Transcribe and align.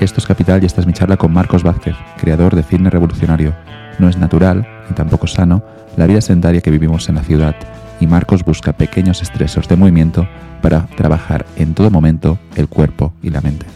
Esto 0.00 0.18
es 0.18 0.26
Capital 0.26 0.62
y 0.62 0.66
esta 0.66 0.80
es 0.80 0.86
mi 0.86 0.94
charla 0.94 1.18
con 1.18 1.30
Marcos 1.30 1.62
Vázquez, 1.62 1.94
creador 2.16 2.56
de 2.56 2.62
Fitness 2.62 2.90
Revolucionario. 2.90 3.54
No 3.98 4.08
es 4.08 4.16
natural, 4.16 4.66
ni 4.88 4.94
tampoco 4.94 5.26
sano, 5.26 5.62
la 5.98 6.06
vida 6.06 6.22
sedentaria 6.22 6.62
que 6.62 6.70
vivimos 6.70 7.10
en 7.10 7.16
la 7.16 7.22
ciudad, 7.22 7.54
y 8.00 8.06
Marcos 8.06 8.42
busca 8.42 8.72
pequeños 8.72 9.20
estresos 9.20 9.68
de 9.68 9.76
movimiento 9.76 10.26
para 10.62 10.86
trabajar 10.96 11.44
en 11.56 11.74
todo 11.74 11.90
momento 11.90 12.38
el 12.56 12.66
cuerpo 12.66 13.12
y 13.22 13.28
la 13.28 13.42
mente. 13.42 13.66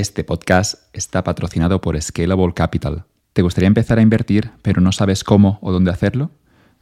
Este 0.00 0.24
podcast 0.24 0.76
está 0.94 1.22
patrocinado 1.24 1.82
por 1.82 2.00
Scalable 2.00 2.54
Capital. 2.54 3.04
¿Te 3.34 3.42
gustaría 3.42 3.66
empezar 3.66 3.98
a 3.98 4.02
invertir 4.02 4.50
pero 4.62 4.80
no 4.80 4.92
sabes 4.92 5.24
cómo 5.24 5.58
o 5.60 5.72
dónde 5.72 5.90
hacerlo? 5.90 6.30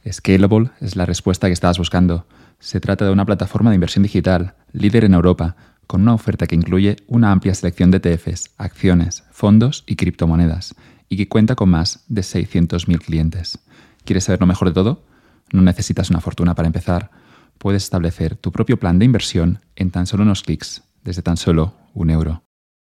Scalable 0.09 0.69
es 0.79 0.95
la 0.95 1.05
respuesta 1.05 1.47
que 1.47 1.53
estabas 1.53 1.77
buscando. 1.79 2.27
Se 2.59 2.79
trata 2.79 3.03
de 3.03 3.11
una 3.11 3.25
plataforma 3.25 3.71
de 3.71 3.75
inversión 3.75 4.03
digital, 4.03 4.55
líder 4.71 5.03
en 5.03 5.15
Europa, 5.15 5.57
con 5.85 6.03
una 6.03 6.13
oferta 6.13 6.47
que 6.47 6.55
incluye 6.55 6.95
una 7.07 7.33
amplia 7.33 7.53
selección 7.53 7.91
de 7.91 7.97
ETFs, 7.97 8.51
acciones, 8.57 9.25
fondos 9.31 9.83
y 9.85 9.97
criptomonedas, 9.97 10.73
y 11.09 11.17
que 11.17 11.27
cuenta 11.27 11.55
con 11.55 11.67
más 11.67 12.05
de 12.07 12.21
600.000 12.21 12.99
clientes. 12.99 13.59
¿Quieres 14.05 14.23
saber 14.23 14.39
lo 14.39 14.47
mejor 14.47 14.69
de 14.69 14.75
todo? 14.75 15.03
No 15.51 15.61
necesitas 15.61 16.09
una 16.09 16.21
fortuna 16.21 16.55
para 16.55 16.67
empezar. 16.67 17.11
Puedes 17.57 17.83
establecer 17.83 18.37
tu 18.37 18.53
propio 18.53 18.79
plan 18.79 18.97
de 18.97 19.03
inversión 19.03 19.59
en 19.75 19.91
tan 19.91 20.07
solo 20.07 20.23
unos 20.23 20.41
clics, 20.41 20.83
desde 21.03 21.21
tan 21.21 21.35
solo 21.35 21.73
un 21.93 22.11
euro. 22.11 22.43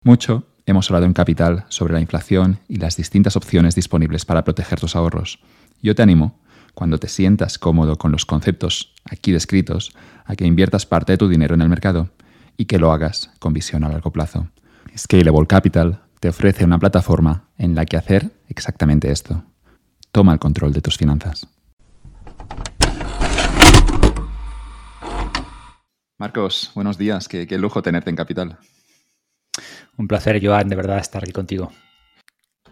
Mucho 0.07 0.45
hemos 0.65 0.89
hablado 0.89 1.05
en 1.05 1.11
Capital 1.11 1.65
sobre 1.67 1.93
la 1.93 1.99
inflación 1.99 2.59
y 2.69 2.77
las 2.77 2.95
distintas 2.95 3.35
opciones 3.35 3.75
disponibles 3.75 4.23
para 4.23 4.45
proteger 4.45 4.79
tus 4.79 4.95
ahorros. 4.95 5.39
Yo 5.83 5.95
te 5.95 6.01
animo, 6.01 6.39
cuando 6.73 6.97
te 6.97 7.09
sientas 7.09 7.59
cómodo 7.59 7.97
con 7.97 8.13
los 8.13 8.25
conceptos 8.25 8.93
aquí 9.03 9.33
descritos, 9.33 9.91
a 10.23 10.37
que 10.37 10.45
inviertas 10.45 10.85
parte 10.85 11.11
de 11.11 11.17
tu 11.17 11.27
dinero 11.27 11.55
en 11.55 11.61
el 11.61 11.67
mercado 11.67 12.09
y 12.55 12.67
que 12.67 12.79
lo 12.79 12.93
hagas 12.93 13.31
con 13.39 13.51
visión 13.51 13.83
a 13.83 13.89
largo 13.89 14.13
plazo. 14.13 14.47
Scalable 14.97 15.45
Capital 15.45 15.99
te 16.21 16.29
ofrece 16.29 16.63
una 16.63 16.79
plataforma 16.79 17.49
en 17.57 17.75
la 17.75 17.83
que 17.83 17.97
hacer 17.97 18.31
exactamente 18.47 19.11
esto. 19.11 19.43
Toma 20.13 20.31
el 20.31 20.39
control 20.39 20.71
de 20.71 20.79
tus 20.79 20.95
finanzas. 20.95 21.49
Marcos, 26.17 26.71
buenos 26.75 26.97
días. 26.97 27.27
Qué, 27.27 27.45
qué 27.45 27.57
lujo 27.57 27.81
tenerte 27.81 28.09
en 28.09 28.15
Capital. 28.15 28.57
Un 29.97 30.07
placer, 30.07 30.39
Joan, 30.43 30.69
de 30.69 30.75
verdad 30.75 30.99
estar 30.99 31.23
aquí 31.23 31.31
contigo. 31.31 31.71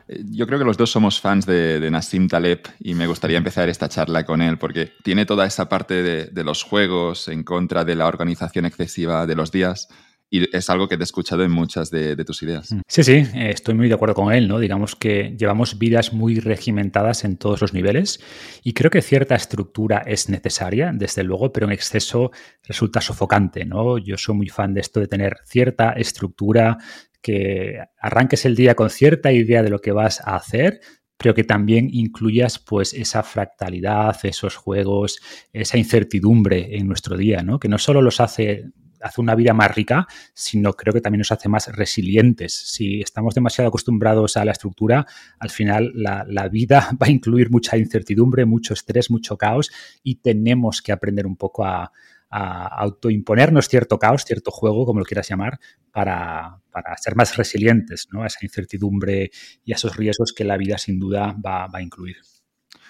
Eh, 0.08 0.24
yo 0.32 0.46
creo 0.48 0.60
que 0.60 0.66
los 0.66 0.78
dos 0.78 0.92
somos 0.92 1.20
fans 1.20 1.46
de, 1.46 1.90
Nassim 1.92 2.28
Taleb 2.28 2.62
y 2.80 2.94
me 2.94 3.08
gustaría 3.08 3.38
empezar 3.38 3.70
esta 3.70 3.90
charla 3.90 4.26
con 4.26 4.42
él 4.42 4.58
porque 4.58 4.92
tiene 5.04 5.26
toda 5.26 5.46
esa 5.46 5.68
parte 5.70 6.04
de, 6.04 6.44
los 6.44 6.64
juegos 6.64 7.28
en 7.28 7.44
contra 7.44 7.84
de 7.84 7.96
la 7.96 8.08
organización 8.08 8.66
excesiva 8.66 9.26
de 9.26 9.36
los 9.36 9.52
días 9.52 9.88
y 10.36 10.50
es 10.52 10.70
algo 10.70 10.88
que 10.88 10.98
te 10.98 11.04
he 11.04 11.06
escuchado 11.06 11.44
en 11.44 11.52
muchas 11.52 11.90
de, 11.90 12.16
tus 12.26 12.44
ideas. 12.44 12.72
Mm. 12.72 12.82
Sí, 12.88 13.04
sí, 13.04 13.14
eh, 13.14 13.52
estoy 13.54 13.74
muy 13.74 13.88
de 13.88 13.94
acuerdo 13.94 14.16
con 14.16 14.34
él, 14.34 14.48
¿no? 14.48 14.60
Digamos 14.60 14.96
que 14.96 15.36
llevamos 15.38 15.78
vidas 15.78 16.14
muy 16.14 16.40
regimentadas 16.40 17.24
en 17.24 17.38
todos 17.38 17.62
los 17.62 17.74
niveles 17.74 18.20
y 18.64 18.74
creo 18.74 18.92
que 18.92 19.02
cierta 19.02 19.36
estructura 19.36 20.04
es 20.06 20.30
necesaria, 20.30 20.92
desde 20.94 21.24
luego, 21.24 21.54
pero 21.54 21.68
en 21.68 21.74
exceso 21.74 22.32
resulta 22.64 23.02
sofocante, 23.02 23.66
¿no? 23.66 23.98
Yo 23.98 24.18
soy 24.18 24.36
muy 24.36 24.50
fan 24.50 24.74
de 24.74 24.82
esto 24.82 25.00
de 25.00 25.08
tener 25.08 25.38
cierta 25.46 25.92
estructura, 25.94 26.78
que 27.22 27.80
arranques 28.00 28.46
el 28.46 28.56
día 28.56 28.76
con 28.76 28.90
cierta 28.90 29.32
idea 29.32 29.64
de 29.64 29.70
lo 29.70 29.80
que 29.80 29.92
vas 29.92 30.22
a 30.22 30.36
hacer, 30.36 30.80
pero 31.18 31.34
que 31.34 31.44
también 31.44 31.90
incluyas 31.92 32.60
pues 32.60 32.94
esa 32.94 33.24
fractalidad, 33.24 34.18
esos 34.24 34.56
juegos, 34.56 35.20
esa 35.54 35.78
incertidumbre 35.78 36.78
en 36.78 36.88
nuestro 36.88 37.18
día, 37.18 37.42
¿no? 37.42 37.58
Que 37.58 37.70
no 37.70 37.78
solo 37.78 38.02
los 38.02 38.20
hace 38.20 38.66
hace 39.06 39.22
una 39.22 39.36
vida 39.36 39.54
más 39.54 39.74
rica, 39.74 40.08
sino 40.34 40.74
creo 40.74 40.94
que 40.94 41.02
también 41.02 41.20
nos 41.20 41.32
hace 41.32 41.48
más 41.48 41.68
resilientes. 41.68 42.54
Si 42.54 43.02
estamos 43.02 43.36
demasiado 43.36 43.68
acostumbrados 43.68 44.36
a 44.36 44.46
la 44.46 44.52
estructura, 44.52 45.06
al 45.40 45.50
final 45.50 45.92
la, 45.94 46.48
vida 46.50 46.90
va 47.02 47.08
a 47.08 47.12
incluir 47.12 47.52
mucha 47.52 47.78
incertidumbre, 47.78 48.46
mucho 48.46 48.74
estrés, 48.74 49.12
mucho 49.12 49.38
caos 49.38 49.72
y 50.04 50.16
tenemos 50.16 50.82
que 50.82 50.92
aprender 50.92 51.28
un 51.28 51.36
poco 51.36 51.66
a, 51.66 51.92
autoimponernos 52.28 53.70
cierto 53.70 53.98
caos, 53.98 54.26
cierto 54.26 54.52
juego, 54.52 54.86
como 54.86 55.00
lo 55.00 55.06
quieras 55.06 55.30
llamar, 55.30 55.58
para, 55.92 56.60
ser 56.98 57.16
más 57.16 57.38
resilientes 57.38 58.10
¿no? 58.12 58.24
a 58.24 58.28
esa 58.28 58.40
incertidumbre 58.42 59.32
y 59.64 59.72
a 59.72 59.76
esos 59.76 59.96
riesgos 59.96 60.34
que 60.34 60.44
la 60.44 60.58
vida 60.58 60.78
sin 60.78 61.00
duda 61.00 61.34
va 61.42 61.70
a 61.72 61.82
incluir. 61.82 62.18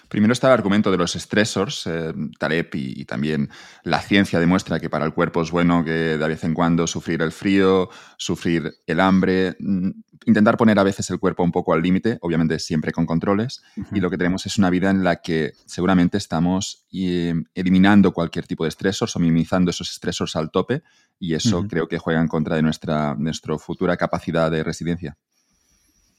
Primero 0.10 0.34
está 0.34 0.48
el 0.48 0.54
argumento 0.54 0.92
de 0.92 0.98
los 0.98 1.14
stressors. 1.14 1.88
Eh, 1.88 2.14
Taleb 2.40 2.70
y, 2.74 3.06
también 3.06 3.50
la 3.84 4.02
ciencia 4.02 4.40
demuestra 4.40 4.80
que 4.80 4.90
para 4.90 5.06
el 5.06 5.14
cuerpo 5.14 5.42
es 5.42 5.52
bueno 5.52 5.84
que 5.84 5.92
de 5.92 6.28
vez 6.28 6.44
en 6.44 6.54
cuando 6.54 6.88
sufrir 6.88 7.22
el 7.22 7.32
frío, 7.32 7.90
sufrir 8.18 8.74
el 8.88 9.00
hambre, 9.00 9.56
mm, 9.60 9.90
intentar 10.26 10.58
poner 10.58 10.80
a 10.80 10.84
veces 10.84 11.10
el 11.10 11.20
cuerpo 11.20 11.44
un 11.44 11.52
poco 11.52 11.74
al 11.74 11.82
límite, 11.82 12.18
obviamente 12.22 12.60
siempre 12.60 12.92
con 12.92 13.06
controles. 13.06 13.62
Y 13.92 14.00
lo 14.00 14.10
que 14.10 14.18
tenemos 14.18 14.46
es 14.46 14.58
una 14.58 14.70
vida 14.70 14.90
en 14.90 15.04
la 15.04 15.18
que 15.18 15.54
seguramente 15.66 16.18
estamos 16.18 16.86
eh, 16.94 17.34
eliminando 17.54 18.14
cualquier 18.14 18.48
tipo 18.48 18.66
de 18.66 18.72
stressors 18.72 19.16
o 19.16 19.20
minimizando 19.20 19.72
esos 19.72 19.92
stressors 19.92 20.36
al 20.36 20.52
tope 20.52 20.84
y 21.20 21.34
eso 21.34 21.68
creo 21.68 21.88
que 21.88 21.98
juega 21.98 22.22
en 22.22 22.28
contra 22.28 22.56
de 22.56 22.62
nuestra, 22.62 23.16
nuestra 23.16 23.58
futura 23.58 23.98
capacidad 23.98 24.52
de 24.52 24.64
resiliencia. 24.64 25.18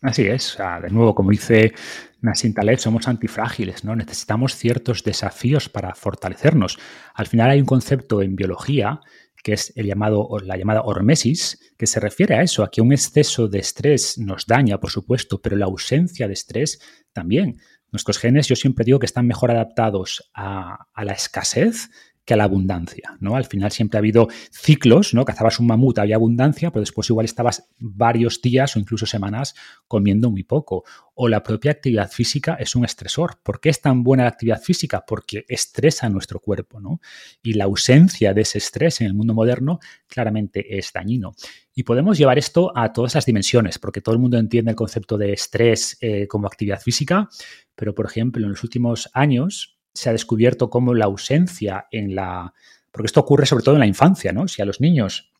Así 0.02 0.26
es. 0.26 0.58
de 0.82 0.90
nuevo, 0.90 1.14
como 1.14 1.30
dice 1.30 1.72
Nassim 2.20 2.52
Taleb, 2.52 2.78
somos 2.78 3.08
antifrágiles, 3.08 3.84
¿no? 3.84 3.96
Necesitamos 3.96 4.54
ciertos 4.54 5.02
desafíos 5.02 5.68
para 5.68 5.94
fortalecernos. 5.94 6.78
Al 7.14 7.26
final 7.26 7.50
hay 7.50 7.60
un 7.60 7.66
concepto 7.66 8.22
en 8.22 8.36
biología 8.36 9.00
que 9.46 9.52
es 9.52 9.72
el 9.76 9.86
llamado, 9.86 10.28
la 10.42 10.56
llamada 10.56 10.82
hormesis, 10.82 11.72
que 11.78 11.86
se 11.86 12.00
refiere 12.00 12.34
a 12.34 12.42
eso, 12.42 12.64
a 12.64 12.70
que 12.70 12.80
un 12.80 12.92
exceso 12.92 13.46
de 13.46 13.60
estrés 13.60 14.18
nos 14.18 14.44
daña, 14.44 14.80
por 14.80 14.90
supuesto, 14.90 15.40
pero 15.40 15.54
la 15.56 15.66
ausencia 15.66 16.26
de 16.26 16.32
estrés 16.32 16.80
también. 17.12 17.60
Nuestros 17.92 18.18
genes, 18.18 18.48
yo 18.48 18.56
siempre 18.56 18.84
digo 18.84 18.98
que 18.98 19.06
están 19.06 19.24
mejor 19.24 19.52
adaptados 19.52 20.28
a, 20.34 20.88
a 20.92 21.04
la 21.04 21.12
escasez 21.12 21.90
que 22.26 22.34
a 22.34 22.36
la 22.36 22.44
abundancia, 22.44 23.16
¿no? 23.20 23.36
Al 23.36 23.44
final 23.44 23.70
siempre 23.70 23.96
ha 23.96 24.00
habido 24.00 24.28
ciclos, 24.50 25.14
¿no? 25.14 25.24
Cazabas 25.24 25.60
un 25.60 25.68
mamut, 25.68 25.98
había 25.98 26.16
abundancia, 26.16 26.70
pero 26.70 26.80
después 26.80 27.08
igual 27.08 27.24
estabas 27.24 27.70
varios 27.78 28.42
días 28.42 28.74
o 28.74 28.80
incluso 28.80 29.06
semanas 29.06 29.54
comiendo 29.86 30.28
muy 30.28 30.42
poco. 30.42 30.84
O 31.14 31.28
la 31.28 31.42
propia 31.44 31.70
actividad 31.70 32.10
física 32.10 32.56
es 32.58 32.74
un 32.74 32.84
estresor. 32.84 33.38
¿Por 33.42 33.60
qué 33.60 33.68
es 33.68 33.80
tan 33.80 34.02
buena 34.02 34.24
la 34.24 34.30
actividad 34.30 34.60
física? 34.60 35.04
Porque 35.06 35.44
estresa 35.48 36.08
nuestro 36.08 36.40
cuerpo, 36.40 36.80
¿no? 36.80 37.00
Y 37.42 37.54
la 37.54 37.64
ausencia 37.64 38.34
de 38.34 38.40
ese 38.40 38.58
estrés 38.58 39.00
en 39.00 39.06
el 39.06 39.14
mundo 39.14 39.32
moderno 39.32 39.78
claramente 40.08 40.76
es 40.76 40.92
dañino. 40.92 41.32
Y 41.76 41.84
podemos 41.84 42.18
llevar 42.18 42.38
esto 42.38 42.76
a 42.76 42.92
todas 42.92 43.14
las 43.14 43.24
dimensiones, 43.24 43.78
porque 43.78 44.00
todo 44.00 44.14
el 44.14 44.20
mundo 44.20 44.36
entiende 44.36 44.72
el 44.72 44.76
concepto 44.76 45.16
de 45.16 45.32
estrés 45.32 45.96
eh, 46.00 46.26
como 46.26 46.48
actividad 46.48 46.80
física, 46.80 47.28
pero 47.76 47.94
por 47.94 48.06
ejemplo, 48.06 48.44
en 48.44 48.50
los 48.50 48.64
últimos 48.64 49.08
años 49.12 49.75
se 49.96 50.08
ha 50.08 50.12
descubierto 50.12 50.70
cómo 50.70 50.94
la 50.94 51.06
ausencia 51.06 51.86
en 51.90 52.14
la... 52.14 52.52
Porque 52.92 53.06
esto 53.06 53.20
ocurre 53.20 53.46
sobre 53.46 53.64
todo 53.64 53.74
en 53.74 53.80
la 53.80 53.86
infancia, 53.86 54.32
¿no? 54.32 54.48
Si 54.48 54.62
a 54.62 54.64
los 54.64 54.80
niños 54.80 55.32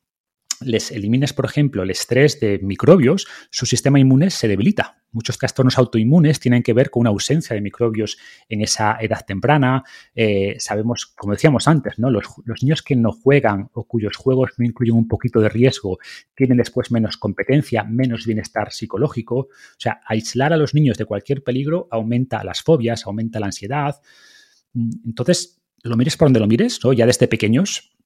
les 0.60 0.90
elimines, 0.90 1.32
por 1.32 1.44
ejemplo, 1.44 1.82
el 1.82 1.90
estrés 1.90 2.40
de 2.40 2.58
microbios, 2.62 3.26
su 3.50 3.66
sistema 3.66 4.00
inmune 4.00 4.30
se 4.30 4.48
debilita. 4.48 5.02
Muchos 5.12 5.38
trastornos 5.38 5.78
autoinmunes 5.78 6.40
tienen 6.40 6.62
que 6.62 6.72
ver 6.72 6.90
con 6.90 7.02
una 7.02 7.10
ausencia 7.10 7.54
de 7.54 7.60
microbios 7.60 8.18
en 8.48 8.62
esa 8.62 8.96
edad 9.00 9.24
temprana. 9.26 9.84
Eh, 10.14 10.56
sabemos, 10.58 11.06
como 11.06 11.32
decíamos 11.32 11.68
antes, 11.68 11.98
¿no? 11.98 12.10
Los, 12.10 12.26
los, 12.44 12.62
niños 12.62 12.82
que 12.82 12.96
no 12.96 13.12
juegan 13.12 13.70
o 13.72 13.84
cuyos 13.84 14.16
juegos 14.16 14.52
no 14.58 14.64
incluyen 14.64 14.94
un 14.94 15.08
poquito 15.08 15.40
de 15.40 15.48
riesgo 15.48 15.98
tienen 16.34 16.58
después 16.58 16.90
menos 16.90 17.16
competencia, 17.16 17.84
menos 17.84 18.26
bienestar 18.26 18.72
psicológico. 18.72 19.36
O 19.36 19.48
sea, 19.78 20.00
aislar 20.06 20.52
a 20.52 20.56
los 20.56 20.74
niños 20.74 20.98
de 20.98 21.04
cualquier 21.04 21.42
peligro 21.42 21.88
aumenta 21.90 22.44
las 22.44 22.62
fobias, 22.62 23.06
aumenta 23.06 23.40
la 23.40 23.46
ansiedad. 23.46 23.96
Entonces, 25.04 25.62
lo 25.82 25.96
mires 25.96 26.16
por 26.16 26.26
donde 26.26 26.40
lo 26.40 26.46
mires, 26.46 26.80
¿no? 26.84 26.92
ya 26.92 27.06
desde 27.06 27.28
pequeños 27.28 27.96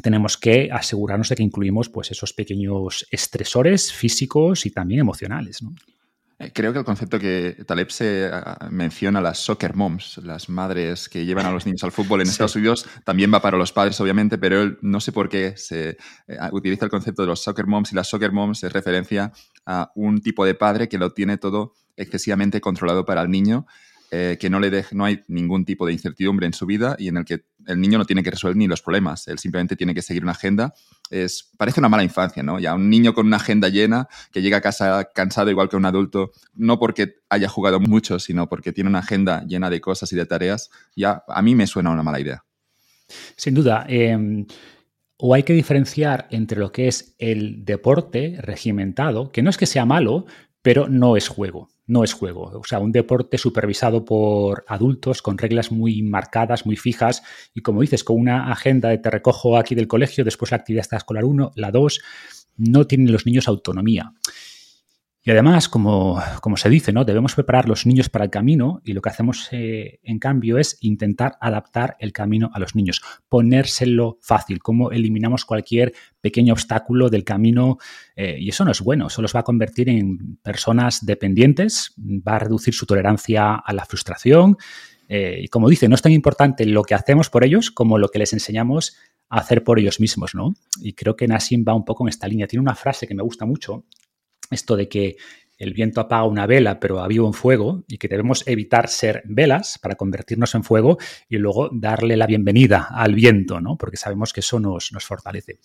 tenemos 0.00 0.36
que 0.36 0.70
asegurarnos 0.72 1.28
de 1.28 1.36
que 1.36 1.42
incluimos 1.42 1.88
pues, 1.88 2.10
esos 2.10 2.32
pequeños 2.32 3.06
estresores 3.10 3.92
físicos 3.92 4.64
y 4.66 4.70
también 4.70 5.00
emocionales. 5.00 5.60
Eh, 6.38 6.50
creo 6.52 6.72
que 6.72 6.78
el 6.78 6.84
concepto 6.84 7.18
que 7.18 7.62
Taleb 7.66 7.90
se 7.90 8.30
menciona, 8.70 9.20
las 9.20 9.38
soccer 9.38 9.74
moms, 9.74 10.18
las 10.24 10.48
madres 10.48 11.08
que 11.08 11.24
llevan 11.24 11.46
a 11.46 11.52
los 11.52 11.66
niños 11.66 11.84
al 11.84 11.92
fútbol 11.92 12.20
en 12.22 12.26
Estados 12.28 12.56
Unidos, 12.56 12.86
también 13.04 13.32
va 13.32 13.40
para 13.40 13.58
los 13.58 13.72
padres, 13.72 14.00
obviamente, 14.00 14.38
pero 14.38 14.62
él 14.62 14.78
no 14.82 15.00
sé 15.00 15.12
por 15.12 15.28
qué 15.28 15.54
se 15.56 15.90
eh, 16.26 16.38
utiliza 16.52 16.86
el 16.86 16.90
concepto 16.90 17.22
de 17.22 17.28
los 17.28 17.42
soccer 17.42 17.66
moms 17.66 17.92
y 17.92 17.94
las 17.94 18.08
soccer 18.08 18.32
moms 18.32 18.64
es 18.64 18.72
referencia 18.72 19.32
a 19.66 19.92
un 19.94 20.20
tipo 20.20 20.44
de 20.44 20.54
padre 20.54 20.88
que 20.88 20.98
lo 20.98 21.12
tiene 21.12 21.38
todo 21.38 21.74
excesivamente 21.96 22.60
controlado 22.60 23.04
para 23.04 23.22
el 23.22 23.30
niño 23.30 23.66
eh, 24.14 24.36
que 24.38 24.50
no, 24.50 24.60
le 24.60 24.84
no 24.92 25.06
hay 25.06 25.22
ningún 25.26 25.64
tipo 25.64 25.86
de 25.86 25.94
incertidumbre 25.94 26.44
en 26.44 26.52
su 26.52 26.66
vida 26.66 26.96
y 26.98 27.08
en 27.08 27.16
el 27.16 27.24
que 27.24 27.46
el 27.66 27.80
niño 27.80 27.96
no 27.96 28.04
tiene 28.04 28.22
que 28.22 28.30
resolver 28.30 28.54
ni 28.54 28.66
los 28.66 28.82
problemas, 28.82 29.26
él 29.26 29.38
simplemente 29.38 29.74
tiene 29.74 29.94
que 29.94 30.02
seguir 30.02 30.22
una 30.22 30.32
agenda. 30.32 30.74
Es, 31.08 31.50
parece 31.56 31.80
una 31.80 31.88
mala 31.88 32.04
infancia, 32.04 32.42
¿no? 32.42 32.58
Ya 32.58 32.74
un 32.74 32.90
niño 32.90 33.14
con 33.14 33.26
una 33.26 33.38
agenda 33.38 33.70
llena 33.70 34.08
que 34.30 34.42
llega 34.42 34.58
a 34.58 34.60
casa 34.60 35.08
cansado 35.14 35.50
igual 35.50 35.70
que 35.70 35.76
un 35.76 35.86
adulto, 35.86 36.32
no 36.52 36.78
porque 36.78 37.20
haya 37.30 37.48
jugado 37.48 37.80
mucho, 37.80 38.18
sino 38.18 38.50
porque 38.50 38.70
tiene 38.70 38.90
una 38.90 38.98
agenda 38.98 39.46
llena 39.46 39.70
de 39.70 39.80
cosas 39.80 40.12
y 40.12 40.16
de 40.16 40.26
tareas, 40.26 40.68
ya 40.94 41.24
a 41.26 41.40
mí 41.40 41.54
me 41.54 41.66
suena 41.66 41.88
una 41.88 42.02
mala 42.02 42.20
idea. 42.20 42.44
Sin 43.36 43.54
duda. 43.54 43.86
Em, 43.88 44.44
o 45.16 45.32
hay 45.32 45.44
que 45.44 45.54
diferenciar 45.54 46.28
entre 46.30 46.58
lo 46.58 46.70
que 46.70 46.86
es 46.86 47.14
el 47.18 47.64
deporte 47.64 48.36
regimentado, 48.42 49.32
que 49.32 49.42
no 49.42 49.48
es 49.48 49.56
que 49.56 49.64
sea 49.64 49.86
malo, 49.86 50.26
pero 50.60 50.86
no 50.86 51.16
es 51.16 51.28
juego, 51.28 51.70
no 51.86 52.04
es 52.04 52.12
juego. 52.12 52.50
O 52.58 52.64
sea, 52.64 52.78
un 52.78 52.92
deporte 52.92 53.38
supervisado 53.38 54.04
por 54.04 54.64
adultos 54.68 55.22
con 55.22 55.38
reglas 55.38 55.72
muy 55.72 56.02
marcadas, 56.02 56.66
muy 56.66 56.76
fijas 56.76 57.22
y 57.54 57.60
como 57.62 57.80
dices, 57.80 58.04
con 58.04 58.18
una 58.18 58.50
agenda 58.50 58.88
de 58.88 58.98
te 58.98 59.10
recojo 59.10 59.56
aquí 59.56 59.74
del 59.74 59.88
colegio, 59.88 60.24
después 60.24 60.50
la 60.50 60.58
actividad 60.58 60.86
escolar 60.92 61.24
1, 61.24 61.52
la 61.56 61.70
2, 61.70 62.00
no 62.56 62.86
tienen 62.86 63.12
los 63.12 63.26
niños 63.26 63.48
autonomía. 63.48 64.12
Y 65.24 65.30
además, 65.30 65.68
como, 65.68 66.20
como, 66.40 66.56
se 66.56 66.68
dice, 66.68 66.92
¿no? 66.92 67.04
debemos 67.04 67.36
preparar 67.36 67.68
los 67.68 67.86
niños 67.86 68.08
para 68.08 68.24
el 68.24 68.30
camino 68.30 68.80
y 68.84 68.92
lo 68.92 69.00
que 69.00 69.08
hacemos 69.08 69.48
eh, 69.52 70.00
en 70.02 70.18
cambio 70.18 70.58
es 70.58 70.78
intentar 70.80 71.36
adaptar 71.40 71.96
el 72.00 72.12
camino 72.12 72.50
a 72.52 72.58
los 72.58 72.74
niños, 72.74 73.02
ponérselo 73.28 74.18
fácil, 74.20 74.58
como 74.58 74.90
eliminamos 74.90 75.44
cualquier 75.44 75.92
pequeño 76.20 76.54
obstáculo 76.54 77.08
del 77.08 77.22
camino 77.22 77.78
eh, 78.16 78.36
y 78.40 78.48
eso 78.48 78.64
no 78.64 78.72
es 78.72 78.80
bueno, 78.80 79.06
eso 79.06 79.22
los 79.22 79.32
va 79.32 79.40
a 79.40 79.44
convertir 79.44 79.88
en 79.88 80.38
personas 80.42 81.06
dependientes, 81.06 81.94
va 81.96 82.36
a 82.36 82.40
reducir 82.40 82.74
su 82.74 82.84
tolerancia 82.84 83.54
a 83.54 83.72
la 83.72 83.84
frustración 83.84 84.56
eh, 85.08 85.42
y 85.44 85.48
como 85.48 85.68
dice, 85.68 85.88
no 85.88 85.94
es 85.94 86.02
tan 86.02 86.12
importante 86.12 86.66
lo 86.66 86.82
que 86.82 86.94
hacemos 86.94 87.30
por 87.30 87.44
ellos 87.44 87.70
como 87.70 87.96
lo 87.96 88.08
que 88.08 88.18
les 88.18 88.32
enseñamos 88.32 88.96
a 89.28 89.38
hacer 89.38 89.62
por 89.62 89.78
ellos 89.78 90.00
mismos, 90.00 90.34
¿no? 90.34 90.54
Y 90.80 90.94
creo 90.94 91.14
que 91.14 91.28
Nassim 91.28 91.64
va 91.66 91.74
un 91.74 91.84
poco 91.84 92.04
en 92.04 92.08
esta 92.08 92.26
línea. 92.26 92.46
Tiene 92.46 92.62
una 92.62 92.74
frase 92.74 93.06
que 93.06 93.14
me 93.14 93.22
gusta 93.22 93.46
mucho 93.46 93.84
esto 94.52 94.76
de 94.76 94.88
que 94.88 95.16
el 95.58 95.74
viento 95.74 96.00
apaga 96.00 96.24
una 96.24 96.46
vela, 96.46 96.80
pero 96.80 97.00
aviva 97.00 97.24
un 97.24 97.34
fuego, 97.34 97.84
y 97.86 97.98
que 97.98 98.08
debemos 98.08 98.42
evitar 98.46 98.88
ser 98.88 99.22
velas 99.24 99.78
para 99.80 99.94
convertirnos 99.94 100.54
en 100.54 100.64
fuego 100.64 100.98
y 101.28 101.36
luego 101.36 101.70
darle 101.72 102.16
la 102.16 102.26
bienvenida 102.26 102.88
al 102.90 103.14
viento, 103.14 103.60
¿no? 103.60 103.76
Porque 103.76 103.96
sabemos 103.96 104.32
que 104.32 104.40
eso 104.40 104.58
nos, 104.58 104.92
nos 104.92 105.04
fortalece. 105.04 105.60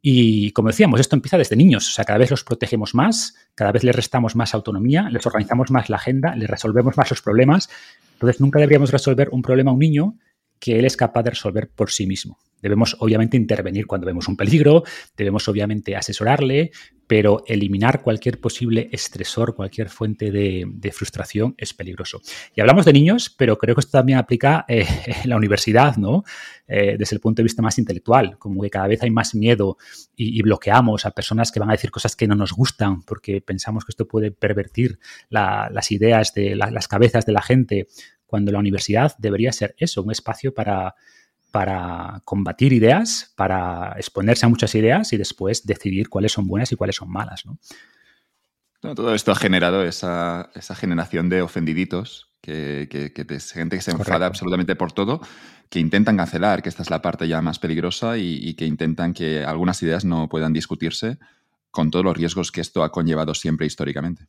Y 0.00 0.52
como 0.52 0.68
decíamos, 0.68 1.00
esto 1.00 1.16
empieza 1.16 1.36
desde 1.36 1.56
niños, 1.56 1.88
o 1.88 1.90
sea, 1.90 2.04
cada 2.04 2.18
vez 2.18 2.30
los 2.30 2.44
protegemos 2.44 2.94
más, 2.94 3.34
cada 3.54 3.72
vez 3.72 3.82
les 3.84 3.94
restamos 3.94 4.36
más 4.36 4.54
autonomía, 4.54 5.10
les 5.10 5.26
organizamos 5.26 5.70
más 5.70 5.90
la 5.90 5.96
agenda, 5.96 6.34
les 6.36 6.48
resolvemos 6.48 6.96
más 6.96 7.10
los 7.10 7.20
problemas. 7.20 7.68
Entonces, 8.12 8.40
nunca 8.40 8.58
deberíamos 8.58 8.92
resolver 8.92 9.28
un 9.32 9.42
problema 9.42 9.70
a 9.70 9.74
un 9.74 9.80
niño 9.80 10.16
que 10.58 10.78
él 10.78 10.84
es 10.84 10.96
capaz 10.96 11.24
de 11.24 11.30
resolver 11.30 11.68
por 11.68 11.90
sí 11.90 12.06
mismo. 12.06 12.38
Debemos 12.66 12.96
obviamente 13.00 13.36
intervenir 13.36 13.86
cuando 13.86 14.06
vemos 14.06 14.28
un 14.28 14.36
peligro, 14.36 14.82
debemos 15.16 15.48
obviamente 15.48 15.96
asesorarle, 15.96 16.72
pero 17.06 17.44
eliminar 17.46 18.02
cualquier 18.02 18.40
posible 18.40 18.88
estresor, 18.90 19.54
cualquier 19.54 19.88
fuente 19.88 20.30
de, 20.30 20.92
frustración 20.92 21.54
es 21.58 21.74
peligroso. 21.74 22.20
Y 22.54 22.60
hablamos 22.60 22.84
de 22.84 22.92
niños, 22.92 23.34
pero 23.36 23.58
creo 23.58 23.74
que 23.74 23.80
esto 23.80 23.98
también 23.98 24.18
aplica 24.18 24.64
eh, 24.68 24.86
en 25.24 25.30
la 25.30 25.36
universidad, 25.36 25.96
¿no? 25.96 26.24
Eh, 26.66 26.96
desde 26.98 27.16
el 27.16 27.20
punto 27.20 27.40
de 27.40 27.44
vista 27.44 27.62
más 27.62 27.78
intelectual, 27.78 28.38
como 28.38 28.60
que 28.62 28.70
cada 28.70 28.88
vez 28.88 29.02
hay 29.02 29.10
más 29.10 29.34
miedo 29.34 29.76
y, 30.16 30.42
bloqueamos 30.42 31.06
a 31.06 31.10
personas 31.10 31.52
que 31.52 31.60
van 31.60 31.68
a 31.70 31.72
decir 31.72 31.90
cosas 31.90 32.16
que 32.16 32.26
no 32.26 32.34
nos 32.34 32.52
gustan 32.52 33.02
porque 33.02 33.40
pensamos 33.40 33.84
que 33.84 33.90
esto 33.90 34.06
puede 34.06 34.30
pervertir 34.30 34.98
las 35.28 35.90
ideas 35.92 36.34
de 36.34 36.56
las 36.56 36.88
cabezas 36.88 37.26
de 37.26 37.32
la 37.32 37.42
gente, 37.42 37.88
cuando 38.26 38.52
la 38.52 38.58
universidad 38.58 39.14
debería 39.18 39.52
ser 39.52 39.74
eso, 39.78 40.02
un 40.02 40.10
espacio 40.10 40.54
para 40.54 40.94
para 41.56 42.20
combatir 42.26 42.74
ideas, 42.74 43.32
para 43.34 43.94
exponerse 43.96 44.44
a 44.44 44.50
muchas 44.50 44.74
ideas 44.74 45.14
y 45.14 45.16
después 45.16 45.64
decidir 45.64 46.10
cuáles 46.10 46.32
son 46.32 46.46
buenas 46.46 46.70
y 46.70 46.76
cuáles 46.76 46.96
son 46.96 47.10
malas. 47.10 47.44
todo 48.82 49.14
esto 49.14 49.32
ha 49.32 49.36
generado 49.36 49.82
esa, 49.82 50.50
generación 50.74 51.30
de 51.30 51.40
ofendiditos, 51.40 52.28
que, 52.42 52.86
gente 53.54 53.76
que 53.76 53.82
se 53.82 53.90
enfada 53.90 54.26
absolutamente 54.26 54.76
por 54.76 54.92
todo, 54.92 55.22
que 55.70 55.80
intentan 55.80 56.18
cancelar, 56.18 56.62
que 56.62 56.68
esta 56.68 56.82
es 56.82 56.90
la 56.90 57.00
parte 57.00 57.26
ya 57.26 57.40
más 57.40 57.58
peligrosa 57.58 58.18
y, 58.18 58.52
que 58.52 58.66
intentan 58.66 59.14
que 59.14 59.42
algunas 59.42 59.82
ideas 59.82 60.04
no 60.04 60.28
puedan 60.28 60.52
discutirse 60.52 61.16
con 61.70 61.90
todos 61.90 62.04
los 62.04 62.18
riesgos 62.18 62.52
que 62.52 62.60
esto 62.60 62.84
ha 62.84 62.92
conllevado 62.92 63.32
siempre 63.32 63.64
históricamente. 63.64 64.26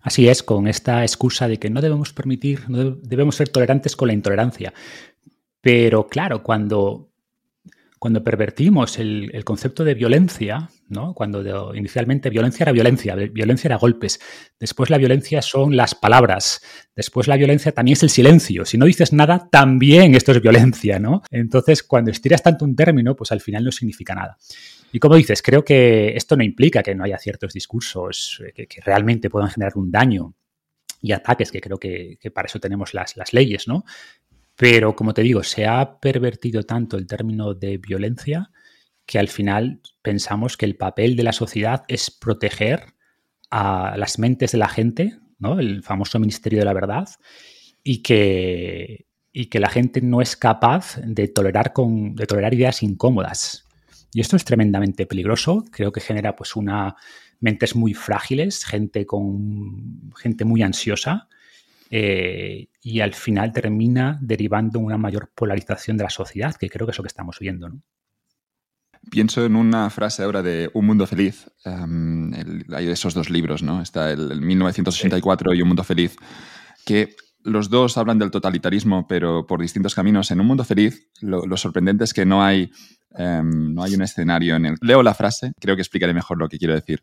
Así 0.00 0.28
es, 0.28 0.44
con 0.44 0.68
esta 0.68 1.02
excusa 1.02 1.48
de 1.48 1.58
que 1.58 1.70
no 1.70 1.80
debemos 1.80 2.12
permitir, 2.12 2.70
no 2.70 2.92
debemos 2.92 3.34
ser 3.34 3.48
tolerantes 3.48 3.96
con 3.96 4.06
la 4.06 4.14
intolerancia. 4.14 4.72
Pero 5.60 6.06
claro, 6.06 6.42
cuando, 6.42 7.10
cuando 7.98 8.22
pervertimos 8.22 8.98
el, 8.98 9.42
concepto 9.44 9.84
de 9.84 9.94
violencia, 9.94 10.70
¿no? 10.88 11.14
cuando 11.14 11.74
inicialmente 11.74 12.30
violencia 12.30 12.64
era 12.64 12.72
violencia, 12.72 13.14
violencia 13.14 13.68
era 13.68 13.76
golpes, 13.76 14.20
después 14.58 14.90
la 14.90 14.98
violencia 14.98 15.42
son 15.42 15.76
las 15.76 15.94
palabras, 15.94 16.60
después 16.94 17.26
la 17.26 17.36
violencia 17.36 17.72
también 17.72 17.94
es 17.94 18.02
el 18.02 18.10
silencio. 18.10 18.64
Si 18.64 18.78
no 18.78 18.86
dices 18.86 19.12
nada, 19.12 19.48
también 19.50 20.14
esto 20.14 20.32
es 20.32 20.40
violencia, 20.40 20.98
¿no? 20.98 21.22
Entonces, 21.30 21.82
cuando 21.82 22.10
estiras 22.10 22.42
tanto 22.42 22.64
un 22.64 22.76
término, 22.76 23.16
pues 23.16 23.32
al 23.32 23.40
final 23.40 23.64
no 23.64 23.72
significa 23.72 24.14
nada. 24.14 24.38
Y 24.92 24.98
como 25.00 25.16
dices, 25.16 25.42
creo 25.42 25.64
que 25.64 26.16
esto 26.16 26.36
no 26.36 26.42
implica 26.42 26.82
que 26.82 26.94
no 26.94 27.04
haya 27.04 27.18
ciertos 27.18 27.52
discursos 27.52 28.42
eh, 28.46 28.66
que, 28.66 28.80
realmente 28.80 29.28
puedan 29.28 29.50
generar 29.50 29.76
un 29.76 29.90
daño 29.90 30.34
y 31.00 31.12
ataques, 31.12 31.52
que 31.52 31.60
creo 31.60 31.78
que, 31.78 32.18
para 32.34 32.46
eso 32.46 32.58
tenemos 32.58 32.94
las, 32.94 33.16
las 33.16 33.32
leyes, 33.32 33.68
¿no? 33.68 33.84
Pero, 34.58 34.96
como 34.96 35.14
te 35.14 35.22
digo, 35.22 35.44
se 35.44 35.66
ha 35.66 36.00
pervertido 36.00 36.64
tanto 36.64 36.96
el 36.96 37.06
término 37.06 37.54
de 37.54 37.78
violencia 37.78 38.50
que 39.06 39.20
al 39.20 39.28
final 39.28 39.80
pensamos 40.02 40.56
que 40.56 40.66
el 40.66 40.74
papel 40.74 41.14
de 41.14 41.22
la 41.22 41.32
sociedad 41.32 41.84
es 41.86 42.10
proteger 42.10 42.94
a 43.50 43.94
las 43.96 44.18
mentes 44.18 44.50
de 44.50 44.58
la 44.58 44.68
gente, 44.68 45.16
¿no? 45.38 45.60
el 45.60 45.84
famoso 45.84 46.18
Ministerio 46.18 46.58
de 46.58 46.64
la 46.64 46.72
Verdad, 46.72 47.08
y 47.84 48.02
que, 48.02 49.06
y 49.32 49.46
que 49.46 49.60
la 49.60 49.70
gente 49.70 50.00
no 50.00 50.20
es 50.20 50.36
capaz 50.36 50.96
de 51.04 51.28
tolerar, 51.28 51.72
con, 51.72 52.16
de 52.16 52.26
tolerar 52.26 52.52
ideas 52.52 52.82
incómodas. 52.82 53.64
Y 54.12 54.20
esto 54.20 54.34
es 54.34 54.44
tremendamente 54.44 55.06
peligroso, 55.06 55.66
creo 55.70 55.92
que 55.92 56.00
genera 56.00 56.34
pues 56.34 56.56
una 56.56 56.96
mentes 57.38 57.76
muy 57.76 57.94
frágiles, 57.94 58.64
gente 58.64 59.06
con 59.06 60.12
gente 60.16 60.44
muy 60.44 60.62
ansiosa 60.62 61.28
eh, 61.90 62.68
y 62.82 63.00
al 63.00 63.14
final 63.14 63.52
termina 63.52 64.18
derivando 64.20 64.78
una 64.78 64.98
mayor 64.98 65.30
polarización 65.34 65.96
de 65.96 66.04
la 66.04 66.10
sociedad, 66.10 66.54
que 66.54 66.68
creo 66.68 66.86
que 66.86 66.92
es 66.92 66.98
lo 66.98 67.04
que 67.04 67.08
estamos 67.08 67.38
viendo. 67.38 67.70
Pienso 69.10 69.44
en 69.44 69.56
una 69.56 69.88
frase 69.90 70.22
ahora 70.22 70.42
de 70.42 70.70
Un 70.74 70.86
Mundo 70.86 71.06
Feliz. 71.06 71.50
hay 71.64 72.88
esos 72.88 73.14
dos 73.14 73.30
libros, 73.30 73.62
¿no? 73.62 73.80
Está 73.80 74.10
el, 74.10 74.40
1984 74.40 75.54
y 75.54 75.62
Un 75.62 75.68
Mundo 75.68 75.84
Feliz, 75.84 76.16
que 76.84 77.14
los 77.42 77.70
dos 77.70 77.96
hablan 77.96 78.18
del 78.18 78.30
totalitarismo, 78.30 79.06
pero 79.06 79.46
por 79.46 79.60
distintos 79.60 79.94
caminos. 79.94 80.30
En 80.30 80.40
Un 80.40 80.46
Mundo 80.46 80.64
Feliz, 80.64 81.08
lo, 81.22 81.56
sorprendente 81.56 82.04
es 82.04 82.12
que 82.12 82.26
no 82.26 82.42
hay, 82.42 82.70
em, 83.12 83.72
no 83.72 83.82
hay 83.82 83.94
un 83.94 84.02
escenario 84.02 84.56
en 84.56 84.66
el... 84.66 84.74
Leo 84.82 85.02
la 85.02 85.14
frase, 85.14 85.52
creo 85.58 85.74
que 85.74 85.82
explicaré 85.82 86.12
mejor 86.12 86.38
lo 86.38 86.48
que 86.48 86.58
quiero 86.58 86.74
decir. 86.74 87.00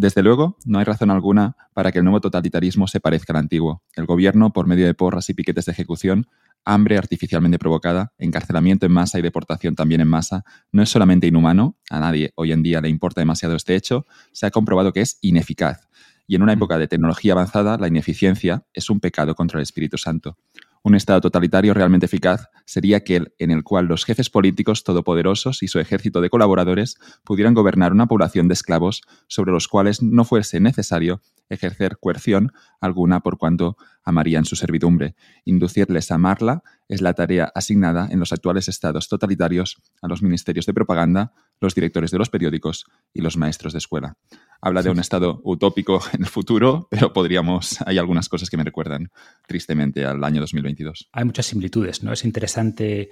Desde 0.00 0.22
luego, 0.22 0.56
no 0.64 0.78
hay 0.78 0.86
razón 0.86 1.10
alguna 1.10 1.58
para 1.74 1.92
que 1.92 1.98
el 1.98 2.04
nuevo 2.04 2.22
totalitarismo 2.22 2.88
se 2.88 3.00
parezca 3.00 3.34
al 3.34 3.38
antiguo. 3.38 3.82
El 3.94 4.06
gobierno, 4.06 4.50
por 4.50 4.66
medio 4.66 4.86
de 4.86 4.94
porras 4.94 5.28
y 5.28 5.34
piquetes 5.34 5.66
de 5.66 5.72
ejecución, 5.72 6.26
hambre 6.64 6.96
artificialmente 6.96 7.58
provocada, 7.58 8.14
encarcelamiento 8.16 8.86
en 8.86 8.92
masa 8.92 9.18
y 9.18 9.22
deportación 9.22 9.74
también 9.74 10.00
en 10.00 10.08
masa, 10.08 10.42
no 10.72 10.82
es 10.82 10.88
solamente 10.88 11.26
inhumano, 11.26 11.76
a 11.90 12.00
nadie 12.00 12.32
hoy 12.36 12.52
en 12.52 12.62
día 12.62 12.80
le 12.80 12.88
importa 12.88 13.20
demasiado 13.20 13.56
este 13.56 13.74
hecho, 13.74 14.06
se 14.32 14.46
ha 14.46 14.50
comprobado 14.50 14.94
que 14.94 15.02
es 15.02 15.18
ineficaz. 15.20 15.86
Y 16.26 16.34
en 16.34 16.44
una 16.44 16.54
mm. 16.54 16.56
época 16.56 16.78
de 16.78 16.88
tecnología 16.88 17.34
avanzada, 17.34 17.76
la 17.76 17.88
ineficiencia 17.88 18.64
es 18.72 18.88
un 18.88 19.00
pecado 19.00 19.34
contra 19.34 19.58
el 19.58 19.64
Espíritu 19.64 19.98
Santo. 19.98 20.38
Un 20.82 20.94
Estado 20.94 21.20
totalitario 21.20 21.74
realmente 21.74 22.06
eficaz 22.06 22.48
sería 22.64 22.96
aquel 22.96 23.34
en 23.38 23.50
el 23.50 23.62
cual 23.62 23.84
los 23.84 24.06
jefes 24.06 24.30
políticos 24.30 24.82
todopoderosos 24.82 25.62
y 25.62 25.68
su 25.68 25.78
ejército 25.78 26.22
de 26.22 26.30
colaboradores 26.30 26.96
pudieran 27.22 27.52
gobernar 27.52 27.92
una 27.92 28.06
población 28.06 28.48
de 28.48 28.54
esclavos 28.54 29.02
sobre 29.26 29.52
los 29.52 29.68
cuales 29.68 30.02
no 30.02 30.24
fuese 30.24 30.58
necesario 30.58 31.20
ejercer 31.50 31.98
coerción 31.98 32.52
alguna 32.80 33.20
por 33.20 33.36
cuanto 33.36 33.76
amarían 34.04 34.44
su 34.44 34.56
servidumbre. 34.56 35.14
Inducirles 35.44 36.10
a 36.10 36.16
amarla 36.16 36.62
es 36.88 37.00
la 37.00 37.14
tarea 37.14 37.50
asignada 37.54 38.08
en 38.10 38.18
los 38.18 38.32
actuales 38.32 38.68
estados 38.68 39.08
totalitarios 39.08 39.80
a 40.02 40.08
los 40.08 40.22
ministerios 40.22 40.66
de 40.66 40.74
propaganda, 40.74 41.32
los 41.60 41.74
directores 41.74 42.10
de 42.10 42.18
los 42.18 42.30
periódicos 42.30 42.84
y 43.12 43.20
los 43.20 43.36
maestros 43.36 43.72
de 43.72 43.78
escuela. 43.78 44.16
Habla 44.60 44.82
de 44.82 44.90
un 44.90 44.98
estado 44.98 45.40
utópico 45.44 46.00
en 46.12 46.22
el 46.22 46.28
futuro, 46.28 46.88
pero 46.90 47.12
podríamos, 47.12 47.80
hay 47.86 47.98
algunas 47.98 48.28
cosas 48.28 48.50
que 48.50 48.56
me 48.56 48.64
recuerdan 48.64 49.10
tristemente 49.46 50.04
al 50.04 50.22
año 50.24 50.40
2022. 50.40 51.08
Hay 51.12 51.24
muchas 51.24 51.46
similitudes, 51.46 52.02
¿no? 52.02 52.12
Es 52.12 52.24
interesante 52.24 53.10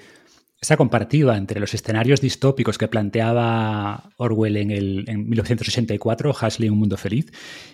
esa 0.60 0.76
comparativa 0.76 1.36
entre 1.36 1.60
los 1.60 1.72
escenarios 1.72 2.20
distópicos 2.20 2.78
que 2.78 2.88
planteaba 2.88 4.10
Orwell 4.16 4.56
en, 4.56 4.70
el, 4.70 5.04
en 5.08 5.28
1984, 5.28 6.30
Huxley, 6.30 6.68
Un 6.68 6.78
Mundo 6.78 6.96
Feliz, 6.96 7.26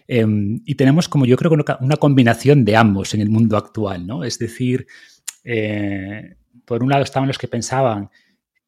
em, 0.07 0.61
y 0.67 0.75
tenemos 0.75 1.09
como 1.09 1.25
yo 1.25 1.37
creo 1.37 1.53
una 1.81 1.97
combinación 1.97 2.65
de 2.65 2.77
ambos 2.77 3.15
en 3.15 3.23
el 3.23 3.31
mundo 3.31 3.57
actual, 3.57 4.07
¿no? 4.07 4.23
Es 4.23 4.39
decir, 4.39 4.87
eh, 5.45 6.37
por 6.67 6.83
un 6.83 6.91
lado 6.91 7.05
estaban 7.05 7.29
los 7.29 7.39
que 7.39 7.49
pensaban 7.49 8.11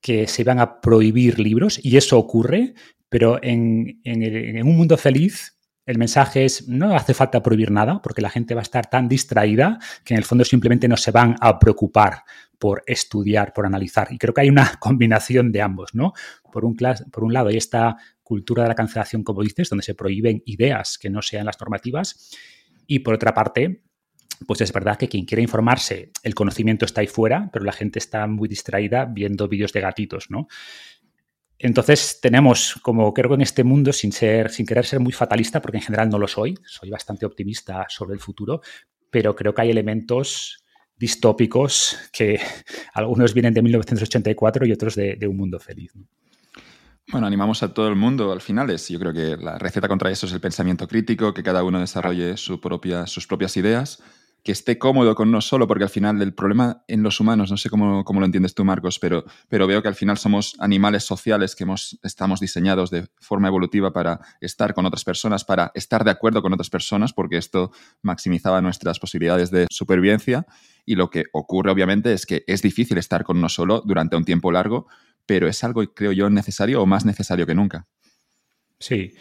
que 0.00 0.26
se 0.26 0.42
iban 0.42 0.60
a 0.60 0.80
prohibir 0.80 1.38
libros, 1.38 1.78
y 1.82 1.96
eso 1.96 2.18
ocurre, 2.18 2.74
pero 3.08 3.38
en, 3.42 4.00
en 4.04 4.66
un 4.66 4.76
mundo 4.76 4.96
feliz 4.96 5.55
el 5.86 5.98
mensaje 5.98 6.44
es, 6.44 6.66
no 6.68 6.96
hace 6.96 7.14
falta 7.14 7.42
prohibir 7.42 7.70
nada, 7.70 8.02
porque 8.02 8.20
la 8.20 8.28
gente 8.28 8.54
va 8.54 8.60
a 8.60 8.62
estar 8.62 8.90
tan 8.90 9.08
distraída 9.08 9.78
que 10.04 10.14
en 10.14 10.18
el 10.18 10.24
fondo 10.24 10.44
simplemente 10.44 10.88
no 10.88 10.96
se 10.96 11.12
van 11.12 11.36
a 11.40 11.60
preocupar 11.60 12.24
por 12.58 12.82
estudiar, 12.86 13.52
por 13.52 13.66
analizar. 13.66 14.08
Y 14.10 14.18
creo 14.18 14.34
que 14.34 14.40
hay 14.40 14.48
una 14.48 14.72
combinación 14.80 15.52
de 15.52 15.62
ambos, 15.62 15.94
¿no? 15.94 16.12
Por 16.52 16.64
un, 16.64 16.76
lado 17.32 17.48
hay 17.48 17.56
esta 17.56 17.96
cultura 18.22 18.64
de 18.64 18.70
la 18.70 18.74
cancelación, 18.74 19.22
como 19.22 19.42
dices, 19.42 19.68
donde 19.68 19.84
se 19.84 19.94
prohíben 19.94 20.42
ideas 20.46 20.98
que 20.98 21.08
no 21.08 21.22
sean 21.22 21.46
las 21.46 21.60
normativas. 21.60 22.36
Y 22.88 23.00
por 23.00 23.14
otra 23.14 23.32
parte, 23.32 23.82
pues 24.46 24.60
es 24.62 24.72
verdad 24.72 24.96
que 24.96 25.08
quien 25.08 25.24
quiere 25.24 25.42
informarse, 25.42 26.10
el 26.24 26.34
conocimiento 26.34 26.84
está 26.84 27.02
ahí 27.02 27.06
fuera, 27.06 27.48
pero 27.52 27.64
la 27.64 27.72
gente 27.72 28.00
está 28.00 28.26
muy 28.26 28.48
distraída 28.48 29.04
viendo 29.04 29.46
vídeos 29.48 29.72
de 29.72 29.80
gatitos, 29.80 30.30
¿no? 30.30 30.48
Entonces 31.58 32.18
tenemos, 32.20 32.78
como 32.82 33.12
creo 33.14 33.30
que 33.30 33.34
en 33.36 33.40
este 33.40 33.64
mundo, 33.64 33.92
sin, 33.92 34.12
ser, 34.12 34.50
querer 34.50 34.84
ser 34.84 35.00
muy 35.00 35.12
fatalista, 35.12 35.62
porque 35.62 35.78
en 35.78 35.82
general 35.82 36.08
no 36.08 36.18
lo 36.18 36.28
soy, 36.28 36.54
soy 36.64 36.90
bastante 36.90 37.24
optimista 37.24 37.86
sobre 37.88 38.14
el 38.14 38.20
futuro, 38.20 38.60
pero 39.10 39.34
creo 39.34 39.54
que 39.54 39.62
hay 39.62 39.70
elementos 39.70 40.64
distópicos 40.96 41.96
que 42.12 42.40
algunos 42.94 43.32
vienen 43.32 43.54
de 43.54 43.62
1984 43.62 44.66
y 44.66 44.72
otros 44.72 44.94
de, 44.94 45.18
un 45.28 45.36
mundo 45.36 45.58
feliz. 45.58 45.92
Bueno, 47.10 47.26
animamos 47.26 47.62
a 47.62 47.72
todo 47.72 47.88
el 47.88 47.96
mundo 47.96 48.32
al 48.32 48.40
final. 48.40 48.68
Es, 48.70 48.88
yo 48.88 48.98
creo 48.98 49.12
que 49.12 49.36
la 49.36 49.58
receta 49.58 49.88
contra 49.88 50.10
eso 50.10 50.26
es 50.26 50.32
el 50.32 50.40
pensamiento 50.40 50.88
crítico, 50.88 51.32
que 51.32 51.42
cada 51.42 51.62
uno 51.62 51.80
desarrolle 51.80 52.36
sus 52.36 52.58
propias 52.58 53.56
ideas 53.56 54.02
que 54.46 54.52
esté 54.52 54.78
cómodo 54.78 55.16
con 55.16 55.32
no 55.32 55.40
solo, 55.40 55.66
porque 55.66 55.82
al 55.82 55.90
final 55.90 56.22
el 56.22 56.32
problema 56.32 56.84
en 56.86 57.02
los 57.02 57.18
humanos, 57.18 57.50
no 57.50 57.56
sé 57.56 57.68
cómo, 57.68 58.04
cómo, 58.04 58.20
lo 58.20 58.26
entiendes 58.26 58.54
tú, 58.54 58.64
Marcos, 58.64 59.00
pero, 59.00 59.24
pero 59.48 59.66
veo 59.66 59.82
que 59.82 59.88
al 59.88 59.96
final 59.96 60.18
somos 60.18 60.54
animales 60.60 61.02
sociales 61.02 61.56
que 61.56 61.64
hemos, 61.64 61.98
estamos 62.04 62.38
diseñados 62.38 62.90
de 62.90 63.08
forma 63.18 63.48
evolutiva 63.48 63.92
para 63.92 64.20
estar 64.40 64.72
con 64.72 64.86
otras 64.86 65.02
personas, 65.02 65.44
para 65.44 65.72
estar 65.74 66.04
de 66.04 66.12
acuerdo 66.12 66.42
con 66.42 66.52
otras 66.52 66.70
personas, 66.70 67.12
porque 67.12 67.38
esto 67.38 67.72
maximizaba 68.02 68.60
nuestras 68.60 69.00
posibilidades 69.00 69.50
de 69.50 69.66
supervivencia. 69.68 70.46
Y 70.84 70.94
lo 70.94 71.10
que 71.10 71.24
ocurre, 71.32 71.72
obviamente, 71.72 72.12
es 72.12 72.24
que 72.24 72.44
es 72.46 72.62
difícil 72.62 72.98
estar 72.98 73.24
con 73.24 73.40
no 73.40 73.48
solo 73.48 73.82
durante 73.84 74.14
un 74.14 74.24
tiempo 74.24 74.52
largo, 74.52 74.86
pero 75.26 75.48
es 75.48 75.64
algo, 75.64 75.82
creo 75.92 76.12
yo, 76.12 76.30
necesario 76.30 76.80
o 76.80 76.86
más 76.86 77.04
necesario 77.04 77.46
que 77.46 77.56
nunca. 77.56 77.88
Sí. 78.78 79.12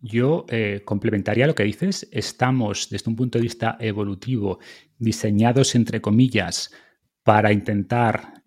Yo 0.00 0.46
eh, 0.48 0.82
complementaría 0.84 1.46
lo 1.46 1.54
que 1.54 1.64
dices. 1.64 2.08
Estamos, 2.12 2.88
desde 2.90 3.10
un 3.10 3.16
punto 3.16 3.38
de 3.38 3.42
vista 3.42 3.76
evolutivo, 3.80 4.58
diseñados, 4.98 5.74
entre 5.74 6.00
comillas, 6.00 6.72
para 7.24 7.52
intentar 7.52 8.42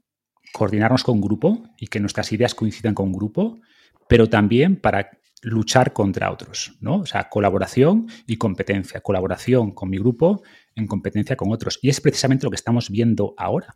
coordinarnos 0.53 1.03
con 1.03 1.21
grupo 1.21 1.63
y 1.77 1.87
que 1.87 1.99
nuestras 1.99 2.31
ideas 2.31 2.55
coincidan 2.55 2.93
con 2.93 3.11
grupo, 3.11 3.59
pero 4.07 4.27
también 4.27 4.75
para 4.77 5.09
luchar 5.41 5.91
contra 5.91 6.31
otros, 6.31 6.77
¿no? 6.81 6.97
O 6.97 7.05
sea, 7.05 7.27
colaboración 7.29 8.07
y 8.27 8.37
competencia. 8.37 9.01
Colaboración 9.01 9.71
con 9.71 9.89
mi 9.89 9.97
grupo 9.97 10.43
en 10.75 10.87
competencia 10.87 11.35
con 11.35 11.51
otros. 11.51 11.79
Y 11.81 11.89
es 11.89 11.99
precisamente 11.99 12.45
lo 12.45 12.51
que 12.51 12.55
estamos 12.55 12.89
viendo 12.89 13.33
ahora. 13.37 13.75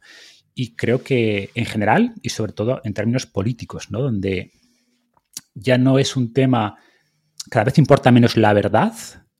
Y 0.53 0.75
creo 0.75 1.03
que 1.03 1.49
en 1.55 1.65
general, 1.65 2.13
y 2.21 2.29
sobre 2.29 2.53
todo 2.53 2.81
en 2.83 2.93
términos 2.93 3.25
políticos, 3.25 3.91
¿no? 3.91 4.01
Donde 4.01 4.51
ya 5.53 5.77
no 5.77 5.99
es 5.99 6.15
un 6.15 6.33
tema 6.33 6.77
cada 7.49 7.65
vez 7.65 7.77
importa 7.77 8.11
menos 8.11 8.37
la 8.37 8.53
verdad 8.53 8.93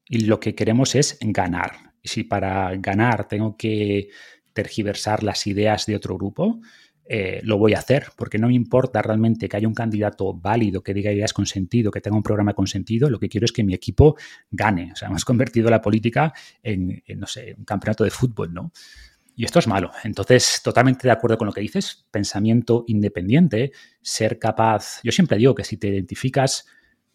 y 0.07 0.25
lo 0.25 0.39
que 0.39 0.55
queremos 0.55 0.95
es 0.95 1.17
ganar. 1.21 1.93
Y 2.01 2.09
si 2.09 2.23
para 2.23 2.75
ganar 2.77 3.27
tengo 3.27 3.57
que 3.57 4.09
tergiversar 4.53 5.23
las 5.23 5.47
ideas 5.47 5.85
de 5.85 5.95
otro 5.95 6.15
grupo, 6.15 6.61
eh, 7.07 7.39
lo 7.43 7.57
voy 7.57 7.73
a 7.73 7.79
hacer, 7.79 8.07
porque 8.15 8.39
no 8.39 8.47
me 8.47 8.55
importa 8.55 9.01
realmente 9.01 9.47
que 9.47 9.57
haya 9.57 9.67
un 9.67 9.75
candidato 9.75 10.33
válido, 10.33 10.81
que 10.81 10.93
diga 10.93 11.11
ideas 11.11 11.33
con 11.33 11.45
sentido, 11.45 11.91
que 11.91 12.01
tenga 12.01 12.17
un 12.17 12.23
programa 12.23 12.53
con 12.53 12.65
sentido, 12.65 13.09
lo 13.09 13.19
que 13.19 13.29
quiero 13.29 13.45
es 13.45 13.51
que 13.51 13.63
mi 13.63 13.73
equipo 13.73 14.15
gane. 14.49 14.91
O 14.91 14.95
sea, 14.95 15.09
hemos 15.09 15.23
convertido 15.23 15.69
la 15.69 15.81
política 15.81 16.33
en, 16.63 17.03
en, 17.05 17.19
no 17.19 17.27
sé, 17.27 17.53
un 17.57 17.65
campeonato 17.65 18.03
de 18.03 18.09
fútbol, 18.09 18.53
¿no? 18.53 18.71
Y 19.35 19.43
esto 19.45 19.59
es 19.59 19.67
malo. 19.67 19.91
Entonces, 20.03 20.61
totalmente 20.63 21.07
de 21.07 21.11
acuerdo 21.11 21.37
con 21.37 21.47
lo 21.47 21.53
que 21.53 21.61
dices, 21.61 22.07
pensamiento 22.09 22.85
independiente, 22.87 23.71
ser 24.01 24.39
capaz, 24.39 25.01
yo 25.03 25.11
siempre 25.11 25.37
digo 25.37 25.53
que 25.53 25.65
si 25.65 25.77
te 25.77 25.89
identificas 25.89 26.65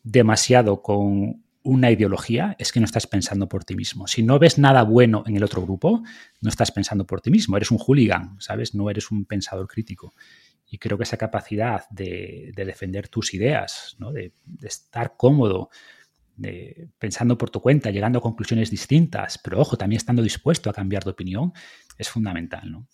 demasiado 0.02 0.82
con 0.82 1.42
una 1.62 1.90
ideología, 1.90 2.56
es 2.58 2.72
que 2.72 2.80
no 2.80 2.86
estás 2.86 3.06
pensando 3.06 3.48
por 3.48 3.64
ti 3.64 3.76
mismo. 3.76 4.06
Si 4.06 4.22
no 4.22 4.38
ves 4.38 4.58
nada 4.58 4.82
bueno 4.82 5.24
en 5.26 5.36
el 5.36 5.44
otro 5.44 5.62
grupo, 5.62 6.02
no 6.40 6.48
estás 6.48 6.72
pensando 6.72 7.06
por 7.06 7.20
ti 7.20 7.30
mismo. 7.30 7.56
Eres 7.56 7.70
un 7.70 7.78
hooligan, 7.78 8.40
¿sabes? 8.40 8.74
No 8.74 8.88
eres 8.88 9.10
un 9.10 9.26
pensador 9.26 9.68
crítico. 9.68 10.14
Y 10.66 10.78
creo 10.78 10.96
que 10.96 11.04
esa 11.04 11.16
capacidad 11.16 11.84
de, 11.90 12.52
defender 12.54 13.08
tus 13.08 13.34
ideas, 13.34 13.96
¿no? 13.98 14.12
de, 14.12 14.32
estar 14.62 15.16
cómodo, 15.16 15.68
de, 16.36 16.88
pensando 16.98 17.36
por 17.36 17.50
tu 17.50 17.60
cuenta, 17.60 17.90
llegando 17.90 18.20
a 18.20 18.22
conclusiones 18.22 18.70
distintas, 18.70 19.38
pero 19.38 19.60
ojo, 19.60 19.76
también 19.76 19.98
estando 19.98 20.22
dispuesto 20.22 20.70
a 20.70 20.72
cambiar 20.72 21.04
de 21.04 21.10
opinión, 21.10 21.52
es 21.98 22.08
fundamental. 22.08 22.70
¿no? 22.70 22.86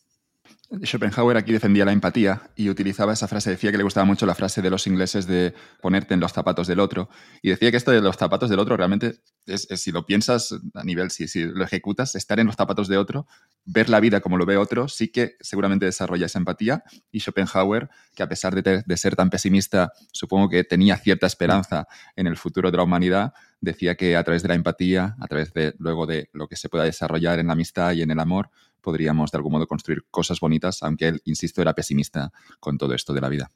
Schopenhauer 0.83 1.37
aquí 1.37 1.53
defendía 1.53 1.85
la 1.85 1.93
empatía 1.93 2.51
y 2.57 2.69
utilizaba 2.69 3.13
esa 3.13 3.29
frase, 3.29 3.51
decía 3.51 3.71
que 3.71 3.77
le 3.77 3.85
gustaba 3.85 4.05
mucho 4.05 4.27
la 4.27 4.35
frase 4.35 4.63
de 4.63 4.71
los 4.71 4.87
ingleses 4.87 5.27
de 5.27 5.55
ponerte 5.81 6.15
en 6.15 6.21
los 6.21 6.33
zapatos 6.33 6.67
del 6.67 6.81
otro. 6.81 7.09
Y 7.41 7.51
decía 7.51 7.71
que 7.71 7.77
esto 7.77 7.93
de 7.93 8.01
los 8.01 8.17
zapatos 8.17 8.51
del 8.51 8.59
otro 8.59 8.77
realmente 8.77 9.21
es, 9.47 9.69
si 9.77 9.93
lo 9.93 10.07
piensas 10.07 10.55
a 10.75 10.83
nivel, 10.83 11.11
si, 11.11 11.29
si, 11.29 11.45
lo 11.45 11.63
ejecutas, 11.63 12.17
estar 12.17 12.41
en 12.41 12.49
los 12.49 12.57
zapatos 12.57 12.89
de 12.89 12.99
otro, 12.99 13.29
ver 13.65 13.89
la 13.89 14.01
vida 14.01 14.21
como 14.21 14.39
lo 14.39 14.45
ve 14.45 14.57
otro, 14.57 14.89
sí 14.89 15.09
que 15.09 15.37
seguramente 15.41 15.87
desarrolla 15.87 16.27
esa 16.27 16.39
empatía. 16.39 16.83
Y 17.13 17.21
Schopenhauer, 17.21 17.89
que 18.17 18.25
a 18.25 18.29
pesar 18.29 18.61
de, 18.61 18.83
de 18.85 18.97
ser 18.97 19.15
tan 19.15 19.31
pesimista, 19.31 19.93
supongo 20.11 20.49
que 20.49 20.65
tenía 20.65 20.97
cierta 20.97 21.29
esperanza 21.29 21.87
en 22.17 22.27
el 22.27 22.37
futuro 22.37 22.73
de 22.73 22.77
la 22.77 22.83
humanidad, 22.83 23.33
decía 23.61 23.95
que 23.95 24.17
a 24.17 24.25
través 24.25 24.43
de 24.43 24.49
la 24.49 24.55
empatía, 24.55 25.17
a 25.21 25.27
través 25.29 25.53
de 25.53 25.75
luego 25.79 26.07
de 26.07 26.29
lo 26.33 26.49
que 26.49 26.57
se 26.57 26.69
pueda 26.69 26.85
desarrollar 26.85 27.39
en 27.39 27.47
la 27.47 27.53
amistad 27.53 27.93
y 27.93 28.03
en 28.03 28.11
el 28.11 28.19
amor, 28.19 28.51
podríamos 28.87 29.33
de 29.33 29.39
algún 29.39 29.51
modo 29.51 29.67
construir 29.67 30.05
cosas 30.13 30.39
bonitas, 30.39 30.81
aunque 30.85 31.09
él, 31.09 31.21
insisto, 31.25 31.61
era 31.61 31.75
pesimista 31.75 32.31
con 32.61 32.79
todo 32.79 32.95
esto 32.95 33.13
de 33.13 33.21
la 33.21 33.29
vida. 33.29 33.51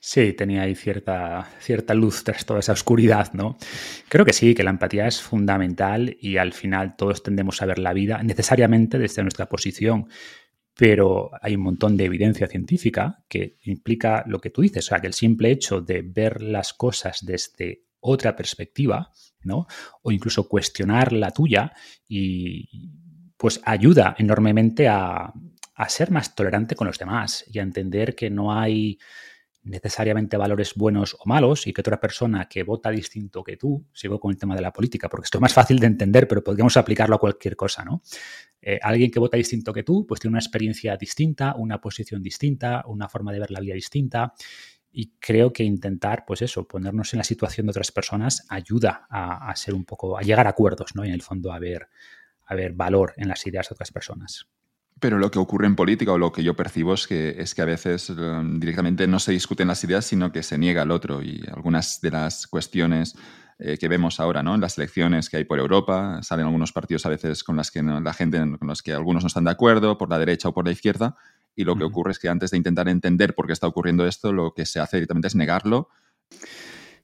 Sí, 0.00 0.34
tenía 0.34 0.62
ahí 0.62 0.76
cierta, 0.76 1.50
cierta 1.58 1.94
luz 1.94 2.22
tras 2.22 2.46
toda 2.46 2.60
esa 2.60 2.72
oscuridad, 2.72 3.32
¿no? 3.32 3.56
Creo 4.08 4.24
que 4.24 4.32
sí, 4.32 4.54
que 4.54 4.62
la 4.62 4.70
empatía 4.70 5.08
es 5.08 5.20
fundamental 5.20 6.16
y 6.20 6.36
al 6.36 6.52
final 6.52 6.94
todos 6.96 7.24
tendemos 7.24 7.60
a 7.60 7.66
ver 7.66 7.80
la 7.80 7.92
vida 7.92 8.22
necesariamente 8.22 9.00
desde 9.00 9.22
nuestra 9.22 9.48
posición, 9.48 10.06
pero 10.76 11.30
hay 11.42 11.56
un 11.56 11.62
montón 11.62 11.96
de 11.96 12.04
evidencia 12.04 12.46
científica 12.46 13.24
que 13.28 13.58
implica 13.64 14.22
lo 14.28 14.40
que 14.40 14.50
tú 14.50 14.62
dices, 14.62 14.86
o 14.86 14.88
sea, 14.90 15.00
que 15.00 15.08
el 15.08 15.14
simple 15.14 15.50
hecho 15.50 15.80
de 15.80 16.02
ver 16.02 16.40
las 16.40 16.72
cosas 16.72 17.18
desde 17.26 17.82
otra 17.98 18.36
perspectiva, 18.36 19.10
¿no? 19.42 19.66
O 20.02 20.12
incluso 20.12 20.48
cuestionar 20.48 21.12
la 21.12 21.32
tuya 21.32 21.72
y 22.06 23.01
pues 23.42 23.60
ayuda 23.64 24.14
enormemente 24.18 24.86
a, 24.86 25.32
ser 25.88 26.12
más 26.12 26.36
tolerante 26.36 26.76
con 26.76 26.86
los 26.86 26.96
demás 26.96 27.44
y 27.52 27.58
a 27.58 27.62
entender 27.62 28.14
que 28.14 28.30
no 28.30 28.56
hay 28.56 29.00
necesariamente 29.64 30.36
valores 30.36 30.74
buenos 30.76 31.16
o 31.18 31.28
malos 31.28 31.66
y 31.66 31.72
que 31.72 31.80
otra 31.80 31.98
persona 31.98 32.48
que 32.48 32.62
vota 32.62 32.90
distinto 32.90 33.42
que 33.42 33.56
tú, 33.56 33.84
sigo 33.92 34.20
con 34.20 34.30
el 34.30 34.38
tema 34.38 34.54
de 34.54 34.62
la 34.62 34.72
política, 34.72 35.08
porque 35.08 35.24
esto 35.24 35.38
es 35.38 35.42
más 35.42 35.52
fácil 35.52 35.80
de 35.80 35.88
entender, 35.88 36.28
pero 36.28 36.44
podríamos 36.44 36.76
aplicarlo 36.76 37.16
a 37.16 37.18
cualquier 37.18 37.56
cosa, 37.56 37.84
¿no? 37.84 38.02
Eh, 38.60 38.78
alguien 38.80 39.10
que 39.10 39.18
vota 39.18 39.36
distinto 39.36 39.72
que 39.72 39.82
tú, 39.82 40.06
pues 40.06 40.20
tiene 40.20 40.34
una 40.34 40.38
experiencia 40.38 40.96
distinta, 40.96 41.56
una 41.56 41.80
posición 41.80 42.22
distinta, 42.22 42.84
una 42.86 43.08
forma 43.08 43.32
de 43.32 43.40
ver 43.40 43.50
la 43.50 43.58
vida 43.58 43.74
distinta. 43.74 44.34
Y 44.92 45.14
creo 45.18 45.52
que 45.52 45.64
intentar, 45.64 46.22
pues 46.24 46.42
eso, 46.42 46.68
ponernos 46.68 47.12
en 47.12 47.18
la 47.18 47.24
situación 47.24 47.66
de 47.66 47.70
otras 47.70 47.90
personas 47.90 48.46
ayuda 48.50 49.08
a, 49.10 49.50
a 49.50 49.56
ser 49.56 49.74
un 49.74 49.84
poco, 49.84 50.16
a 50.16 50.22
llegar 50.22 50.46
a 50.46 50.50
acuerdos, 50.50 50.94
¿no? 50.94 51.04
Y 51.04 51.08
en 51.08 51.14
el 51.14 51.22
fondo 51.22 51.52
a 51.52 51.58
ver, 51.58 51.88
haber 52.52 52.72
valor 52.72 53.12
en 53.16 53.28
las 53.28 53.46
ideas 53.46 53.68
de 53.68 53.74
otras 53.74 53.90
personas. 53.90 54.46
Pero 55.00 55.18
lo 55.18 55.32
que 55.32 55.40
ocurre 55.40 55.66
en 55.66 55.74
política 55.74 56.12
o 56.12 56.18
lo 56.18 56.30
que 56.30 56.44
yo 56.44 56.54
percibo 56.54 56.94
es 56.94 57.08
que, 57.08 57.34
es 57.38 57.56
que 57.56 57.62
a 57.62 57.64
veces 57.64 58.08
um, 58.10 58.60
directamente 58.60 59.08
no 59.08 59.18
se 59.18 59.32
discuten 59.32 59.66
las 59.66 59.82
ideas, 59.82 60.04
sino 60.04 60.30
que 60.30 60.44
se 60.44 60.58
niega 60.58 60.82
al 60.82 60.92
otro. 60.92 61.22
Y 61.22 61.44
algunas 61.52 62.00
de 62.00 62.12
las 62.12 62.46
cuestiones 62.46 63.16
eh, 63.58 63.78
que 63.78 63.88
vemos 63.88 64.20
ahora 64.20 64.42
¿no? 64.44 64.54
en 64.54 64.60
las 64.60 64.78
elecciones 64.78 65.28
que 65.28 65.38
hay 65.38 65.44
por 65.44 65.58
Europa, 65.58 66.20
salen 66.22 66.46
algunos 66.46 66.72
partidos 66.72 67.04
a 67.04 67.08
veces 67.08 67.42
con 67.42 67.56
las 67.56 67.70
que 67.70 67.82
la 67.82 68.12
gente, 68.12 68.38
con 68.38 68.68
los 68.68 68.82
que 68.82 68.92
algunos 68.92 69.24
no 69.24 69.26
están 69.26 69.44
de 69.44 69.50
acuerdo, 69.50 69.98
por 69.98 70.08
la 70.08 70.18
derecha 70.18 70.48
o 70.48 70.54
por 70.54 70.66
la 70.66 70.72
izquierda. 70.72 71.16
Y 71.56 71.64
lo 71.64 71.76
que 71.76 71.84
ocurre 71.84 72.12
es 72.12 72.18
que 72.18 72.28
antes 72.28 72.52
de 72.52 72.58
intentar 72.58 72.88
entender 72.88 73.34
por 73.34 73.46
qué 73.46 73.52
está 73.52 73.66
ocurriendo 73.66 74.06
esto, 74.06 74.32
lo 74.32 74.54
que 74.54 74.66
se 74.66 74.78
hace 74.78 74.98
directamente 74.98 75.28
es 75.28 75.34
negarlo. 75.34 75.88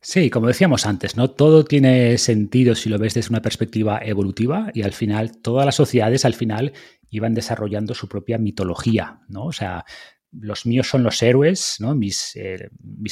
Sí, 0.00 0.30
como 0.30 0.46
decíamos 0.46 0.86
antes, 0.86 1.16
¿no? 1.16 1.30
Todo 1.30 1.64
tiene 1.64 2.18
sentido 2.18 2.74
si 2.74 2.88
lo 2.88 2.98
ves 2.98 3.14
desde 3.14 3.30
una 3.30 3.42
perspectiva 3.42 4.00
evolutiva 4.02 4.70
y 4.72 4.82
al 4.82 4.92
final 4.92 5.38
todas 5.38 5.66
las 5.66 5.74
sociedades 5.74 6.24
al 6.24 6.34
final 6.34 6.72
iban 7.10 7.34
desarrollando 7.34 7.94
su 7.94 8.08
propia 8.08 8.38
mitología, 8.38 9.20
¿no? 9.28 9.46
O 9.46 9.52
sea, 9.52 9.84
los 10.30 10.66
míos 10.66 10.88
son 10.88 11.02
los 11.02 11.22
héroes, 11.22 11.76
¿no? 11.80 11.94
mis, 11.94 12.36
eh, 12.36 12.70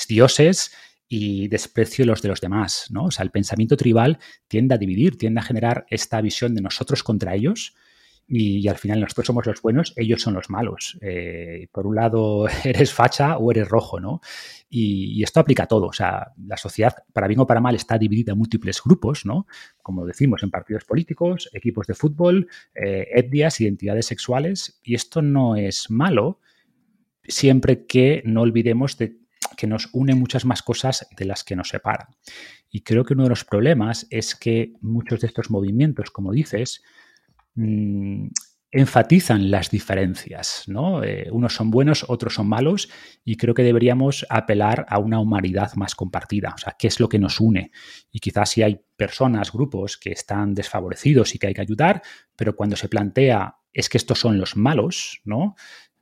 dioses, 0.09 0.71
y 1.09 1.49
desprecio 1.49 2.05
los 2.05 2.21
de 2.23 2.29
los 2.29 2.41
demás, 2.41 2.87
¿no? 2.91 3.07
O 3.07 3.11
sea, 3.11 3.25
el 3.25 3.31
pensamiento 3.31 3.77
tribal 3.77 4.19
tiende 4.49 4.75
a 4.75 4.79
dividir, 4.79 5.17
tiende 5.17 5.41
a 5.41 5.45
generar 5.45 5.87
esta 5.89 6.21
visión 6.21 6.55
de 6.55 6.63
nosotros 6.63 7.03
contra 7.03 7.35
ellos 7.35 7.75
y, 8.29 8.67
al 8.67 8.77
final 8.77 9.01
nosotros 9.01 9.27
somos 9.27 9.47
los 9.47 9.63
buenos, 9.63 9.93
ellos 9.97 10.21
son 10.21 10.35
los 10.35 10.51
malos. 10.51 10.99
Eh, 11.01 11.69
por 11.71 11.87
un 11.87 11.95
lado 11.95 12.47
eres 12.65 12.93
facha 12.93 13.37
o 13.39 13.51
eres 13.53 13.69
rojo, 13.69 14.01
¿no? 14.01 14.21
Y, 14.69 15.23
esto 15.23 15.41
aplica 15.41 15.65
a 15.65 15.67
todo. 15.67 15.87
O 15.87 15.93
sea, 15.93 16.33
la 16.47 16.57
sociedad, 16.57 16.95
para 17.13 17.29
bien 17.29 17.41
o 17.41 17.47
para 17.47 17.61
mal, 17.61 17.75
está 17.75 17.99
dividida 17.99 18.33
en 18.33 18.39
múltiples 18.39 18.83
grupos, 18.85 19.25
¿no? 19.25 19.47
Como 19.83 20.05
decimos, 20.05 20.43
en 20.43 20.51
partidos 20.51 20.85
políticos, 20.85 21.49
equipos 21.53 21.87
de 21.87 21.95
fútbol, 21.95 22.49
eh, 22.75 23.09
etnias, 23.15 23.61
identidades 23.61 24.07
sexuales. 24.07 24.81
Y 24.83 24.95
esto 24.95 25.23
no 25.23 25.57
es 25.57 25.91
malo 25.91 26.41
siempre 27.29 27.87
que 27.87 28.23
no 28.25 28.43
olvidemos 28.43 28.99
de 28.99 29.19
que 29.57 29.67
nos 29.67 29.89
une 29.93 30.15
muchas 30.15 30.45
más 30.45 30.63
cosas 30.63 31.07
de 31.17 31.25
las 31.25 31.45
que 31.45 31.57
nos 31.57 31.69
separan. 31.69 32.09
Y 32.71 32.83
creo 32.83 33.05
que 33.05 33.15
uno 33.15 33.25
de 33.25 33.31
los 33.31 33.45
problemas 33.45 34.07
es 34.11 34.35
que 34.35 34.75
muchos 34.81 35.21
de 35.21 35.29
estos 35.29 35.51
movimientos, 35.51 36.11
como 36.11 36.33
dices, 36.33 36.83
mm, 37.55 38.29
enfatizan 38.71 39.51
las 39.51 39.71
diferencias, 39.71 40.65
¿no? 40.67 41.03
Eh, 41.03 41.29
unos 41.31 41.55
son 41.55 41.71
buenos, 41.71 42.05
otros 42.09 42.35
son 42.35 42.49
malos, 42.49 42.89
y 43.25 43.37
creo 43.37 43.55
que 43.55 43.63
deberíamos 43.63 44.27
apelar 44.29 44.85
a 44.89 44.99
una 44.99 45.21
humanidad 45.21 45.73
más 45.77 45.95
compartida, 45.95 46.53
o 46.55 46.59
sea, 46.59 46.77
qué 46.79 46.89
es 46.89 47.01
lo 47.01 47.09
que 47.09 47.19
nos 47.19 47.41
une. 47.41 47.71
Y 48.11 48.21
quizás 48.21 48.51
si 48.51 48.63
hay 48.63 48.81
personas, 48.97 49.53
grupos 49.53 49.97
que 49.97 50.11
están 50.11 50.55
desfavorecidos 50.55 51.35
y 51.35 51.39
que 51.39 51.47
hay 51.49 51.55
que 51.55 51.61
ayudar, 51.61 52.03
pero 52.37 52.57
cuando 52.57 52.77
se 52.77 52.89
plantea 52.89 53.57
es 53.73 53.89
que 53.89 53.99
estos 53.99 54.19
son 54.19 54.39
los 54.39 54.57
malos, 54.57 55.21
¿no? 55.25 55.55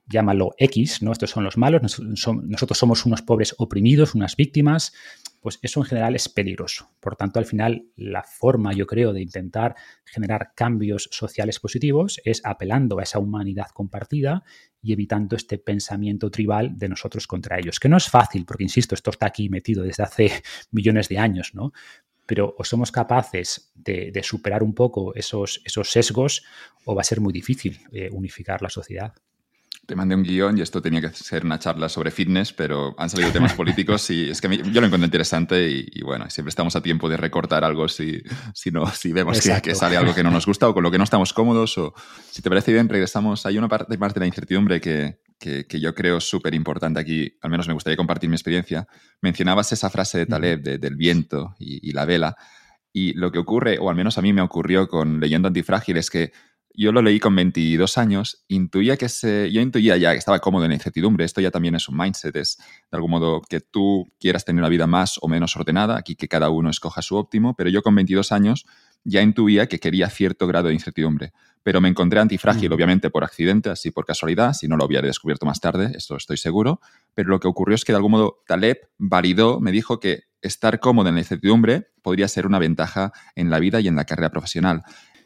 Llámalo 0.06 0.54
X, 0.58 1.02
¿no? 1.02 1.12
Estos 1.12 1.30
son 1.30 1.44
los 1.44 1.56
malos, 1.56 1.99
nosotros 2.00 2.78
somos 2.78 3.06
unos 3.06 3.23
pobres 3.23 3.54
oprimidos, 3.58 4.14
unas 4.14 4.37
víctimas, 4.37 4.92
pues 5.40 5.58
eso 5.62 5.80
en 5.80 5.87
general 5.87 6.14
es 6.14 6.28
peligroso. 6.28 6.90
Por 7.00 7.16
tanto, 7.16 7.38
al 7.38 7.46
final, 7.46 7.87
la 7.96 8.23
forma, 8.23 8.73
yo 8.73 8.87
creo, 8.87 9.12
de 9.12 9.23
intentar 9.23 9.75
generar 10.04 10.52
cambios 10.54 11.08
sociales 11.11 11.61
positivos 11.61 12.20
es 12.25 12.40
apelando 12.44 12.99
a 12.99 13.02
esa 13.02 13.18
humanidad 13.18 13.68
compartida 13.73 14.42
y 14.82 14.92
evitando 14.92 15.37
este 15.37 15.58
pensamiento 15.58 16.30
tribal 16.30 16.78
de 16.78 16.88
nosotros 16.88 17.26
contra 17.26 17.58
ellos, 17.58 17.80
que 17.80 17.88
no 17.88 17.96
es 17.96 18.08
fácil, 18.08 18.44
porque, 18.44 18.64
insisto, 18.64 18.94
esto 18.94 19.11
está 19.11 19.26
aquí 19.26 19.49
metido 19.49 19.82
desde 19.82 20.02
hace 20.02 20.30
millones 20.70 21.08
de 21.08 21.18
años, 21.18 21.54
¿no? 21.54 21.73
Pero 22.26 22.54
o 22.56 22.64
somos 22.64 22.90
capaces 22.90 23.70
de, 23.75 24.18
superar 24.23 24.62
un 24.62 24.75
poco 24.75 25.14
esos, 25.14 25.61
esos, 25.66 25.90
sesgos 25.90 26.42
o 26.87 26.94
va 26.94 27.02
a 27.02 27.04
ser 27.04 27.20
muy 27.20 27.34
difícil 27.34 27.80
eh, 27.92 28.08
unificar 28.11 28.62
la 28.62 28.70
sociedad 28.70 29.12
te 29.87 29.95
mandé 29.95 30.14
un 30.14 30.23
guion 30.23 30.57
y 30.57 30.62
esto 30.62 30.81
tenía 30.81 31.00
que 31.00 31.11
ser 31.11 31.45
una 31.45 31.59
charla 31.59 31.88
sobre 31.88 32.11
fitness, 32.11 32.52
pero 32.52 32.95
han 32.99 33.11
salido 33.11 33.31
temas 33.31 33.52
políticos 33.54 34.09
y 34.11 34.31
es 34.31 34.40
que 34.40 34.49
yo 34.49 34.81
lo 34.81 34.87
encuentro 34.87 35.04
interesante 35.04 35.69
y, 35.71 36.00
bueno, 36.02 36.28
siempre 36.31 36.49
estamos 36.49 36.75
a 36.76 36.83
tiempo 36.83 37.09
de 37.09 37.16
recortar 37.16 37.64
algo 37.64 37.88
si, 37.88 38.23
si, 38.54 38.71
no, 38.71 38.87
si 38.87 39.12
vemos 39.12 39.40
que, 39.40 39.75
sale 39.75 39.97
algo 39.97 40.14
que 40.14 40.23
no 40.23 40.31
nos 40.31 40.47
gusta 40.47 40.69
o 40.69 40.75
con 40.75 40.83
lo 40.83 40.90
que 40.90 40.99
no 40.99 41.04
estamos 41.04 41.33
cómodos. 41.33 41.76
O 41.78 41.95
si 42.31 42.40
te 42.40 42.49
parece 42.49 42.73
bien, 42.73 42.88
regresamos. 42.88 43.45
Hay 43.47 43.59
una 43.59 43.69
parte 43.69 43.97
más 43.99 44.14
de 44.14 44.21
la 44.21 44.26
incertidumbre 44.26 44.81
que, 44.81 45.19
que, 45.38 45.81
yo 45.81 45.95
creo 45.95 46.21
súper 46.21 46.54
importante 46.54 47.00
aquí, 47.00 47.37
al 47.43 47.50
menos 47.50 47.69
me 47.69 47.75
gustaría 47.75 47.97
compartir 47.97 48.31
mi 48.31 48.37
experiencia. 48.37 48.87
Mencionabas 49.21 49.73
esa 49.73 49.90
frase 49.90 50.19
de 50.19 50.26
Taleb 50.26 50.62
del 50.62 50.97
viento 50.97 51.54
y, 51.59 51.88
y 51.88 51.93
la 51.93 52.04
vela. 52.04 52.37
Y 52.93 53.12
lo 53.14 53.33
que 53.33 53.40
ocurre, 53.40 53.78
o 53.81 53.90
al 53.90 53.97
menos 53.97 54.19
a 54.19 54.23
mí 54.23 54.33
me 54.33 54.40
ocurrió 54.40 54.87
con 54.87 55.19
leyendo 55.19 55.49
Antifrágil, 55.49 55.97
es 55.97 56.11
que 56.11 56.33
yo 56.76 56.90
lo 56.90 57.02
leí 57.02 57.21
con 57.21 57.37
22 57.37 57.99
años, 57.99 58.45
intuía 58.49 58.97
que 58.97 59.09
se, 59.09 59.50
yo 59.52 59.61
intuía 59.61 59.97
ya 59.97 60.12
que 60.12 60.19
estaba 60.19 60.40
cómodo 60.40 60.64
en 60.64 60.71
la 60.71 60.75
incertidumbre, 60.75 61.25
esto 61.25 61.40
ya 61.40 61.52
también 61.52 61.76
es 61.76 61.88
un 61.88 61.97
mindset, 61.97 62.35
es 62.35 62.57
de 62.59 62.97
algún 62.97 63.12
modo 63.12 63.43
que 63.43 63.61
tú 63.61 64.12
quieras 64.19 64.45
tener 64.45 64.61
una 64.61 64.69
vida 64.69 64.87
más 64.88 65.19
o 65.21 65.28
menos 65.28 65.57
ordenada, 65.57 65.97
aquí 65.97 66.16
que 66.16 66.26
cada 66.26 66.50
uno 66.50 66.71
escoja 66.71 67.00
su 67.00 67.16
óptimo, 67.16 67.54
pero 67.54 67.71
yo 67.71 67.83
con 67.83 67.95
22 67.95 68.33
años 68.33 68.66
ya 69.04 69.23
intuía 69.23 69.69
que 69.69 69.78
quería 69.78 70.11
cierto 70.11 70.49
grado 70.49 70.69
de 70.69 70.75
incertidumbre, 70.75 71.33
pero 71.62 71.81
me 71.81 71.88
encontré 71.88 72.19
antifrágil, 72.19 72.73
obviamente 72.73 73.09
por 73.09 73.23
accidente, 73.23 73.71
así 73.71 73.93
por 73.93 74.04
casualidad, 74.04 74.52
si 74.52 74.66
no 74.66 74.76
lo 74.76 74.85
hubiera 74.85 75.07
descubierto 75.07 75.47
más 75.47 75.61
tarde, 75.61 75.93
esto 75.95 76.16
estoy 76.16 76.38
seguro, 76.38 76.81
pero 77.14 77.28
lo 77.28 77.38
que 77.38 77.47
ocurrió 77.47 77.76
es 77.76 77.85
que 77.85 77.93
de 77.93 77.97
algún 77.97 78.12
modo 78.12 78.43
Taleb 78.47 78.78
validó, 78.99 79.61
me 79.61 79.71
dijo 79.71 80.00
que 80.00 80.25
estar 80.43 80.81
cómodo 80.81 81.09
en 81.09 81.14
la 81.14 81.21
incertidumbre 81.21 81.88
podría 82.02 82.26
ser 82.28 82.47
una 82.47 82.59
ventaja 82.59 83.12
en 83.37 83.49
la 83.49 83.61
vida 83.61 83.81
y 83.81 83.88
en 83.88 83.97
la 83.97 84.04
carrera 84.04 84.31
profesional. 84.31 84.83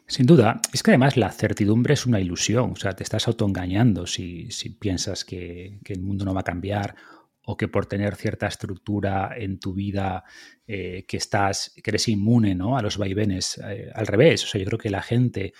Sin 0.09 0.25
duda, 0.25 0.59
es 0.73 0.81
que 0.81 0.89
además 0.89 1.17
la 1.17 1.31
certidumbre 1.31 1.93
es 1.93 2.07
una 2.07 2.19
ilusión, 2.19 2.71
o 2.71 2.75
sea, 2.75 2.95
te 2.95 3.03
estás 3.03 3.27
autoengañando 3.27 4.07
si, 4.07 4.49
si 4.49 4.71
piensas 4.71 5.23
que, 5.23 5.79
el 5.85 6.01
mundo 6.01 6.25
no 6.25 6.33
va 6.33 6.41
a 6.41 6.43
cambiar 6.43 6.95
o 7.43 7.55
que 7.55 7.67
por 7.67 7.85
tener 7.85 8.15
cierta 8.15 8.47
estructura 8.47 9.35
en 9.37 9.59
tu 9.59 9.75
vida 9.75 10.23
eh, 10.65 11.05
que 11.07 11.17
estás, 11.17 11.75
que 11.83 11.91
eres 11.91 12.07
inmune 12.07 12.55
¿no? 12.55 12.75
a 12.75 12.81
los 12.81 12.97
vaivenes. 12.97 13.61
Eh, 13.63 13.91
al 13.93 14.07
revés, 14.07 14.43
o 14.45 14.47
sea, 14.47 14.59
yo 14.59 14.65
creo 14.65 14.79
que 14.79 14.89
la 14.89 15.03
gente 15.03 15.53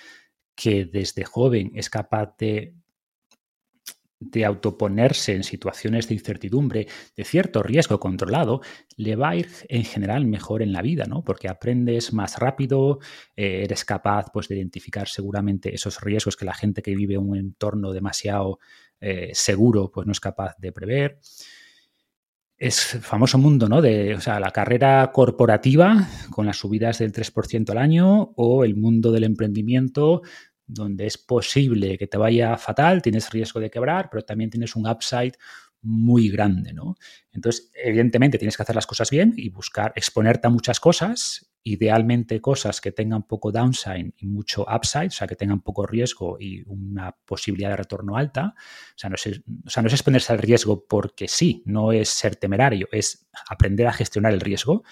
que 0.55 0.85
desde 0.85 1.25
joven 1.25 1.71
es 1.75 1.91
capaz 1.91 2.35
de 2.39 2.73
de 4.19 4.43
autoponerse 4.45 5.33
en 5.33 5.43
situaciones 5.43 6.07
de 6.07 6.15
incertidumbre, 6.15 6.87
de 7.15 7.23
cierto 7.23 7.63
riesgo 7.63 7.99
controlado, 7.99 8.61
le 8.97 9.15
va 9.15 9.29
a 9.29 9.35
ir 9.37 9.47
en 9.69 9.85
general 9.85 10.25
mejor 10.25 10.61
en 10.61 10.73
la 10.73 10.81
vida, 10.81 11.05
¿no? 11.05 11.23
Porque 11.23 11.47
aprendes 11.47 12.11
más 12.11 12.37
rápido, 12.37 12.99
eh, 13.35 13.61
eres 13.63 13.85
capaz 13.85 14.25
pues, 14.33 14.49
de 14.49 14.57
identificar 14.57 15.07
seguramente 15.07 15.73
esos 15.73 16.01
riesgos 16.01 16.35
que 16.35 16.45
la 16.45 16.53
gente 16.53 16.81
que 16.81 16.95
vive 16.95 17.17
un 17.17 17.37
entorno 17.37 17.93
demasiado 17.93 18.59
eh, 18.99 19.31
seguro 19.33 19.89
pues, 19.91 20.05
no 20.05 20.11
es 20.11 20.19
capaz 20.19 20.55
de 20.57 20.71
prever. 20.73 21.19
Es 22.57 22.99
famoso 23.01 23.37
mundo, 23.37 23.69
¿no? 23.69 23.81
De, 23.81 24.15
o 24.15 24.19
sea, 24.19 24.37
la 24.41 24.51
carrera 24.51 25.09
corporativa 25.13 26.09
con 26.29 26.45
las 26.45 26.57
subidas 26.57 26.99
del 26.99 27.13
3% 27.13 27.69
al 27.69 27.77
año 27.77 28.33
o 28.35 28.65
el 28.65 28.75
mundo 28.75 29.13
del 29.13 29.23
emprendimiento 29.23 30.23
donde 30.69 31.07
es 31.07 31.17
posible 31.17 31.97
que 31.97 32.07
te 32.07 32.17
vaya 32.17 32.55
fatal, 32.57 33.01
tienes 33.01 33.29
riesgo 33.31 33.59
de 33.59 33.71
quebrar, 33.71 34.09
pero 34.09 34.23
también 34.23 34.49
tienes 34.49 34.75
un 34.75 34.87
upside 34.87 35.33
muy 35.81 36.29
grande, 36.29 36.73
¿no? 36.73 36.95
Entonces, 37.31 37.71
evidentemente 37.73 38.37
tienes 38.37 38.55
que 38.55 38.63
hacer 38.63 38.75
las 38.75 38.85
cosas 38.85 39.09
bien 39.09 39.33
y 39.35 39.49
buscar 39.49 39.93
exponerte 39.95 40.47
a 40.47 40.49
muchas 40.49 40.79
cosas, 40.79 41.51
idealmente 41.63 42.41
cosas 42.41 42.81
que 42.81 42.91
tengan 42.91 43.23
poco 43.23 43.51
downside 43.51 44.13
y 44.17 44.27
mucho 44.27 44.65
upside, 44.73 45.07
o 45.07 45.11
sea, 45.11 45.27
que 45.27 45.35
tengan 45.35 45.61
poco 45.61 45.87
riesgo 45.87 46.37
y 46.39 46.63
una 46.67 47.15
posibilidad 47.25 47.69
de 47.69 47.77
retorno 47.77 48.17
alta. 48.17 48.53
O 48.55 48.97
sea, 48.97 49.09
no 49.09 49.15
es, 49.15 49.41
o 49.65 49.69
sea, 49.69 49.81
no 49.81 49.87
es 49.87 49.93
exponerse 49.93 50.33
al 50.33 50.39
riesgo 50.39 50.85
porque 50.87 51.27
sí, 51.27 51.63
no 51.65 51.91
es 51.91 52.09
ser 52.09 52.35
temerario, 52.35 52.87
es 52.91 53.27
aprender 53.49 53.87
a 53.87 53.93
gestionar 53.93 54.33
el 54.33 54.41
riesgo. 54.41 54.83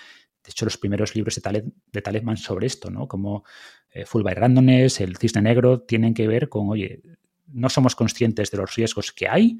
De 0.48 0.52
hecho, 0.52 0.64
los 0.64 0.78
primeros 0.78 1.14
libros 1.14 1.36
de, 1.36 1.42
Taleb, 1.42 1.66
de 1.92 2.38
sobre 2.38 2.68
esto, 2.68 2.90
¿no? 2.90 3.06
Como 3.06 3.44
eh, 3.92 4.06
Full 4.06 4.24
by 4.24 4.34
Randomness, 4.34 5.02
el 5.02 5.18
cisne 5.18 5.42
negro, 5.42 5.82
tienen 5.82 6.14
que 6.14 6.26
ver 6.26 6.48
con, 6.48 6.70
oye, 6.70 7.02
no 7.48 7.68
somos 7.68 7.96
conscientes 7.96 8.50
de 8.50 8.58
los 8.58 8.74
riesgos 8.74 9.12
que 9.12 9.28
hay, 9.28 9.60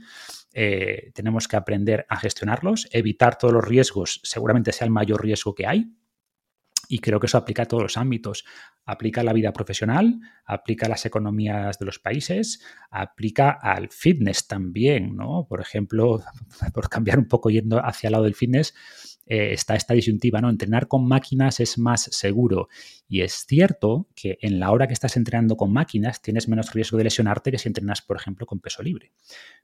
eh, 0.54 1.12
tenemos 1.14 1.50
que 1.50 1.58
aprender 1.58 2.06
a 2.08 2.16
gestionarlos, 2.16 2.88
evitar 2.92 3.38
todos 3.38 3.54
los 3.54 3.66
riesgos, 3.66 4.22
seguramente 4.24 4.72
sea 4.72 4.86
el 4.86 4.92
mayor 4.92 5.22
riesgo 5.22 5.54
que 5.54 5.68
hay, 5.68 5.92
y 6.88 7.00
creo 7.00 7.20
que 7.20 7.26
eso 7.26 7.38
aplica 7.38 7.64
a 7.64 7.66
todos 7.66 7.84
los 7.84 7.98
ámbitos. 7.98 8.46
Aplica 8.86 9.20
a 9.20 9.24
la 9.26 9.34
vida 9.34 9.52
profesional, 9.52 10.22
aplica 10.46 10.86
a 10.86 10.90
las 10.90 11.06
economías 11.06 11.78
de 11.80 11.86
los 11.86 12.00
países, 12.00 12.64
aplica 12.90 13.50
al 13.50 13.90
fitness 13.90 14.48
también, 14.48 15.18
¿no? 15.18 15.46
Por 15.50 15.60
ejemplo, 15.60 16.24
por 16.74 16.88
cambiar 16.88 17.20
un 17.20 17.28
poco 17.28 17.50
yendo 17.50 17.86
hacia 17.86 18.08
el 18.08 18.14
lado 18.14 18.24
del 18.24 18.36
fitness, 18.36 18.74
eh, 19.28 19.54
está 19.54 19.76
esta 19.76 19.94
disyuntiva, 19.94 20.42
¿no? 20.42 20.50
Entrenar 20.50 20.88
con 20.88 21.08
máquinas 21.08 21.60
es 21.60 21.78
más 21.78 22.04
seguro. 22.12 22.70
Y 23.10 23.22
es 23.22 23.46
cierto 23.46 24.08
que 24.16 24.38
en 24.42 24.60
la 24.60 24.72
hora 24.72 24.88
que 24.88 24.94
estás 24.94 25.18
entrenando 25.18 25.56
con 25.56 25.72
máquinas 25.72 26.22
tienes 26.22 26.48
menos 26.48 26.74
riesgo 26.74 26.98
de 26.98 27.06
lesionarte 27.06 27.52
que 27.52 27.58
si 27.58 27.68
entrenas, 27.68 28.02
por 28.02 28.18
ejemplo, 28.18 28.46
con 28.46 28.60
peso 28.60 28.84
libre. 28.84 29.14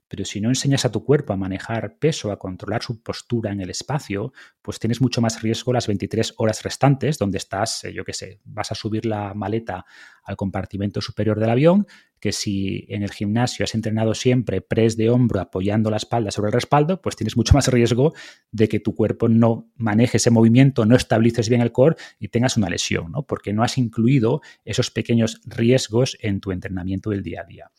Pero 0.08 0.24
si 0.24 0.40
no 0.40 0.48
enseñas 0.48 0.84
a 0.84 0.92
tu 0.92 1.04
cuerpo 1.04 1.32
a 1.32 1.36
manejar 1.36 1.96
peso, 1.98 2.30
a 2.30 2.38
controlar 2.38 2.82
su 2.82 3.02
postura 3.02 3.52
en 3.52 3.60
el 3.60 3.70
espacio, 3.70 4.32
pues 4.62 4.78
tienes 4.78 5.00
mucho 5.00 5.20
más 5.20 5.42
riesgo 5.42 5.72
las 5.72 5.86
23 5.86 6.34
horas 6.36 6.62
restantes 6.62 7.18
donde 7.18 7.38
estás, 7.38 7.84
eh, 7.84 7.92
yo 7.92 8.04
qué 8.04 8.12
sé, 8.12 8.40
vas 8.44 8.70
a 8.70 8.74
subir 8.74 9.06
la 9.06 9.34
maleta 9.34 9.86
al 10.24 10.36
compartimento 10.36 11.00
superior 11.00 11.38
del 11.38 11.50
avión, 11.50 11.86
que 12.18 12.32
si 12.32 12.86
en 12.88 13.02
el 13.02 13.10
gimnasio 13.10 13.64
has 13.64 13.74
entrenado 13.74 14.14
siempre 14.14 14.62
press 14.62 14.96
de 14.96 15.10
hombro 15.10 15.40
apoyando 15.40 15.90
la 15.90 15.98
espalda 15.98 16.30
sobre 16.30 16.48
el 16.48 16.54
respaldo, 16.54 17.02
pues 17.02 17.16
tienes 17.16 17.36
mucho 17.36 17.52
más 17.52 17.68
riesgo 17.68 18.14
de 18.50 18.66
que 18.66 18.80
tu 18.80 18.94
cuerpo 18.94 19.28
no 19.28 19.70
maneje 19.76 20.16
ese 20.16 20.30
movimiento, 20.30 20.86
no 20.86 20.96
estabilices 20.96 21.50
bien 21.50 21.60
el 21.60 21.70
core 21.72 21.96
y 22.18 22.28
tengas 22.28 22.56
una 22.56 22.70
lesión, 22.70 23.12
¿no? 23.12 23.24
Porque 23.24 23.52
no 23.52 23.62
has 23.62 23.76
incluido 23.76 24.40
esos 24.64 24.90
pequeños 24.90 25.42
riesgos 25.44 26.16
en 26.20 26.40
tu 26.40 26.50
entrenamiento 26.50 27.10
del 27.10 27.22
día 27.22 27.42
a 27.42 27.44
día. 27.44 27.70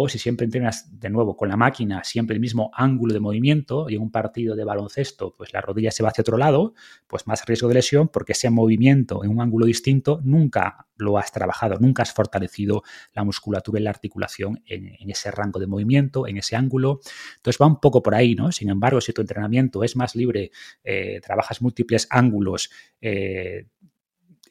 O 0.00 0.08
si 0.08 0.20
siempre 0.20 0.44
entrenas 0.44 1.00
de 1.00 1.10
nuevo 1.10 1.36
con 1.36 1.48
la 1.48 1.56
máquina, 1.56 2.04
siempre 2.04 2.34
el 2.34 2.40
mismo 2.40 2.70
ángulo 2.72 3.12
de 3.14 3.18
movimiento 3.18 3.90
y 3.90 3.96
en 3.96 4.02
un 4.02 4.12
partido 4.12 4.54
de 4.54 4.62
baloncesto, 4.62 5.34
pues 5.36 5.52
la 5.52 5.60
rodilla 5.60 5.90
se 5.90 6.04
va 6.04 6.10
hacia 6.10 6.22
otro 6.22 6.36
lado, 6.36 6.74
pues 7.08 7.26
más 7.26 7.44
riesgo 7.44 7.66
de 7.66 7.74
lesión 7.74 8.06
porque 8.06 8.30
ese 8.30 8.48
movimiento 8.48 9.24
en 9.24 9.30
un 9.30 9.40
ángulo 9.40 9.66
distinto 9.66 10.20
nunca 10.22 10.86
lo 10.94 11.18
has 11.18 11.32
trabajado, 11.32 11.80
nunca 11.80 12.02
has 12.02 12.12
fortalecido 12.12 12.84
la 13.12 13.24
musculatura 13.24 13.80
y 13.80 13.82
la 13.82 13.90
articulación 13.90 14.62
en, 14.66 15.10
ese 15.10 15.32
rango 15.32 15.58
de 15.58 15.66
movimiento, 15.66 16.28
en 16.28 16.36
ese 16.36 16.54
ángulo. 16.54 17.00
Entonces 17.36 17.60
va 17.60 17.66
un 17.66 17.80
poco 17.80 18.00
por 18.00 18.14
ahí, 18.14 18.36
¿no? 18.36 18.52
Sin 18.52 18.68
embargo, 18.68 19.00
si 19.00 19.12
tu 19.12 19.20
entrenamiento 19.20 19.82
es 19.82 19.96
más 19.96 20.14
libre, 20.14 20.52
eh, 20.84 21.20
trabajas 21.20 21.60
múltiples 21.60 22.06
ángulos, 22.08 22.70
eh, 23.00 23.66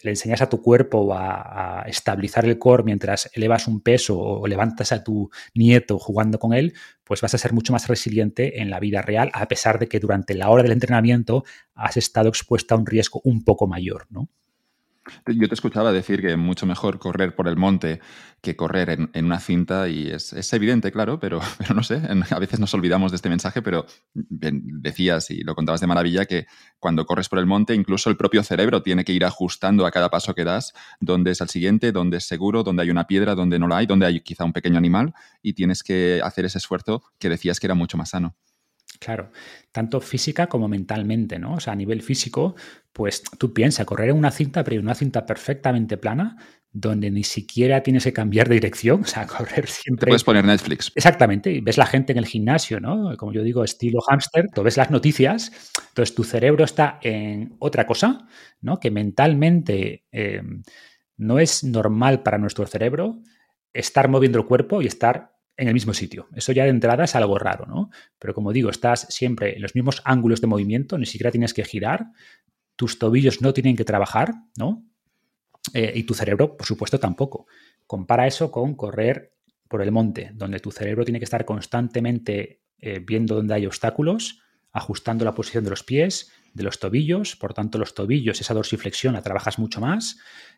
le 0.02 0.12
enseñas 0.12 0.42
a 0.42 0.50
tu 0.50 0.62
cuerpo 0.62 1.14
a, 1.14 1.84
estabilizar 1.88 2.46
el 2.46 2.60
core 2.60 2.84
mientras 2.84 3.30
elevas 3.34 3.68
un 3.68 3.82
peso 3.82 4.20
o 4.20 4.48
levantas 4.48 4.92
a 4.92 5.04
tu 5.04 5.30
nieto 5.54 6.00
jugando 6.00 6.40
con 6.40 6.54
él, 6.54 6.74
pues 7.04 7.22
vas 7.22 7.34
a 7.34 7.38
ser 7.38 7.54
mucho 7.54 7.74
más 7.74 7.88
resiliente 7.88 8.62
en 8.62 8.70
la 8.70 8.80
vida 8.80 9.02
real, 9.02 9.30
a 9.34 9.48
pesar 9.48 9.80
de 9.80 9.88
que 9.88 10.00
durante 10.00 10.34
la 10.34 10.50
hora 10.50 10.64
del 10.64 10.72
entrenamiento 10.72 11.44
has 11.76 11.98
estado 11.98 12.30
expuesta 12.30 12.76
a 12.76 12.78
un 12.78 12.86
riesgo 12.86 13.22
un 13.24 13.44
poco 13.44 13.68
mayor, 13.68 14.08
¿no? 14.10 14.30
Yo 15.28 15.48
te 15.48 15.54
escuchaba 15.54 15.91
decir 15.91 16.22
que 16.22 16.32
es 16.32 16.38
mucho 16.38 16.65
mejor 16.65 17.00
correr 17.00 17.36
por 17.36 17.48
el 17.48 17.58
monte 17.58 18.00
que 18.41 18.56
correr 18.56 18.89
en, 18.89 19.26
una 19.26 19.39
cinta 19.39 19.89
y 19.89 20.08
es, 20.10 20.54
evidente, 20.54 20.91
claro, 20.91 21.20
pero, 21.20 21.39
no 21.76 21.84
sé, 21.84 22.02
a 22.30 22.39
veces 22.39 22.60
nos 22.60 22.74
olvidamos 22.74 23.12
de 23.12 23.15
este 23.15 23.30
mensaje, 23.30 23.62
pero 23.62 23.86
decías 24.13 25.32
y 25.32 25.43
lo 25.43 25.56
contabas 25.56 25.82
de 25.82 25.88
maravilla 25.88 26.26
que 26.26 26.46
cuando 26.80 27.06
corres 27.06 27.30
por 27.30 27.39
el 27.39 27.46
monte 27.46 27.74
incluso 27.74 28.10
el 28.10 28.17
propio 28.17 28.43
cerebro 28.43 28.82
tiene 28.82 29.04
que 29.04 29.13
ir 29.13 29.26
ajustando 29.26 29.86
a 29.86 29.91
cada 29.91 30.10
paso 30.10 30.34
que 30.34 30.43
das 30.43 30.74
dónde 31.00 31.32
es 31.32 31.41
el 31.41 31.50
siguiente, 31.50 31.91
dónde 31.91 32.17
es 32.17 32.26
seguro, 32.26 32.63
dónde 32.63 32.84
hay 32.84 32.89
una 32.89 33.08
piedra, 33.08 33.36
dónde 33.36 33.60
no 33.60 33.67
la 33.67 33.78
hay, 33.78 33.86
dónde 33.86 34.06
hay 34.06 34.22
quizá 34.22 34.46
un 34.46 34.54
pequeño 34.54 34.78
animal 34.78 35.13
y 35.41 35.54
tienes 35.54 35.84
que 35.84 36.22
hacer 36.24 36.46
ese 36.46 36.58
esfuerzo 36.58 37.04
que 37.20 37.30
decías 37.30 37.60
que 37.60 37.67
era 37.67 37.76
mucho 37.76 37.98
más 37.98 38.10
sano. 38.10 38.36
Claro, 39.00 39.32
tanto 39.72 40.02
física 40.02 40.48
como 40.48 40.68
mentalmente, 40.68 41.40
¿no? 41.40 41.56
O 41.56 41.60
sea, 41.60 41.74
a 41.74 41.76
nivel 41.76 42.02
físico, 42.02 42.56
pues 42.94 43.24
tú 43.38 43.54
piensas, 43.54 43.86
correr 43.86 44.10
en 44.10 44.18
una 44.18 44.32
cinta, 44.32 44.64
pero 44.64 44.78
en 44.78 44.84
una 44.84 44.96
cinta 44.96 45.26
perfectamente 45.26 45.98
plana, 45.98 46.38
donde 46.72 47.10
ni 47.10 47.24
siquiera 47.24 47.82
tienes 47.82 48.04
que 48.04 48.14
cambiar 48.14 48.50
de 48.50 48.56
dirección, 48.60 49.02
o 49.02 49.06
sea, 49.06 49.26
correr 49.26 49.68
siempre. 49.68 50.06
Te 50.06 50.12
puedes 50.12 50.24
poner 50.24 50.46
Netflix. 50.46 50.92
Exactamente, 50.96 51.52
y 51.52 51.62
ves 51.62 51.78
la 51.78 51.86
gente 51.86 52.12
en 52.12 52.18
el 52.18 52.26
gimnasio, 52.26 52.80
¿no? 52.80 53.16
Como 53.18 53.34
yo 53.34 53.44
digo, 53.44 53.64
estilo 53.64 54.00
hámster, 54.02 54.48
tú 54.54 54.64
ves 54.64 54.78
las 54.78 54.92
noticias, 54.92 55.52
entonces 55.90 56.16
tu 56.16 56.24
cerebro 56.24 56.66
está 56.66 57.00
en 57.02 57.56
otra 57.60 57.86
cosa, 57.86 58.28
¿no? 58.62 58.80
Que 58.80 58.92
mentalmente 58.92 60.06
eh, 60.12 60.42
no 61.18 61.40
es 61.40 61.64
normal 61.64 62.24
para 62.24 62.38
nuestro 62.38 62.66
cerebro 62.68 63.22
estar 63.74 64.08
moviendo 64.10 64.40
el 64.40 64.46
cuerpo 64.46 64.82
y 64.82 64.88
estar 64.88 65.37
en 65.58 65.67
el 65.67 65.74
mismo 65.74 65.93
sitio. 65.93 66.28
Eso 66.36 66.52
ya 66.52 66.63
de 66.63 66.70
entrada 66.70 67.04
es 67.04 67.15
algo 67.15 67.38
raro, 67.39 67.65
¿no? 67.65 67.89
Pero 68.20 68.34
como 68.34 68.54
digo, 68.54 68.70
estás 68.70 69.08
siempre 69.10 69.56
en 69.56 69.62
los 69.62 69.76
mismos 69.76 70.02
ángulos 70.06 70.39
de 70.39 70.48
movimiento, 70.48 70.98
ni 70.98 71.06
siquiera 71.06 71.32
tienes 71.32 71.54
que 71.54 71.65
girar, 71.65 72.12
tus 72.76 73.00
tobillos 73.00 73.41
no 73.41 73.54
tienen 73.54 73.76
que 73.76 73.84
trabajar, 73.84 74.34
¿no? 74.56 74.86
Eh, 75.74 75.91
y 75.96 76.04
tu 76.04 76.13
cerebro, 76.13 76.56
por 76.56 76.65
supuesto, 76.65 77.00
tampoco. 77.00 77.48
Compara 77.88 78.28
eso 78.28 78.52
con 78.52 78.76
correr 78.76 79.34
por 79.67 79.82
el 79.82 79.91
monte, 79.91 80.32
donde 80.34 80.60
tu 80.60 80.72
cerebro 80.72 81.04
tiene 81.04 81.20
que 81.20 81.26
estar 81.26 81.43
constantemente 81.43 82.62
eh, 82.80 83.00
viendo 83.00 83.36
dónde 83.36 83.56
hay 83.56 83.65
obstáculos, 83.65 84.41
ajustando 84.72 85.26
la 85.26 85.34
posición 85.34 85.63
de 85.63 85.72
los 85.72 85.84
pies, 85.84 86.32
de 86.58 86.63
los 86.63 86.80
tobillos, 86.80 87.38
por 87.38 87.54
tanto 87.54 87.78
los 87.78 87.93
tobillos, 87.93 88.41
esa 88.41 88.54
dorsiflexión 88.54 89.13
la 89.13 89.22
trabajas 89.22 89.58
mucho 89.58 89.80
más, 89.80 90.17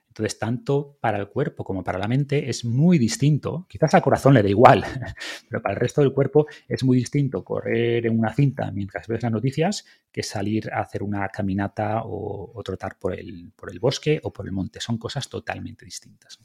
entonces, 0.10 0.40
tanto 0.40 0.98
para 1.00 1.20
el 1.20 1.28
cuerpo 1.30 1.64
como 1.64 1.84
para 1.84 2.00
la 2.00 2.08
mente 2.08 2.50
es 2.50 2.66
muy 2.66 2.98
distinto. 2.98 3.68
Quizás 3.70 3.94
al 3.94 4.02
corazón 4.02 4.34
le 4.34 4.44
da 4.44 4.50
igual, 4.50 4.84
pero 5.50 5.62
para 5.62 5.76
el 5.76 5.80
resto 5.80 6.02
del 6.02 6.12
cuerpo 6.12 6.48
es 6.68 6.84
muy 6.84 6.98
distinto 6.98 7.44
correr 7.44 8.06
en 8.08 8.18
una 8.18 8.34
cinta 8.34 8.72
mientras 8.72 9.08
ves 9.08 9.22
las 9.24 9.32
noticias 9.32 9.86
que 10.12 10.24
salir 10.24 10.72
a 10.74 10.82
hacer 10.82 11.04
una 11.04 11.30
caminata 11.30 12.02
o, 12.04 12.60
trotar 12.66 12.98
por 12.98 13.14
el, 13.14 13.52
por 13.56 13.72
el 13.72 13.80
bosque 13.80 14.20
o 14.24 14.34
por 14.34 14.46
el 14.46 14.52
monte. 14.52 14.82
Son 14.82 14.98
cosas 14.98 15.30
totalmente 15.30 15.86
distintas. 15.86 16.40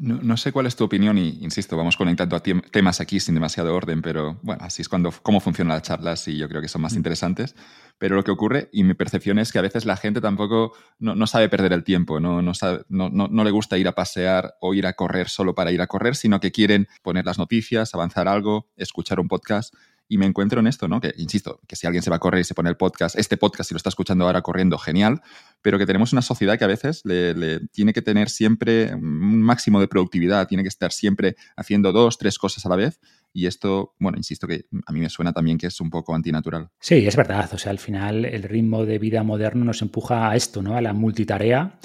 No, 0.00 0.36
sé 0.36 0.52
cuál 0.52 0.66
es 0.66 0.76
tu 0.76 0.84
opinión 0.84 1.18
y, 1.18 1.38
insisto, 1.40 1.76
vamos 1.76 1.96
conectando 1.96 2.36
a 2.36 2.40
temas 2.40 3.00
aquí 3.00 3.18
sin 3.18 3.34
demasiado 3.34 3.74
orden, 3.74 4.00
pero 4.00 4.38
bueno, 4.42 4.62
así 4.64 4.80
es 4.82 4.88
cuando, 4.88 5.12
cómo 5.22 5.40
funcionan 5.40 5.74
las 5.74 5.82
charlas 5.82 6.28
y 6.28 6.36
yo 6.36 6.48
creo 6.48 6.62
que 6.62 6.68
son 6.68 6.82
más 6.82 6.92
mm. 6.92 6.98
interesantes. 6.98 7.56
Pero 7.98 8.14
lo 8.14 8.22
que 8.22 8.30
ocurre, 8.30 8.68
y 8.72 8.84
mi 8.84 8.94
percepción 8.94 9.40
es 9.40 9.50
que 9.50 9.58
a 9.58 9.62
veces 9.62 9.86
la 9.86 9.96
gente 9.96 10.20
tampoco 10.20 10.72
no, 11.00 11.26
sabe 11.26 11.48
perder 11.48 11.72
el 11.72 11.82
tiempo, 11.82 12.20
no, 12.20 12.40
no, 12.42 12.52
no, 12.88 13.44
le 13.44 13.50
gusta 13.50 13.76
ir 13.76 13.88
a 13.88 13.96
pasear 13.96 14.54
o 14.60 14.72
ir 14.72 14.86
a 14.86 14.92
correr 14.92 15.28
solo 15.28 15.56
para 15.56 15.72
ir 15.72 15.80
a 15.80 15.88
correr, 15.88 16.14
sino 16.14 16.38
que 16.38 16.52
quieren 16.52 16.86
poner 17.02 17.26
las 17.26 17.38
noticias, 17.38 17.92
avanzar 17.92 18.28
algo, 18.28 18.68
escuchar 18.76 19.18
un 19.18 19.26
podcast 19.26 19.74
y 20.08 20.18
me 20.18 20.26
encuentro 20.26 20.60
en 20.60 20.66
esto, 20.66 20.88
¿no? 20.88 21.00
Que, 21.00 21.14
insisto, 21.18 21.60
que 21.66 21.76
si 21.76 21.86
alguien 21.86 22.02
se 22.02 22.10
va 22.10 22.16
a 22.16 22.18
correr 22.18 22.40
y 22.40 22.44
se 22.44 22.54
pone 22.54 22.70
el 22.70 22.76
podcast, 22.76 23.18
este 23.18 23.36
podcast, 23.36 23.68
si 23.68 23.74
lo 23.74 23.76
está 23.76 23.90
escuchando 23.90 24.24
ahora 24.24 24.42
corriendo, 24.42 24.78
genial, 24.78 25.20
pero 25.62 25.78
que 25.78 25.86
tenemos 25.86 26.12
una 26.12 26.22
sociedad 26.22 26.58
que 26.58 26.64
a 26.64 26.68
veces 26.68 27.02
le, 27.04 27.60
tiene 27.68 27.92
que 27.92 28.02
tener 28.02 28.30
siempre 28.30 28.94
un 28.94 29.42
máximo 29.42 29.80
de 29.80 29.88
productividad, 29.88 30.48
tiene 30.48 30.62
que 30.62 30.68
estar 30.68 30.92
siempre 30.92 31.36
haciendo 31.56 31.92
dos, 31.92 32.18
tres 32.18 32.38
cosas 32.38 32.64
a 32.64 32.68
la 32.68 32.76
vez. 32.76 33.00
Y 33.34 33.46
esto, 33.46 33.94
bueno, 33.98 34.16
insisto 34.16 34.46
que 34.46 34.64
a 34.86 34.92
mí 34.92 35.00
me 35.00 35.10
suena 35.10 35.32
también 35.32 35.58
que 35.58 35.66
es 35.66 35.80
un 35.80 35.90
poco 35.90 36.14
antinatural. 36.14 36.70
Sí, 36.80 37.06
es 37.06 37.14
verdad. 37.14 37.50
O 37.52 37.58
sea, 37.58 37.70
al 37.70 37.78
final 37.78 38.24
el 38.24 38.42
ritmo 38.42 38.86
de 38.86 38.98
vida 38.98 39.22
moderno 39.22 39.64
nos 39.66 39.82
empuja 39.82 40.30
a 40.30 40.36
esto, 40.36 40.62
¿no? 40.62 40.76
A 40.76 40.80
la 40.80 40.94
multitarea. 40.94 41.78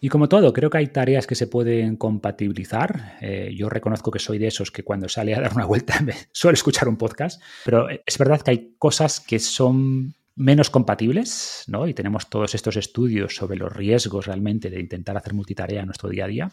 Y 0.00 0.08
como 0.08 0.28
todo, 0.28 0.52
creo 0.52 0.70
que 0.70 0.78
hay 0.78 0.86
tareas 0.88 1.26
que 1.26 1.34
se 1.34 1.48
pueden 1.48 1.96
compatibilizar. 1.96 3.16
Eh, 3.20 3.52
yo 3.56 3.68
reconozco 3.68 4.10
que 4.10 4.18
soy 4.18 4.38
de 4.38 4.46
esos 4.46 4.70
que 4.70 4.84
cuando 4.84 5.08
sale 5.08 5.34
a 5.34 5.40
dar 5.40 5.52
una 5.54 5.64
vuelta 5.64 6.00
me 6.04 6.14
suelo 6.32 6.54
escuchar 6.54 6.88
un 6.88 6.96
podcast, 6.96 7.42
pero 7.64 7.88
es 7.88 8.18
verdad 8.18 8.40
que 8.42 8.50
hay 8.52 8.74
cosas 8.78 9.20
que 9.20 9.38
son 9.38 10.14
menos 10.36 10.70
compatibles, 10.70 11.64
¿no? 11.66 11.88
Y 11.88 11.94
tenemos 11.94 12.30
todos 12.30 12.54
estos 12.54 12.76
estudios 12.76 13.34
sobre 13.34 13.58
los 13.58 13.72
riesgos 13.72 14.26
realmente 14.26 14.70
de 14.70 14.78
intentar 14.78 15.16
hacer 15.16 15.34
multitarea 15.34 15.80
en 15.80 15.86
nuestro 15.86 16.08
día 16.08 16.26
a 16.26 16.28
día. 16.28 16.52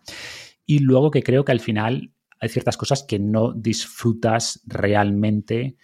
Y 0.65 0.79
luego 0.79 1.11
que 1.11 1.21
creo 1.21 1.45
que 1.45 1.51
al 1.51 1.59
final 1.59 2.11
hay 2.39 2.49
ciertas 2.49 2.77
cosas 2.77 3.03
que 3.03 3.19
no 3.19 3.53
disfrutas 3.53 4.61
realmente 4.65 5.77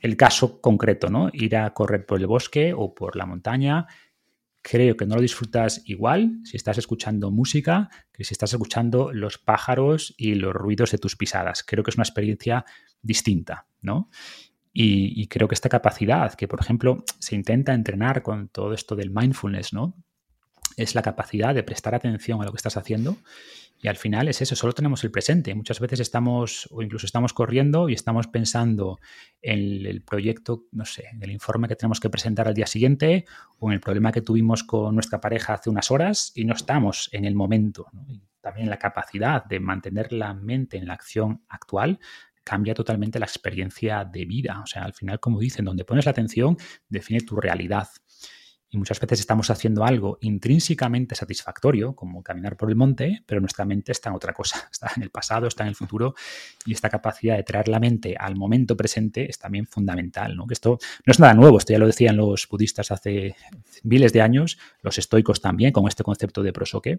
el 0.00 0.16
caso 0.16 0.60
concreto, 0.60 1.10
¿no? 1.10 1.28
Ir 1.32 1.56
a 1.56 1.72
correr 1.74 2.06
por 2.06 2.18
el 2.18 2.26
bosque 2.26 2.72
o 2.74 2.94
por 2.94 3.16
la 3.16 3.26
montaña 3.26 3.86
creo 4.64 4.96
que 4.96 5.04
no 5.04 5.14
lo 5.14 5.20
disfrutas 5.20 5.82
igual 5.84 6.40
si 6.42 6.56
estás 6.56 6.78
escuchando 6.78 7.30
música 7.30 7.90
que 8.12 8.24
si 8.24 8.32
estás 8.32 8.54
escuchando 8.54 9.12
los 9.12 9.36
pájaros 9.36 10.14
y 10.16 10.34
los 10.36 10.54
ruidos 10.54 10.90
de 10.90 10.98
tus 10.98 11.16
pisadas. 11.16 11.62
Creo 11.62 11.84
que 11.84 11.90
es 11.90 11.96
una 11.96 12.04
experiencia 12.04 12.64
distinta, 13.02 13.66
¿no? 13.82 14.08
Y, 14.72 15.20
y, 15.20 15.28
creo 15.28 15.46
que 15.46 15.54
esta 15.54 15.68
capacidad 15.68 16.34
que, 16.34 16.48
por 16.48 16.60
ejemplo, 16.60 17.04
se 17.20 17.36
intenta 17.36 17.74
entrenar 17.74 18.22
con 18.22 18.48
todo 18.48 18.72
esto 18.72 18.96
del 18.96 19.10
mindfulness, 19.10 19.72
¿no? 19.72 20.02
Es 20.76 20.96
la 20.96 21.02
capacidad 21.02 21.54
de 21.54 21.62
prestar 21.62 21.94
atención 21.94 22.42
a 22.42 22.44
lo 22.44 22.50
que 22.50 22.56
estás 22.56 22.76
haciendo 22.76 23.18
y 23.84 23.88
al 23.88 23.96
final 23.96 24.28
es 24.28 24.40
eso, 24.40 24.56
solo 24.56 24.72
tenemos 24.72 25.04
el 25.04 25.10
presente. 25.10 25.54
Muchas 25.54 25.78
veces 25.78 26.00
estamos, 26.00 26.66
o 26.70 26.80
incluso 26.80 27.04
estamos 27.04 27.34
corriendo 27.34 27.90
y 27.90 27.92
estamos 27.92 28.28
pensando 28.28 28.98
en 29.42 29.84
el 29.84 30.00
proyecto, 30.00 30.64
no 30.72 30.86
sé, 30.86 31.08
en 31.12 31.22
el 31.22 31.30
informe 31.30 31.68
que 31.68 31.76
tenemos 31.76 32.00
que 32.00 32.08
presentar 32.08 32.48
al 32.48 32.54
día 32.54 32.66
siguiente 32.66 33.26
o 33.58 33.68
en 33.68 33.74
el 33.74 33.80
problema 33.80 34.10
que 34.10 34.22
tuvimos 34.22 34.64
con 34.64 34.94
nuestra 34.94 35.20
pareja 35.20 35.52
hace 35.52 35.68
unas 35.68 35.90
horas 35.90 36.32
y 36.34 36.46
no 36.46 36.54
estamos 36.54 37.10
en 37.12 37.26
el 37.26 37.34
momento. 37.34 37.88
también 38.40 38.70
la 38.70 38.78
capacidad 38.78 39.44
de 39.44 39.60
mantener 39.60 40.14
la 40.14 40.32
mente 40.32 40.78
en 40.78 40.86
la 40.86 40.94
acción 40.94 41.44
actual 41.50 41.98
cambia 42.42 42.72
totalmente 42.72 43.18
la 43.18 43.26
experiencia 43.26 44.04
de 44.06 44.24
vida. 44.24 44.60
O 44.62 44.66
sea, 44.66 44.84
al 44.84 44.94
final, 44.94 45.20
como 45.20 45.40
dicen, 45.40 45.66
donde 45.66 45.84
pones 45.84 46.06
la 46.06 46.12
atención, 46.12 46.56
define 46.88 47.20
tu 47.20 47.36
realidad. 47.36 47.88
Y 48.74 48.76
muchas 48.76 48.98
veces 48.98 49.20
estamos 49.20 49.50
haciendo 49.50 49.84
algo 49.84 50.18
intrínsecamente 50.20 51.14
satisfactorio, 51.14 51.94
como 51.94 52.24
caminar 52.24 52.56
por 52.56 52.70
el 52.70 52.74
monte, 52.74 53.22
pero 53.24 53.40
nuestra 53.40 53.64
mente 53.64 53.92
está 53.92 54.08
en 54.08 54.16
otra 54.16 54.32
cosa, 54.32 54.68
está 54.72 54.90
en 54.96 55.04
el 55.04 55.10
pasado, 55.10 55.46
está 55.46 55.62
en 55.62 55.68
el 55.68 55.76
futuro, 55.76 56.16
y 56.66 56.72
esta 56.72 56.90
capacidad 56.90 57.36
de 57.36 57.44
traer 57.44 57.68
la 57.68 57.78
mente 57.78 58.16
al 58.18 58.34
momento 58.34 58.76
presente 58.76 59.30
es 59.30 59.38
también 59.38 59.68
fundamental. 59.68 60.34
¿no? 60.34 60.48
Que 60.48 60.54
esto 60.54 60.78
no 61.06 61.10
es 61.12 61.20
nada 61.20 61.34
nuevo, 61.34 61.56
esto 61.56 61.72
ya 61.72 61.78
lo 61.78 61.86
decían 61.86 62.16
los 62.16 62.48
budistas 62.48 62.90
hace 62.90 63.36
miles 63.84 64.12
de 64.12 64.22
años, 64.22 64.58
los 64.82 64.98
estoicos 64.98 65.40
también, 65.40 65.70
con 65.70 65.86
este 65.86 66.02
concepto 66.02 66.42
de 66.42 66.52
prosoque, 66.52 66.98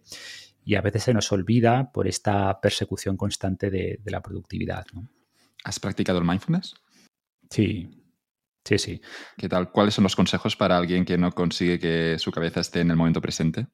y 0.64 0.76
a 0.76 0.82
veces 0.82 1.04
se 1.04 1.14
nos 1.14 1.30
olvida 1.34 1.92
por 1.92 2.08
esta 2.08 2.62
persecución 2.62 3.18
constante 3.18 3.70
de, 3.70 4.00
de 4.02 4.12
la 4.12 4.22
productividad. 4.22 4.86
¿no? 4.94 5.10
¿Has 5.66 5.82
practicado 5.82 6.20
el 6.20 6.26
mindfulness? 6.26 6.74
Sí, 7.50 8.05
Sí, 8.66 8.80
sí. 8.80 9.02
¿Qué 9.38 9.48
tal? 9.48 9.72
¿Cuáles 9.72 9.94
son 9.94 10.04
los 10.04 10.16
consejos 10.16 10.56
para 10.56 10.76
alguien 10.76 11.06
que 11.06 11.18
no 11.18 11.32
consigue 11.32 11.80
que 11.80 12.18
su 12.18 12.32
cabeza 12.32 12.62
esté 12.62 12.82
en 12.82 12.90
el 12.90 12.98
momento 12.98 13.22
presente? 13.22 13.68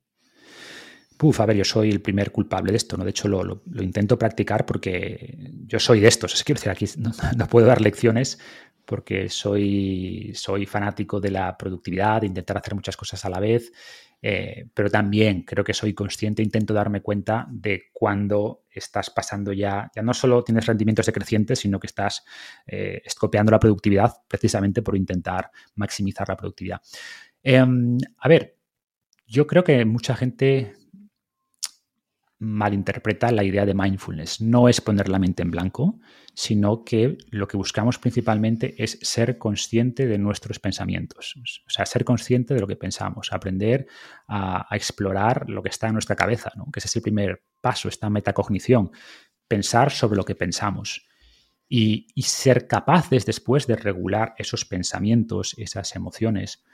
Puf, 1.18 1.40
a 1.40 1.46
ver, 1.46 1.56
yo 1.56 1.64
soy 1.64 1.92
el 1.92 2.02
primer 2.02 2.32
culpable 2.32 2.72
de 2.72 2.78
esto, 2.78 2.98
¿no? 2.98 3.06
De 3.06 3.12
hecho, 3.12 3.28
lo, 3.28 3.64
intento 3.80 4.20
practicar 4.20 4.66
porque 4.66 5.38
yo 5.66 5.80
soy 5.80 6.02
de 6.02 6.08
estos. 6.08 6.34
Es 6.34 6.44
decir, 6.44 6.70
aquí 6.70 6.86
no, 6.98 7.48
puedo 7.48 7.68
dar 7.68 7.80
lecciones 7.80 8.40
porque 8.92 9.30
soy, 9.30 10.34
soy 10.36 10.66
fanático 10.66 11.22
de 11.22 11.32
la 11.32 11.56
productividad, 11.58 12.20
de 12.20 12.28
intentar 12.28 12.58
hacer 12.58 12.76
muchas 12.76 12.98
cosas 12.98 13.24
a 13.24 13.30
la 13.30 13.40
vez, 13.40 13.72
eh, 14.22 14.66
pero 14.74 14.90
también 14.90 15.44
creo 15.44 15.64
que 15.64 15.74
soy 15.74 15.94
consciente, 15.94 16.44
intento 16.44 16.74
darme 16.74 17.02
cuenta 17.02 17.48
de 17.50 17.84
cuando 17.94 18.66
estás 18.70 19.10
pasando 19.10 19.54
ya, 19.54 19.90
ya 19.96 20.02
no 20.02 20.14
solo 20.14 20.44
tienes 20.44 20.66
rendimientos 20.66 21.06
decrecientes, 21.06 21.60
sino 21.60 21.80
que 21.80 21.88
estás 21.88 22.26
eh, 22.68 23.02
la 23.32 23.60
productividad 23.62 24.14
precisamente 24.28 24.82
por 24.82 24.98
intentar 24.98 25.50
maximizar 25.76 26.28
la 26.28 26.36
productividad. 26.36 26.82
Em, 27.42 27.98
a 28.18 28.28
ver, 28.28 28.58
yo 29.26 29.48
creo 29.48 29.64
que 29.64 29.86
mucha 29.86 30.18
gente 30.18 30.74
malinterpreta 32.42 33.32
la 33.32 33.44
idea 33.44 33.68
de 33.68 33.76
mindfulness. 33.76 34.42
No 34.42 34.68
es 34.68 34.82
poner 34.82 35.10
la 35.10 35.20
mente 35.20 35.44
en 35.44 35.52
blanco, 35.52 36.00
sino 36.34 36.84
que 36.84 37.20
lo 37.30 37.48
que 37.48 37.56
buscamos 37.56 38.00
principalmente 38.00 38.74
es 38.84 38.98
ser 39.04 39.38
consciente 39.38 40.08
de 40.08 40.18
nuestros 40.18 40.58
pensamientos. 40.60 41.36
O 41.68 41.70
sea, 41.70 41.86
ser 41.86 42.04
consciente 42.04 42.56
de 42.56 42.60
lo 42.60 42.66
que 42.66 42.76
pensamos, 42.76 43.32
aprender 43.32 43.86
a, 44.28 44.68
explorar 44.72 45.50
lo 45.52 45.62
que 45.62 45.70
está 45.70 45.88
en 45.88 45.94
nuestra 45.94 46.16
cabeza, 46.16 46.52
¿no? 46.56 46.66
que 46.74 46.80
ese 46.80 46.88
es 46.88 46.96
el 46.96 47.04
primer 47.04 47.44
paso, 47.62 47.88
esta 47.88 48.10
metacognición, 48.10 48.90
pensar 49.48 49.92
sobre 49.92 50.18
lo 50.18 50.26
que 50.26 50.36
pensamos. 50.36 51.08
y 51.74 52.08
ser 52.24 52.68
capaces 52.68 53.26
después 53.26 53.66
de 53.66 53.78
regular 53.78 54.34
esos 54.38 54.66
pensamientos, 54.66 55.56
esas 55.58 55.96
emociones, 55.96 56.66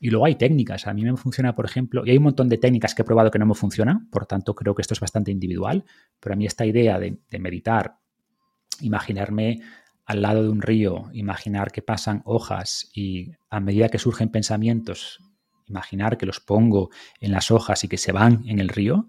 y 0.00 0.10
luego 0.10 0.26
hay 0.26 0.34
técnicas. 0.34 0.86
A 0.86 0.94
mí 0.94 1.04
me 1.04 1.16
funciona, 1.16 1.54
por 1.54 1.64
ejemplo, 1.64 2.04
y 2.04 2.10
hay 2.10 2.16
un 2.18 2.24
montón 2.24 2.48
de 2.48 2.58
técnicas 2.58 2.94
que 2.94 3.02
he 3.02 3.04
probado 3.04 3.30
que 3.30 3.38
no 3.38 3.46
me 3.46 3.54
funcionan, 3.54 4.08
por 4.10 4.26
tanto 4.26 4.54
creo 4.54 4.74
que 4.74 4.82
esto 4.82 4.94
es 4.94 5.00
bastante 5.00 5.30
individual, 5.30 5.84
pero 6.20 6.34
a 6.34 6.36
mí 6.36 6.46
esta 6.46 6.66
idea 6.66 6.98
de, 6.98 7.18
meditar, 7.38 7.98
imaginarme 8.80 9.60
al 10.04 10.22
lado 10.22 10.42
de 10.42 10.48
un 10.48 10.62
río, 10.62 11.10
imaginar 11.12 11.72
que 11.72 11.82
pasan 11.82 12.22
hojas 12.24 12.90
y 12.94 13.32
a 13.50 13.60
medida 13.60 13.88
que 13.88 13.98
surgen 13.98 14.30
pensamientos, 14.30 15.20
imaginar 15.66 16.16
que 16.16 16.26
los 16.26 16.40
pongo 16.40 16.90
en 17.20 17.32
las 17.32 17.50
hojas 17.50 17.82
y 17.84 17.88
que 17.88 17.98
se 17.98 18.12
van 18.12 18.44
en 18.46 18.60
el 18.60 18.68
río, 18.68 19.08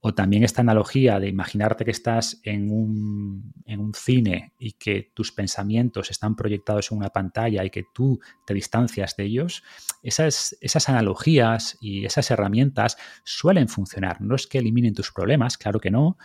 o 0.00 0.14
también 0.14 0.44
esta 0.44 0.62
analogía 0.62 1.18
de 1.18 1.28
imaginarte 1.28 1.84
que 1.84 1.90
estás 1.90 2.40
en 2.44 2.70
un, 2.70 3.52
en 3.64 3.80
un, 3.80 3.94
cine 3.94 4.52
y 4.58 4.72
que 4.72 5.10
tus 5.12 5.32
pensamientos 5.32 6.10
están 6.10 6.36
proyectados 6.36 6.92
en 6.92 6.98
una 6.98 7.10
pantalla 7.10 7.64
y 7.64 7.70
que 7.70 7.84
tú 7.92 8.20
te 8.46 8.54
distancias 8.54 9.16
de 9.16 9.24
ellos, 9.24 9.64
esas, 10.02 10.56
esas 10.60 10.88
analogías 10.88 11.76
y 11.80 12.04
esas 12.04 12.30
herramientas 12.30 12.96
suelen 13.24 13.68
funcionar. 13.68 14.20
No 14.20 14.36
es 14.36 14.46
que 14.46 14.58
eliminen 14.58 14.94
tus 14.94 15.10
problemas, 15.10 15.58
claro 15.58 15.80
que 15.80 15.90
no, 15.90 16.16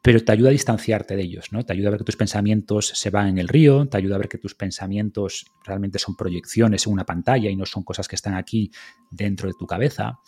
pero 0.00 0.24
te 0.24 0.32
ayuda 0.32 0.48
a 0.48 0.52
distanciarte 0.52 1.16
de 1.16 1.22
ellos, 1.22 1.52
¿no? 1.52 1.64
Te 1.66 1.74
ayuda 1.74 1.88
a 1.88 1.90
ver 1.90 1.98
que 1.98 2.04
tus 2.04 2.16
pensamientos 2.16 2.88
se 2.94 3.10
van 3.10 3.28
en 3.28 3.38
el 3.38 3.48
río, 3.48 3.86
te 3.86 3.98
ayuda 3.98 4.14
a 4.14 4.18
ver 4.18 4.28
que 4.28 4.38
tus 4.38 4.54
pensamientos 4.54 5.44
realmente 5.64 5.98
son 5.98 6.16
proyecciones 6.16 6.86
en 6.86 6.94
una 6.94 7.04
pantalla 7.04 7.50
y 7.50 7.56
no 7.56 7.66
son 7.66 7.82
cosas 7.82 8.08
que 8.08 8.16
están 8.16 8.34
aquí 8.34 8.70
dentro 9.10 9.48
de 9.48 9.54
tu 9.58 9.66
cabeza. 9.66 10.20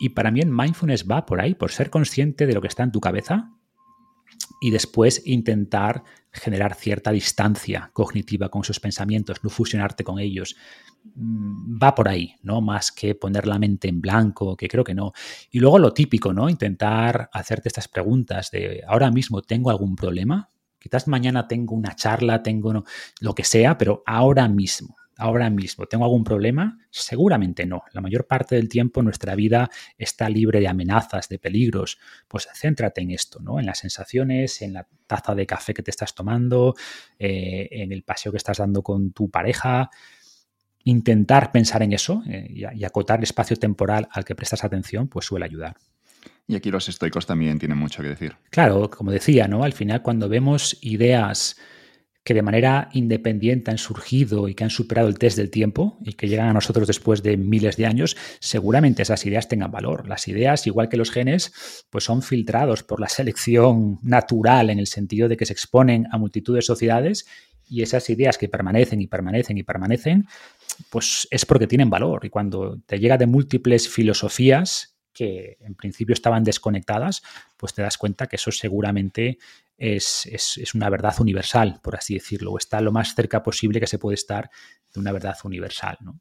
Y 0.00 0.08
para 0.08 0.30
mí 0.30 0.40
el 0.40 0.50
mindfulness 0.50 1.06
va 1.08 1.26
por 1.26 1.40
ahí, 1.40 1.54
por 1.54 1.70
ser 1.70 1.90
consciente 1.90 2.46
de 2.46 2.54
lo 2.54 2.62
que 2.62 2.68
está 2.68 2.82
en 2.82 2.90
tu 2.90 3.00
cabeza 3.00 3.50
y 4.60 4.70
después 4.70 5.22
intentar 5.26 6.04
generar 6.32 6.74
cierta 6.74 7.12
distancia 7.12 7.90
cognitiva 7.92 8.48
con 8.48 8.62
esos 8.62 8.80
pensamientos, 8.80 9.42
no 9.42 9.50
fusionarte 9.50 10.02
con 10.02 10.18
ellos. 10.18 10.56
Mm, 11.14 11.78
va 11.82 11.94
por 11.94 12.08
ahí, 12.08 12.34
¿no? 12.42 12.62
Más 12.62 12.92
que 12.92 13.14
poner 13.14 13.46
la 13.46 13.58
mente 13.58 13.88
en 13.88 14.00
blanco, 14.00 14.56
que 14.56 14.68
creo 14.68 14.84
que 14.84 14.94
no. 14.94 15.12
Y 15.50 15.58
luego 15.58 15.78
lo 15.78 15.92
típico, 15.92 16.32
¿no? 16.32 16.48
Intentar 16.48 17.28
hacerte 17.32 17.68
estas 17.68 17.88
preguntas 17.88 18.50
de 18.50 18.82
ahora 18.86 19.10
mismo 19.10 19.42
tengo 19.42 19.70
algún 19.70 19.96
problema. 19.96 20.48
Quizás 20.78 21.08
mañana 21.08 21.46
tengo 21.46 21.74
una 21.74 21.94
charla, 21.94 22.42
tengo 22.42 22.84
lo 23.20 23.34
que 23.34 23.44
sea, 23.44 23.76
pero 23.76 24.02
ahora 24.06 24.48
mismo 24.48 24.96
ahora 25.20 25.50
mismo? 25.50 25.86
¿Tengo 25.86 26.04
algún 26.04 26.24
problema? 26.24 26.78
Seguramente 26.90 27.66
no. 27.66 27.82
La 27.92 28.00
mayor 28.00 28.26
parte 28.26 28.56
del 28.56 28.68
tiempo 28.68 29.02
nuestra 29.02 29.34
vida 29.34 29.70
está 29.98 30.28
libre 30.28 30.60
de 30.60 30.68
amenazas, 30.68 31.28
de 31.28 31.38
peligros. 31.38 31.98
Pues 32.26 32.48
céntrate 32.54 33.02
en 33.02 33.10
esto, 33.10 33.38
¿no? 33.40 33.60
En 33.60 33.66
las 33.66 33.78
sensaciones, 33.78 34.62
en 34.62 34.72
la 34.72 34.88
taza 35.06 35.34
de 35.34 35.46
café 35.46 35.74
que 35.74 35.82
te 35.82 35.90
estás 35.90 36.14
tomando, 36.14 36.74
eh, 37.18 37.68
en 37.70 37.92
el 37.92 38.02
paseo 38.02 38.32
que 38.32 38.38
estás 38.38 38.58
dando 38.58 38.82
con 38.82 39.12
tu 39.12 39.30
pareja. 39.30 39.90
Intentar 40.84 41.52
pensar 41.52 41.82
en 41.82 41.92
eso 41.92 42.22
eh, 42.26 42.46
y, 42.48 42.84
acotar 42.84 43.18
el 43.18 43.24
espacio 43.24 43.56
temporal 43.56 44.08
al 44.10 44.24
que 44.24 44.34
prestas 44.34 44.64
atención, 44.64 45.08
pues 45.08 45.26
suele 45.26 45.44
ayudar. 45.44 45.76
Y 46.46 46.56
aquí 46.56 46.70
los 46.70 46.88
estoicos 46.88 47.26
también 47.26 47.58
tienen 47.58 47.78
mucho 47.78 48.02
que 48.02 48.08
decir. 48.08 48.36
Claro, 48.50 48.90
como 48.90 49.10
decía, 49.10 49.46
¿no? 49.46 49.62
Al 49.62 49.74
final, 49.74 50.02
cuando 50.02 50.28
vemos 50.28 50.78
ideas 50.80 51.56
que 52.22 52.34
de 52.34 52.42
manera 52.42 52.90
independiente 52.92 53.70
han 53.70 53.78
surgido 53.78 54.48
y 54.48 54.54
que 54.54 54.64
han 54.64 54.70
superado 54.70 55.08
el 55.08 55.18
test 55.18 55.38
del 55.38 55.50
tiempo 55.50 55.98
y 56.04 56.12
que 56.12 56.28
llegan 56.28 56.48
a 56.48 56.52
nosotros 56.52 56.86
después 56.86 57.22
de 57.22 57.36
miles 57.36 57.76
de 57.76 57.86
años, 57.86 58.16
seguramente 58.40 59.02
esas 59.02 59.24
ideas 59.24 59.48
tengan 59.48 59.70
valor. 59.70 60.06
Las 60.06 60.28
ideas, 60.28 60.66
igual 60.66 60.88
que 60.88 60.98
los 60.98 61.10
genes, 61.10 61.86
pues 61.88 62.04
son 62.04 62.22
filtrados 62.22 62.82
por 62.82 63.00
la 63.00 63.08
selección 63.08 63.98
natural 64.02 64.68
en 64.70 64.78
el 64.78 64.86
sentido 64.86 65.28
de 65.28 65.36
que 65.36 65.46
se 65.46 65.54
exponen 65.54 66.06
a 66.10 66.18
multitud 66.18 66.54
de 66.54 66.62
sociedades 66.62 67.26
y 67.70 67.82
esas 67.82 68.10
ideas 68.10 68.36
que 68.36 68.48
permanecen 68.48 69.00
y 69.00 69.06
permanecen 69.06 69.56
y 69.56 69.62
permanecen, 69.62 70.26
pues 70.90 71.26
es 71.30 71.46
porque 71.46 71.66
tienen 71.66 71.88
valor. 71.88 72.24
Y 72.24 72.28
cuando 72.28 72.80
te 72.84 72.98
llega 72.98 73.16
de 73.16 73.26
múltiples 73.26 73.88
filosofías 73.88 74.96
que 75.12 75.56
en 75.60 75.74
principio 75.74 76.12
estaban 76.12 76.44
desconectadas, 76.44 77.22
pues 77.56 77.72
te 77.72 77.82
das 77.82 77.96
cuenta 77.96 78.26
que 78.26 78.36
eso 78.36 78.50
seguramente 78.50 79.38
es, 79.80 80.70
una 80.74 80.90
verdad 80.90 81.14
universal, 81.20 81.80
por 81.82 81.96
así 81.96 82.14
decirlo, 82.14 82.52
o 82.52 82.58
está 82.58 82.80
lo 82.80 82.92
más 82.92 83.14
cerca 83.14 83.42
posible 83.42 83.80
que 83.80 83.86
se 83.86 83.98
puede 83.98 84.14
estar 84.14 84.50
de 84.92 85.00
una 85.00 85.10
verdad 85.10 85.36
universal. 85.44 85.96
¿no? 86.02 86.20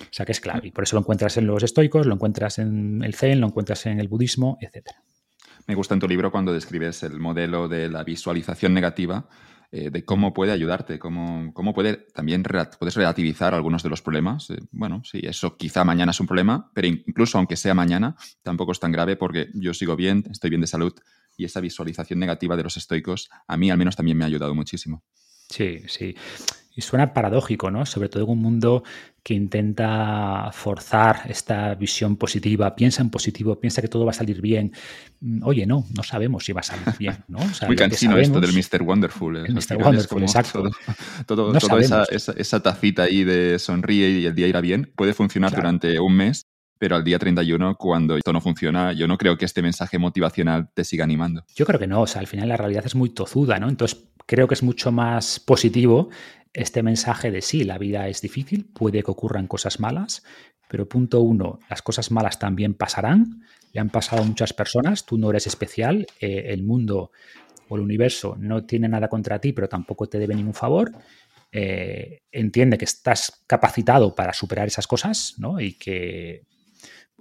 O 0.00 0.12
sea 0.12 0.26
que 0.26 0.32
es 0.32 0.40
claro, 0.40 0.66
y 0.66 0.70
por 0.70 0.84
eso 0.84 0.96
lo 0.96 1.00
encuentras 1.00 1.36
en 1.38 1.46
los 1.46 1.62
estoicos, 1.62 2.06
lo 2.06 2.14
encuentras 2.14 2.58
en 2.58 3.02
el 3.02 3.14
Zen, 3.14 3.40
lo 3.40 3.46
encuentras 3.46 3.86
en 3.86 3.98
el 3.98 4.08
budismo, 4.08 4.58
etc. 4.60 4.90
Me 5.66 5.74
gusta 5.74 5.94
en 5.94 6.00
tu 6.00 6.08
libro 6.08 6.30
cuando 6.30 6.52
describes 6.52 7.02
el 7.02 7.18
modelo 7.18 7.66
de 7.68 7.88
la 7.88 8.04
visualización 8.04 8.74
negativa, 8.74 9.28
eh, 9.70 9.90
de 9.90 10.04
cómo 10.04 10.34
puede 10.34 10.52
ayudarte, 10.52 10.98
cómo, 10.98 11.50
cómo 11.54 11.72
puede 11.72 11.96
también 12.12 12.42
puedes 12.42 12.94
relativizar 12.94 13.54
algunos 13.54 13.82
de 13.82 13.88
los 13.88 14.02
problemas. 14.02 14.50
Eh, 14.50 14.58
bueno, 14.70 15.00
sí, 15.02 15.20
eso 15.22 15.56
quizá 15.56 15.82
mañana 15.82 16.10
es 16.10 16.20
un 16.20 16.26
problema, 16.26 16.70
pero 16.74 16.88
incluso 16.88 17.38
aunque 17.38 17.56
sea 17.56 17.72
mañana, 17.72 18.14
tampoco 18.42 18.72
es 18.72 18.80
tan 18.80 18.92
grave 18.92 19.16
porque 19.16 19.48
yo 19.54 19.72
sigo 19.72 19.96
bien, 19.96 20.24
estoy 20.30 20.50
bien 20.50 20.60
de 20.60 20.66
salud, 20.66 20.92
y 21.36 21.44
esa 21.44 21.60
visualización 21.60 22.18
negativa 22.18 22.56
de 22.56 22.62
los 22.62 22.76
estoicos 22.76 23.30
a 23.46 23.56
mí 23.56 23.70
al 23.70 23.78
menos 23.78 23.96
también 23.96 24.16
me 24.16 24.24
ha 24.24 24.28
ayudado 24.28 24.54
muchísimo. 24.54 25.02
Sí, 25.48 25.82
sí. 25.86 26.14
Y 26.74 26.80
suena 26.80 27.12
paradójico, 27.12 27.70
¿no? 27.70 27.84
Sobre 27.84 28.08
todo 28.08 28.24
en 28.24 28.30
un 28.30 28.38
mundo 28.38 28.82
que 29.22 29.34
intenta 29.34 30.50
forzar 30.52 31.20
esta 31.26 31.74
visión 31.74 32.16
positiva, 32.16 32.74
piensa 32.74 33.02
en 33.02 33.10
positivo, 33.10 33.60
piensa 33.60 33.82
que 33.82 33.88
todo 33.88 34.06
va 34.06 34.12
a 34.12 34.14
salir 34.14 34.40
bien. 34.40 34.72
Mm, 35.20 35.44
oye, 35.44 35.66
no, 35.66 35.84
no 35.94 36.02
sabemos 36.02 36.46
si 36.46 36.52
va 36.52 36.60
a 36.60 36.64
salir 36.64 36.86
bien, 36.98 37.22
¿no? 37.28 37.40
Muy 37.66 37.76
cansino 37.76 38.16
esto 38.16 38.40
del 38.40 38.52
Mr. 38.54 38.82
Wonderful. 38.82 39.36
El 39.36 39.54
Mr. 39.54 39.76
Wonderful, 39.76 40.22
exacto. 40.22 40.70
Todo, 41.26 41.52
toda 41.58 41.80
esa, 41.80 42.04
esa, 42.04 42.62
tacita 42.62 43.02
ahí 43.02 43.22
de 43.22 43.58
sonríe 43.58 44.08
y 44.08 44.26
el 44.26 44.34
día 44.34 44.48
irá 44.48 44.62
bien 44.62 44.90
puede 44.96 45.12
funcionar 45.12 45.54
durante 45.54 46.00
un 46.00 46.16
mes 46.16 46.46
pero 46.82 46.96
al 46.96 47.04
día 47.04 47.16
31, 47.16 47.76
cuando 47.76 48.16
esto 48.16 48.32
no 48.32 48.40
funciona, 48.40 48.92
yo 48.92 49.06
no 49.06 49.16
creo 49.16 49.38
que 49.38 49.44
este 49.44 49.62
mensaje 49.62 50.00
motivacional 50.00 50.68
te 50.74 50.82
siga 50.82 51.04
animando. 51.04 51.44
Yo 51.54 51.64
creo 51.64 51.78
que 51.78 51.86
no, 51.86 52.00
o 52.00 52.06
sea, 52.08 52.20
al 52.20 52.26
final 52.26 52.48
la 52.48 52.56
realidad 52.56 52.84
es 52.84 52.96
muy 52.96 53.10
tozuda, 53.10 53.60
¿no? 53.60 53.68
Entonces 53.68 54.08
creo 54.26 54.48
que 54.48 54.54
es 54.54 54.64
mucho 54.64 54.90
más 54.90 55.38
positivo 55.38 56.10
este 56.52 56.82
mensaje 56.82 57.30
de 57.30 57.40
sí, 57.40 57.62
la 57.62 57.78
vida 57.78 58.08
es 58.08 58.20
difícil, 58.20 58.64
puede 58.64 59.04
que 59.04 59.12
ocurran 59.12 59.46
cosas 59.46 59.78
malas, 59.78 60.24
pero 60.66 60.88
punto 60.88 61.20
uno, 61.20 61.60
las 61.70 61.82
cosas 61.82 62.10
malas 62.10 62.40
también 62.40 62.74
pasarán, 62.74 63.44
le 63.72 63.80
han 63.80 63.90
pasado 63.90 64.22
a 64.22 64.26
muchas 64.26 64.52
personas, 64.52 65.06
tú 65.06 65.18
no 65.18 65.30
eres 65.30 65.46
especial, 65.46 66.08
eh, 66.18 66.46
el 66.48 66.64
mundo 66.64 67.12
o 67.68 67.76
el 67.76 67.82
universo 67.82 68.34
no 68.40 68.64
tiene 68.64 68.88
nada 68.88 69.06
contra 69.06 69.38
ti, 69.38 69.52
pero 69.52 69.68
tampoco 69.68 70.08
te 70.08 70.18
debe 70.18 70.34
ningún 70.34 70.54
favor. 70.54 70.90
Eh, 71.52 72.22
entiende 72.32 72.76
que 72.76 72.86
estás 72.86 73.44
capacitado 73.46 74.16
para 74.16 74.32
superar 74.32 74.66
esas 74.66 74.88
cosas 74.88 75.34
¿no? 75.36 75.60
y 75.60 75.74
que 75.74 76.46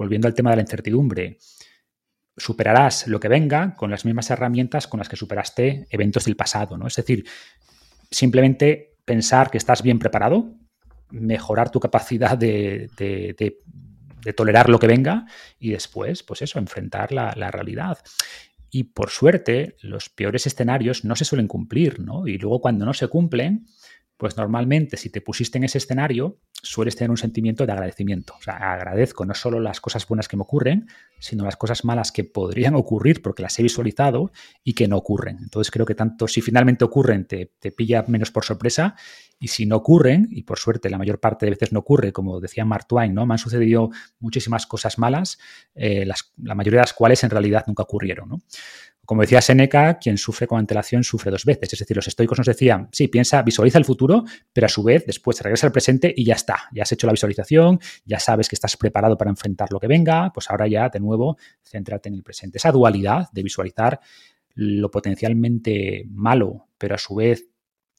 volviendo 0.01 0.27
al 0.27 0.33
tema 0.33 0.49
de 0.49 0.55
la 0.55 0.63
incertidumbre, 0.63 1.37
superarás 2.35 3.05
lo 3.05 3.19
que 3.19 3.27
venga 3.27 3.75
con 3.75 3.91
las 3.91 4.03
mismas 4.03 4.31
herramientas 4.31 4.87
con 4.87 4.97
las 4.97 5.07
que 5.07 5.15
superaste 5.15 5.85
eventos 5.91 6.25
del 6.25 6.35
pasado, 6.35 6.75
¿no? 6.75 6.87
Es 6.87 6.95
decir, 6.95 7.23
simplemente 8.09 8.95
pensar 9.05 9.51
que 9.51 9.59
estás 9.59 9.83
bien 9.83 9.99
preparado, 9.99 10.55
mejorar 11.11 11.69
tu 11.69 11.79
capacidad 11.79 12.35
de, 12.35 12.89
tolerar 14.35 14.69
lo 14.69 14.79
que 14.79 14.87
venga 14.87 15.27
y 15.59 15.69
después, 15.69 16.23
pues 16.23 16.41
eso, 16.41 16.57
enfrentar 16.57 17.11
la, 17.11 17.33
la, 17.35 17.51
realidad. 17.51 17.99
Y 18.71 18.85
por 18.85 19.11
suerte, 19.11 19.75
los 19.81 20.09
peores 20.09 20.47
escenarios 20.47 21.05
no 21.05 21.15
se 21.15 21.25
suelen 21.25 21.47
cumplir, 21.47 21.99
¿no? 21.99 22.25
Y 22.25 22.39
luego 22.39 22.59
cuando 22.59 22.85
no 22.85 22.93
se 22.95 23.07
cumplen, 23.07 23.67
pues 24.21 24.37
normalmente 24.37 24.97
si 24.97 25.09
te 25.09 25.19
pusiste 25.19 25.57
en 25.57 25.63
ese 25.63 25.79
escenario, 25.79 26.37
sueles 26.51 26.95
tener 26.95 27.09
un 27.09 27.17
sentimiento 27.17 27.65
de 27.65 27.71
agradecimiento. 27.71 28.35
O 28.37 28.41
sea, 28.43 28.71
agradezco 28.71 29.25
no 29.25 29.33
solo 29.33 29.59
las 29.59 29.81
cosas 29.81 30.07
buenas 30.07 30.27
que 30.27 30.37
me 30.37 30.43
ocurren, 30.43 30.87
sino 31.17 31.43
las 31.43 31.55
cosas 31.55 31.83
malas 31.85 32.11
que 32.11 32.23
podrían 32.23 32.75
ocurrir 32.75 33.23
porque 33.23 33.41
las 33.41 33.57
he 33.57 33.63
visualizado 33.63 34.31
y 34.63 34.73
que 34.73 34.87
no 34.87 34.97
ocurren. 34.97 35.39
Entonces 35.41 35.71
creo 35.71 35.87
que 35.87 35.95
tanto 35.95 36.27
si 36.27 36.41
finalmente 36.41 36.85
ocurren 36.85 37.25
te, 37.25 37.51
te 37.57 37.71
pilla 37.71 38.05
menos 38.07 38.29
por 38.29 38.45
sorpresa 38.45 38.95
Y 39.39 39.47
si 39.47 39.65
no 39.65 39.77
ocurren, 39.77 40.27
y 40.29 40.43
por 40.43 40.59
suerte 40.59 40.91
la 40.91 40.99
mayor 40.99 41.19
parte 41.19 41.47
de 41.47 41.53
veces 41.53 41.73
no 41.73 41.79
ocurre, 41.79 42.13
como 42.13 42.39
decía 42.39 42.63
Mark 42.63 42.85
Twain, 42.87 43.15
¿no? 43.15 43.25
Me 43.25 43.33
han 43.33 43.39
sucedido 43.39 43.89
muchísimas 44.19 44.67
cosas 44.67 44.99
malas, 44.99 45.39
eh, 45.73 46.05
la 46.05 46.53
mayoría 46.53 46.81
de 46.81 46.83
las 46.83 46.93
cuales 46.93 47.23
en 47.23 47.31
realidad 47.31 47.63
nunca 47.65 47.81
ocurrieron, 47.81 48.29
¿no? 48.29 48.41
Como 49.05 49.21
decía 49.21 49.41
Seneca, 49.41 49.97
quien 49.97 50.17
sufre 50.17 50.47
con 50.47 50.59
antelación 50.59 51.03
sufre 51.03 51.31
dos 51.31 51.43
veces. 51.43 51.73
Es 51.73 51.79
decir, 51.79 51.97
los 51.97 52.07
estoicos 52.07 52.37
nos 52.37 52.47
decían, 52.47 52.87
sí, 52.91 53.07
piensa, 53.07 53.41
visualiza 53.41 53.77
el 53.77 53.85
futuro, 53.85 54.23
pero 54.53 54.65
a 54.65 54.69
su 54.69 54.83
vez 54.83 55.05
después 55.05 55.41
regresa 55.41 55.67
al 55.67 55.73
presente 55.73 56.13
y 56.15 56.23
ya 56.23 56.35
está. 56.35 56.69
Ya 56.71 56.83
has 56.83 56.91
hecho 56.91 57.07
la 57.07 57.13
visualización, 57.13 57.79
ya 58.05 58.19
sabes 58.19 58.47
que 58.47 58.55
estás 58.55 58.77
preparado 58.77 59.17
para 59.17 59.31
enfrentar 59.31 59.71
lo 59.71 59.79
que 59.79 59.87
venga, 59.87 60.31
pues 60.33 60.49
ahora 60.49 60.67
ya 60.67 60.89
de 60.89 60.99
nuevo 60.99 61.37
céntrate 61.63 62.09
en 62.09 62.15
el 62.15 62.23
presente. 62.23 62.57
Esa 62.57 62.71
dualidad 62.71 63.29
de 63.31 63.43
visualizar 63.43 63.99
lo 64.53 64.91
potencialmente 64.91 66.05
malo, 66.09 66.67
pero 66.77 66.95
a 66.95 66.97
su 66.97 67.15
vez 67.15 67.47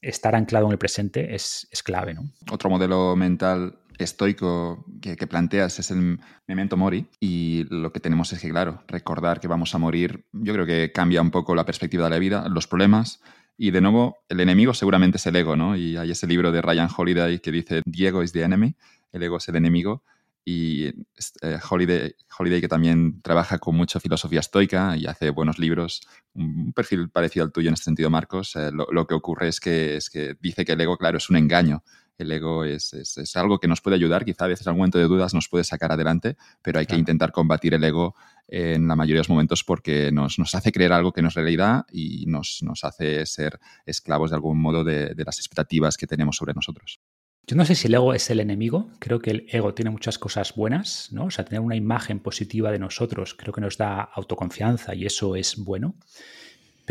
estar 0.02 0.34
anclado 0.34 0.66
en 0.66 0.72
el 0.72 0.78
presente 0.78 1.34
es, 1.34 1.68
clave. 1.84 2.14
¿no? 2.14 2.30
Otro 2.50 2.68
modelo 2.68 3.14
mental 3.16 3.78
estoico 4.02 4.84
que, 5.00 5.16
planteas 5.26 5.78
es 5.78 5.90
el 5.90 6.18
memento 6.46 6.76
mori 6.76 7.06
y 7.20 7.64
lo 7.70 7.92
que 7.92 8.00
tenemos 8.00 8.32
es 8.32 8.40
que, 8.40 8.50
claro, 8.50 8.82
recordar 8.88 9.40
que 9.40 9.48
vamos 9.48 9.74
a 9.74 9.78
morir, 9.78 10.24
yo 10.32 10.52
creo 10.52 10.66
que 10.66 10.92
cambia 10.92 11.22
un 11.22 11.30
poco 11.30 11.54
la 11.54 11.64
perspectiva 11.64 12.04
de 12.04 12.10
la 12.10 12.18
vida, 12.18 12.48
los 12.48 12.66
problemas 12.66 13.20
y 13.56 13.70
de 13.70 13.80
nuevo 13.80 14.18
el 14.28 14.40
enemigo 14.40 14.74
seguramente 14.74 15.18
es 15.18 15.26
el 15.26 15.36
ego, 15.36 15.56
¿no? 15.56 15.76
Y 15.76 15.96
hay 15.96 16.10
ese 16.10 16.26
libro 16.26 16.52
de 16.52 16.62
Ryan 16.62 16.88
Holiday 16.94 17.38
que 17.38 17.52
dice 17.52 17.82
Diego 17.84 18.22
is 18.22 18.32
the 18.32 18.42
enemy, 18.42 18.74
el 19.12 19.22
ego 19.22 19.36
es 19.36 19.48
el 19.48 19.56
enemigo 19.56 20.02
y 20.44 20.86
eh, 20.86 21.58
Holiday, 21.68 22.14
Holiday, 22.36 22.60
que 22.60 22.68
también 22.68 23.22
trabaja 23.22 23.58
con 23.58 23.76
mucha 23.76 24.00
filosofía 24.00 24.40
estoica 24.40 24.96
y 24.96 25.06
hace 25.06 25.30
buenos 25.30 25.58
libros, 25.58 26.00
un 26.34 26.72
perfil 26.72 27.10
parecido 27.10 27.44
al 27.44 27.52
tuyo 27.52 27.68
en 27.68 27.74
este 27.74 27.84
sentido, 27.84 28.10
Marcos, 28.10 28.56
eh, 28.56 28.70
lo, 28.72 29.06
que 29.06 29.14
ocurre 29.14 29.48
es 29.48 29.60
que, 29.60 29.96
es 29.96 30.10
que 30.10 30.36
dice 30.40 30.64
que 30.64 30.72
el 30.72 30.80
ego, 30.80 30.96
claro, 30.96 31.18
es 31.18 31.30
un 31.30 31.36
engaño. 31.36 31.84
El 32.18 32.30
ego 32.30 32.64
es, 32.64 32.92
es, 32.92 33.36
algo 33.36 33.58
que 33.58 33.68
nos 33.68 33.80
puede 33.80 33.96
ayudar, 33.96 34.24
quizá 34.24 34.44
a 34.44 34.48
veces 34.48 34.66
algún 34.66 34.80
momento 34.80 34.98
de 34.98 35.04
dudas 35.04 35.34
nos 35.34 35.48
puede 35.48 35.64
sacar 35.64 35.92
adelante, 35.92 36.36
pero 36.62 36.78
hay 36.78 36.86
que 36.86 36.96
intentar 36.96 37.32
combatir 37.32 37.74
el 37.74 37.84
ego 37.84 38.14
en 38.48 38.86
la 38.86 38.96
mayoría 38.96 39.18
de 39.18 39.20
los 39.20 39.30
momentos 39.30 39.64
porque 39.64 40.12
nos, 40.12 40.38
nos 40.38 40.54
hace 40.54 40.72
creer 40.72 40.92
algo 40.92 41.12
que 41.12 41.22
no 41.22 41.28
es 41.28 41.34
realidad 41.34 41.84
y 41.90 42.26
nos, 42.26 42.58
nos 42.62 42.84
hace 42.84 43.24
ser 43.26 43.58
esclavos 43.86 44.30
de 44.30 44.36
algún 44.36 44.60
modo 44.60 44.84
de, 44.84 45.14
de 45.14 45.24
las 45.24 45.38
expectativas 45.38 45.96
que 45.96 46.06
tenemos 46.06 46.36
sobre 46.36 46.54
nosotros. 46.54 47.00
Yo 47.46 47.56
no 47.56 47.64
sé 47.64 47.74
si 47.74 47.88
el 47.88 47.94
ego 47.94 48.14
es 48.14 48.30
el 48.30 48.38
enemigo, 48.38 48.90
creo 49.00 49.18
que 49.18 49.30
el 49.30 49.46
ego 49.48 49.74
tiene 49.74 49.90
muchas 49.90 50.16
cosas 50.16 50.54
buenas, 50.54 51.08
¿no? 51.10 51.24
O 51.24 51.30
sea, 51.30 51.44
tener 51.44 51.60
una 51.60 51.74
imagen 51.74 52.20
positiva 52.20 52.70
de 52.70 52.78
nosotros 52.78 53.34
creo 53.34 53.52
que 53.52 53.60
nos 53.60 53.76
da 53.76 54.00
autoconfianza 54.00 54.94
y 54.94 55.06
eso 55.06 55.34
es 55.34 55.56
bueno. 55.56 55.96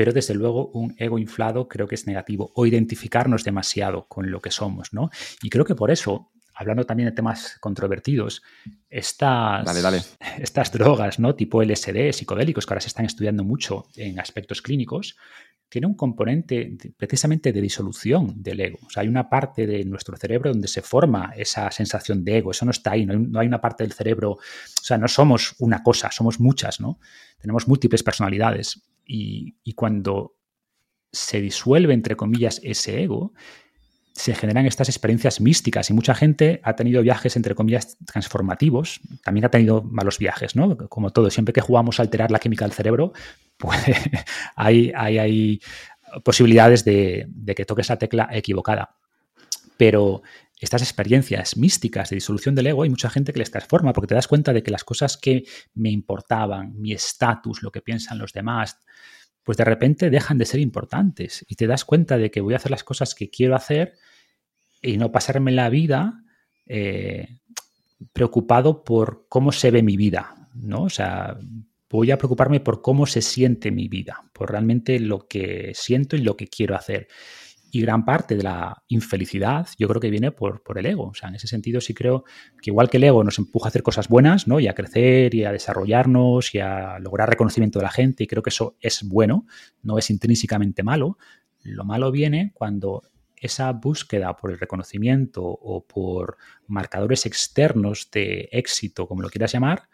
Pero 0.01 0.13
desde 0.13 0.33
luego 0.33 0.71
un 0.73 0.95
ego 0.97 1.19
inflado 1.19 1.67
creo 1.67 1.87
que 1.87 1.93
es 1.93 2.07
negativo 2.07 2.51
o 2.55 2.65
identificarnos 2.65 3.43
demasiado 3.43 4.07
con 4.07 4.31
lo 4.31 4.41
que 4.41 4.49
somos, 4.49 4.93
¿no? 4.93 5.11
Y 5.43 5.51
creo 5.51 5.63
que 5.63 5.75
por 5.75 5.91
eso, 5.91 6.31
hablando 6.55 6.87
también 6.87 7.09
de 7.09 7.15
temas 7.15 7.57
controvertidos, 7.59 8.41
estas, 8.89 9.63
estas 10.39 10.71
drogas, 10.71 11.19
¿no? 11.19 11.35
Tipo 11.35 11.61
LSD, 11.61 12.13
psicodélicos, 12.13 12.65
que 12.65 12.73
ahora 12.73 12.81
se 12.81 12.87
están 12.87 13.05
estudiando 13.05 13.43
mucho 13.43 13.85
en 13.95 14.19
aspectos 14.19 14.63
clínicos, 14.63 15.17
tiene 15.71 15.85
un 15.87 15.93
componente 15.93 16.75
precisamente 16.97 17.53
de 17.53 17.61
disolución 17.61 18.33
del 18.41 18.59
ego. 18.59 18.79
O 18.85 18.89
sea, 18.89 19.03
hay 19.03 19.07
una 19.07 19.29
parte 19.29 19.65
de 19.65 19.85
nuestro 19.85 20.17
cerebro 20.17 20.51
donde 20.51 20.67
se 20.67 20.81
forma 20.81 21.31
esa 21.37 21.71
sensación 21.71 22.25
de 22.25 22.39
ego. 22.39 22.51
Eso 22.51 22.65
no 22.65 22.71
está 22.71 22.91
ahí. 22.91 23.05
No 23.05 23.39
hay, 23.39 23.47
una 23.47 23.61
parte 23.61 23.85
del 23.85 23.93
cerebro. 23.93 24.31
O 24.31 24.39
sea, 24.81 24.97
no 24.97 25.07
somos 25.07 25.55
una 25.59 25.81
cosa, 25.81 26.11
somos 26.11 26.41
muchas, 26.41 26.81
¿no? 26.81 26.99
Tenemos 27.39 27.69
múltiples 27.69 28.03
personalidades. 28.03 28.81
Y, 29.05 29.73
cuando 29.75 30.35
se 31.11 31.41
disuelve, 31.41 31.93
entre 31.93 32.15
comillas, 32.15 32.61
ese 32.63 33.03
ego, 33.03 33.33
se 34.13 34.35
generan 34.35 34.65
estas 34.65 34.89
experiencias 34.89 35.41
místicas 35.41 35.89
y 35.89 35.93
mucha 35.93 36.13
gente 36.13 36.61
ha 36.63 36.75
tenido 36.75 37.01
viajes, 37.01 37.35
entre 37.35 37.55
comillas, 37.55 37.97
transformativos. 38.05 39.01
También 39.23 39.45
ha 39.45 39.49
tenido 39.49 39.81
malos 39.83 40.19
viajes, 40.19 40.55
¿no? 40.55 40.77
Como 40.89 41.11
todo, 41.11 41.29
siempre 41.29 41.53
que 41.53 41.61
jugamos 41.61 41.99
a 41.99 42.03
alterar 42.03 42.31
la 42.31 42.39
química 42.39 42.65
del 42.65 42.73
cerebro, 42.73 43.13
pues 43.57 43.79
hay, 44.55 44.91
hay, 44.95 45.61
posibilidades 46.23 46.83
de, 46.83 47.27
que 47.55 47.65
toques 47.65 47.89
la 47.89 47.97
tecla 47.97 48.29
equivocada. 48.31 48.95
Pero 49.77 50.21
estas 50.61 50.83
experiencias 50.83 51.57
místicas 51.57 52.11
de 52.11 52.17
disolución 52.17 52.53
del 52.53 52.67
ego 52.67 52.83
hay 52.83 52.89
mucha 52.89 53.09
gente 53.09 53.33
que 53.33 53.39
les 53.39 53.49
transforma 53.49 53.93
porque 53.93 54.07
te 54.07 54.15
das 54.15 54.27
cuenta 54.27 54.53
de 54.53 54.61
que 54.61 54.69
las 54.69 54.83
cosas 54.83 55.17
que 55.17 55.43
me 55.73 55.89
importaban, 55.89 56.79
mi 56.79 56.93
estatus, 56.93 57.63
lo 57.63 57.71
que 57.71 57.81
piensan 57.81 58.19
los 58.19 58.31
demás, 58.31 58.77
pues 59.43 59.57
de 59.57 59.65
repente 59.65 60.11
dejan 60.11 60.37
de 60.37 60.45
ser 60.45 60.59
importantes 60.59 61.43
y 61.49 61.55
te 61.55 61.65
das 61.65 61.83
cuenta 61.83 62.19
de 62.19 62.29
que 62.29 62.41
voy 62.41 62.53
a 62.53 62.57
hacer 62.57 62.69
las 62.69 62.83
cosas 62.83 63.15
que 63.15 63.31
quiero 63.31 63.55
hacer 63.55 63.95
y 64.83 64.97
no 64.97 65.11
pasarme 65.11 65.51
la 65.51 65.69
vida 65.69 66.23
eh, 66.67 67.39
preocupado 68.13 68.83
por 68.83 69.25
cómo 69.29 69.51
se 69.51 69.71
ve 69.71 69.81
mi 69.81 69.97
vida, 69.97 70.49
¿no? 70.53 70.83
O 70.83 70.89
sea, 70.89 71.39
voy 71.89 72.11
a 72.11 72.19
preocuparme 72.19 72.59
por 72.59 72.83
cómo 72.83 73.07
se 73.07 73.23
siente 73.23 73.71
mi 73.71 73.87
vida, 73.87 74.23
por 74.31 74.51
realmente 74.51 74.99
lo 74.99 75.27
que 75.27 75.71
siento 75.73 76.15
y 76.15 76.21
lo 76.21 76.37
que 76.37 76.47
quiero 76.47 76.75
hacer. 76.75 77.07
Y 77.71 77.81
gran 77.81 78.03
parte 78.03 78.35
de 78.35 78.43
la 78.43 78.83
infelicidad 78.89 79.67
yo 79.77 79.87
creo 79.87 80.01
que 80.01 80.09
viene 80.09 80.31
por, 80.31 80.61
por, 80.61 80.77
el 80.77 80.85
ego. 80.85 81.07
O 81.07 81.13
sea, 81.13 81.29
en 81.29 81.35
ese 81.35 81.47
sentido 81.47 81.79
sí 81.79 81.93
creo 81.93 82.25
que 82.61 82.69
igual 82.69 82.89
que 82.89 82.97
el 82.97 83.05
ego 83.05 83.23
nos 83.23 83.39
empuja 83.39 83.67
a 83.67 83.69
hacer 83.69 83.81
cosas 83.81 84.09
buenas, 84.09 84.47
¿no? 84.47 84.59
Y 84.59 84.67
a 84.67 84.75
crecer 84.75 85.33
y 85.33 85.45
a 85.45 85.51
desarrollarnos 85.51 86.53
y 86.53 86.59
a 86.59 86.99
lograr 86.99 87.29
reconocimiento 87.29 87.79
de 87.79 87.83
la 87.83 87.91
gente, 87.91 88.23
y 88.23 88.27
creo 88.27 88.43
que 88.43 88.49
eso 88.49 88.75
es 88.81 89.03
bueno, 89.07 89.45
no 89.81 89.97
es 89.97 90.09
intrínsecamente 90.09 90.83
malo. 90.83 91.17
Lo 91.63 91.85
malo 91.85 92.11
viene 92.11 92.51
cuando 92.53 93.03
esa 93.41 93.71
búsqueda 93.71 94.35
por 94.35 94.51
el 94.51 94.59
reconocimiento 94.59 95.43
o 95.43 95.85
por 95.85 96.37
marcadores 96.67 97.25
externos 97.25 98.09
de 98.11 98.49
éxito, 98.51 99.07
como 99.07 99.23
lo 99.23 99.29
quieras 99.29 99.51
llamar, 99.51 99.89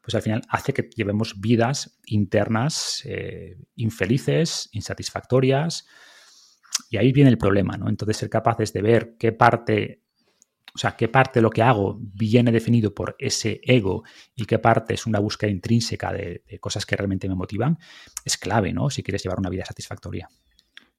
pues 0.00 0.14
al 0.14 0.22
final 0.22 0.42
hace 0.48 0.72
que 0.72 0.88
llevemos 0.94 1.40
vidas 1.40 1.98
internas 2.06 3.02
eh, 3.04 3.56
infelices, 3.76 4.68
insatisfactorias, 4.72 5.86
y 6.90 6.96
ahí 6.96 7.12
viene 7.12 7.30
el 7.30 7.38
problema, 7.38 7.76
¿no? 7.76 7.88
Entonces 7.88 8.16
ser 8.16 8.30
capaces 8.30 8.72
de 8.72 8.82
ver 8.82 9.16
qué 9.18 9.32
parte, 9.32 10.02
o 10.74 10.78
sea, 10.78 10.96
qué 10.96 11.08
parte 11.08 11.38
de 11.38 11.42
lo 11.42 11.50
que 11.50 11.62
hago 11.62 11.98
viene 12.00 12.52
definido 12.52 12.94
por 12.94 13.16
ese 13.18 13.60
ego 13.62 14.04
y 14.34 14.44
qué 14.44 14.58
parte 14.58 14.94
es 14.94 15.06
una 15.06 15.18
búsqueda 15.18 15.50
intrínseca 15.50 16.12
de, 16.12 16.42
cosas 16.60 16.86
que 16.86 16.96
realmente 16.96 17.28
me 17.28 17.34
motivan, 17.34 17.78
es 18.24 18.36
clave, 18.36 18.72
¿no? 18.72 18.90
Si 18.90 19.02
quieres 19.02 19.22
llevar 19.22 19.38
una 19.38 19.50
vida 19.50 19.64
satisfactoria. 19.64 20.28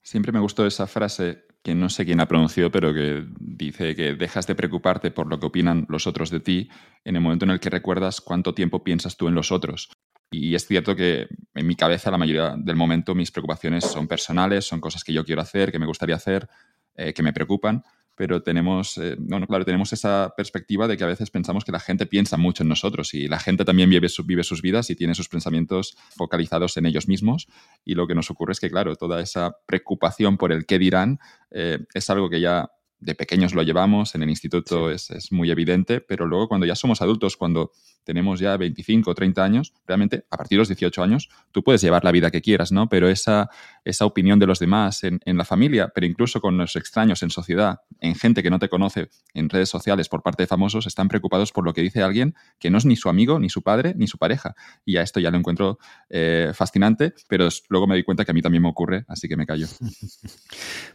Siempre 0.02 0.34
me 0.34 0.40
gustó 0.40 0.66
esa 0.66 0.86
frase 0.86 1.46
que 1.64 1.74
no 1.74 1.90
sé 1.90 2.06
quién 2.06 2.20
ha 2.20 2.28
pronunciado, 2.28 2.70
pero 2.72 2.94
que 2.94 3.26
dice 3.40 3.96
que 3.96 4.16
dejas 4.16 4.46
de 4.48 4.56
preocuparte 4.56 5.12
por 5.12 5.28
lo 5.28 5.40
que 5.40 5.46
opinan 5.46 5.86
los 5.88 6.08
otros 6.08 6.30
de 6.30 6.42
ti 6.42 6.70
en 7.06 7.16
el 7.16 7.22
momento 7.22 7.46
en 7.46 7.52
el 7.52 7.62
que 7.62 7.70
recuerdas 7.70 8.20
cuánto 8.20 8.54
tiempo 8.54 8.84
piensas 8.84 9.16
tú 9.16 9.30
en 9.30 9.36
los 9.36 9.54
otros. 9.54 9.90
Y 10.34 10.56
es 10.56 10.66
cierto 10.66 10.96
que 10.96 11.28
en 11.54 11.68
mi 11.68 11.76
cabeza 11.76 12.10
la 12.10 12.18
mayoría 12.18 12.56
del 12.58 12.76
momento 12.76 13.14
mis 13.14 13.32
preocupaciones 13.32 13.86
son 13.86 14.08
personales, 14.08 14.66
son 14.66 14.82
cosas 14.82 15.04
que 15.04 15.14
yo 15.14 15.24
quiero 15.24 15.42
hacer, 15.42 15.72
que 15.72 15.78
me 15.78 15.86
gustaría 15.86 16.16
hacer, 16.16 16.50
eh, 16.96 17.14
que 17.14 17.22
me 17.22 17.34
preocupan, 17.34 17.84
pero 18.16 18.42
tenemos, 18.42 18.98
eh, 18.98 19.16
claro, 19.48 19.64
tenemos 19.64 19.94
esa 19.94 20.34
perspectiva 20.36 20.88
de 20.88 20.98
que 20.98 21.04
a 21.04 21.08
veces 21.08 21.30
pensamos 21.30 21.64
que 21.64 21.72
la 21.72 21.80
gente 21.80 22.08
piensa 22.08 22.36
mucho 22.38 22.64
en 22.64 22.70
nosotros 22.70 23.14
y 23.14 23.28
la 23.28 23.40
gente 23.40 23.64
también 23.64 23.92
vive, 23.92 24.08
vive 24.26 24.44
sus 24.44 24.64
vidas 24.64 24.90
y 24.90 24.96
tiene 24.96 25.14
sus 25.14 25.30
pensamientos 25.30 25.96
focalizados 26.16 26.78
en 26.78 26.88
ellos 26.88 27.08
mismos 27.08 27.48
y 27.86 27.94
lo 27.94 28.08
que 28.08 28.16
nos 28.16 28.32
ocurre 28.32 28.54
es 28.54 28.60
que, 28.60 28.72
claro, 28.72 28.96
toda 28.96 29.22
esa 29.22 29.56
preocupación 29.68 30.38
por 30.38 30.52
el 30.52 30.66
qué 30.66 30.80
dirán 30.80 31.20
eh, 31.52 31.80
es 31.94 32.10
algo 32.10 32.30
que 32.30 32.42
ya 32.42 32.72
de 33.00 33.16
pequeños 33.16 33.54
lo 33.54 33.64
llevamos, 33.64 34.16
en 34.16 34.24
el 34.24 34.30
instituto 34.30 34.90
es, 34.90 35.12
es, 35.12 35.32
muy 35.32 35.52
evidente, 35.52 36.00
pero 36.00 36.26
luego 36.26 36.48
cuando 36.48 36.66
ya 36.66 36.76
somos 36.76 37.02
adultos, 37.02 37.36
cuando 37.36 37.72
tenemos 38.04 38.40
ya 38.40 38.58
25 38.58 39.12
o 39.12 39.16
30 39.16 39.44
años, 39.44 39.74
realmente 39.88 40.26
a 40.30 40.38
partir 40.38 40.58
de 40.58 40.62
los 40.62 40.68
18 40.68 41.04
años 41.04 41.30
tú 41.52 41.64
puedes 41.64 41.82
llevar 41.82 42.04
la 42.04 42.12
vida 42.12 42.32
que 42.32 42.42
quieras, 42.42 42.72
¿no? 42.72 42.90
Pero 42.90 43.10
esa, 43.10 43.50
esa 43.86 44.06
opinión 44.06 44.40
de 44.40 44.48
los 44.48 44.60
demás 44.60 45.04
en, 45.04 45.20
en, 45.26 45.38
la 45.38 45.46
familia, 45.46 45.92
pero 45.94 46.06
incluso 46.06 46.42
con 46.42 46.58
los 46.58 46.76
extraños 46.76 47.24
en 47.24 47.30
sociedad, 47.30 47.82
en 48.00 48.16
gente 48.16 48.44
que 48.44 48.50
no 48.50 48.60
te 48.60 48.70
conoce 48.70 49.10
en 49.34 49.50
redes 49.50 49.70
sociales 49.70 50.10
por 50.10 50.24
parte 50.24 50.44
de 50.44 50.48
famosos, 50.48 50.88
están 50.88 51.08
preocupados 51.08 51.52
por 51.52 51.66
lo 51.66 51.74
que 51.74 51.82
dice 51.82 52.02
alguien 52.02 52.36
que 52.60 52.70
no 52.70 52.78
es 52.78 52.86
ni 52.86 52.96
su 52.96 53.10
amigo, 53.10 53.40
ni 53.40 53.50
su 53.50 53.62
padre, 53.62 53.94
ni 53.96 54.08
su 54.08 54.18
pareja. 54.18 54.56
Y 54.86 54.98
a 54.98 55.02
esto 55.02 55.20
ya 55.20 55.32
lo 55.32 55.38
encuentro 55.38 55.80
eh, 56.10 56.52
fascinante, 56.54 57.14
pero 57.28 57.48
luego 57.70 57.88
me 57.88 57.96
doy 57.96 58.04
cuenta 58.04 58.26
que 58.26 58.32
a 58.32 58.34
mí 58.34 58.42
también 58.42 58.64
me 58.64 58.70
ocurre, 58.70 59.06
así 59.08 59.28
que 59.28 59.38
me 59.38 59.46
callo. 59.46 59.68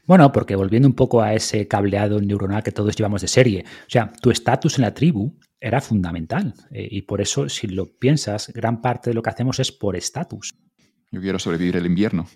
Bueno, 0.07 0.33
porque 0.33 0.57
volviendo 0.57 0.89
un 0.89 0.95
poco 0.95 1.21
a 1.21 1.35
ese 1.35 1.69
cableado 1.69 2.19
neuronal 2.21 2.63
que 2.63 2.73
todos 2.73 2.97
llevamos 2.97 3.21
de 3.21 3.29
serie, 3.29 3.65
o 3.67 3.91
sea, 3.91 4.11
tu 4.23 4.31
estatus 4.31 4.79
en 4.79 4.83
la 4.83 4.95
tribu 4.95 5.39
era 5.61 5.81
fundamental. 5.81 6.55
Eh, 6.71 6.89
y 6.91 7.03
por 7.03 7.21
eso, 7.21 7.49
si 7.49 7.67
lo 7.67 7.87
piensas, 7.87 8.53
gran 8.55 8.81
parte 8.81 9.11
de 9.11 9.15
lo 9.15 9.23
que 9.23 9.31
hacemos 9.31 9.59
es 9.61 9.73
por 9.73 9.97
estatus. 9.97 10.55
Yo 11.11 11.21
quiero 11.21 11.39
sobrevivir 11.39 11.77
el 11.77 11.87
invierno. 11.87 12.29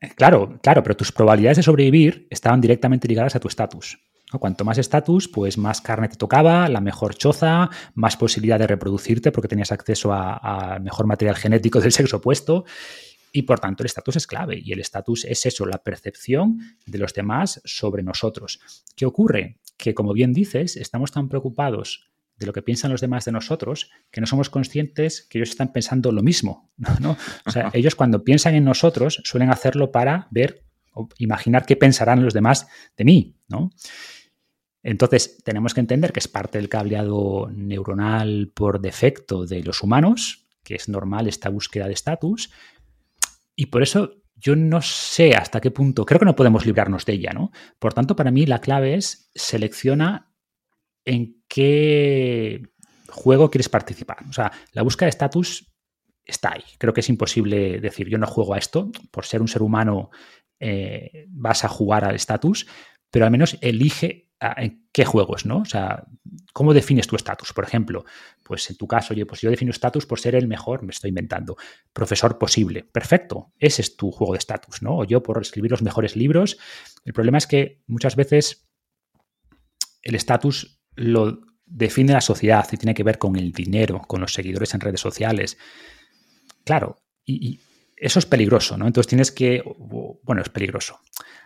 Eh, 0.00 0.10
claro, 0.14 0.58
claro, 0.62 0.82
pero 0.82 0.96
tus 0.96 1.12
probabilidades 1.12 1.58
de 1.58 1.62
sobrevivir 1.62 2.26
estaban 2.30 2.60
directamente 2.60 3.08
ligadas 3.08 3.36
a 3.36 3.40
tu 3.40 3.48
estatus. 3.48 3.98
Cuanto 4.38 4.64
más 4.64 4.78
estatus, 4.78 5.28
pues 5.28 5.58
más 5.58 5.80
carne 5.80 6.08
te 6.08 6.16
tocaba, 6.16 6.68
la 6.68 6.80
mejor 6.80 7.16
choza, 7.16 7.68
más 7.94 8.16
posibilidad 8.16 8.60
de 8.60 8.68
reproducirte 8.68 9.32
porque 9.32 9.48
tenías 9.48 9.72
acceso 9.72 10.12
al 10.12 10.80
mejor 10.82 11.06
material 11.06 11.34
genético 11.34 11.80
del 11.80 11.90
sexo 11.90 12.18
opuesto. 12.18 12.64
Y 13.32 13.42
por 13.42 13.58
tanto 13.58 13.82
el 13.82 13.86
estatus 13.86 14.16
es 14.16 14.26
clave 14.28 14.60
y 14.62 14.72
el 14.72 14.80
estatus 14.80 15.24
es 15.24 15.46
eso, 15.46 15.66
la 15.66 15.82
percepción 15.82 16.60
de 16.86 16.98
los 16.98 17.12
demás 17.12 17.60
sobre 17.64 18.04
nosotros. 18.04 18.60
¿Qué 18.94 19.04
ocurre? 19.04 19.58
Que 19.76 19.94
como 19.94 20.12
bien 20.12 20.32
dices, 20.32 20.76
estamos 20.76 21.10
tan 21.10 21.28
preocupados 21.28 22.09
de 22.40 22.46
lo 22.46 22.52
que 22.52 22.62
piensan 22.62 22.90
los 22.90 23.02
demás 23.02 23.26
de 23.26 23.32
nosotros, 23.32 23.90
que 24.10 24.20
no 24.20 24.26
somos 24.26 24.48
conscientes 24.50 25.22
que 25.22 25.38
ellos 25.38 25.50
están 25.50 25.72
pensando 25.72 26.10
lo 26.10 26.22
mismo. 26.22 26.72
¿no? 27.00 27.16
O 27.46 27.50
sea, 27.50 27.70
ellos 27.74 27.94
cuando 27.94 28.24
piensan 28.24 28.54
en 28.54 28.64
nosotros 28.64 29.20
suelen 29.24 29.50
hacerlo 29.50 29.92
para 29.92 30.26
ver 30.30 30.64
o 30.92 31.08
imaginar 31.18 31.66
qué 31.66 31.76
pensarán 31.76 32.24
los 32.24 32.34
demás 32.34 32.66
de 32.96 33.04
mí. 33.04 33.36
¿no? 33.46 33.70
Entonces, 34.82 35.38
tenemos 35.44 35.74
que 35.74 35.80
entender 35.80 36.12
que 36.12 36.20
es 36.20 36.28
parte 36.28 36.58
del 36.58 36.70
cableado 36.70 37.50
neuronal 37.54 38.50
por 38.54 38.80
defecto 38.80 39.44
de 39.44 39.62
los 39.62 39.82
humanos, 39.82 40.46
que 40.64 40.74
es 40.74 40.88
normal 40.88 41.28
esta 41.28 41.50
búsqueda 41.50 41.86
de 41.86 41.92
estatus, 41.92 42.50
y 43.54 43.66
por 43.66 43.82
eso 43.82 44.14
yo 44.36 44.56
no 44.56 44.80
sé 44.80 45.34
hasta 45.34 45.60
qué 45.60 45.70
punto, 45.70 46.06
creo 46.06 46.18
que 46.18 46.24
no 46.24 46.34
podemos 46.34 46.64
librarnos 46.64 47.04
de 47.04 47.12
ella, 47.12 47.32
¿no? 47.34 47.52
Por 47.78 47.92
tanto, 47.92 48.16
para 48.16 48.30
mí 48.30 48.46
la 48.46 48.62
clave 48.62 48.94
es 48.94 49.30
selecciona 49.34 50.29
en 51.04 51.42
qué 51.48 52.62
juego 53.08 53.50
quieres 53.50 53.68
participar. 53.68 54.18
O 54.28 54.32
sea, 54.32 54.52
la 54.72 54.82
búsqueda 54.82 55.06
de 55.06 55.10
estatus 55.10 55.72
está 56.24 56.52
ahí. 56.52 56.64
Creo 56.78 56.92
que 56.92 57.00
es 57.00 57.08
imposible 57.08 57.80
decir 57.80 58.08
yo 58.08 58.18
no 58.18 58.26
juego 58.26 58.54
a 58.54 58.58
esto, 58.58 58.90
por 59.10 59.26
ser 59.26 59.40
un 59.40 59.48
ser 59.48 59.62
humano 59.62 60.10
eh, 60.58 61.26
vas 61.28 61.64
a 61.64 61.68
jugar 61.68 62.04
al 62.04 62.14
estatus, 62.14 62.66
pero 63.10 63.24
al 63.24 63.30
menos 63.30 63.58
elige 63.60 64.30
en 64.56 64.88
qué 64.92 65.04
juegos, 65.04 65.44
¿no? 65.44 65.58
O 65.58 65.64
sea, 65.66 66.04
¿cómo 66.52 66.72
defines 66.72 67.06
tu 67.06 67.14
estatus? 67.14 67.52
Por 67.52 67.64
ejemplo, 67.64 68.04
pues 68.42 68.70
en 68.70 68.76
tu 68.76 68.86
caso, 68.86 69.12
oye, 69.12 69.26
pues 69.26 69.42
yo 69.42 69.50
defino 69.50 69.70
estatus 69.70 70.06
por 70.06 70.18
ser 70.18 70.34
el 70.34 70.48
mejor, 70.48 70.82
me 70.82 70.92
estoy 70.92 71.10
inventando, 71.10 71.56
profesor 71.92 72.38
posible. 72.38 72.84
Perfecto, 72.84 73.52
ese 73.58 73.82
es 73.82 73.96
tu 73.96 74.10
juego 74.10 74.32
de 74.32 74.38
estatus, 74.38 74.80
¿no? 74.80 74.98
O 74.98 75.04
yo 75.04 75.22
por 75.22 75.40
escribir 75.40 75.70
los 75.70 75.82
mejores 75.82 76.16
libros. 76.16 76.56
El 77.04 77.12
problema 77.12 77.36
es 77.36 77.46
que 77.46 77.82
muchas 77.86 78.16
veces 78.16 78.66
el 80.02 80.14
estatus 80.14 80.79
lo 80.96 81.40
define 81.66 82.12
la 82.12 82.20
sociedad 82.20 82.66
y 82.72 82.76
tiene 82.76 82.94
que 82.94 83.04
ver 83.04 83.18
con 83.18 83.36
el 83.36 83.52
dinero, 83.52 84.00
con 84.06 84.20
los 84.20 84.32
seguidores 84.32 84.74
en 84.74 84.80
redes 84.80 85.00
sociales. 85.00 85.56
Claro, 86.64 86.96
y, 87.24 87.60
eso 87.96 88.18
es 88.18 88.26
peligroso, 88.26 88.78
¿no? 88.78 88.86
Entonces 88.86 89.08
tienes 89.08 89.30
que, 89.30 89.62
bueno, 90.22 90.40
es 90.40 90.48
peligroso. 90.48 91.00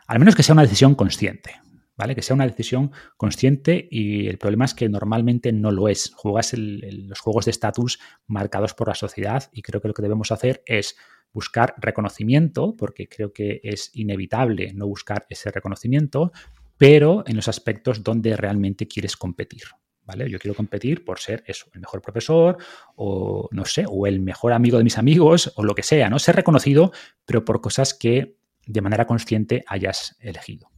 Al 0.06 0.20
menos 0.20 0.36
que 0.36 0.44
sea 0.44 0.52
una 0.52 0.62
decisión 0.62 0.94
consciente. 0.94 1.56
¿vale? 1.96 2.14
Que 2.14 2.22
sea 2.22 2.34
una 2.34 2.46
decisión 2.46 2.92
consciente 3.16 3.86
y 3.90 4.26
el 4.26 4.38
problema 4.38 4.64
es 4.64 4.74
que 4.74 4.88
normalmente 4.88 5.52
no 5.52 5.70
lo 5.70 5.88
es. 5.88 6.12
Juegas 6.14 6.54
los 6.54 7.20
juegos 7.20 7.44
de 7.44 7.52
estatus 7.52 8.00
marcados 8.26 8.74
por 8.74 8.88
la 8.88 8.94
sociedad 8.94 9.50
y 9.52 9.62
creo 9.62 9.80
que 9.80 9.88
lo 9.88 9.94
que 9.94 10.02
debemos 10.02 10.32
hacer 10.32 10.62
es 10.66 10.96
buscar 11.32 11.74
reconocimiento, 11.78 12.76
porque 12.76 13.08
creo 13.08 13.32
que 13.32 13.60
es 13.64 13.90
inevitable 13.94 14.72
no 14.72 14.86
buscar 14.86 15.26
ese 15.28 15.50
reconocimiento, 15.50 16.32
pero 16.76 17.24
en 17.26 17.36
los 17.36 17.48
aspectos 17.48 18.02
donde 18.02 18.36
realmente 18.36 18.86
quieres 18.88 19.16
competir. 19.16 19.62
¿Vale? 20.06 20.28
Yo 20.28 20.38
quiero 20.38 20.54
competir 20.54 21.02
por 21.02 21.18
ser 21.18 21.42
eso, 21.46 21.64
el 21.72 21.80
mejor 21.80 22.02
profesor 22.02 22.58
o 22.94 23.48
no 23.52 23.64
sé, 23.64 23.86
o 23.88 24.06
el 24.06 24.20
mejor 24.20 24.52
amigo 24.52 24.76
de 24.76 24.84
mis 24.84 24.98
amigos 24.98 25.50
o 25.56 25.64
lo 25.64 25.74
que 25.74 25.82
sea, 25.82 26.10
¿no? 26.10 26.18
Ser 26.18 26.36
reconocido, 26.36 26.92
pero 27.24 27.42
por 27.46 27.62
cosas 27.62 27.94
que 27.94 28.36
de 28.66 28.80
manera 28.82 29.06
consciente 29.06 29.64
hayas 29.66 30.16
elegido. 30.20 30.68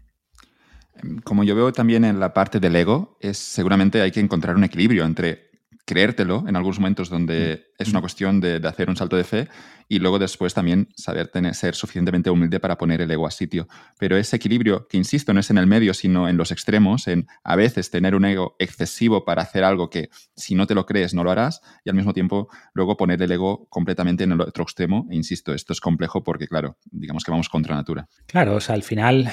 Como 1.24 1.42
yo 1.42 1.56
veo 1.56 1.72
también 1.72 2.04
en 2.04 2.20
la 2.20 2.32
parte 2.32 2.60
del 2.60 2.76
ego, 2.76 3.18
es 3.20 3.36
seguramente 3.36 4.00
hay 4.00 4.12
que 4.12 4.20
encontrar 4.20 4.54
un 4.54 4.62
equilibrio 4.62 5.04
entre 5.04 5.50
creértelo 5.84 6.44
en 6.46 6.56
algunos 6.56 6.78
momentos 6.78 7.08
donde 7.08 7.68
mm. 7.78 7.82
es 7.82 7.88
una 7.88 8.00
cuestión 8.00 8.40
de, 8.40 8.60
hacer 8.64 8.90
un 8.90 8.96
salto 8.96 9.16
de 9.16 9.24
fe 9.24 9.48
y 9.88 9.98
luego 9.98 10.18
después 10.18 10.54
también 10.54 10.88
saber 10.96 11.28
tener, 11.28 11.54
ser 11.54 11.74
suficientemente 11.74 12.30
humilde 12.30 12.60
para 12.60 12.76
poner 12.76 13.00
el 13.00 13.10
ego 13.10 13.26
a 13.26 13.30
sitio. 13.30 13.68
Pero 13.98 14.16
ese 14.16 14.36
equilibrio, 14.36 14.88
que 14.88 14.96
insisto, 14.96 15.32
no 15.32 15.40
es 15.40 15.50
en 15.50 15.58
el 15.58 15.66
medio, 15.66 15.94
sino 15.94 16.28
en 16.28 16.36
los 16.36 16.50
extremos, 16.50 17.06
en 17.08 17.26
a 17.44 17.56
veces 17.56 17.90
tener 17.90 18.14
un 18.14 18.24
ego 18.24 18.56
excesivo 18.58 19.24
para 19.24 19.42
hacer 19.42 19.64
algo 19.64 19.90
que 19.90 20.10
si 20.34 20.54
no 20.54 20.66
te 20.66 20.74
lo 20.74 20.86
crees 20.86 21.14
no 21.14 21.24
lo 21.24 21.30
harás 21.30 21.60
y 21.84 21.90
al 21.90 21.96
mismo 21.96 22.12
tiempo 22.12 22.48
luego 22.72 22.96
poner 22.96 23.22
el 23.22 23.30
ego 23.30 23.66
completamente 23.68 24.24
en 24.24 24.32
el 24.32 24.40
otro 24.40 24.64
extremo. 24.64 25.06
E 25.10 25.16
insisto, 25.16 25.54
esto 25.54 25.72
es 25.72 25.80
complejo 25.80 26.24
porque, 26.24 26.48
claro, 26.48 26.78
digamos 26.90 27.24
que 27.24 27.30
vamos 27.30 27.48
contra 27.48 27.74
natura. 27.74 28.08
Claro, 28.26 28.56
o 28.56 28.60
sea, 28.60 28.74
al 28.74 28.82
final 28.82 29.30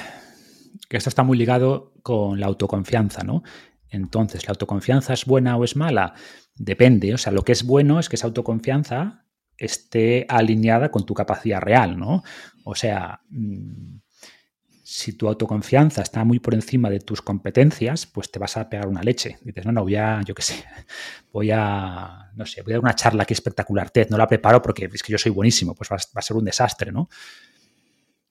que 0.89 0.97
esto 0.97 1.09
está 1.09 1.23
muy 1.23 1.37
ligado 1.37 1.93
con 2.03 2.39
la 2.39 2.47
autoconfianza, 2.47 3.23
¿no? 3.23 3.43
Entonces, 3.89 4.47
¿la 4.47 4.51
autoconfianza 4.51 5.13
es 5.13 5.25
buena 5.25 5.55
o 5.55 5.63
es 5.63 5.75
mala? 5.75 6.13
Depende. 6.55 7.13
O 7.13 7.17
sea, 7.17 7.31
lo 7.31 7.43
que 7.43 7.51
es 7.51 7.63
bueno 7.63 7.99
es 7.99 8.09
que 8.09 8.15
esa 8.15 8.27
autoconfianza 8.27 9.22
esté 9.57 10.25
alineada 10.29 10.89
con 10.89 11.05
tu 11.05 11.13
capacidad 11.13 11.61
real, 11.61 11.97
¿no? 11.97 12.23
O 12.63 12.75
sea, 12.75 13.21
mm, 13.29 13.97
si 14.83 15.13
tu 15.13 15.27
autoconfianza 15.27 16.01
está 16.01 16.23
muy 16.23 16.39
por 16.39 16.53
encima 16.53 16.89
de 16.89 16.99
tus 16.99 17.21
competencias, 17.21 18.05
pues 18.05 18.29
te 18.29 18.37
vas 18.37 18.57
a 18.57 18.69
pegar 18.69 18.87
una 18.87 19.01
leche. 19.01 19.37
Dices, 19.41 19.65
no, 19.65 19.71
no, 19.71 19.81
voy 19.81 19.95
a, 19.95 20.21
yo 20.23 20.35
qué 20.35 20.41
sé, 20.41 20.63
voy 21.33 21.51
a, 21.51 22.31
no 22.35 22.45
sé, 22.45 22.61
voy 22.61 22.73
a 22.73 22.75
dar 22.75 22.83
una 22.83 22.95
charla 22.95 23.23
aquí 23.23 23.33
espectacular, 23.33 23.89
Ted, 23.89 24.09
no 24.09 24.17
la 24.17 24.27
preparo 24.27 24.61
porque 24.61 24.89
es 24.93 25.01
que 25.01 25.11
yo 25.11 25.17
soy 25.17 25.31
buenísimo, 25.31 25.73
pues 25.73 25.89
va 25.89 25.97
a 26.13 26.21
ser 26.21 26.37
un 26.37 26.45
desastre, 26.45 26.91
¿no? 26.91 27.09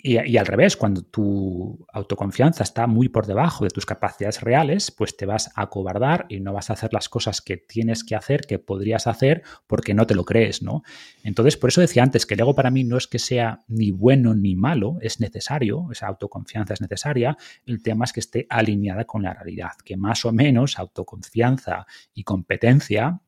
Y, 0.04 0.36
al 0.36 0.46
revés, 0.46 0.76
cuando 0.76 1.02
tu 1.02 1.86
autoconfianza 1.92 2.64
está 2.64 2.88
muy 2.88 3.08
por 3.08 3.24
debajo 3.24 3.62
de 3.62 3.70
tus 3.70 3.86
capacidades 3.86 4.40
reales, 4.40 4.90
pues 4.90 5.16
te 5.16 5.26
vas 5.26 5.52
a 5.54 5.68
cobardar 5.68 6.26
y 6.28 6.40
no 6.40 6.52
vas 6.52 6.70
a 6.70 6.72
hacer 6.72 6.92
las 6.92 7.08
cosas 7.08 7.40
que 7.40 7.56
tienes 7.56 8.02
que 8.02 8.16
hacer, 8.16 8.40
que 8.40 8.58
podrías 8.58 9.06
hacer, 9.06 9.44
porque 9.68 9.94
no 9.94 10.04
te 10.04 10.16
lo 10.16 10.24
crees, 10.24 10.60
¿no? 10.60 10.82
Entonces, 11.22 11.56
por 11.56 11.70
eso 11.70 11.80
decía 11.80 12.02
antes 12.02 12.26
que 12.26 12.34
el 12.34 12.40
ego 12.40 12.56
para 12.56 12.72
mí 12.72 12.82
no 12.82 12.96
es 12.96 13.06
que 13.06 13.20
sea 13.20 13.60
ni 13.68 13.92
bueno 13.92 14.34
ni 14.34 14.56
malo, 14.56 14.98
es 15.02 15.20
necesario, 15.20 15.86
esa 15.92 16.08
autoconfianza 16.08 16.74
es 16.74 16.80
necesaria, 16.80 17.36
el 17.64 17.80
tema 17.80 18.04
es 18.04 18.12
que 18.12 18.20
esté 18.20 18.46
alineada 18.50 19.04
con 19.04 19.22
la 19.22 19.34
realidad, 19.34 19.70
que 19.84 19.96
más 19.96 20.24
o 20.24 20.32
menos 20.32 20.80
autoconfianza 20.80 21.86
y 22.12 22.24
competencia 22.24 23.20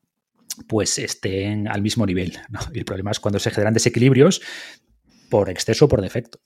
pues 0.67 0.99
estén 0.99 1.69
al 1.69 1.81
mismo 1.81 2.05
nivel. 2.05 2.37
Y 2.73 2.79
el 2.79 2.85
problema 2.85 3.11
es 3.11 3.21
cuando 3.21 3.39
se 3.39 3.51
generan 3.51 3.73
desequilibrios 3.73 4.41
por 5.29 5.49
exceso 5.49 5.85
o 5.85 5.87
por 5.87 6.01
defecto. 6.01 6.39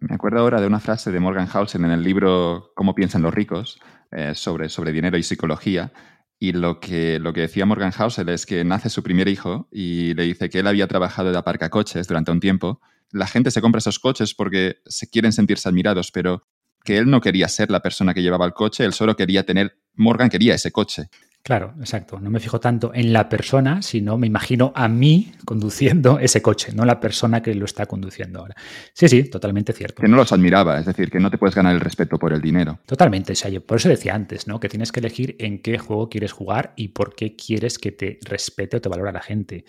Me 0.00 0.14
acuerdo 0.14 0.40
ahora 0.40 0.60
de 0.60 0.66
una 0.66 0.80
frase 0.80 1.10
de 1.10 1.20
Morgan 1.20 1.46
Housel 1.46 1.84
en 1.84 1.90
el 1.90 2.02
libro 2.02 2.72
Cómo 2.74 2.94
piensan 2.94 3.22
los 3.22 3.32
ricos 3.32 3.78
eh, 4.10 4.34
sobre, 4.34 4.68
sobre 4.68 4.92
dinero 4.92 5.16
y 5.16 5.22
psicología. 5.22 5.92
Y 6.38 6.52
lo 6.52 6.80
que, 6.80 7.18
lo 7.18 7.32
que 7.32 7.42
decía 7.42 7.66
Morgan 7.66 7.92
Housel 7.92 8.28
es 8.28 8.44
que 8.44 8.64
nace 8.64 8.90
su 8.90 9.02
primer 9.02 9.28
hijo 9.28 9.68
y 9.70 10.14
le 10.14 10.24
dice 10.24 10.50
que 10.50 10.58
él 10.58 10.66
había 10.66 10.86
trabajado 10.86 11.32
de 11.32 11.38
aparcacoches 11.38 12.08
durante 12.08 12.30
un 12.30 12.40
tiempo. 12.40 12.80
La 13.10 13.26
gente 13.26 13.50
se 13.50 13.62
compra 13.62 13.78
esos 13.78 13.98
coches 13.98 14.34
porque 14.34 14.76
se 14.86 15.08
quieren 15.08 15.32
sentirse 15.32 15.68
admirados, 15.68 16.10
pero 16.10 16.42
que 16.84 16.98
él 16.98 17.10
no 17.10 17.20
quería 17.20 17.48
ser 17.48 17.70
la 17.70 17.80
persona 17.80 18.12
que 18.12 18.22
llevaba 18.22 18.46
el 18.46 18.52
coche, 18.52 18.84
él 18.84 18.92
solo 18.92 19.16
quería 19.16 19.44
tener, 19.44 19.78
Morgan 19.94 20.28
quería 20.28 20.54
ese 20.54 20.72
coche. 20.72 21.08
Claro, 21.46 21.74
exacto. 21.78 22.18
No 22.18 22.28
me 22.28 22.40
fijo 22.40 22.58
tanto 22.58 22.90
en 22.92 23.12
la 23.12 23.28
persona, 23.28 23.80
sino 23.80 24.18
me 24.18 24.26
imagino 24.26 24.72
a 24.74 24.88
mí 24.88 25.30
conduciendo 25.44 26.18
ese 26.20 26.42
coche, 26.42 26.72
no 26.74 26.84
la 26.84 26.98
persona 26.98 27.40
que 27.40 27.54
lo 27.54 27.66
está 27.66 27.86
conduciendo 27.86 28.40
ahora. 28.40 28.56
Sí, 28.92 29.06
sí, 29.06 29.30
totalmente 29.30 29.72
cierto. 29.72 30.02
Que 30.02 30.08
no 30.08 30.16
los 30.16 30.32
admiraba, 30.32 30.80
es 30.80 30.86
decir, 30.86 31.08
que 31.08 31.20
no 31.20 31.30
te 31.30 31.38
puedes 31.38 31.54
ganar 31.54 31.72
el 31.72 31.80
respeto 31.80 32.18
por 32.18 32.32
el 32.32 32.40
dinero. 32.40 32.80
Totalmente, 32.84 33.32
o 33.32 33.60
por 33.60 33.76
eso 33.76 33.88
decía 33.88 34.16
antes, 34.16 34.48
¿no? 34.48 34.58
Que 34.58 34.68
tienes 34.68 34.90
que 34.90 34.98
elegir 34.98 35.36
en 35.38 35.62
qué 35.62 35.78
juego 35.78 36.08
quieres 36.08 36.32
jugar 36.32 36.72
y 36.74 36.88
por 36.88 37.14
qué 37.14 37.36
quieres 37.36 37.78
que 37.78 37.92
te 37.92 38.18
respete 38.24 38.78
o 38.78 38.80
te 38.80 38.88
valore 38.88 39.12
la 39.12 39.22
gente. 39.22 39.64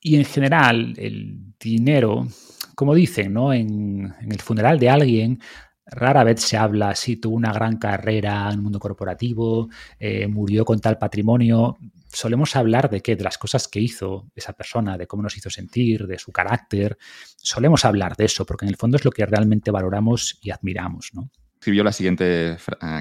Y 0.00 0.16
en 0.16 0.24
general, 0.24 0.94
el 0.96 1.54
dinero, 1.60 2.26
como 2.74 2.96
dicen, 2.96 3.32
¿no? 3.32 3.52
En, 3.52 4.12
en 4.20 4.32
el 4.32 4.40
funeral 4.40 4.80
de 4.80 4.90
alguien 4.90 5.38
Rara 5.86 6.24
vez 6.24 6.40
se 6.40 6.56
habla 6.56 6.94
si 6.96 7.16
tuvo 7.16 7.36
una 7.36 7.52
gran 7.52 7.76
carrera 7.76 8.46
en 8.46 8.54
el 8.54 8.62
mundo 8.62 8.80
corporativo, 8.80 9.68
eh, 10.00 10.26
murió 10.26 10.64
con 10.64 10.80
tal 10.80 10.98
patrimonio. 10.98 11.78
Solemos 12.12 12.56
hablar 12.56 12.90
de 12.90 13.00
qué, 13.00 13.14
de 13.14 13.22
las 13.22 13.38
cosas 13.38 13.68
que 13.68 13.78
hizo 13.78 14.26
esa 14.34 14.52
persona, 14.52 14.98
de 14.98 15.06
cómo 15.06 15.22
nos 15.22 15.36
hizo 15.36 15.48
sentir, 15.48 16.06
de 16.06 16.18
su 16.18 16.32
carácter. 16.32 16.98
Solemos 17.36 17.84
hablar 17.84 18.16
de 18.16 18.24
eso, 18.24 18.44
porque 18.44 18.64
en 18.64 18.70
el 18.70 18.76
fondo 18.76 18.96
es 18.96 19.04
lo 19.04 19.12
que 19.12 19.24
realmente 19.26 19.70
valoramos 19.70 20.38
y 20.42 20.50
admiramos, 20.50 21.10
¿no? 21.14 21.30
Escribió 21.54 21.84
la 21.84 21.92
siguiente 21.92 22.52
eh, 22.52 22.56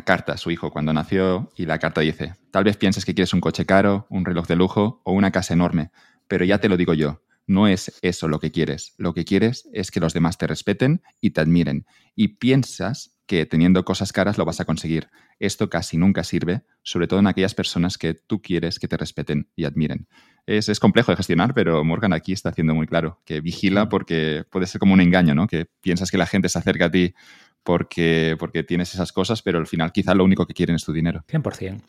carta 0.06 0.34
a 0.34 0.38
su 0.38 0.52
hijo 0.52 0.72
cuando 0.72 0.94
nació 0.94 1.52
y 1.56 1.66
la 1.66 1.80
carta 1.80 2.02
dice, 2.02 2.36
tal 2.52 2.64
vez 2.64 2.78
pienses 2.78 3.04
que 3.04 3.14
quieres 3.14 3.34
un 3.34 3.42
coche 3.42 3.66
caro, 3.66 4.06
un 4.10 4.26
reloj 4.26 4.48
de 4.48 4.56
lujo 4.56 5.02
o 5.04 5.12
una 5.12 5.32
casa 5.32 5.54
enorme, 5.54 5.92
pero 6.28 6.46
ya 6.46 6.60
te 6.60 6.70
lo 6.70 6.78
digo 6.78 6.94
yo, 6.94 7.22
no 7.48 7.68
es 7.68 7.91
eso 8.02 8.28
lo 8.28 8.39
que 8.39 8.52
quieres. 8.52 8.93
Lo 8.98 9.14
que 9.14 9.26
quieres 9.26 9.70
es 9.74 9.91
que 9.91 10.00
los 10.00 10.14
demás 10.14 10.38
te 10.38 10.48
respeten 10.48 11.02
y 11.22 11.32
te 11.32 11.41
admiren. 11.41 11.86
Y 12.16 12.30
piensas 12.39 13.16
que 13.26 13.46
teniendo 13.46 13.86
cosas 13.86 14.14
caras 14.14 14.38
lo 14.38 14.46
vas 14.46 14.60
a 14.60 14.66
conseguir. 14.66 15.10
Esto 15.39 15.70
casi 15.70 15.98
nunca 15.98 16.24
sirve, 16.24 16.62
sobre 16.84 17.08
todo 17.08 17.20
en 17.20 17.28
aquellas 17.28 17.56
personas 17.56 17.98
que 17.98 18.14
tú 18.14 18.41
quieres 18.41 18.80
que 18.80 18.88
te 18.88 18.98
respeten 18.98 19.50
y 19.56 19.66
admiren. 19.66 20.08
Es, 20.46 20.70
es, 20.70 20.80
complejo 20.80 21.12
de 21.12 21.18
gestionar, 21.18 21.54
pero 21.54 21.84
Morgan 21.84 22.14
aquí 22.14 22.32
está 22.32 22.50
haciendo 22.50 22.76
muy 22.76 22.86
claro 22.86 23.20
que 23.26 23.41
vigila 23.41 23.89
porque 23.89 24.43
puede 24.50 24.68
ser 24.68 24.80
como 24.80 24.93
un 24.93 25.02
engaño, 25.02 25.34
¿no? 25.34 25.48
Que 25.48 25.66
piensas 25.82 26.12
que 26.12 26.20
la 26.20 26.28
gente 26.28 26.50
se 26.50 26.60
acerca 26.60 26.86
a 26.86 26.91
ti 26.91 27.16
porque, 27.64 28.36
porque 28.38 28.64
tienes 28.64 28.93
esas 28.93 29.12
cosas, 29.12 29.41
pero 29.41 29.58
al 29.58 29.66
final 29.66 29.91
quizá 29.91 30.14
lo 30.14 30.24
único 30.24 30.46
que 30.46 30.54
quieren 30.54 30.76
es 30.76 30.86
tu 30.86 30.93
dinero. 30.93 31.26
100%. 31.28 31.82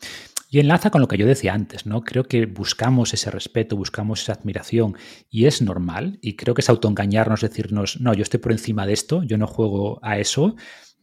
Y 0.49 0.59
enlaza 0.59 0.91
con 0.91 1.01
lo 1.01 1.09
que 1.09 1.17
yo 1.17 1.25
decía 1.25 1.53
antes, 1.53 1.85
¿no? 1.85 2.03
Creo 2.03 2.23
que 2.23 2.45
buscamos 2.45 3.13
ese 3.13 3.29
respeto, 3.29 3.75
buscamos 3.75 4.21
esa 4.21 4.33
admiración 4.33 4.95
y 5.29 5.45
es 5.45 5.61
normal. 5.61 6.19
Y 6.21 6.37
creo 6.37 6.55
que 6.55 6.61
es 6.61 6.69
autoengañarnos, 6.69 7.41
decirnos, 7.41 7.99
no, 7.99 8.13
yo 8.13 8.23
estoy 8.23 8.39
por 8.39 8.53
encima 8.53 8.85
de 8.85 8.93
esto, 8.93 9.23
yo 9.23 9.37
no 9.37 9.45
juego 9.45 9.99
a 10.03 10.19
eso. 10.19 10.55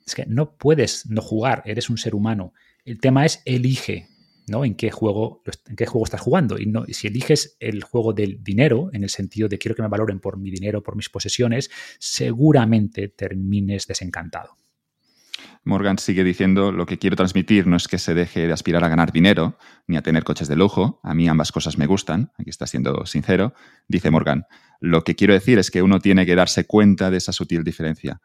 Es 0.07 0.15
que 0.15 0.25
no 0.27 0.57
puedes 0.57 1.07
no 1.11 1.21
jugar, 1.21 1.63
eres 1.67 1.91
un 1.91 1.99
ser 1.99 2.15
humano. 2.15 2.55
El 2.87 3.01
tema 3.01 3.27
es 3.27 3.43
elige, 3.45 4.09
¿no? 4.49 4.65
En 4.65 4.77
qué 4.77 4.91
juego, 4.91 5.43
en 5.69 5.77
qué 5.77 5.85
juego 5.85 6.07
estás 6.07 6.23
jugando. 6.23 6.59
Y, 6.59 6.65
no, 6.65 6.87
si 6.89 7.09
eliges 7.09 7.57
el 7.61 7.83
juego 7.83 8.15
del 8.15 8.43
dinero, 8.43 8.89
en 8.95 9.03
el 9.03 9.11
sentido 9.11 9.49
de 9.49 9.59
quiero 9.59 9.75
que 9.75 9.83
me 9.83 9.89
valoren 9.89 10.21
por 10.21 10.39
mi 10.39 10.51
dinero, 10.51 10.83
por 10.83 10.97
mis 10.97 11.11
posesiones, 11.11 11.71
seguramente 11.99 13.09
termines 13.09 13.87
desencantado. 13.87 14.57
Morgan 15.65 15.99
sigue 15.99 16.25
diciendo, 16.25 16.73
lo 16.73 16.85
que 16.85 16.99
quiero 16.99 17.17
transmitir 17.17 17.67
no 17.67 17.77
es 17.77 17.89
que 17.89 17.99
se 17.99 18.15
deje 18.15 18.47
de 18.47 18.53
aspirar 18.53 18.85
a 18.85 18.89
ganar 18.89 19.13
dinero, 19.13 19.59
ni 19.87 19.97
a 19.97 20.03
tener 20.03 20.23
coches 20.23 20.47
de 20.47 20.57
lujo, 20.57 21.01
a 21.03 21.15
mí 21.15 21.27
ambas 21.27 21.53
cosas 21.53 21.79
me 21.79 21.87
gustan, 21.87 22.33
aquí 22.39 22.51
está 22.51 22.67
siendo 22.67 23.07
sincero, 23.07 23.55
dice 23.89 24.11
Morgan, 24.11 24.45
lo 24.81 25.05
que 25.05 25.15
quiero 25.15 25.33
decir 25.33 25.59
es 25.59 25.71
que 25.71 25.83
uno 25.83 26.01
tiene 26.01 26.27
que 26.27 26.35
darse 26.35 26.67
cuenta 26.67 27.11
de 27.11 27.17
esa 27.17 27.33
sutil 27.33 27.65
diferencia. 27.65 28.21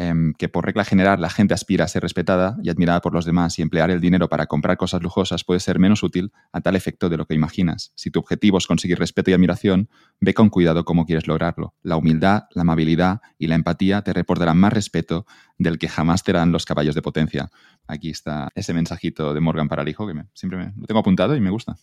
Em, 0.00 0.32
que 0.34 0.48
por 0.48 0.64
regla 0.64 0.84
general 0.84 1.20
la 1.20 1.28
gente 1.28 1.54
aspira 1.54 1.84
a 1.84 1.88
ser 1.88 2.04
respetada 2.04 2.56
y 2.62 2.70
admirada 2.70 3.00
por 3.00 3.12
los 3.12 3.24
demás 3.24 3.58
y 3.58 3.62
emplear 3.62 3.90
el 3.90 4.00
dinero 4.00 4.28
para 4.28 4.46
comprar 4.46 4.76
cosas 4.76 5.02
lujosas 5.02 5.42
puede 5.42 5.58
ser 5.58 5.80
menos 5.80 6.04
útil 6.04 6.30
a 6.52 6.60
tal 6.60 6.76
efecto 6.76 7.08
de 7.08 7.16
lo 7.16 7.26
que 7.26 7.34
imaginas. 7.34 7.90
Si 7.96 8.12
tu 8.12 8.20
objetivo 8.20 8.58
es 8.58 8.68
conseguir 8.68 9.00
respeto 9.00 9.32
y 9.32 9.34
admiración, 9.34 9.88
ve 10.20 10.34
con 10.34 10.50
cuidado 10.50 10.84
cómo 10.84 11.04
quieres 11.04 11.26
lograrlo. 11.26 11.74
La 11.82 11.96
humildad, 11.96 12.44
la 12.54 12.62
amabilidad 12.62 13.22
y 13.38 13.48
la 13.48 13.56
empatía 13.56 14.02
te 14.02 14.12
reportarán 14.12 14.58
más 14.58 14.72
respeto 14.72 15.26
del 15.58 15.80
que 15.80 15.88
jamás 15.88 16.22
te 16.22 16.32
dan 16.32 16.52
los 16.52 16.64
caballos 16.64 16.94
de 16.94 17.02
potencia. 17.02 17.50
Aquí 17.88 18.10
está 18.10 18.50
ese 18.54 18.72
mensajito 18.74 19.34
de 19.34 19.40
Morgan 19.40 19.66
para 19.66 19.82
el 19.82 19.88
hijo 19.88 20.06
que 20.06 20.14
siempre 20.32 20.60
me, 20.60 20.72
lo 20.76 20.86
tengo 20.86 21.00
apuntado 21.00 21.34
y 21.34 21.40
me 21.40 21.50
gusta. 21.50 21.76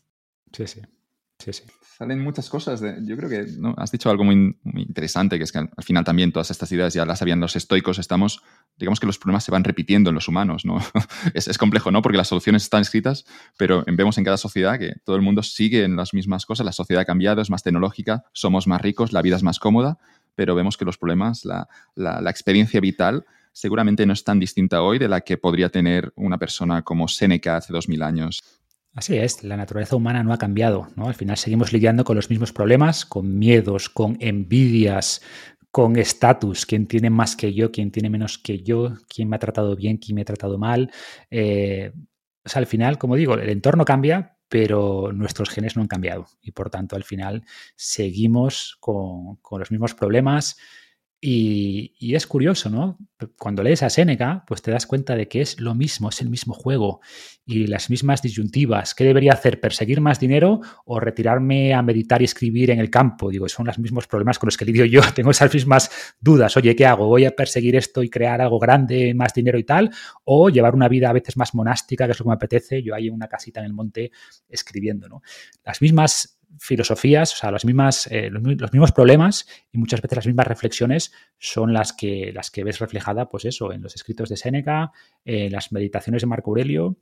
Sí, 0.53 0.68
sí. 0.68 0.80
Sí, 1.40 1.54
sí. 1.54 1.64
Salen 1.98 2.20
muchas 2.20 2.50
cosas. 2.50 2.82
yo 3.04 3.16
creo 3.16 3.30
que 3.30 3.46
has 3.78 3.92
dicho 3.92 4.10
algo 4.10 4.26
muy, 4.26 4.58
interesante, 4.76 5.38
que 5.38 5.46
es 5.46 5.52
que 5.52 5.60
al, 5.60 5.70
final 5.80 6.04
también 6.04 6.34
todas 6.34 6.52
estas 6.52 6.70
ideas 6.74 6.94
ya 6.94 7.06
las 7.06 7.20
sabían 7.20 7.40
los 7.40 7.56
estoicos. 7.56 8.00
Estamos, 8.00 8.42
digamos 8.78 9.00
que 9.00 9.06
los 9.06 9.18
problemas 9.18 9.46
se 9.46 9.52
van 9.52 9.64
repitiendo 9.64 10.10
en 10.10 10.16
los 10.16 10.28
humanos. 10.28 10.66
¿no? 10.66 10.78
es, 11.34 11.58
complejo, 11.58 11.92
¿no? 11.92 12.02
Porque 12.02 12.18
las 12.18 12.28
soluciones 12.28 12.64
están 12.64 12.82
escritas, 12.82 13.26
pero 13.58 13.86
vemos 13.88 14.18
en 14.18 14.26
cada 14.26 14.36
sociedad 14.36 14.78
que 14.78 14.96
todo 15.06 15.16
el 15.16 15.22
mundo 15.22 15.42
sigue 15.42 15.84
en 15.84 15.96
las 15.96 16.14
mismas 16.14 16.46
cosas. 16.46 16.66
La 16.66 16.74
sociedad 16.74 17.02
ha 17.02 17.06
cambiado, 17.06 17.42
es 17.42 17.50
más 17.50 17.64
tecnológica, 17.64 18.26
somos 18.34 18.68
más 18.68 18.82
ricos, 18.82 19.14
la 19.14 19.22
vida 19.22 19.38
es 19.38 19.44
más 19.44 19.60
cómoda, 19.60 19.98
pero 20.36 20.54
vemos 20.54 20.76
que 20.76 20.84
los 20.84 20.98
problemas, 20.98 21.46
la, 21.46 21.70
la 21.96 22.30
experiencia 22.30 22.82
vital, 22.82 23.26
seguramente 23.54 24.06
no 24.06 24.12
es 24.12 24.26
tan 24.26 24.38
distinta 24.38 24.82
hoy 24.82 25.00
de 25.00 25.08
la 25.08 25.22
que 25.22 25.38
podría 25.38 25.70
tener 25.70 26.12
una 26.18 26.38
persona 26.38 26.82
como 26.82 27.08
Seneca 27.08 27.56
hace 27.56 27.72
dos 27.72 27.88
mil 27.88 28.04
años. 28.04 28.44
Así 28.96 29.18
es, 29.18 29.43
la 29.43 29.58
naturaleza 29.58 29.98
humana 29.98 30.24
no 30.24 30.32
ha 30.32 30.38
cambiado, 30.38 30.88
¿no? 30.96 31.10
Al 31.10 31.16
final 31.16 31.36
seguimos 31.36 31.74
lidiando 31.74 32.06
con 32.06 32.16
los 32.16 32.30
mismos 32.30 32.54
problemas, 32.54 33.06
con 33.06 33.38
miedos, 33.38 33.89
con 33.89 34.16
envidias, 34.22 35.22
con 35.70 35.98
estatus, 35.98 36.66
quién 36.66 36.88
tiene 36.88 37.10
más 37.10 37.36
que 37.36 37.54
yo, 37.54 37.74
quién 37.74 37.91
tiene 37.91 38.10
menos 38.10 38.38
que 38.38 38.64
yo, 38.64 38.93
quién 39.10 39.28
me 39.28 39.36
ha 39.36 39.39
tratado 39.39 39.76
bien, 39.76 39.98
quién 39.98 40.16
me 40.16 40.22
ha 40.22 40.26
tratado 40.26 40.58
mal. 40.58 40.89
Eh, 41.30 41.91
o 42.46 42.48
sea, 42.48 42.62
al 42.62 42.68
final, 42.68 42.98
como 42.98 43.18
digo, 43.18 43.34
el 43.34 43.50
entorno 43.50 43.84
cambia, 43.84 44.38
pero 44.48 45.12
nuestros 45.12 45.50
genes 45.50 45.76
no 45.76 45.82
han 45.82 45.89
cambiado. 45.89 46.28
Y 46.41 46.52
por 46.52 46.70
tanto 46.70 46.96
al 46.96 47.04
final 47.04 47.43
seguimos 47.76 48.78
con, 48.80 49.36
con 49.41 49.60
los 49.60 49.72
mismos 49.72 49.93
problemas, 49.93 50.56
y, 51.28 52.13
es 52.13 52.28
curioso, 52.28 52.69
¿no? 52.69 52.99
Cuando 53.39 53.63
lees 53.63 53.82
a 53.82 53.89
Seneca, 53.89 54.43
pues 54.45 54.61
te 54.61 54.69
das 54.69 54.86
cuenta 54.86 55.15
de 55.15 55.28
que 55.28 55.41
es 55.41 55.59
lo 55.59 55.73
mismo, 55.73 56.09
es 56.09 56.21
el 56.21 56.30
mismo 56.30 56.53
juego 56.53 57.01
y 57.43 57.65
las 57.65 57.89
mismas 57.89 58.21
disyuntivas. 58.21 58.93
¿Qué 58.93 59.05
debería 59.05 59.34
hacer? 59.34 59.59
¿Perseguir 59.59 60.01
más 60.01 60.19
dinero 60.19 60.61
o 60.86 60.99
retirarme 60.99 61.73
a 61.73 61.82
meditar 61.82 62.21
y 62.21 62.26
escribir 62.26 62.69
en 62.69 62.80
el 62.80 62.91
campo? 62.91 63.32
Digo, 63.32 63.49
son 63.49 63.65
los 63.65 63.80
mismos 63.80 64.05
problemas 64.05 64.38
con 64.38 64.47
los 64.47 64.55
que 64.55 64.65
lidio 64.65 64.86
yo. 64.86 65.01
Tengo 65.15 65.32
esas 65.32 65.51
mismas 65.51 65.89
dudas. 66.19 66.55
Oye, 66.57 66.76
¿qué 66.76 66.86
hago? 66.86 67.07
¿Voy 67.07 67.26
a 67.26 67.32
perseguir 67.32 67.76
esto 67.76 68.03
y 68.03 68.09
crear 68.11 68.39
algo 68.39 68.59
grande, 68.59 69.15
más 69.15 69.34
dinero 69.34 69.57
y 69.57 69.63
tal? 69.63 69.89
¿O 70.26 70.49
llevar 70.49 70.76
una 70.76 70.88
vida 70.88 71.09
a 71.09 71.13
veces 71.13 71.38
más 71.38 71.55
monástica, 71.55 72.05
que 72.05 72.11
es 72.11 72.19
lo 72.19 72.26
que 72.26 72.30
me 72.30 72.36
apetece? 72.36 72.84
Yo 72.84 72.93
ahí 72.93 73.07
en 73.07 73.15
una 73.15 73.28
casita 73.28 73.61
en 73.61 73.65
el 73.65 73.73
monte 73.73 74.11
escribiendo, 74.47 75.09
¿no? 75.09 75.23
Las 75.63 75.82
mismas 75.82 76.35
filosofías, 76.60 77.34
o 77.34 77.38
sea, 77.38 77.51
las 77.51 77.66
mismas, 77.66 78.08
eh, 78.12 78.30
los, 78.30 78.72
mismos 78.72 78.91
problemas 78.91 79.47
y 79.72 79.78
muchas 79.78 80.01
veces 80.01 80.16
las 80.18 80.28
mismas 80.28 80.47
reflexiones 80.47 81.12
son 81.38 81.74
las 81.74 81.93
que, 81.93 82.32
las 82.34 82.51
que 82.51 82.64
ves 82.64 82.80
reflejada, 82.80 83.30
pues 83.30 83.45
eso, 83.45 83.72
en 83.72 83.82
los 83.82 83.95
escritos 83.95 84.30
de 84.30 84.38
Séneca, 84.38 84.91
en 85.24 85.51
las 85.51 85.72
meditaciones 85.72 86.22
de 86.22 86.28
Marco 86.28 86.51
Aurelio, 86.51 86.97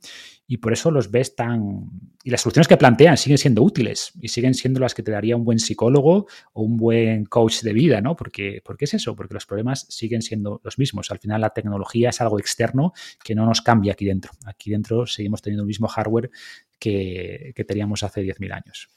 y 0.46 0.58
por 0.58 0.72
eso 0.72 0.90
los 0.90 1.10
ves 1.10 1.34
tan... 1.34 1.90
Y 2.22 2.30
las 2.30 2.42
soluciones 2.42 2.68
que 2.68 2.76
plantean 2.76 3.16
siguen 3.16 3.38
siendo 3.38 3.62
útiles 3.62 4.12
y 4.20 4.28
siguen 4.28 4.54
siendo 4.54 4.80
las 4.80 4.94
que 4.94 5.02
te 5.02 5.12
daría 5.12 5.36
un 5.36 5.44
buen 5.44 5.58
psicólogo 5.58 6.26
o 6.52 6.62
un 6.62 6.76
buen 6.76 7.24
coach 7.26 7.62
de 7.62 7.72
vida, 7.72 8.00
¿no? 8.00 8.16
Porque, 8.16 8.60
porque 8.64 8.84
es 8.84 8.94
eso, 8.94 9.16
porque 9.16 9.34
los 9.34 9.46
problemas 9.46 9.86
siguen 9.88 10.22
siendo 10.22 10.60
los 10.64 10.78
mismos. 10.78 11.10
Al 11.10 11.18
final 11.18 11.40
la 11.40 11.50
tecnología 11.50 12.10
es 12.10 12.20
algo 12.20 12.38
externo 12.38 12.92
que 13.22 13.34
no 13.34 13.46
nos 13.46 13.62
cambia 13.62 13.92
aquí 13.92 14.04
dentro. 14.04 14.32
Aquí 14.44 14.70
dentro 14.70 15.06
seguimos 15.06 15.40
teniendo 15.40 15.62
el 15.62 15.68
mismo 15.68 15.88
hardware 15.88 16.30
que, 16.78 17.52
que 17.54 17.64
teníamos 17.64 18.02
hace 18.02 18.22
10.000 18.22 18.52
años 18.52 18.88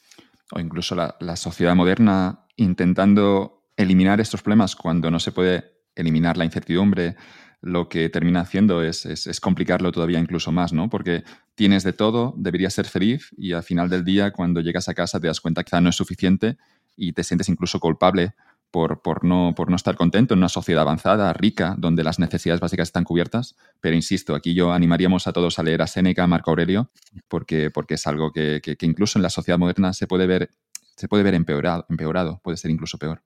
o 0.52 0.60
incluso 0.60 0.96
la, 0.96 1.36
sociedad 1.36 1.76
moderna 1.76 2.46
intentando 2.56 3.66
eliminar 3.76 4.20
estos 4.22 4.42
problemas 4.42 4.76
cuando 4.76 5.12
no 5.12 5.20
se 5.20 5.32
puede 5.32 5.74
eliminar 5.96 6.38
la 6.38 6.46
incertidumbre, 6.46 7.16
lo 7.62 7.90
que 7.90 8.10
termina 8.10 8.42
haciendo 8.42 8.84
es, 8.84 9.40
complicarlo 9.42 9.92
todavía 9.92 10.20
incluso 10.20 10.52
más, 10.52 10.74
¿no? 10.74 10.90
Porque 10.90 11.24
tienes 11.56 11.84
de 11.84 11.94
todo, 11.94 12.34
deberías 12.38 12.74
ser 12.74 12.86
feliz 12.86 13.30
y 13.38 13.54
al 13.54 13.64
final 13.64 13.90
del 13.90 14.04
día, 14.04 14.32
cuando 14.32 14.62
llegas 14.62 14.90
a 14.90 14.94
casa, 14.94 15.20
te 15.20 15.28
das 15.28 15.42
cuenta 15.42 15.64
que 15.64 15.80
no 15.82 15.90
es 15.90 15.96
suficiente 15.96 16.58
y 16.96 17.14
te 17.14 17.24
sientes 17.24 17.50
incluso 17.50 17.80
culpable 17.80 18.34
por, 18.72 19.24
no, 19.24 19.54
por 19.56 19.70
no 19.70 19.76
estar 19.76 19.96
contento 19.96 20.34
en 20.34 20.40
una 20.40 20.50
sociedad 20.50 20.82
avanzada, 20.82 21.32
rica, 21.34 21.76
donde 21.78 22.04
las 22.04 22.20
necesidades 22.20 22.60
básicas 22.60 22.90
están 22.90 23.04
cubiertas. 23.04 23.56
Pero 23.82 23.96
insisto, 23.96 24.36
aquí 24.36 24.54
yo 24.54 24.72
animaríamos 24.72 25.28
a 25.28 25.34
todos 25.34 25.60
a 25.60 25.64
leer 25.64 25.82
a 25.82 25.88
Séneca, 25.88 26.24
a 26.24 26.28
Marco 26.28 26.52
Aurelio, 26.52 26.92
porque, 27.28 27.72
porque 27.72 27.96
es 27.96 28.06
algo 28.08 28.32
que, 28.32 28.62
incluso 28.82 29.18
en 29.18 29.24
la 29.24 29.30
sociedad 29.30 29.58
moderna 29.58 29.94
se 29.94 30.08
puede 30.08 30.28
ver, 30.28 30.50
se 30.96 31.08
puede 31.08 31.24
ver 31.24 31.34
empeorado, 31.34 31.86
empeorado, 31.90 32.40
puede 32.44 32.58
ser 32.58 32.72
incluso 32.72 32.98
peor. 32.98 33.22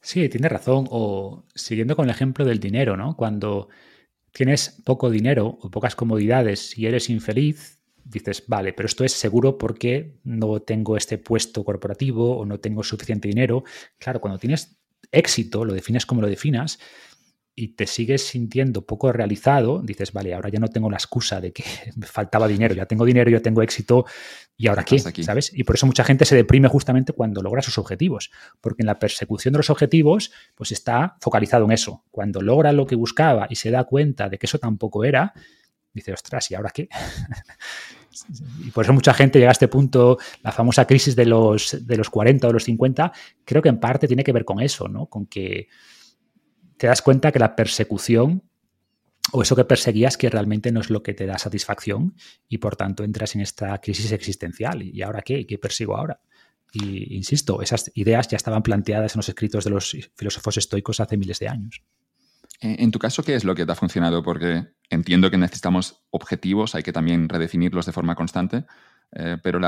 Sí, 0.00 0.28
tiene 0.28 0.48
razón. 0.48 0.86
O 0.90 1.44
siguiendo 1.54 1.96
con 1.96 2.04
el 2.04 2.10
ejemplo 2.10 2.44
del 2.44 2.60
dinero, 2.60 2.96
¿no? 2.96 3.16
Cuando 3.16 3.68
tienes 4.30 4.80
poco 4.84 5.10
dinero 5.10 5.58
o 5.60 5.70
pocas 5.70 5.96
comodidades 5.96 6.78
y 6.78 6.86
eres 6.86 7.10
infeliz, 7.10 7.75
dices, 8.08 8.44
vale, 8.46 8.72
pero 8.72 8.86
esto 8.86 9.04
es 9.04 9.12
seguro 9.12 9.58
porque 9.58 10.18
no 10.24 10.60
tengo 10.60 10.96
este 10.96 11.18
puesto 11.18 11.64
corporativo 11.64 12.38
o 12.38 12.46
no 12.46 12.60
tengo 12.60 12.82
suficiente 12.82 13.28
dinero. 13.28 13.64
Claro, 13.98 14.20
cuando 14.20 14.38
tienes 14.38 14.78
éxito, 15.10 15.64
lo 15.64 15.74
defines 15.74 16.06
como 16.06 16.20
lo 16.20 16.28
definas, 16.28 16.78
y 17.58 17.68
te 17.68 17.86
sigues 17.86 18.22
sintiendo 18.22 18.84
poco 18.84 19.10
realizado, 19.12 19.80
dices, 19.82 20.12
vale, 20.12 20.34
ahora 20.34 20.50
ya 20.50 20.58
no 20.58 20.68
tengo 20.68 20.90
la 20.90 20.98
excusa 20.98 21.40
de 21.40 21.52
que 21.52 21.64
me 21.96 22.06
faltaba 22.06 22.46
dinero, 22.46 22.74
ya 22.74 22.84
tengo 22.84 23.04
dinero, 23.06 23.30
ya 23.30 23.40
tengo 23.40 23.62
éxito, 23.62 24.04
¿y 24.58 24.68
ahora 24.68 24.84
qué? 24.84 24.98
¿Sabes? 24.98 25.50
Y 25.54 25.64
por 25.64 25.76
eso 25.76 25.86
mucha 25.86 26.04
gente 26.04 26.26
se 26.26 26.36
deprime 26.36 26.68
justamente 26.68 27.14
cuando 27.14 27.42
logra 27.42 27.62
sus 27.62 27.78
objetivos, 27.78 28.30
porque 28.60 28.82
en 28.82 28.86
la 28.86 28.98
persecución 28.98 29.52
de 29.52 29.58
los 29.58 29.70
objetivos, 29.70 30.32
pues 30.54 30.70
está 30.70 31.16
focalizado 31.20 31.64
en 31.64 31.72
eso. 31.72 32.04
Cuando 32.10 32.42
logra 32.42 32.72
lo 32.72 32.86
que 32.86 32.94
buscaba 32.94 33.46
y 33.48 33.56
se 33.56 33.70
da 33.70 33.84
cuenta 33.84 34.28
de 34.28 34.38
que 34.38 34.46
eso 34.46 34.58
tampoco 34.58 35.04
era, 35.04 35.32
dice, 35.94 36.12
ostras, 36.12 36.50
¿y 36.50 36.54
ahora 36.56 36.70
qué? 36.70 36.88
y 38.64 38.70
por 38.70 38.84
eso 38.84 38.92
mucha 38.92 39.14
gente 39.14 39.38
llega 39.38 39.50
a 39.50 39.52
este 39.52 39.68
punto, 39.68 40.18
la 40.42 40.52
famosa 40.52 40.86
crisis 40.86 41.16
de 41.16 41.26
los, 41.26 41.86
de 41.86 41.96
los 41.96 42.10
40 42.10 42.48
o 42.48 42.52
los 42.52 42.64
50, 42.64 43.12
creo 43.44 43.62
que 43.62 43.68
en 43.68 43.80
parte 43.80 44.06
tiene 44.06 44.24
que 44.24 44.32
ver 44.32 44.44
con 44.44 44.60
eso, 44.60 44.88
¿no? 44.88 45.06
Con 45.06 45.26
que 45.26 45.68
te 46.76 46.86
das 46.86 47.02
cuenta 47.02 47.32
que 47.32 47.38
la 47.38 47.56
persecución 47.56 48.42
o 49.32 49.42
eso 49.42 49.56
que 49.56 49.64
perseguías 49.64 50.16
que 50.16 50.30
realmente 50.30 50.70
no 50.70 50.80
es 50.80 50.90
lo 50.90 51.02
que 51.02 51.14
te 51.14 51.26
da 51.26 51.38
satisfacción 51.38 52.14
y 52.48 52.58
por 52.58 52.76
tanto 52.76 53.02
entras 53.02 53.34
en 53.34 53.40
esta 53.40 53.78
crisis 53.80 54.12
existencial. 54.12 54.82
¿Y 54.82 55.02
ahora 55.02 55.22
qué? 55.22 55.46
¿Qué 55.46 55.58
persigo 55.58 55.96
ahora? 55.96 56.20
Y 56.72 57.16
insisto, 57.16 57.62
esas 57.62 57.90
ideas 57.94 58.28
ya 58.28 58.36
estaban 58.36 58.62
planteadas 58.62 59.14
en 59.14 59.18
los 59.20 59.28
escritos 59.28 59.64
de 59.64 59.70
los 59.70 59.96
filósofos 60.14 60.56
estoicos 60.58 61.00
hace 61.00 61.16
miles 61.16 61.38
de 61.38 61.48
años. 61.48 61.82
Eh, 62.60 62.76
en 62.78 62.90
tu 62.90 62.98
caso, 62.98 63.22
¿qué 63.22 63.34
es 63.34 63.44
lo 63.44 63.54
que 63.54 63.66
te 63.66 63.72
ha 63.72 63.74
funcionado? 63.74 64.22
Porque 64.22 64.66
entiendo 64.90 65.30
que 65.30 65.38
necesitamos 65.38 66.04
objetivos, 66.10 66.74
hay 66.74 66.82
que 66.82 66.92
también 66.92 67.28
redefinirlos 67.28 67.86
de 67.86 67.92
forma 67.92 68.14
constante, 68.14 68.64
eh, 69.12 69.36
pero 69.42 69.60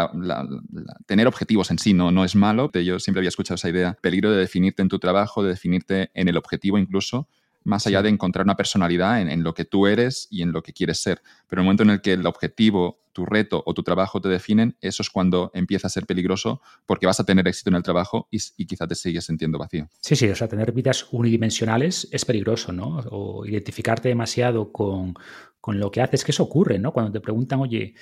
tener 1.07 1.26
objetivos 1.26 1.70
en 1.70 1.78
sí 1.78 1.95
no, 1.95 2.11
no 2.11 2.24
es 2.24 2.34
malo. 2.34 2.70
Yo 2.72 2.99
siempre 2.99 3.20
había 3.20 3.28
escuchado 3.28 3.57
esa 3.57 3.68
idea, 3.68 3.97
peligro 4.01 4.30
de 4.30 4.39
definirte 4.39 4.82
en 4.82 4.89
tu 4.89 4.99
trabajo, 4.99 5.43
de 5.43 5.51
definirte 5.51 6.11
en 6.14 6.28
el 6.28 6.36
objetivo 6.36 6.78
incluso, 6.78 7.28
más 7.69 7.87
allá 7.87 8.03
de 8.03 8.09
encontrar 8.09 8.45
una 8.45 8.57
personalidad 8.57 9.21
en, 9.21 9.43
lo 9.43 9.55
que 9.55 9.64
tú 9.64 9.87
eres 9.87 10.27
y 10.31 10.43
en 10.43 10.53
lo 10.53 10.62
que 10.62 10.73
quieres 10.73 10.99
ser. 10.99 11.21
Pero 11.47 11.61
en 11.61 11.64
el 11.64 11.66
momento 11.66 11.83
en 11.83 11.91
el 11.91 12.01
que 12.01 12.14
el 12.14 12.27
objetivo, 12.27 13.01
tu 13.12 13.27
reto 13.27 13.62
o 13.66 13.75
tu 13.75 13.83
trabajo 13.83 14.21
te 14.21 14.29
definen, 14.29 14.77
eso 14.81 15.03
es 15.03 15.11
cuando 15.11 15.51
empieza 15.55 15.87
a 15.87 15.91
ser 15.91 16.07
peligroso 16.07 16.62
porque 16.87 17.07
vas 17.07 17.21
a 17.21 17.25
tener 17.25 17.47
éxito 17.47 17.69
en 17.71 17.77
el 17.77 17.83
trabajo 17.83 18.27
y, 18.31 18.39
y 18.57 18.66
quizá 18.66 18.87
te 18.87 18.95
sigues 18.95 19.27
sintiendo 19.27 19.59
vacío. 19.59 19.89
Sí, 20.01 20.16
sí, 20.16 20.29
o 20.29 20.35
sea, 20.35 20.49
tener 20.49 20.73
vidas 20.73 21.07
unidimensionales 21.12 22.09
es 22.11 22.25
peligroso, 22.25 22.73
¿no? 22.73 23.01
O 23.11 23.45
identificarte 23.45 24.09
demasiado 24.09 24.73
con, 24.73 25.14
con 25.61 25.79
lo 25.79 25.91
que 25.91 26.01
haces, 26.01 26.25
que 26.25 26.33
eso 26.33 26.45
ocurre, 26.45 26.79
¿no? 26.79 26.93
Cuando 26.93 27.12
te 27.12 27.21
preguntan, 27.21 27.61
oye, 27.61 27.95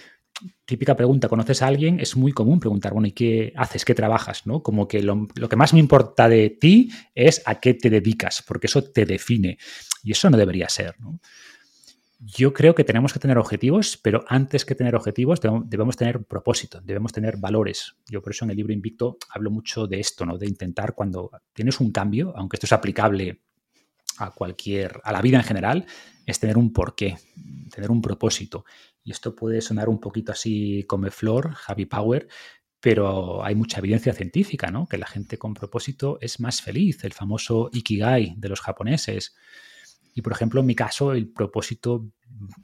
típica 0.64 0.96
pregunta, 0.96 1.28
¿conoces 1.28 1.62
a 1.62 1.66
alguien? 1.66 2.00
Es 2.00 2.16
muy 2.16 2.32
común 2.32 2.60
preguntar, 2.60 2.92
bueno, 2.92 3.08
¿y 3.08 3.12
qué 3.12 3.52
haces? 3.56 3.84
¿Qué 3.84 3.94
trabajas? 3.94 4.46
¿no? 4.46 4.62
Como 4.62 4.88
que 4.88 5.02
lo, 5.02 5.28
que 5.28 5.56
más 5.56 5.72
me 5.72 5.80
importa 5.80 6.28
de 6.28 6.50
ti 6.50 6.90
es 7.14 7.42
a 7.46 7.60
qué 7.60 7.74
te 7.74 7.90
dedicas, 7.90 8.42
porque 8.46 8.66
eso 8.66 8.84
te 8.84 9.06
define. 9.06 9.58
Y 10.02 10.12
eso 10.12 10.30
no 10.30 10.36
debería 10.36 10.68
ser. 10.68 10.96
Yo 12.18 12.52
creo 12.52 12.74
que 12.74 12.84
tenemos 12.84 13.12
que 13.12 13.18
tener 13.18 13.38
objetivos, 13.38 13.98
pero 14.02 14.24
antes 14.28 14.64
que 14.64 14.74
tener 14.74 14.94
objetivos 14.94 15.40
debemos 15.64 15.96
tener 15.96 16.24
propósito, 16.24 16.80
debemos 16.80 17.12
tener 17.12 17.36
valores. 17.36 17.96
Yo 18.08 18.22
por 18.22 18.32
eso 18.32 18.44
en 18.44 18.50
el 18.50 18.56
libro 18.56 18.72
Invicto 18.72 19.18
hablo 19.30 19.50
mucho 19.50 19.86
de 19.86 20.00
esto, 20.00 20.24
¿no? 20.24 20.38
de 20.38 20.46
intentar 20.46 20.94
cuando 20.94 21.30
tienes 21.52 21.78
un 21.80 21.92
cambio, 21.92 22.32
aunque 22.36 22.56
esto 22.56 22.66
es 22.66 22.72
aplicable 22.72 23.42
a 24.18 24.30
cualquier, 24.30 25.00
a 25.04 25.12
la 25.12 25.20
vida 25.20 25.36
en 25.36 25.44
general, 25.44 25.86
es 26.24 26.40
tener 26.40 26.56
un 26.56 26.72
porqué, 26.72 27.18
tener 27.70 27.90
un 27.90 28.00
propósito. 28.00 28.64
Y 29.06 29.12
esto 29.12 29.36
puede 29.36 29.60
sonar 29.60 29.88
un 29.88 30.00
poquito 30.00 30.32
así 30.32 30.84
como 30.88 31.08
flor, 31.12 31.52
Javi 31.54 31.86
Power, 31.86 32.26
pero 32.80 33.44
hay 33.44 33.54
mucha 33.54 33.78
evidencia 33.78 34.12
científica, 34.12 34.72
¿no? 34.72 34.88
Que 34.88 34.98
la 34.98 35.06
gente 35.06 35.38
con 35.38 35.54
propósito 35.54 36.18
es 36.20 36.40
más 36.40 36.60
feliz, 36.60 37.04
el 37.04 37.12
famoso 37.12 37.70
ikigai 37.72 38.34
de 38.36 38.48
los 38.48 38.60
japoneses. 38.60 39.36
Y 40.12 40.22
por 40.22 40.32
ejemplo, 40.32 40.60
en 40.60 40.66
mi 40.66 40.74
caso, 40.74 41.12
el 41.12 41.28
propósito 41.28 42.10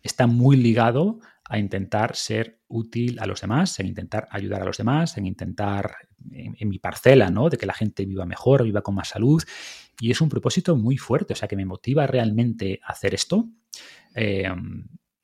está 0.03 0.27
muy 0.27 0.57
ligado 0.57 1.21
a 1.49 1.61
intentar 1.61 2.17
ser 2.17 2.59
útil 2.67 3.21
a 3.21 3.27
los 3.27 3.41
demás, 3.41 3.79
en 3.79 3.87
intentar 3.87 4.27
ayudar 4.33 4.63
a 4.63 4.65
los 4.65 4.79
demás, 4.79 5.17
en 5.19 5.27
intentar, 5.27 5.95
en, 6.33 6.69
mi 6.69 6.81
parcela, 6.81 7.31
¿no? 7.31 7.51
De 7.51 7.57
que 7.57 7.67
la 7.67 7.75
gente 7.75 8.05
viva 8.05 8.27
mejor, 8.27 8.65
viva 8.65 8.83
con 8.83 8.97
más 8.97 9.11
salud. 9.11 9.41
Y 10.01 10.11
es 10.11 10.21
un 10.21 10.29
propósito 10.29 10.75
muy 10.75 10.97
fuerte, 10.97 11.35
o 11.35 11.37
sea, 11.37 11.47
que 11.47 11.57
me 11.57 11.67
motiva 11.67 12.05
realmente 12.09 12.81
a 12.83 12.91
hacer 12.91 13.15
esto. 13.15 13.49
Eh, 14.17 14.51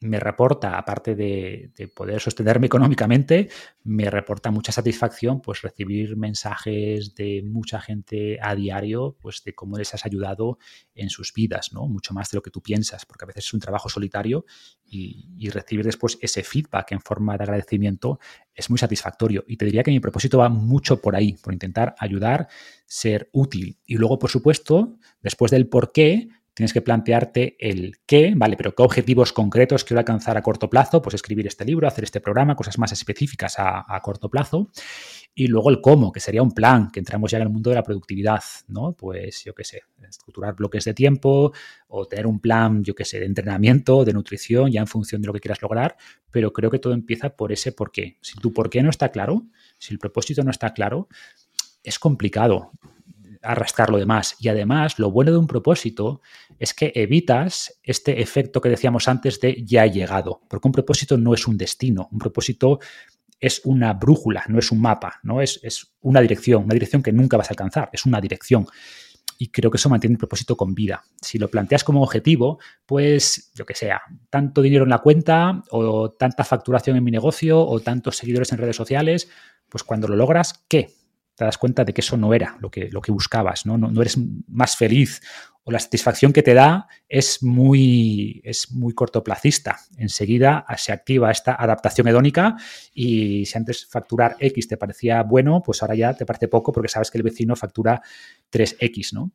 me 0.00 0.20
reporta, 0.20 0.78
aparte 0.78 1.14
de, 1.14 1.72
poder 1.94 2.20
sostenerme 2.20 2.66
económicamente, 2.66 3.48
me 3.82 4.10
reporta 4.10 4.50
mucha 4.50 4.70
satisfacción 4.70 5.40
pues 5.40 5.62
recibir 5.62 6.16
mensajes 6.16 7.14
de 7.14 7.42
mucha 7.44 7.80
gente 7.80 8.38
a 8.40 8.54
diario, 8.54 9.16
pues 9.20 9.42
de 9.44 9.54
cómo 9.54 9.76
les 9.76 9.92
has 9.94 10.06
ayudado 10.06 10.58
en 10.94 11.10
sus 11.10 11.32
vidas, 11.32 11.72
¿no? 11.72 11.86
Mucho 11.88 12.14
más 12.14 12.30
de 12.30 12.36
lo 12.36 12.42
que 12.42 12.50
tú 12.50 12.62
piensas, 12.62 13.06
porque 13.06 13.24
a 13.24 13.26
veces 13.26 13.46
es 13.46 13.54
un 13.54 13.60
trabajo 13.60 13.88
solitario 13.88 14.44
y, 14.84 15.30
y 15.36 15.50
recibir 15.50 15.84
después 15.84 16.18
ese 16.20 16.44
feedback 16.44 16.92
en 16.92 17.00
forma 17.00 17.36
de 17.36 17.44
agradecimiento 17.44 18.20
es 18.54 18.70
muy 18.70 18.78
satisfactorio. 18.78 19.44
Y 19.46 19.56
te 19.56 19.64
diría 19.64 19.82
que 19.82 19.90
mi 19.90 20.00
propósito 20.00 20.38
va 20.38 20.48
mucho 20.48 21.00
por 21.00 21.16
ahí, 21.16 21.34
por 21.34 21.52
intentar 21.52 21.94
ayudar, 21.98 22.48
ser 22.86 23.28
útil. 23.32 23.78
Y 23.86 23.96
luego, 23.96 24.18
por 24.18 24.30
supuesto, 24.30 24.98
después 25.22 25.50
del 25.50 25.68
por 25.68 25.92
qué, 25.92 26.28
tienes 26.58 26.72
que 26.72 26.82
plantearte 26.82 27.56
el 27.60 27.98
qué, 28.04 28.32
¿vale? 28.34 28.56
Pero 28.56 28.74
qué 28.74 28.82
objetivos 28.82 29.32
concretos 29.32 29.84
quiero 29.84 30.00
alcanzar 30.00 30.36
a 30.36 30.42
corto 30.42 30.68
plazo, 30.68 31.00
pues 31.00 31.14
escribir 31.14 31.46
este 31.46 31.64
libro, 31.64 31.86
hacer 31.86 32.02
este 32.02 32.20
programa, 32.20 32.56
cosas 32.56 32.78
más 32.78 32.90
específicas 32.90 33.54
a, 33.58 34.00
corto 34.02 34.28
plazo. 34.28 34.68
Y 35.36 35.46
luego 35.46 35.70
el 35.70 35.80
cómo, 35.80 36.10
que 36.10 36.18
sería 36.18 36.42
un 36.42 36.50
plan, 36.50 36.90
que 36.90 36.98
entramos 36.98 37.30
ya 37.30 37.36
en 37.38 37.44
el 37.44 37.48
mundo 37.48 37.70
de 37.70 37.76
la 37.76 37.84
productividad, 37.84 38.42
¿no? 38.66 38.90
Pues 38.90 39.44
yo 39.44 39.54
qué 39.54 39.62
sé, 39.62 39.82
estructurar 40.08 40.56
bloques 40.56 40.84
de 40.84 40.94
tiempo 40.94 41.52
o 41.86 42.06
tener 42.08 42.26
un 42.26 42.40
plan, 42.40 42.82
yo 42.82 42.92
qué 42.92 43.04
sé, 43.04 43.20
de 43.20 43.26
entrenamiento, 43.26 44.04
de 44.04 44.12
nutrición, 44.12 44.72
ya 44.72 44.80
en 44.80 44.88
función 44.88 45.22
de 45.22 45.28
lo 45.28 45.32
que 45.32 45.38
quieras 45.38 45.62
lograr, 45.62 45.96
pero 46.32 46.52
creo 46.52 46.72
que 46.72 46.80
todo 46.80 46.92
empieza 46.92 47.36
por 47.36 47.52
ese 47.52 47.70
por 47.70 47.92
qué. 47.92 48.18
Si 48.20 48.36
tu 48.40 48.52
por 48.52 48.68
qué 48.68 48.82
no 48.82 48.90
está 48.90 49.10
claro, 49.10 49.46
si 49.78 49.94
el 49.94 50.00
propósito 50.00 50.42
no 50.42 50.50
está 50.50 50.74
claro, 50.74 51.06
es 51.84 52.00
complicado 52.00 52.72
arrastrar 53.42 53.90
lo 53.90 53.98
demás. 53.98 54.36
Y 54.38 54.48
además, 54.48 54.98
lo 54.98 55.10
bueno 55.10 55.32
de 55.32 55.38
un 55.38 55.46
propósito 55.46 56.20
es 56.58 56.74
que 56.74 56.92
evitas 56.94 57.78
este 57.82 58.20
efecto 58.20 58.60
que 58.60 58.68
decíamos 58.68 59.08
antes 59.08 59.40
de 59.40 59.62
ya 59.64 59.84
he 59.84 59.90
llegado, 59.90 60.40
porque 60.48 60.68
un 60.68 60.72
propósito 60.72 61.16
no 61.16 61.34
es 61.34 61.46
un 61.46 61.56
destino, 61.56 62.08
un 62.10 62.18
propósito 62.18 62.78
es 63.40 63.60
una 63.64 63.92
brújula, 63.94 64.44
no 64.48 64.58
es 64.58 64.72
un 64.72 64.80
mapa, 64.80 65.20
no 65.22 65.40
es, 65.40 65.60
es 65.62 65.92
una 66.00 66.20
dirección, 66.20 66.64
una 66.64 66.74
dirección 66.74 67.02
que 67.02 67.12
nunca 67.12 67.36
vas 67.36 67.48
a 67.48 67.52
alcanzar, 67.52 67.88
es 67.92 68.04
una 68.04 68.20
dirección. 68.20 68.66
Y 69.40 69.50
creo 69.50 69.70
que 69.70 69.76
eso 69.76 69.88
mantiene 69.88 70.14
el 70.14 70.18
propósito 70.18 70.56
con 70.56 70.74
vida. 70.74 71.04
Si 71.22 71.38
lo 71.38 71.48
planteas 71.48 71.84
como 71.84 72.02
objetivo, 72.02 72.58
pues, 72.84 73.52
yo 73.54 73.64
que 73.64 73.76
sea, 73.76 74.02
tanto 74.30 74.62
dinero 74.62 74.82
en 74.82 74.90
la 74.90 74.98
cuenta, 74.98 75.62
o 75.70 76.10
tanta 76.10 76.42
facturación 76.42 76.96
en 76.96 77.04
mi 77.04 77.12
negocio, 77.12 77.64
o 77.64 77.78
tantos 77.78 78.16
seguidores 78.16 78.50
en 78.50 78.58
redes 78.58 78.74
sociales, 78.74 79.28
pues 79.68 79.84
cuando 79.84 80.08
lo 80.08 80.16
logras, 80.16 80.64
¿qué? 80.66 80.90
Te 81.38 81.44
das 81.44 81.56
cuenta 81.56 81.84
de 81.84 81.94
que 81.94 82.00
eso 82.00 82.16
no 82.16 82.34
era 82.34 82.56
lo 82.60 82.68
que, 82.68 82.90
lo 82.90 83.00
que 83.00 83.12
buscabas, 83.12 83.64
¿no? 83.64 83.78
¿no? 83.78 84.00
eres 84.00 84.18
más 84.48 84.76
feliz 84.76 85.20
o 85.62 85.70
la 85.70 85.78
satisfacción 85.78 86.32
que 86.32 86.42
te 86.42 86.52
da 86.52 86.88
es 87.08 87.44
muy, 87.44 88.40
es 88.42 88.72
muy 88.72 88.92
cortoplacista. 88.92 89.78
Enseguida 89.98 90.66
se 90.76 90.90
activa 90.90 91.30
esta 91.30 91.54
adaptación 91.54 92.08
hedónica 92.08 92.56
y 92.92 93.46
si 93.46 93.56
antes 93.56 93.86
facturar 93.86 94.36
X 94.40 94.66
te 94.66 94.76
parecía 94.76 95.22
bueno, 95.22 95.62
pues 95.64 95.80
ahora 95.80 95.94
ya 95.94 96.12
te 96.14 96.26
parece 96.26 96.48
poco 96.48 96.72
porque 96.72 96.88
sabes 96.88 97.08
que 97.12 97.18
el 97.18 97.22
vecino 97.22 97.54
factura 97.54 98.02
3X, 98.50 99.12
¿no? 99.12 99.30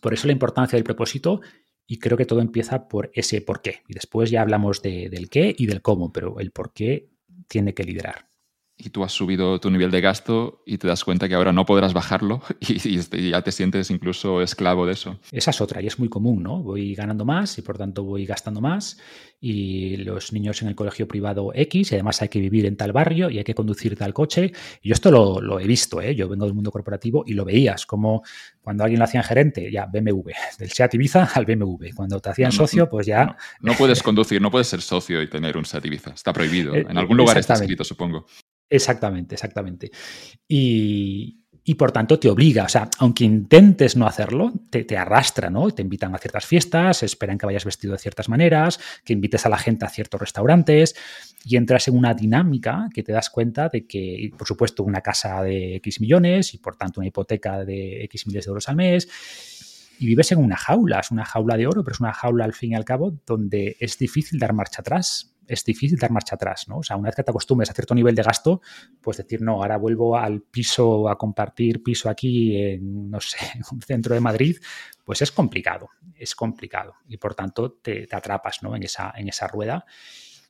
Por 0.00 0.14
eso 0.14 0.28
la 0.28 0.32
importancia 0.32 0.76
del 0.76 0.84
propósito 0.84 1.40
y 1.88 1.98
creo 1.98 2.16
que 2.16 2.24
todo 2.24 2.40
empieza 2.40 2.86
por 2.86 3.10
ese 3.14 3.40
por 3.40 3.62
qué. 3.62 3.82
Y 3.88 3.94
después 3.94 4.30
ya 4.30 4.42
hablamos 4.42 4.80
del 4.80 5.28
qué 5.28 5.52
y 5.58 5.66
del 5.66 5.82
cómo, 5.82 6.12
pero 6.12 6.38
el 6.38 6.52
por 6.52 6.72
qué 6.72 7.08
tiene 7.48 7.74
que 7.74 7.82
liderar 7.82 8.29
y 8.82 8.90
tú 8.90 9.04
has 9.04 9.12
subido 9.12 9.60
tu 9.60 9.70
nivel 9.70 9.90
de 9.90 10.00
gasto 10.00 10.62
y 10.64 10.78
te 10.78 10.88
das 10.88 11.04
cuenta 11.04 11.28
que 11.28 11.34
ahora 11.34 11.52
no 11.52 11.66
podrás 11.66 11.92
bajarlo 11.92 12.42
y, 12.60 12.98
ya 13.30 13.42
te 13.42 13.52
sientes 13.52 13.90
incluso 13.90 14.40
esclavo 14.40 14.86
de 14.86 14.92
eso. 14.92 15.18
Esa 15.30 15.50
es 15.50 15.60
otra 15.60 15.82
y 15.82 15.86
es 15.86 15.98
muy 15.98 16.08
común, 16.08 16.42
¿no? 16.42 16.62
Voy 16.62 16.94
ganando 16.94 17.24
más 17.24 17.58
y 17.58 17.62
por 17.62 17.76
tanto 17.76 18.04
voy 18.04 18.26
gastando 18.26 18.60
más 18.60 18.98
y 19.40 19.96
los 19.96 20.32
niños 20.32 20.60
en 20.60 20.68
el 20.68 20.74
colegio 20.74 21.08
privado 21.08 21.50
X 21.54 21.92
y 21.92 21.94
además 21.94 22.20
hay 22.20 22.28
que 22.28 22.40
vivir 22.40 22.66
en 22.66 22.76
tal 22.76 22.92
barrio 22.92 23.30
y 23.30 23.38
hay 23.38 23.44
que 23.44 23.54
conducir 23.54 23.96
tal 23.96 24.12
coche. 24.12 24.52
Y 24.82 24.88
yo 24.90 24.92
esto 24.92 25.10
lo, 25.10 25.58
he 25.58 25.66
visto, 25.66 26.00
¿eh? 26.00 26.14
Yo 26.14 26.28
vengo 26.28 26.44
del 26.44 26.54
mundo 26.54 26.70
corporativo 26.70 27.24
y 27.26 27.32
lo 27.32 27.44
veías, 27.44 27.86
como 27.86 28.22
cuando 28.60 28.84
alguien 28.84 28.98
lo 28.98 29.04
hacía 29.04 29.20
en 29.20 29.26
gerente, 29.26 29.72
ya 29.72 29.86
BMW, 29.86 30.30
del 30.58 30.70
Seat 30.70 30.94
Ibiza 30.94 31.30
al 31.34 31.46
BMW. 31.46 31.88
Cuando 31.94 32.20
te 32.20 32.30
hacían 32.30 32.52
socio, 32.52 32.88
pues 32.88 33.06
ya... 33.06 33.36
No, 33.60 33.72
puedes 33.74 34.02
conducir, 34.02 34.42
no 34.42 34.50
puedes 34.50 34.68
ser 34.68 34.82
socio 34.82 35.22
y 35.22 35.28
tener 35.28 35.56
un 35.56 35.64
Seat 35.64 35.86
Ibiza, 35.86 36.10
está 36.10 36.32
prohibido. 36.32 36.70
Eh, 36.80 36.86
en 36.88 36.98
algún 36.98 37.16
lugar 37.16 37.36
está 37.36 37.54
escrito, 37.54 37.82
supongo. 37.82 38.26
Exactamente, 38.70 39.34
exactamente. 39.34 39.90
Y, 40.46 41.36
por 41.78 41.92
tanto 41.92 42.18
te 42.18 42.28
obliga, 42.28 42.64
o 42.64 42.68
sea, 42.68 42.90
aunque 42.98 43.22
intentes 43.22 43.96
no 43.96 44.04
hacerlo, 44.04 44.52
te, 44.70 44.96
arrastra, 44.96 45.50
¿no? 45.50 45.70
Te 45.70 45.82
invitan 45.82 46.12
a 46.14 46.18
ciertas 46.18 46.44
fiestas, 46.44 47.04
esperan 47.04 47.38
que 47.38 47.46
vayas 47.46 47.64
vestido 47.64 47.92
de 47.92 47.98
ciertas 48.00 48.28
maneras, 48.28 48.80
que 49.04 49.12
invites 49.12 49.46
a 49.46 49.48
la 49.48 49.56
gente 49.56 49.84
a 49.84 49.88
ciertos 49.88 50.20
restaurantes 50.20 50.96
y 51.44 51.56
entras 51.56 51.86
en 51.86 51.96
una 51.96 52.12
dinámica 52.12 52.88
que 52.92 53.04
te 53.04 53.12
das 53.12 53.30
cuenta 53.30 53.68
de 53.68 53.86
que, 53.86 54.32
por 54.36 54.48
supuesto, 54.48 54.82
una 54.82 55.00
casa 55.00 55.42
de 55.42 55.76
X 55.76 56.00
millones 56.00 56.54
y 56.54 56.58
por 56.58 56.74
tanto 56.74 56.98
una 57.00 57.06
hipoteca 57.06 57.64
de 57.64 58.02
X 58.04 58.26
miles 58.26 58.46
de 58.46 58.48
euros 58.48 58.68
al 58.68 58.74
mes 58.74 59.08
y 60.00 60.06
vives 60.06 60.32
en 60.32 60.38
una 60.38 60.56
jaula, 60.56 60.98
es 60.98 61.12
una 61.12 61.24
jaula 61.24 61.56
de 61.56 61.68
oro, 61.68 61.84
pero 61.84 61.94
es 61.94 62.00
una 62.00 62.12
jaula 62.12 62.46
al 62.46 62.54
fin 62.54 62.72
y 62.72 62.74
al 62.74 62.84
cabo 62.84 63.16
donde 63.26 63.76
es 63.78 63.96
difícil 63.96 64.40
dar 64.40 64.54
marcha 64.54 64.80
atrás 64.80 65.36
es 65.50 65.64
difícil 65.64 65.98
dar 65.98 66.12
marcha 66.12 66.36
atrás, 66.36 66.68
¿no? 66.68 66.78
O 66.78 66.82
sea, 66.82 66.96
una 66.96 67.08
vez 67.08 67.16
que 67.16 67.24
te 67.24 67.30
acostumbres 67.30 67.68
a 67.70 67.74
cierto 67.74 67.94
nivel 67.94 68.14
de 68.14 68.22
gasto, 68.22 68.62
pues 69.00 69.16
decir, 69.16 69.42
no, 69.42 69.54
ahora 69.54 69.76
vuelvo 69.76 70.16
al 70.16 70.42
piso, 70.42 71.08
a 71.08 71.18
compartir 71.18 71.82
piso 71.82 72.08
aquí 72.08 72.56
en, 72.56 73.10
no 73.10 73.20
sé, 73.20 73.38
un 73.72 73.82
centro 73.82 74.14
de 74.14 74.20
Madrid, 74.20 74.56
pues 75.04 75.22
es 75.22 75.32
complicado, 75.32 75.88
es 76.14 76.34
complicado. 76.34 76.94
Y 77.08 77.16
por 77.16 77.34
tanto 77.34 77.72
te, 77.72 78.06
atrapas, 78.12 78.62
¿no? 78.62 78.76
En 78.76 78.84
esa, 78.84 79.12
en 79.16 79.28
esa 79.28 79.48
rueda. 79.48 79.84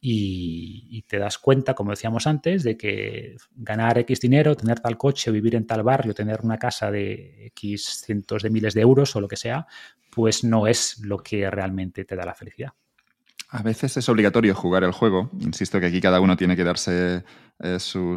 Y, 0.03 1.05
te 1.09 1.19
das 1.19 1.39
cuenta, 1.39 1.75
como 1.75 1.91
decíamos 1.91 2.27
antes, 2.27 2.63
de 2.63 2.77
que 2.77 3.37
ganar 3.55 3.99
X 3.99 4.21
dinero, 4.21 4.57
tener 4.57 4.81
tal 4.81 4.97
coche, 4.97 5.31
vivir 5.31 5.55
en 5.57 5.67
tal 5.67 5.83
barrio, 5.83 6.15
tener 6.15 6.41
una 6.43 6.57
casa 6.57 6.91
de 6.91 7.47
X 7.49 8.03
cientos 8.07 8.43
de 8.43 8.51
miles 8.51 8.73
de 8.73 8.81
euros 8.81 9.15
o 9.17 9.21
lo 9.21 9.29
que 9.29 9.37
sea, 9.37 9.67
pues 10.11 10.43
no 10.43 10.67
es 10.67 10.99
lo 11.01 11.19
que 11.19 11.51
realmente 11.51 12.05
te 12.05 12.17
da 12.17 12.25
la 12.25 12.35
felicidad. 12.35 12.73
A 13.53 13.63
veces 13.63 13.97
es 13.97 14.09
obligatorio 14.09 14.55
jugar 14.55 14.85
el 14.85 14.93
juego. 14.93 15.29
Insisto 15.41 15.81
que 15.81 15.87
aquí 15.87 16.01
cada 16.01 16.21
uno 16.21 16.37
tiene 16.37 16.55
que 16.55 16.63
darse 16.63 17.25
eh, 17.59 17.79
su... 17.81 18.17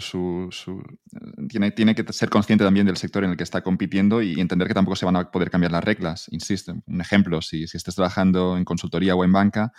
tiene, 1.50 1.72
tiene, 1.72 1.96
que 1.96 2.14
ser 2.14 2.30
consciente 2.30 2.64
también 2.64 2.86
del 2.86 2.98
sector 2.98 3.24
en 3.24 3.32
el 3.32 3.38
que 3.38 3.44
está 3.44 3.62
compitiendo 3.64 4.22
y 4.22 4.40
entender 4.40 4.68
que 4.68 4.76
tampoco 4.76 4.96
se 4.96 5.06
van 5.06 5.16
a 5.16 5.32
poder 5.32 5.50
cambiar 5.50 5.72
las 5.72 5.84
reglas. 5.84 6.28
Insisto, 6.30 6.76
un 6.86 7.02
ejemplo, 7.02 7.42
si, 7.42 7.68
si 7.68 7.78
estás 7.78 7.96
trabajando 7.96 8.58
en 8.58 8.64
consultoría 8.64 9.16
o 9.16 9.24
en 9.24 9.34
banca 9.34 9.74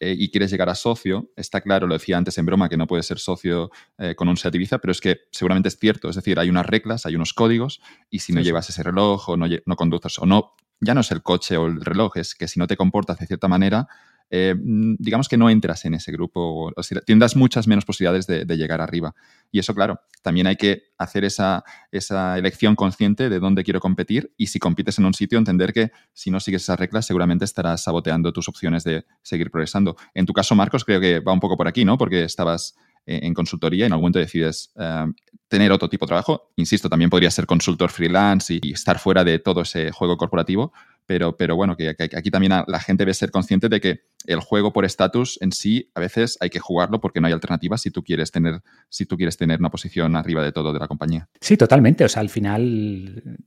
eh, 0.00 0.12
y 0.18 0.28
quieres 0.32 0.50
llegar 0.50 0.68
a 0.70 0.74
socio, 0.74 1.30
está 1.36 1.60
claro, 1.60 1.86
lo 1.86 1.94
decía 1.94 2.18
antes 2.18 2.36
en 2.38 2.46
broma, 2.46 2.68
que 2.68 2.76
no 2.76 2.88
puedes 2.88 3.06
ser 3.06 3.20
socio 3.20 3.70
eh, 3.98 4.16
con 4.16 4.28
un 4.28 4.36
Seat 4.36 4.56
Ibiza, 4.56 4.78
pero 4.78 4.90
es 4.90 5.00
que 5.00 5.20
seguramente 5.30 5.68
es 5.68 5.78
cierto. 5.78 6.10
Es 6.10 6.16
decir, 6.16 6.40
hay 6.40 6.50
unas 6.50 6.66
reglas, 6.66 7.06
hay 7.06 7.14
unos 7.14 7.32
códigos 7.32 7.80
y 8.10 8.18
si 8.18 8.32
no 8.32 8.40
llevas 8.40 8.68
ese 8.70 8.82
reloj 8.82 9.28
o 9.28 9.36
no, 9.36 9.46
no 9.66 9.76
conduces 9.76 10.18
o 10.18 10.26
no 10.26 10.56
ya 10.80 10.94
no 10.94 11.00
es 11.00 11.10
el 11.10 11.22
coche 11.22 11.56
o 11.56 11.66
el 11.66 11.80
reloj, 11.80 12.16
es 12.16 12.34
que 12.34 12.48
si 12.48 12.58
no 12.58 12.66
te 12.66 12.76
comportas 12.76 13.18
de 13.18 13.26
cierta 13.26 13.48
manera, 13.48 13.88
eh, 14.30 14.54
mm, 14.54 14.96
digamos 14.98 15.28
que 15.28 15.36
no 15.36 15.48
entras 15.50 15.84
en 15.84 15.94
ese 15.94 16.12
grupo, 16.12 16.72
o 16.74 16.82
sea, 16.82 17.00
tendrás 17.00 17.36
muchas 17.36 17.66
menos 17.66 17.84
posibilidades 17.84 18.26
de, 18.26 18.56
llegar 18.56 18.80
arriba. 18.80 19.14
Y 19.52 19.58
eso, 19.58 19.74
claro, 19.74 20.00
también 20.22 20.46
hay 20.46 20.56
que 20.56 20.84
hacer 20.98 21.24
esa, 21.24 21.62
esa, 21.92 22.38
elección 22.38 22.74
consciente 22.74 23.28
de 23.28 23.38
dónde 23.38 23.64
quiero 23.64 23.80
competir 23.80 24.32
y 24.36 24.46
si 24.46 24.58
compites 24.58 24.98
en 24.98 25.04
un 25.04 25.14
sitio, 25.14 25.38
entender 25.38 25.72
que 25.72 25.92
si 26.14 26.30
no 26.30 26.40
sigues 26.40 26.62
esas 26.62 26.80
reglas, 26.80 27.06
seguramente 27.06 27.44
estarás 27.44 27.82
saboteando 27.82 28.32
tus 28.32 28.48
opciones 28.48 28.82
de 28.84 29.04
seguir 29.22 29.50
progresando. 29.50 29.96
En 30.14 30.26
tu 30.26 30.32
caso, 30.32 30.54
Marcos, 30.54 30.84
creo 30.84 31.00
que 31.00 31.20
va 31.20 31.32
un 31.32 31.40
poco 31.40 31.56
por 31.56 31.68
aquí, 31.68 31.84
¿no? 31.84 31.98
Porque 31.98 32.24
estabas 32.24 32.76
eh, 33.08 33.20
en 33.22 33.34
consultoría 33.34 33.84
y 33.84 33.86
en 33.86 33.92
algún 33.92 34.02
momento 34.02 34.18
decides 34.18 34.72
eh, 34.74 35.06
tener 35.46 35.70
otro 35.70 35.88
tipo 35.88 36.06
de 36.06 36.08
trabajo. 36.08 36.50
Insisto, 36.56 36.88
también 36.88 37.08
podría 37.08 37.30
ser 37.30 37.46
consultor 37.46 37.90
freelance 37.90 38.58
y, 38.60 38.72
estar 38.72 38.98
fuera 38.98 39.22
de 39.22 39.38
todo 39.38 39.60
ese 39.60 39.92
juego 39.92 40.16
corporativo, 40.16 40.72
pero, 41.06 41.36
pero 41.36 41.56
bueno, 41.56 41.76
que, 41.76 41.88
aquí 41.98 42.30
también 42.30 42.52
la 42.66 42.80
gente 42.80 43.02
debe 43.02 43.14
ser 43.14 43.30
consciente 43.30 43.68
de 43.68 43.80
que 43.80 44.00
el 44.26 44.40
juego 44.40 44.72
por 44.72 44.84
estatus 44.84 45.38
en 45.40 45.52
sí 45.52 45.90
a 45.94 46.00
veces 46.00 46.36
hay 46.40 46.50
que 46.50 46.58
jugarlo 46.58 47.00
porque 47.00 47.20
no 47.20 47.28
hay 47.28 47.32
alternativa 47.32 47.78
si 47.78 47.90
tú 47.90 48.02
quieres 48.02 48.32
tener 48.32 48.60
si 48.88 49.06
tú 49.06 49.16
quieres 49.16 49.36
tener 49.36 49.60
una 49.60 49.70
posición 49.70 50.16
arriba 50.16 50.42
de 50.42 50.52
todo 50.52 50.72
de 50.72 50.78
la 50.78 50.88
compañía. 50.88 51.28
Sí, 51.40 51.56
totalmente. 51.56 52.04
O 52.04 52.08
sea, 52.08 52.20
al 52.20 52.28
final 52.28 53.38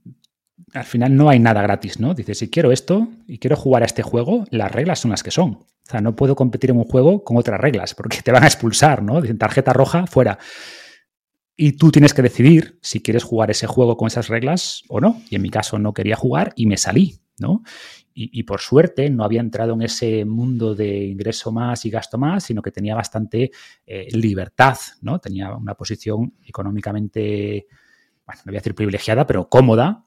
al 0.73 0.83
final 0.85 1.15
no 1.15 1.29
hay 1.29 1.39
nada 1.39 1.61
gratis, 1.61 1.99
¿no? 1.99 2.13
Dices, 2.13 2.37
si 2.37 2.49
quiero 2.49 2.71
esto 2.71 3.07
y 3.27 3.39
quiero 3.39 3.55
jugar 3.55 3.83
a 3.83 3.85
este 3.85 4.03
juego, 4.03 4.45
las 4.51 4.71
reglas 4.71 4.99
son 4.99 5.11
las 5.11 5.23
que 5.23 5.31
son. 5.31 5.51
O 5.51 5.91
sea, 5.91 6.01
no 6.01 6.15
puedo 6.15 6.35
competir 6.35 6.69
en 6.69 6.77
un 6.77 6.83
juego 6.83 7.23
con 7.23 7.37
otras 7.37 7.59
reglas 7.59 7.95
porque 7.95 8.21
te 8.21 8.31
van 8.31 8.43
a 8.43 8.47
expulsar, 8.47 9.01
¿no? 9.01 9.21
Dicen 9.21 9.37
tarjeta 9.37 9.73
roja, 9.73 10.05
fuera. 10.07 10.37
Y 11.55 11.73
tú 11.73 11.91
tienes 11.91 12.13
que 12.13 12.21
decidir 12.21 12.79
si 12.81 13.01
quieres 13.01 13.23
jugar 13.23 13.51
ese 13.51 13.67
juego 13.67 13.97
con 13.97 14.07
esas 14.07 14.27
reglas 14.27 14.83
o 14.87 15.01
no. 15.01 15.21
Y 15.29 15.35
en 15.35 15.41
mi 15.41 15.49
caso 15.49 15.79
no 15.79 15.93
quería 15.93 16.15
jugar 16.15 16.53
y 16.55 16.67
me 16.67 16.77
salí, 16.77 17.19
Y, 18.13 18.43
por 18.43 18.59
suerte 18.59 19.09
no 19.09 19.23
había 19.23 19.39
entrado 19.39 19.73
en 19.73 19.81
ese 19.83 20.25
mundo 20.25 20.75
de 20.75 21.05
ingreso 21.05 21.53
más 21.53 21.85
y 21.85 21.89
gasto 21.89 22.17
más, 22.17 22.43
sino 22.43 22.61
que 22.61 22.71
tenía 22.71 22.93
bastante 22.93 23.51
eh, 23.85 24.07
libertad, 24.11 24.77
¿no? 25.01 25.19
Tenía 25.19 25.55
una 25.55 25.73
posición 25.75 26.33
económicamente, 26.45 27.67
bueno, 28.25 28.41
no 28.45 28.51
voy 28.51 28.57
a 28.57 28.59
decir 28.59 28.75
privilegiada, 28.75 29.25
pero 29.25 29.47
cómoda 29.47 30.05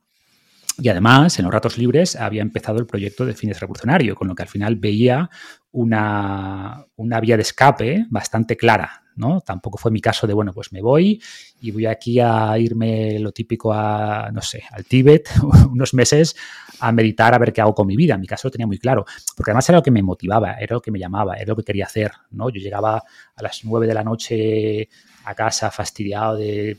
y 0.79 0.89
además, 0.89 1.39
en 1.39 1.45
los 1.45 1.53
ratos 1.53 1.77
libres 1.77 2.17
había 2.17 2.43
empezado 2.43 2.79
el 2.79 2.87
proyecto 2.87 3.27
de 3.27 3.35
fines 3.35 3.61
revolucionario, 3.61 4.15
con 4.15 4.29
lo 4.29 4.35
que 4.35 4.43
al 4.43 4.49
final 4.49 4.77
veía 4.77 5.29
una, 5.71 6.87
vía 6.97 7.37
de 7.37 7.43
escape 7.43 8.07
bastante 8.09 8.57
clara. 8.57 9.02
¿No? 9.17 9.41
Tampoco 9.41 9.79
fue 9.79 9.91
mi 9.91 10.01
caso 10.01 10.27
de, 10.27 10.35
bueno, 10.35 10.53
pues 10.53 10.73
me 10.73 10.81
voy 10.81 11.23
y 11.61 11.71
voy 11.71 11.87
aquí 11.87 12.21
a 12.21 12.59
irme 12.59 13.19
lo 13.19 13.33
típico 13.33 13.73
a, 13.73 14.31
no 14.33 14.43
sé, 14.43 14.63
al 14.71 14.85
Tíbet 14.85 15.29
unos 15.71 15.95
meses 15.95 16.37
a 16.81 16.93
meditar 16.93 17.35
a 17.35 17.39
ver 17.39 17.53
qué 17.53 17.61
hago 17.61 17.75
con 17.75 17.87
mi 17.87 17.97
vida. 17.97 18.15
En 18.15 18.21
mi 18.21 18.27
caso 18.27 18.49
lo 18.49 18.53
tenía 18.53 18.67
muy 18.67 18.79
claro, 18.79 19.05
porque 19.37 19.51
además 19.51 19.69
era 19.69 19.79
lo 19.79 19.83
que 19.83 19.91
me 19.91 20.03
motivaba, 20.03 20.55
era 20.55 20.75
lo 20.75 20.83
que 20.83 20.91
me 20.91 20.99
llamaba, 20.99 21.37
era 21.37 21.47
lo 21.47 21.57
que 21.57 21.65
quería 21.65 21.87
hacer. 21.87 22.13
¿no? 22.31 22.51
Yo 22.51 22.61
llegaba 22.61 23.03
a 23.35 23.43
las 23.43 23.65
nueve 23.65 23.87
de 23.87 23.95
la 23.95 24.03
noche 24.03 24.89
a 25.25 25.35
casa 25.35 25.71
fastidiado 25.71 26.37
de 26.37 26.77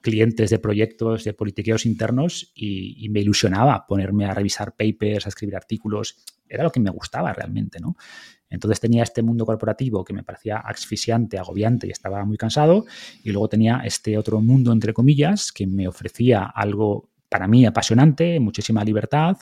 clientes 0.00 0.50
de 0.50 0.58
proyectos 0.58 1.24
de 1.24 1.34
politiqueos 1.34 1.86
internos 1.86 2.52
y, 2.54 3.08
me 3.10 3.20
ilusionaba 3.20 3.86
ponerme 3.86 4.26
a 4.26 4.34
revisar 4.34 4.74
papers, 4.74 5.26
a 5.26 5.28
escribir 5.28 5.56
artículos. 5.56 6.16
Era 6.48 6.64
lo 6.64 6.70
que 6.70 6.80
me 6.80 6.90
gustaba 6.90 7.32
realmente, 7.32 7.80
¿no? 7.80 7.96
Entonces 8.50 8.80
tenía 8.80 9.02
este 9.02 9.22
mundo 9.22 9.44
corporativo 9.44 10.04
que 10.04 10.12
me 10.12 10.22
parecía 10.22 10.58
asfixiante, 10.58 11.38
agobiante 11.38 11.86
y 11.86 11.90
estaba 11.90 12.24
muy 12.24 12.36
cansado. 12.36 12.86
Y 13.22 13.32
luego 13.32 13.48
tenía 13.48 13.82
este 13.84 14.16
otro 14.16 14.40
mundo, 14.40 14.72
entre 14.72 14.92
comillas, 14.92 15.52
que 15.52 15.66
me 15.66 15.86
ofrecía 15.88 16.44
algo 16.44 17.10
para 17.28 17.46
mí 17.46 17.66
apasionante, 17.66 18.40
muchísima 18.40 18.84
libertad 18.84 19.36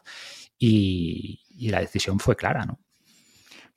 y, 0.59 1.41
y 1.51 1.71
la 1.71 1.81
decisión 1.81 2.19
fue 2.19 2.37
clara, 2.37 2.65
¿no? 2.65 2.79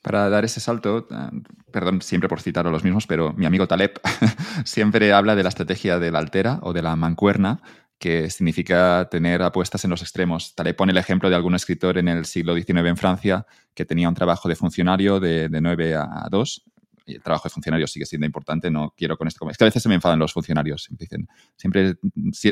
para 0.01 0.29
dar 0.29 0.45
ese 0.45 0.59
salto, 0.59 1.07
eh, 1.11 1.41
perdón 1.71 2.01
siempre 2.01 2.29
por 2.29 2.41
citar 2.41 2.67
a 2.67 2.71
los 2.71 2.83
mismos, 2.83 3.07
pero 3.07 3.33
mi 3.33 3.45
amigo 3.45 3.67
Taleb 3.67 3.99
siempre 4.63 5.11
habla 5.13 5.35
de 5.35 5.43
la 5.43 5.49
estrategia 5.49 5.99
de 5.99 6.11
la 6.11 6.19
altera 6.19 6.59
o 6.61 6.73
de 6.73 6.81
la 6.81 6.95
mancuerna, 6.95 7.61
que 7.99 8.29
significa 8.29 9.07
tener 9.11 9.41
apuestas 9.41 9.83
en 9.83 9.91
los 9.91 10.01
extremos. 10.01 10.55
Taleb 10.55 10.75
pone 10.75 10.91
el 10.91 10.97
ejemplo 10.97 11.29
de 11.29 11.35
algún 11.35 11.53
escritor 11.53 11.97
en 11.97 12.07
el 12.07 12.25
siglo 12.25 12.55
XIX 12.55 12.87
en 12.87 12.97
Francia 12.97 13.45
que 13.73 13.85
tenía 13.85 14.09
un 14.09 14.15
trabajo 14.15 14.49
de 14.49 14.55
funcionario 14.55 15.19
de, 15.19 15.49
de 15.49 15.61
9 15.61 15.95
a 15.95 16.27
2 16.31 16.63
el 17.15 17.21
trabajo 17.21 17.47
de 17.47 17.49
funcionarios 17.51 17.91
sigue 17.91 18.05
siendo 18.05 18.25
importante, 18.25 18.69
no 18.69 18.93
quiero 18.95 19.17
con 19.17 19.27
esto. 19.27 19.49
Es 19.49 19.57
que 19.57 19.63
a 19.63 19.67
veces 19.67 19.83
se 19.83 19.89
me 19.89 19.95
enfadan 19.95 20.19
los 20.19 20.33
funcionarios, 20.33 20.87
dicen, 20.91 21.27
siempre 21.55 21.95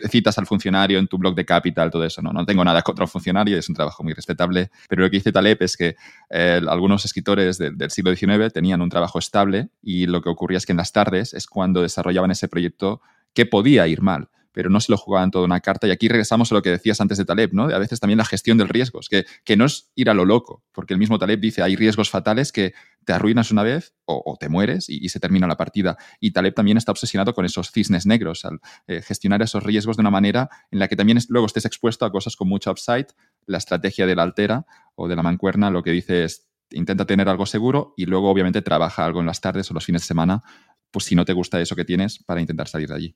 citas 0.10 0.38
al 0.38 0.46
funcionario 0.46 1.00
en 1.00 1.08
tu 1.08 1.18
blog 1.18 1.36
de 1.36 1.46
Capital, 1.46 1.92
todo 1.92 2.04
eso, 2.04 2.22
no, 2.22 2.32
no 2.32 2.46
tengo 2.46 2.64
nada 2.64 2.82
contra 2.82 3.06
un 3.06 3.10
funcionario, 3.10 3.58
es 3.58 3.70
un 3.70 3.76
trabajo 3.76 4.04
muy 4.04 4.14
respetable, 4.14 4.70
pero 4.90 5.04
lo 5.04 5.10
que 5.10 5.18
dice 5.18 5.32
Taleb 5.32 5.58
es 5.62 5.78
que 5.78 5.96
eh, 6.30 6.62
algunos 6.68 7.06
escritores 7.06 7.58
del 7.58 7.92
siglo 7.92 8.16
XIX 8.16 8.52
tenían 8.54 8.82
un 8.82 8.90
trabajo 8.90 9.20
estable 9.20 9.70
y 9.82 10.08
lo 10.08 10.22
que 10.22 10.30
ocurría 10.30 10.58
es 10.58 10.66
que 10.66 10.74
en 10.74 10.78
las 10.78 10.92
tardes 10.92 11.34
es 11.34 11.48
cuando 11.48 11.82
desarrollaban 11.82 12.32
ese 12.32 12.48
proyecto 12.48 13.02
que 13.34 13.46
podía 13.46 13.88
ir 13.88 14.02
mal 14.02 14.30
pero 14.58 14.72
no 14.72 14.80
se 14.80 14.92
lo 14.92 14.98
jugaban 14.98 15.30
toda 15.30 15.46
una 15.46 15.60
carta. 15.60 15.86
Y 15.86 15.92
aquí 15.92 16.08
regresamos 16.08 16.52
a 16.52 16.56
lo 16.56 16.64
que 16.64 16.72
decías 16.72 17.00
antes 17.00 17.20
de 17.20 17.26
Taleb, 17.26 17.54
¿no? 17.54 17.66
A 17.66 17.78
veces 17.78 18.00
también 18.00 18.18
la 18.18 18.26
gestión 18.26 18.58
del 18.58 18.70
riesgo, 18.70 19.02
que, 19.08 19.28
que 19.44 19.56
no 19.56 19.66
es 19.66 19.92
ir 19.94 20.10
a 20.10 20.16
lo 20.16 20.26
loco, 20.26 20.64
porque 20.72 20.96
el 20.96 21.00
mismo 21.00 21.20
Taleb 21.20 21.40
dice, 21.40 21.62
hay 21.62 21.76
riesgos 21.76 22.10
fatales 22.10 22.52
que 22.52 22.74
te 23.06 23.14
arruinas 23.14 23.52
una 23.52 23.62
vez 23.62 23.94
o, 24.06 24.36
te 24.40 24.50
mueres 24.50 24.90
y, 24.90 25.10
se 25.10 25.20
termina 25.20 25.46
la 25.46 25.58
partida. 25.58 25.96
Y 26.20 26.32
Taleb 26.32 26.56
también 26.56 26.76
está 26.76 26.92
obsesionado 26.92 27.36
con 27.36 27.46
esos 27.46 27.70
cisnes 27.72 28.08
negros, 28.08 28.46
al 28.46 28.60
eh, 28.88 29.04
gestionar 29.04 29.44
esos 29.44 29.62
riesgos 29.62 29.96
de 29.96 30.02
una 30.02 30.10
manera 30.10 30.50
en 30.72 30.80
la 30.80 30.88
que 30.88 30.96
también 30.96 31.20
luego 31.30 31.46
estés 31.46 31.66
expuesto 31.66 32.04
a 32.04 32.12
cosas 32.12 32.36
con 32.36 32.50
mucho 32.50 32.72
upside. 32.72 33.10
La 33.46 33.60
estrategia 33.60 34.08
de 34.08 34.16
la 34.16 34.24
altera 34.24 34.66
o 34.96 35.08
de 35.08 35.16
la 35.16 35.22
mancuerna 35.22 35.70
lo 35.70 35.84
que 35.84 35.92
dice 35.92 36.24
es 36.24 36.48
intenta 36.72 37.06
tener 37.06 37.30
algo 37.30 37.46
seguro 37.46 37.94
y 37.96 38.08
luego 38.08 38.28
obviamente 38.28 38.64
trabaja 38.64 39.06
algo 39.06 39.20
en 39.20 39.28
las 39.28 39.40
tardes 39.40 39.70
o 39.70 39.76
los 39.76 39.86
fines 39.86 40.02
de 40.02 40.08
semana, 40.08 40.42
pues 40.90 41.06
si 41.06 41.14
no 41.14 41.26
te 41.26 41.34
gusta 41.34 41.62
eso 41.62 41.76
que 41.76 41.86
tienes, 41.86 42.24
para 42.24 42.42
intentar 42.42 42.68
salir 42.68 42.90
de 42.90 42.96
allí. 42.96 43.16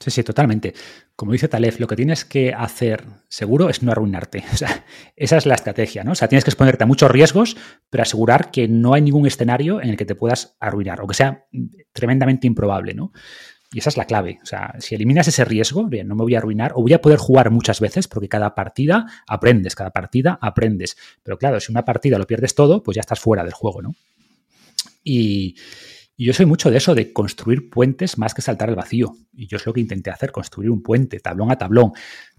Sí, 0.00 0.10
sí, 0.10 0.24
totalmente. 0.24 0.72
Como 1.14 1.32
dice 1.32 1.46
Talef, 1.46 1.78
lo 1.78 1.86
que 1.86 1.94
tienes 1.94 2.24
que 2.24 2.54
hacer 2.54 3.04
seguro 3.28 3.68
es 3.68 3.82
no 3.82 3.92
arruinarte. 3.92 4.42
O 4.52 4.56
sea, 4.56 4.84
esa 5.14 5.36
es 5.36 5.44
la 5.44 5.54
estrategia, 5.54 6.04
¿no? 6.04 6.12
O 6.12 6.14
sea, 6.14 6.26
tienes 6.26 6.42
que 6.42 6.50
exponerte 6.50 6.84
a 6.84 6.86
muchos 6.86 7.10
riesgos, 7.10 7.56
pero 7.90 8.02
asegurar 8.02 8.50
que 8.50 8.66
no 8.66 8.94
hay 8.94 9.02
ningún 9.02 9.26
escenario 9.26 9.82
en 9.82 9.90
el 9.90 9.98
que 9.98 10.06
te 10.06 10.14
puedas 10.14 10.56
arruinar 10.58 11.02
o 11.02 11.06
que 11.06 11.14
sea 11.14 11.44
tremendamente 11.92 12.46
improbable, 12.46 12.94
¿no? 12.94 13.12
Y 13.72 13.78
esa 13.80 13.90
es 13.90 13.98
la 13.98 14.06
clave. 14.06 14.40
O 14.42 14.46
sea, 14.46 14.74
si 14.78 14.94
eliminas 14.94 15.28
ese 15.28 15.44
riesgo, 15.44 15.84
bien, 15.84 16.08
no 16.08 16.16
me 16.16 16.22
voy 16.22 16.34
a 16.34 16.38
arruinar 16.38 16.72
o 16.74 16.82
voy 16.82 16.94
a 16.94 17.02
poder 17.02 17.18
jugar 17.18 17.50
muchas 17.50 17.78
veces 17.78 18.08
porque 18.08 18.28
cada 18.28 18.54
partida 18.54 19.06
aprendes, 19.28 19.74
cada 19.74 19.90
partida 19.90 20.38
aprendes. 20.40 20.96
Pero 21.22 21.36
claro, 21.38 21.60
si 21.60 21.70
una 21.70 21.84
partida 21.84 22.18
lo 22.18 22.26
pierdes 22.26 22.54
todo, 22.54 22.82
pues 22.82 22.96
ya 22.96 23.02
estás 23.02 23.20
fuera 23.20 23.44
del 23.44 23.52
juego, 23.52 23.82
¿no? 23.82 23.94
Y, 25.04 25.56
y 26.20 26.26
yo 26.26 26.34
soy 26.34 26.44
mucho 26.44 26.70
de 26.70 26.76
eso, 26.76 26.94
de 26.94 27.14
construir 27.14 27.70
puentes 27.70 28.18
más 28.18 28.34
que 28.34 28.42
saltar 28.42 28.68
al 28.68 28.74
vacío. 28.76 29.16
Y 29.32 29.46
yo 29.46 29.56
es 29.56 29.64
lo 29.64 29.72
que 29.72 29.80
intenté 29.80 30.10
hacer, 30.10 30.30
construir 30.32 30.68
un 30.68 30.82
puente, 30.82 31.18
tablón 31.18 31.50
a 31.50 31.56
tablón. 31.56 31.92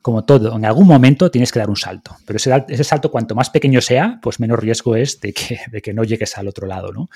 Como 0.03 0.23
todo, 0.23 0.55
en 0.55 0.65
algún 0.65 0.85
momento 0.85 1.31
tienes 1.31 1.51
que 1.51 1.57
dar 1.57 1.67
un 1.67 1.75
salto. 1.75 2.15
Pero 2.27 2.37
ese, 2.37 2.83
salto, 2.83 3.09
cuanto 3.09 3.33
más 3.33 3.49
pequeño 3.49 3.81
sea, 3.81 4.19
pues 4.21 4.39
menos 4.39 4.59
riesgo 4.59 4.95
es 4.95 5.19
de 5.19 5.33
que, 5.33 5.61
de 5.71 5.81
que 5.81 5.95
no 5.95 6.03
llegues 6.03 6.37
al 6.37 6.47
otro 6.47 6.67
lado, 6.67 6.93
¿no? 6.93 7.09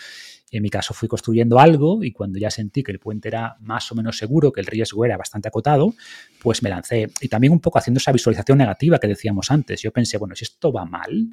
en 0.49 0.63
mi 0.63 0.71
caso 0.71 0.95
fui 0.95 1.07
construyendo 1.07 1.59
algo 1.59 2.03
y 2.03 2.11
cuando 2.11 2.39
ya 2.39 2.49
sentí 2.49 2.81
que 2.81 2.91
el 2.91 2.97
puente 2.97 3.27
era 3.27 3.57
más 3.59 3.91
o 3.91 3.95
menos 3.95 4.17
seguro, 4.17 4.51
que 4.51 4.61
el 4.61 4.65
riesgo 4.65 5.05
era 5.05 5.17
bastante 5.17 5.49
acotado, 5.49 5.93
pues 6.41 6.63
me 6.63 6.71
lancé. 6.71 7.11
Y 7.21 7.27
también 7.27 7.53
un 7.53 7.59
poco 7.59 7.77
haciendo 7.77 7.99
esa 7.99 8.11
visualización 8.11 8.57
negativa 8.57 8.97
que 8.97 9.07
decíamos 9.07 9.51
antes. 9.51 9.83
Yo 9.83 9.91
pensé, 9.91 10.17
bueno, 10.17 10.33
si 10.35 10.45
esto 10.45 10.73
va 10.73 10.85
mal, 10.85 11.29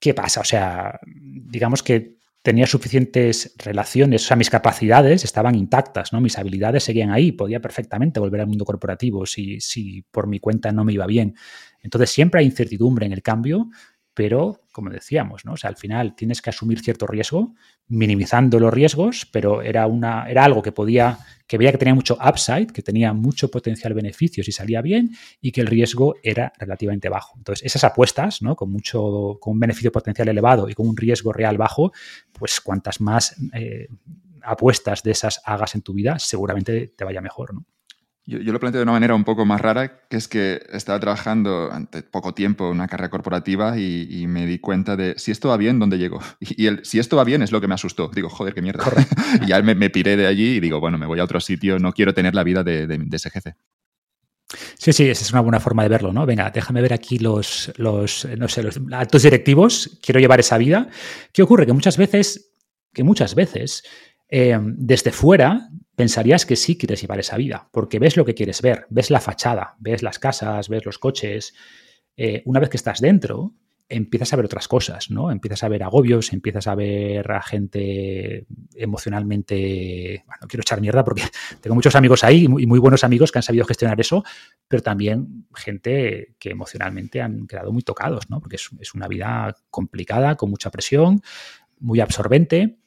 ¿qué 0.00 0.14
pasa? 0.14 0.40
O 0.40 0.44
sea, 0.44 0.98
digamos 1.04 1.82
que 1.82 2.16
tenía 2.46 2.68
suficientes 2.68 3.56
relaciones, 3.58 4.22
o 4.22 4.28
sea, 4.28 4.36
mis 4.36 4.50
capacidades 4.50 5.24
estaban 5.24 5.56
intactas, 5.56 6.12
¿no? 6.12 6.20
Mis 6.20 6.38
habilidades 6.38 6.84
seguían 6.84 7.10
ahí, 7.10 7.32
podía 7.32 7.58
perfectamente 7.60 8.20
volver 8.20 8.40
al 8.40 8.46
mundo 8.46 8.64
corporativo 8.64 9.26
si, 9.26 9.60
si 9.60 10.02
por 10.12 10.28
mi 10.28 10.38
cuenta 10.38 10.70
no 10.70 10.84
me 10.84 10.92
iba 10.92 11.08
bien. 11.08 11.34
Entonces 11.82 12.10
siempre 12.10 12.38
hay 12.38 12.46
incertidumbre 12.46 13.04
en 13.04 13.12
el 13.12 13.20
cambio, 13.20 13.68
pero 14.16 14.62
como 14.72 14.88
decíamos, 14.88 15.44
¿no? 15.44 15.52
O 15.52 15.56
sea, 15.58 15.68
al 15.68 15.76
final 15.76 16.16
tienes 16.16 16.40
que 16.40 16.48
asumir 16.48 16.80
cierto 16.80 17.06
riesgo, 17.06 17.54
minimizando 17.86 18.58
los 18.58 18.72
riesgos, 18.72 19.28
pero 19.30 19.60
era, 19.60 19.86
una, 19.86 20.28
era 20.28 20.42
algo 20.42 20.62
que 20.62 20.72
podía, 20.72 21.18
que 21.46 21.58
veía 21.58 21.70
que 21.70 21.76
tenía 21.76 21.94
mucho 21.94 22.16
upside, 22.26 22.68
que 22.68 22.80
tenía 22.80 23.12
mucho 23.12 23.50
potencial 23.50 23.92
beneficio 23.92 24.42
si 24.42 24.52
salía 24.52 24.80
bien 24.80 25.14
y 25.42 25.52
que 25.52 25.60
el 25.60 25.66
riesgo 25.66 26.14
era 26.22 26.50
relativamente 26.58 27.10
bajo. 27.10 27.34
Entonces, 27.36 27.66
esas 27.66 27.84
apuestas, 27.84 28.40
¿no? 28.40 28.56
Con 28.56 28.70
mucho, 28.70 29.36
con 29.38 29.52
un 29.52 29.60
beneficio 29.60 29.92
potencial 29.92 30.28
elevado 30.28 30.70
y 30.70 30.72
con 30.72 30.88
un 30.88 30.96
riesgo 30.96 31.34
real 31.34 31.58
bajo, 31.58 31.92
pues 32.32 32.58
cuantas 32.62 33.02
más 33.02 33.36
eh, 33.52 33.88
apuestas 34.42 35.02
de 35.02 35.10
esas 35.10 35.42
hagas 35.44 35.74
en 35.74 35.82
tu 35.82 35.92
vida, 35.92 36.18
seguramente 36.18 36.88
te 36.88 37.04
vaya 37.04 37.20
mejor, 37.20 37.52
¿no? 37.52 37.66
Yo, 38.28 38.40
lo 38.40 38.58
planteo 38.58 38.80
de 38.80 38.82
una 38.82 38.92
manera 38.92 39.14
un 39.14 39.22
poco 39.22 39.44
más 39.44 39.60
rara, 39.60 40.00
que 40.08 40.16
es 40.16 40.26
que 40.26 40.60
estaba 40.72 40.98
trabajando 40.98 41.70
ante 41.70 42.02
poco 42.02 42.34
tiempo 42.34 42.66
en 42.66 42.72
una 42.72 42.88
carrera 42.88 43.08
corporativa 43.08 43.78
y, 43.78 44.26
me 44.26 44.46
di 44.46 44.58
cuenta 44.58 44.96
de 44.96 45.14
si 45.16 45.30
esto 45.30 45.48
va 45.48 45.56
bien, 45.56 45.78
¿dónde 45.78 45.96
llego? 45.96 46.20
Y, 46.40 46.66
el, 46.66 46.84
si 46.84 46.98
esto 46.98 47.16
va 47.16 47.22
bien 47.22 47.42
es 47.42 47.52
lo 47.52 47.60
que 47.60 47.68
me 47.68 47.74
asustó. 47.74 48.10
Digo, 48.12 48.28
joder, 48.28 48.52
qué 48.52 48.62
mierda. 48.62 48.84
y 49.42 49.46
ya 49.46 49.62
me, 49.62 49.90
piré 49.90 50.16
de 50.16 50.26
allí 50.26 50.56
y 50.56 50.60
digo, 50.60 50.80
bueno, 50.80 50.98
me 50.98 51.06
voy 51.06 51.20
a 51.20 51.24
otro 51.24 51.38
sitio, 51.38 51.78
no 51.78 51.92
quiero 51.92 52.14
tener 52.14 52.34
la 52.34 52.42
vida 52.42 52.64
de, 52.64 53.08
ese 53.12 53.30
jefe. 53.30 53.54
Sí, 54.76 54.92
sí, 54.92 55.08
esa 55.08 55.22
es 55.22 55.32
una 55.32 55.40
buena 55.40 55.60
forma 55.60 55.84
de 55.84 55.88
verlo, 55.88 56.12
¿no? 56.12 56.26
Venga, 56.26 56.50
déjame 56.50 56.82
ver 56.82 56.94
aquí 56.94 57.18
los, 57.18 57.72
los, 57.76 58.26
no 58.36 58.48
sé, 58.48 58.62
los 58.62 58.80
altos 58.92 59.22
directivos, 59.22 59.98
quiero 60.02 60.18
llevar 60.18 60.40
esa 60.40 60.58
vida. 60.58 60.88
¿Qué 61.32 61.42
ocurre? 61.42 61.64
Que 61.64 61.72
muchas 61.72 61.96
veces, 61.96 62.52
que 62.92 63.04
muchas 63.04 63.36
veces, 63.36 63.84
eh, 64.28 64.58
desde 64.60 65.12
fuera 65.12 65.68
pensarías 65.96 66.46
que 66.46 66.56
sí 66.56 66.76
quieres 66.76 67.00
llevar 67.00 67.18
esa 67.18 67.36
vida, 67.36 67.68
porque 67.72 67.98
ves 67.98 68.16
lo 68.16 68.24
que 68.24 68.34
quieres 68.34 68.62
ver, 68.62 68.86
ves 68.90 69.10
la 69.10 69.20
fachada, 69.20 69.74
ves 69.78 70.02
las 70.02 70.18
casas, 70.18 70.68
ves 70.68 70.84
los 70.84 70.98
coches. 70.98 71.54
Eh, 72.16 72.42
una 72.44 72.60
vez 72.60 72.68
que 72.68 72.76
estás 72.76 73.00
dentro, 73.00 73.54
empiezas 73.88 74.32
a 74.32 74.36
ver 74.36 74.44
otras 74.46 74.68
cosas, 74.68 75.10
¿no? 75.10 75.30
Empiezas 75.30 75.62
a 75.62 75.68
ver 75.68 75.82
agobios, 75.82 76.32
empiezas 76.32 76.66
a 76.66 76.74
ver 76.74 77.30
a 77.30 77.40
gente 77.40 78.46
emocionalmente, 78.74 80.24
bueno, 80.26 80.46
quiero 80.48 80.62
echar 80.62 80.80
mierda 80.80 81.04
porque 81.04 81.22
tengo 81.60 81.74
muchos 81.74 81.94
amigos 81.94 82.24
ahí 82.24 82.44
y 82.44 82.66
muy, 82.66 82.78
buenos 82.78 83.04
amigos 83.04 83.30
que 83.30 83.38
han 83.38 83.44
sabido 83.44 83.64
gestionar 83.64 84.00
eso, 84.00 84.24
pero 84.68 84.82
también 84.82 85.46
gente 85.54 86.34
que 86.38 86.50
emocionalmente 86.50 87.22
han 87.22 87.46
quedado 87.46 87.72
muy 87.72 87.82
tocados, 87.82 88.28
¿no? 88.28 88.40
Porque 88.40 88.56
es, 88.56 88.94
una 88.94 89.08
vida 89.08 89.54
complicada, 89.70 90.36
con 90.36 90.50
mucha 90.50 90.70
presión, 90.70 91.22
muy 91.78 92.00
absorbente. 92.00 92.78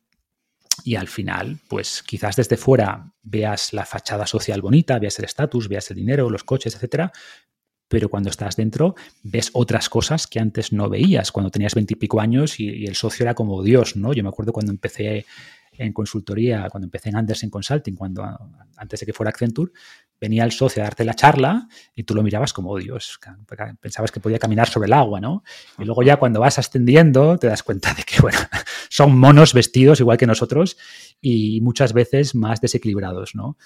Y 0.84 0.96
al 0.96 1.08
final, 1.08 1.60
pues 1.68 2.04
quizás 2.04 2.36
desde 2.36 2.58
fuera 2.58 3.14
veas 3.22 3.74
la 3.74 3.86
fachada 3.86 4.26
social 4.26 4.62
bonita, 4.62 5.00
veas 5.00 5.20
el 5.20 5.26
estatus, 5.26 5.68
veas 5.68 5.90
el 5.92 5.98
dinero, 5.98 6.30
los 6.30 6.44
coches, 6.44 6.76
etcétera, 6.76 7.12
pero 7.90 8.08
cuando 8.08 8.30
estás 8.30 8.56
dentro 8.56 8.96
ves 9.24 9.50
otras 9.54 9.90
cosas 9.90 10.28
que 10.28 10.40
antes 10.40 10.72
no 10.72 10.90
veías 10.90 11.32
cuando 11.32 11.50
tenías 11.52 11.76
veintipico 11.76 12.22
años 12.22 12.60
y, 12.60 12.86
el 12.86 12.96
socio 12.96 13.24
era 13.24 13.34
como 13.34 13.62
Dios, 13.64 13.96
¿no? 13.96 14.14
Yo 14.14 14.24
me 14.24 14.30
acuerdo 14.30 14.54
cuando 14.54 14.72
empecé 14.72 15.26
en 15.74 15.92
consultoría, 15.92 16.70
cuando 16.70 16.86
empecé 16.86 17.10
en 17.10 17.16
Anderson 17.16 17.50
Consulting, 17.50 17.96
cuando 17.96 18.24
antes 18.78 19.00
de 19.00 19.06
que 19.06 19.14
fuera 19.14 19.30
Accenture, 19.30 19.72
venía 20.20 20.44
el 20.44 20.52
socio 20.52 20.82
a 20.82 20.86
darte 20.86 21.06
la 21.06 21.14
charla 21.14 21.68
y 21.96 22.04
tú 22.04 22.14
lo 22.14 22.24
mirabas 22.24 22.54
como 22.54 22.78
Dios, 22.78 23.20
pensabas 23.80 24.12
que 24.12 24.20
podía 24.20 24.40
caminar 24.40 24.68
sobre 24.68 24.88
el 24.88 24.94
agua, 24.94 25.20
¿no? 25.20 25.44
Y 25.78 25.86
luego 25.86 26.04
ya 26.04 26.18
cuando 26.18 26.40
vas 26.40 26.60
ascendiendo 26.60 27.38
te 27.38 27.48
das 27.48 27.64
cuenta 27.64 27.94
de 27.94 28.04
que, 28.04 28.18
bueno, 28.22 28.40
son 28.90 29.18
monos 29.18 29.54
vestidos 29.54 30.00
igual 30.00 30.18
que 30.18 30.28
nosotros 30.28 30.78
y 31.22 31.62
muchas 31.62 31.94
veces 31.94 32.36
más 32.36 32.62
desequilibrados, 32.62 33.36
¿no? 33.36 33.58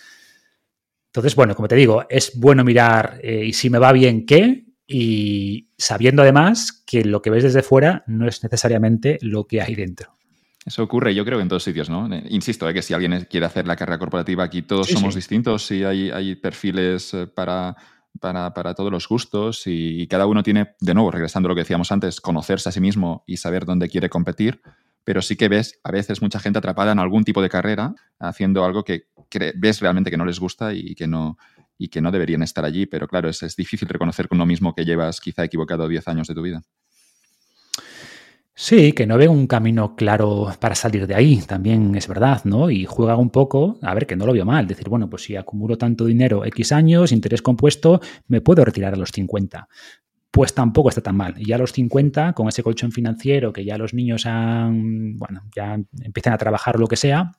Entonces, 1.08 1.36
bueno, 1.36 1.56
como 1.56 1.68
te 1.68 1.76
digo, 1.76 2.06
es 2.10 2.32
bueno 2.40 2.64
mirar 2.64 3.20
eh, 3.22 3.46
y 3.46 3.54
si 3.54 3.70
me 3.70 3.78
va 3.78 3.92
bien, 3.92 4.26
¿qué? 4.26 4.66
Y 4.88 5.70
sabiendo 5.78 6.24
además 6.24 6.84
que 6.88 7.06
lo 7.06 7.22
que 7.22 7.30
ves 7.30 7.44
desde 7.44 7.62
fuera 7.62 8.04
no 8.08 8.28
es 8.28 8.44
necesariamente 8.44 9.20
lo 9.22 9.46
que 9.46 9.62
hay 9.62 9.76
dentro. 9.76 10.18
Eso 10.66 10.84
ocurre, 10.84 11.14
yo 11.14 11.26
creo, 11.26 11.40
en 11.42 11.48
todos 11.48 11.64
sitios, 11.64 11.90
¿no? 11.90 12.14
Eh, 12.14 12.24
insisto, 12.30 12.70
eh, 12.70 12.74
que 12.74 12.82
si 12.82 12.94
alguien 12.94 13.28
quiere 13.30 13.46
hacer 13.46 13.68
la 13.68 13.76
carrera 13.76 14.00
corporativa, 14.00 14.44
aquí 14.44 14.62
todos 14.62 14.88
somos 14.88 15.16
distintos 15.16 15.70
y 15.72 15.84
hay, 15.84 16.10
hay 16.10 16.36
perfiles 16.36 17.16
para, 17.36 17.76
para, 18.20 18.74
todos 18.74 18.92
los 18.92 19.08
gustos 19.08 19.68
y, 19.68 20.02
y, 20.02 20.08
cada 20.08 20.26
uno 20.26 20.42
tiene, 20.42 20.76
de 20.80 20.94
nuevo, 20.94 21.12
regresando 21.12 21.48
a 21.48 21.50
lo 21.50 21.56
que 21.56 21.62
decíamos 21.62 21.92
antes, 21.92 22.22
conocerse 22.22 22.70
a 22.70 22.72
sí 22.72 22.80
mismo 22.80 23.24
y 23.28 23.38
saber 23.38 23.66
dónde 23.66 23.90
quiere 23.90 24.10
competir, 24.10 24.62
pero 25.04 25.22
sí 25.22 25.36
que 25.36 25.50
ves 25.50 25.80
a 25.84 25.92
veces 25.92 26.22
mucha 26.22 26.40
gente 26.40 26.60
atrapada 26.60 26.94
en 26.94 27.00
algún 27.00 27.24
tipo 27.24 27.42
de 27.42 27.50
carrera 27.50 27.94
haciendo 28.20 28.64
algo 28.64 28.84
que 28.84 29.08
ves 29.56 29.82
realmente 29.82 30.12
que 30.12 30.18
no 30.18 30.26
les 30.26 30.40
gusta 30.40 30.74
y 30.74 30.96
que 30.96 31.08
no, 31.08 31.38
y 31.78 31.90
que 31.90 32.02
no 32.02 32.12
deberían 32.12 32.44
estar 32.44 32.64
allí, 32.66 32.86
pero 32.86 33.08
claro, 33.08 33.30
es, 33.30 33.44
es 33.44 33.56
difícil 33.56 33.90
reconocer 33.90 34.28
con 34.28 34.38
uno 34.38 34.46
mismo 34.46 34.74
que 34.74 34.86
llevas 34.86 35.20
quizá 35.20 35.44
equivocado 35.44 35.88
10 35.88 36.08
años 36.08 36.28
de 36.28 36.36
tu 36.36 36.42
vida. 36.42 36.64
Sí, 38.56 38.92
que 38.94 39.08
no 39.08 39.18
ve 39.18 39.28
un 39.28 39.48
camino 39.48 39.96
claro 39.96 40.52
para 40.60 40.76
salir 40.76 41.08
de 41.08 41.16
ahí, 41.16 41.38
también 41.42 41.96
es 41.96 42.08
verdad, 42.08 42.42
¿no? 42.46 42.70
Y 42.70 42.86
juega 42.86 43.18
un 43.18 43.32
poco, 43.32 43.80
a 43.82 43.96
ver, 43.96 44.06
que 44.06 44.16
no 44.16 44.28
lo 44.28 44.34
veo 44.34 44.46
mal, 44.46 44.68
decir, 44.68 44.90
bueno, 44.90 45.10
pues 45.10 45.24
si 45.24 45.36
acumulo 45.36 45.76
tanto 45.76 46.06
dinero, 46.06 46.46
X 46.46 46.72
años, 46.72 47.12
interés 47.12 47.42
compuesto, 47.42 48.00
me 48.28 48.42
puedo 48.42 48.64
retirar 48.64 48.94
a 48.94 48.98
los 48.98 49.10
50. 49.12 49.68
Pues 50.30 50.54
tampoco 50.54 50.90
está 50.90 51.02
tan 51.02 51.18
mal. 51.18 51.36
Y 51.38 51.46
ya 51.48 51.56
a 51.56 51.60
los 51.60 51.74
50, 51.74 52.34
con 52.34 52.48
ese 52.48 52.62
colchón 52.62 52.92
financiero, 52.92 53.52
que 53.54 53.66
ya 53.66 53.78
los 53.78 53.94
niños 53.96 54.26
han, 54.28 55.18
bueno, 55.18 55.42
ya 55.56 55.80
empiezan 56.02 56.34
a 56.34 56.38
trabajar 56.38 56.80
lo 56.80 56.88
que 56.88 56.96
sea, 56.96 57.32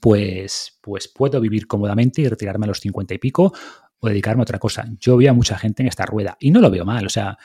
pues, 0.00 0.78
pues 0.82 1.08
puedo 1.08 1.40
vivir 1.40 1.66
cómodamente 1.66 2.22
y 2.22 2.28
retirarme 2.28 2.66
a 2.66 2.68
los 2.68 2.80
50 2.80 3.14
y 3.14 3.18
pico 3.18 3.52
o 4.00 4.08
dedicarme 4.08 4.42
a 4.42 4.44
otra 4.44 4.58
cosa. 4.58 4.86
Yo 5.00 5.16
veo 5.16 5.32
a 5.32 5.34
mucha 5.34 5.58
gente 5.58 5.82
en 5.82 5.88
esta 5.88 6.06
rueda 6.06 6.36
y 6.38 6.52
no 6.52 6.60
lo 6.60 6.70
veo 6.70 6.84
mal. 6.84 7.06
O 7.06 7.10
sea, 7.10 7.36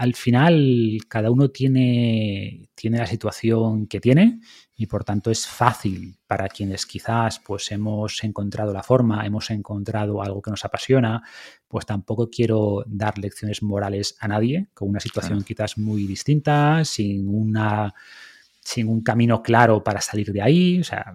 al 0.00 0.14
final 0.14 0.96
cada 1.08 1.30
uno 1.30 1.50
tiene, 1.50 2.70
tiene 2.74 2.96
la 2.96 3.06
situación 3.06 3.86
que 3.86 4.00
tiene 4.00 4.40
y 4.74 4.86
por 4.86 5.04
tanto 5.04 5.30
es 5.30 5.46
fácil 5.46 6.16
para 6.26 6.48
quienes 6.48 6.86
quizás 6.86 7.38
pues 7.38 7.70
hemos 7.70 8.24
encontrado 8.24 8.72
la 8.72 8.82
forma, 8.82 9.26
hemos 9.26 9.50
encontrado 9.50 10.22
algo 10.22 10.40
que 10.40 10.50
nos 10.50 10.64
apasiona, 10.64 11.22
pues 11.68 11.84
tampoco 11.84 12.30
quiero 12.30 12.82
dar 12.86 13.18
lecciones 13.18 13.62
morales 13.62 14.16
a 14.20 14.28
nadie 14.28 14.68
con 14.72 14.88
una 14.88 15.00
situación 15.00 15.44
quizás 15.44 15.76
muy 15.76 16.06
distinta, 16.06 16.82
sin 16.86 17.28
una 17.28 17.92
sin 18.62 18.88
un 18.88 19.02
camino 19.02 19.42
claro 19.42 19.84
para 19.84 20.00
salir 20.00 20.32
de 20.32 20.40
ahí. 20.40 20.80
O 20.80 20.84
sea, 20.84 21.12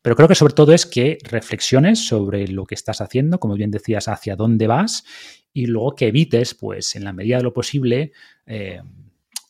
pero 0.00 0.16
creo 0.16 0.28
que 0.28 0.34
sobre 0.34 0.54
todo 0.54 0.72
es 0.72 0.86
que 0.86 1.18
reflexiones 1.22 2.06
sobre 2.06 2.48
lo 2.48 2.64
que 2.64 2.76
estás 2.76 3.02
haciendo, 3.02 3.38
como 3.38 3.56
bien 3.56 3.70
decías, 3.70 4.08
hacia 4.08 4.36
dónde 4.36 4.68
vas 4.68 5.04
y 5.52 5.66
luego 5.66 5.94
que 5.94 6.08
evites, 6.08 6.54
pues 6.54 6.96
en 6.96 7.04
la 7.04 7.12
medida 7.12 7.38
de 7.38 7.42
lo 7.42 7.52
posible, 7.52 8.12
eh, 8.46 8.80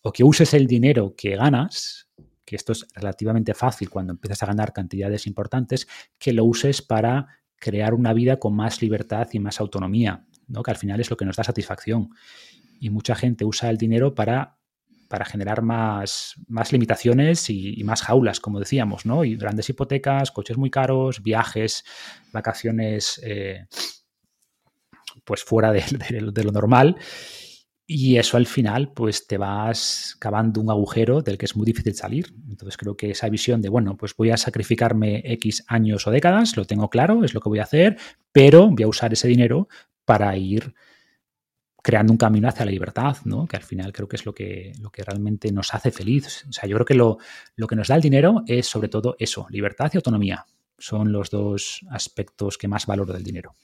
o 0.02 0.12
que 0.12 0.24
uses 0.24 0.52
el 0.54 0.66
dinero 0.66 1.14
que 1.16 1.36
ganas, 1.36 2.08
que 2.44 2.56
esto 2.56 2.72
es 2.72 2.86
relativamente 2.94 3.54
fácil 3.54 3.88
cuando 3.88 4.12
empiezas 4.12 4.42
a 4.42 4.46
ganar 4.46 4.72
cantidades 4.72 5.26
importantes, 5.26 5.86
que 6.18 6.32
lo 6.32 6.44
uses 6.44 6.82
para 6.82 7.28
crear 7.56 7.94
una 7.94 8.12
vida 8.12 8.38
con 8.38 8.54
más 8.54 8.82
libertad 8.82 9.28
y 9.32 9.38
más 9.38 9.60
autonomía, 9.60 10.26
¿no? 10.48 10.62
que 10.62 10.72
al 10.72 10.76
final 10.76 11.00
es 11.00 11.10
lo 11.10 11.16
que 11.16 11.24
nos 11.24 11.36
da 11.36 11.44
satisfacción. 11.44 12.10
Y 12.80 12.90
mucha 12.90 13.14
gente 13.14 13.44
usa 13.44 13.70
el 13.70 13.78
dinero 13.78 14.14
para 14.14 14.58
para 15.12 15.26
generar 15.26 15.60
más, 15.60 16.36
más 16.48 16.72
limitaciones 16.72 17.50
y, 17.50 17.84
más 17.84 18.00
jaulas, 18.00 18.40
como 18.40 18.58
decíamos, 18.58 19.04
¿no? 19.04 19.24
Y 19.24 19.36
grandes 19.36 19.68
hipotecas, 19.68 20.30
coches 20.30 20.56
muy 20.56 20.70
caros, 20.70 21.22
viajes, 21.22 21.84
vacaciones, 22.32 23.20
eh, 23.22 23.66
pues 25.24 25.42
fuera 25.42 25.72
de, 25.72 26.20
lo 26.20 26.52
normal. 26.52 26.96
Y 27.86 28.16
eso 28.16 28.36
al 28.36 28.46
final, 28.46 28.92
pues 28.92 29.26
te 29.26 29.36
vas 29.36 30.16
cavando 30.18 30.60
un 30.60 30.70
agujero 30.70 31.20
del 31.20 31.36
que 31.36 31.46
es 31.46 31.56
muy 31.56 31.66
difícil 31.66 31.94
salir. 31.94 32.32
Entonces 32.48 32.76
creo 32.76 32.96
que 32.96 33.10
esa 33.10 33.28
visión 33.28 33.60
de, 33.60 33.68
bueno, 33.68 33.96
pues 33.96 34.14
voy 34.16 34.30
a 34.30 34.36
sacrificarme 34.36 35.22
X 35.24 35.64
años 35.66 36.06
o 36.06 36.10
décadas, 36.10 36.56
lo 36.56 36.64
tengo 36.64 36.88
claro, 36.88 37.24
es 37.24 37.34
lo 37.34 37.40
que 37.40 37.48
voy 37.48 37.58
a 37.58 37.64
hacer, 37.64 37.98
pero 38.30 38.68
voy 38.70 38.84
a 38.84 38.88
usar 38.88 39.12
ese 39.12 39.28
dinero 39.28 39.68
para 40.04 40.36
ir 40.36 40.74
creando 41.82 42.12
un 42.12 42.16
camino 42.16 42.48
hacia 42.48 42.64
la 42.64 42.70
libertad, 42.70 43.16
¿no? 43.24 43.46
Que 43.46 43.56
al 43.56 43.64
final 43.64 43.92
creo 43.92 44.08
que 44.08 44.16
es 44.16 44.24
lo 44.24 44.32
que, 44.32 44.72
lo 44.80 44.90
que 44.90 45.02
realmente 45.02 45.50
nos 45.50 45.74
hace 45.74 45.90
feliz. 45.90 46.44
O 46.48 46.52
sea, 46.52 46.68
yo 46.68 46.76
creo 46.76 46.86
que 46.86 46.94
lo, 46.94 47.18
lo 47.56 47.66
que 47.66 47.76
nos 47.76 47.88
da 47.88 47.96
el 47.96 48.02
dinero 48.02 48.42
es 48.46 48.66
sobre 48.66 48.88
todo 48.88 49.16
eso, 49.18 49.46
libertad 49.50 49.90
y 49.92 49.96
autonomía. 49.96 50.46
Son 50.78 51.12
los 51.12 51.30
dos 51.30 51.80
aspectos 51.90 52.56
que 52.56 52.68
más 52.68 52.86
valoro 52.86 53.12
del 53.12 53.24
dinero. 53.24 53.54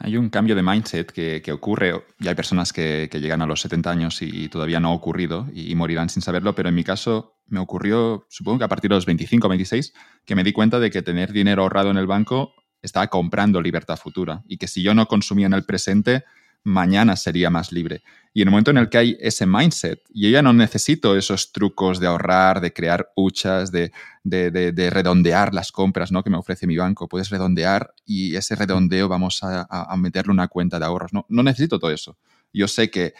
Hay 0.00 0.16
un 0.16 0.30
cambio 0.30 0.54
de 0.54 0.62
mindset 0.62 1.10
que, 1.10 1.52
ocurre, 1.52 2.04
y 2.20 2.28
hay 2.28 2.34
personas 2.34 2.72
que, 2.72 3.08
llegan 3.12 3.42
a 3.42 3.46
los 3.46 3.60
70 3.62 3.90
años 3.90 4.22
y, 4.22 4.48
todavía 4.48 4.78
no 4.78 4.88
ha 4.88 4.92
ocurrido 4.92 5.48
y, 5.52 5.74
morirán 5.74 6.08
sin 6.08 6.22
saberlo, 6.22 6.54
pero 6.54 6.68
en 6.68 6.74
mi 6.74 6.84
caso 6.84 7.40
me 7.46 7.58
ocurrió, 7.58 8.26
supongo 8.28 8.58
que 8.58 8.64
a 8.64 8.68
partir 8.68 8.90
de 8.90 8.94
los 8.94 9.06
25 9.06 9.46
o 9.46 9.50
26, 9.50 9.92
que 10.24 10.36
me 10.36 10.44
di 10.44 10.52
cuenta 10.52 10.78
de 10.78 10.90
que 10.90 11.02
tener 11.02 11.32
dinero 11.32 11.62
ahorrado 11.62 11.90
en 11.90 11.96
el 11.96 12.06
banco 12.06 12.52
estaba 12.80 13.08
comprando 13.08 13.60
libertad 13.60 13.96
futura 13.96 14.42
y 14.46 14.58
que 14.58 14.68
si 14.68 14.82
yo 14.82 14.94
no 14.94 15.06
consumía 15.06 15.46
en 15.46 15.54
el 15.54 15.64
presente, 15.64 16.24
mañana 16.64 17.16
sería 17.16 17.50
más 17.50 17.72
libre. 17.72 18.02
Y 18.34 18.42
en 18.42 18.48
el 18.48 18.52
momento 18.52 18.70
en 18.70 18.78
el 18.78 18.88
que 18.88 18.98
hay 18.98 19.16
ese 19.20 19.46
mindset, 19.46 20.00
yo 20.14 20.28
ya 20.28 20.42
no 20.42 20.52
necesito 20.52 21.16
esos 21.16 21.50
trucos 21.50 21.98
de 21.98 22.06
ahorrar, 22.06 22.60
de 22.60 22.72
crear 22.72 23.10
huchas, 23.16 23.72
de, 23.72 23.90
de, 24.22 24.90
redondear 24.90 25.54
las 25.54 25.72
compras 25.72 26.12
¿no? 26.12 26.22
que 26.22 26.30
me 26.30 26.36
ofrece 26.36 26.66
mi 26.66 26.76
banco, 26.76 27.08
puedes 27.08 27.30
redondear 27.30 27.94
y 28.04 28.36
ese 28.36 28.54
redondeo 28.54 29.08
vamos 29.08 29.42
a, 29.42 29.66
a 29.68 29.96
meterle 29.96 30.32
una 30.32 30.48
cuenta 30.48 30.78
de 30.78 30.84
ahorros. 30.84 31.12
No, 31.12 31.26
no 31.28 31.42
necesito 31.42 31.78
todo 31.78 31.90
eso. 31.90 32.16
Yo 32.52 32.68
sé 32.68 32.90
que 32.90 33.14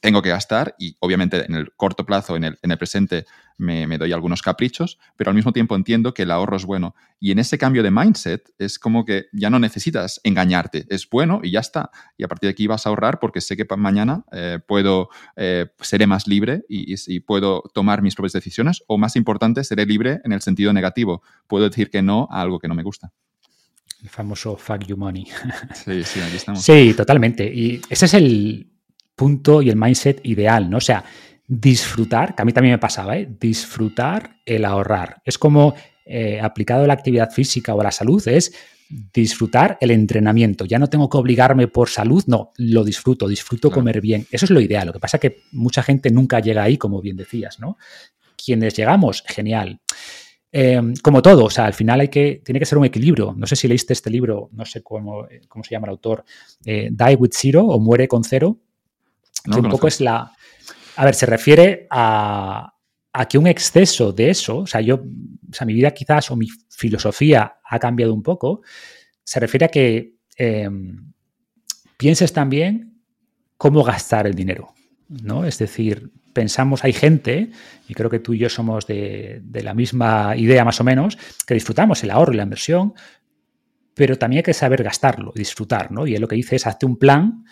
tengo 0.00 0.22
que 0.22 0.30
gastar 0.30 0.74
y 0.78 0.96
obviamente 1.00 1.44
en 1.44 1.54
el 1.54 1.72
corto 1.74 2.06
plazo, 2.06 2.36
en 2.36 2.44
el, 2.44 2.58
en 2.62 2.70
el 2.70 2.78
presente, 2.78 3.26
me, 3.56 3.98
doy 3.98 4.12
algunos 4.12 4.42
caprichos, 4.42 4.98
pero 5.16 5.30
al 5.30 5.36
mismo 5.36 5.52
tiempo 5.52 5.76
entiendo 5.76 6.14
que 6.14 6.22
el 6.22 6.30
ahorro 6.30 6.56
es 6.56 6.64
bueno. 6.64 6.94
Y 7.20 7.30
en 7.30 7.38
ese 7.38 7.58
cambio 7.58 7.82
de 7.82 7.90
mindset 7.90 8.50
es 8.58 8.78
como 8.78 9.04
que 9.04 9.26
ya 9.32 9.50
no 9.50 9.58
necesitas 9.58 10.20
engañarte, 10.24 10.86
es 10.88 11.08
bueno 11.08 11.40
y 11.42 11.52
ya 11.52 11.60
está. 11.60 11.90
Y 12.16 12.24
a 12.24 12.28
partir 12.28 12.48
de 12.48 12.52
aquí 12.52 12.66
vas 12.66 12.86
a 12.86 12.88
ahorrar 12.88 13.20
porque 13.20 13.40
sé 13.40 13.56
que 13.56 13.66
mañana 13.76 14.24
eh, 14.32 14.58
puedo, 14.66 15.08
eh, 15.36 15.66
seré 15.80 16.06
más 16.06 16.26
libre 16.26 16.64
y, 16.68 16.94
y, 16.94 17.20
puedo 17.20 17.62
tomar 17.74 18.02
mis 18.02 18.14
propias 18.14 18.32
decisiones 18.32 18.82
o 18.86 18.98
más 18.98 19.16
importante, 19.16 19.64
seré 19.64 19.86
libre 19.86 20.20
en 20.24 20.32
el 20.32 20.42
sentido 20.42 20.72
negativo. 20.72 21.22
Puedo 21.46 21.68
decir 21.68 21.90
que 21.90 22.02
no 22.02 22.28
a 22.30 22.40
algo 22.40 22.58
que 22.58 22.68
no 22.68 22.74
me 22.74 22.82
gusta. 22.82 23.12
El 24.02 24.10
famoso 24.10 24.56
fuck 24.56 24.84
you 24.84 24.96
money. 24.96 25.26
Sí, 25.74 26.04
sí, 26.04 26.20
aquí 26.20 26.36
estamos. 26.36 26.62
Sí, 26.62 26.94
totalmente. 26.94 27.44
Y 27.46 27.80
ese 27.88 28.04
es 28.04 28.14
el 28.14 28.73
punto 29.14 29.62
y 29.62 29.70
el 29.70 29.76
mindset 29.76 30.20
ideal, 30.24 30.68
¿no? 30.68 30.78
O 30.78 30.80
sea, 30.80 31.04
disfrutar, 31.46 32.34
que 32.34 32.42
a 32.42 32.44
mí 32.44 32.52
también 32.52 32.74
me 32.74 32.78
pasaba, 32.78 33.16
¿eh? 33.16 33.28
Disfrutar 33.38 34.36
el 34.44 34.64
ahorrar. 34.64 35.22
Es 35.24 35.38
como 35.38 35.74
eh, 36.06 36.40
aplicado 36.40 36.84
a 36.84 36.86
la 36.86 36.94
actividad 36.94 37.30
física 37.30 37.74
o 37.74 37.80
a 37.80 37.84
la 37.84 37.90
salud 37.90 38.26
es 38.28 38.52
disfrutar 39.12 39.78
el 39.80 39.90
entrenamiento. 39.90 40.64
Ya 40.64 40.78
no 40.78 40.88
tengo 40.88 41.08
que 41.08 41.16
obligarme 41.16 41.68
por 41.68 41.88
salud, 41.88 42.22
no, 42.26 42.50
lo 42.58 42.84
disfruto, 42.84 43.26
disfruto 43.28 43.70
comer 43.70 44.00
bien. 44.00 44.26
Eso 44.30 44.44
es 44.44 44.50
lo 44.50 44.60
ideal. 44.60 44.86
Lo 44.86 44.92
que 44.92 45.00
pasa 45.00 45.16
es 45.16 45.20
que 45.20 45.42
mucha 45.52 45.82
gente 45.82 46.10
nunca 46.10 46.40
llega 46.40 46.62
ahí, 46.62 46.76
como 46.76 47.00
bien 47.00 47.16
decías, 47.16 47.58
¿no? 47.58 47.78
Quienes 48.42 48.76
llegamos, 48.76 49.24
genial. 49.26 49.80
Eh, 50.52 50.80
como 51.02 51.20
todo, 51.22 51.46
o 51.46 51.50
sea, 51.50 51.66
al 51.66 51.74
final 51.74 51.98
hay 52.00 52.08
que, 52.08 52.40
tiene 52.44 52.60
que 52.60 52.66
ser 52.66 52.78
un 52.78 52.84
equilibrio. 52.84 53.34
No 53.36 53.46
sé 53.46 53.56
si 53.56 53.66
leíste 53.66 53.92
este 53.92 54.10
libro, 54.10 54.50
no 54.52 54.64
sé 54.64 54.82
cómo, 54.82 55.26
cómo 55.48 55.64
se 55.64 55.70
llama 55.70 55.86
el 55.88 55.92
autor, 55.92 56.24
eh, 56.64 56.90
Die 56.92 57.16
with 57.16 57.32
Zero 57.32 57.66
o 57.66 57.80
Muere 57.80 58.06
con 58.06 58.22
Cero, 58.22 58.60
que 59.44 59.58
un 59.58 59.68
poco 59.68 59.88
es 59.88 60.00
la... 60.00 60.32
A 60.96 61.04
ver, 61.04 61.14
se 61.14 61.26
refiere 61.26 61.86
a, 61.90 62.74
a 63.12 63.28
que 63.28 63.38
un 63.38 63.46
exceso 63.46 64.12
de 64.12 64.30
eso, 64.30 64.58
o 64.58 64.66
sea, 64.66 64.80
yo, 64.80 64.96
o 64.96 65.52
sea, 65.52 65.66
mi 65.66 65.72
vida 65.72 65.92
quizás 65.92 66.30
o 66.32 66.36
mi 66.36 66.48
filosofía 66.68 67.58
ha 67.64 67.78
cambiado 67.78 68.12
un 68.12 68.22
poco, 68.22 68.62
se 69.22 69.38
refiere 69.38 69.66
a 69.66 69.68
que 69.68 70.16
em, 70.36 71.12
pienses 71.96 72.32
también 72.32 73.00
cómo 73.56 73.84
gastar 73.84 74.26
el 74.26 74.34
dinero, 74.34 74.74
¿no? 75.08 75.44
Es 75.44 75.58
decir, 75.58 76.10
pensamos, 76.32 76.82
hay 76.82 76.92
gente, 76.92 77.50
y 77.88 77.94
creo 77.94 78.10
que 78.10 78.18
tú 78.18 78.34
y 78.34 78.38
yo 78.38 78.48
somos 78.48 78.86
de, 78.88 79.40
de 79.44 79.62
la 79.62 79.74
misma 79.74 80.36
idea 80.36 80.64
más 80.64 80.80
o 80.80 80.84
menos, 80.84 81.16
que 81.46 81.54
disfrutamos 81.54 82.02
el 82.02 82.10
ahorro 82.10 82.32
y 82.32 82.36
la 82.36 82.42
inversión, 82.42 82.94
pero 83.94 84.18
también 84.18 84.38
hay 84.38 84.42
que 84.42 84.54
saber 84.54 84.82
gastarlo, 84.82 85.32
disfrutar, 85.36 85.92
¿no? 85.92 86.04
Y 86.04 86.16
él 86.16 86.20
lo 86.20 86.26
que 86.26 86.34
dice 86.34 86.56
es, 86.56 86.66
hazte 86.66 86.84
un 86.84 86.98
plan 86.98 87.44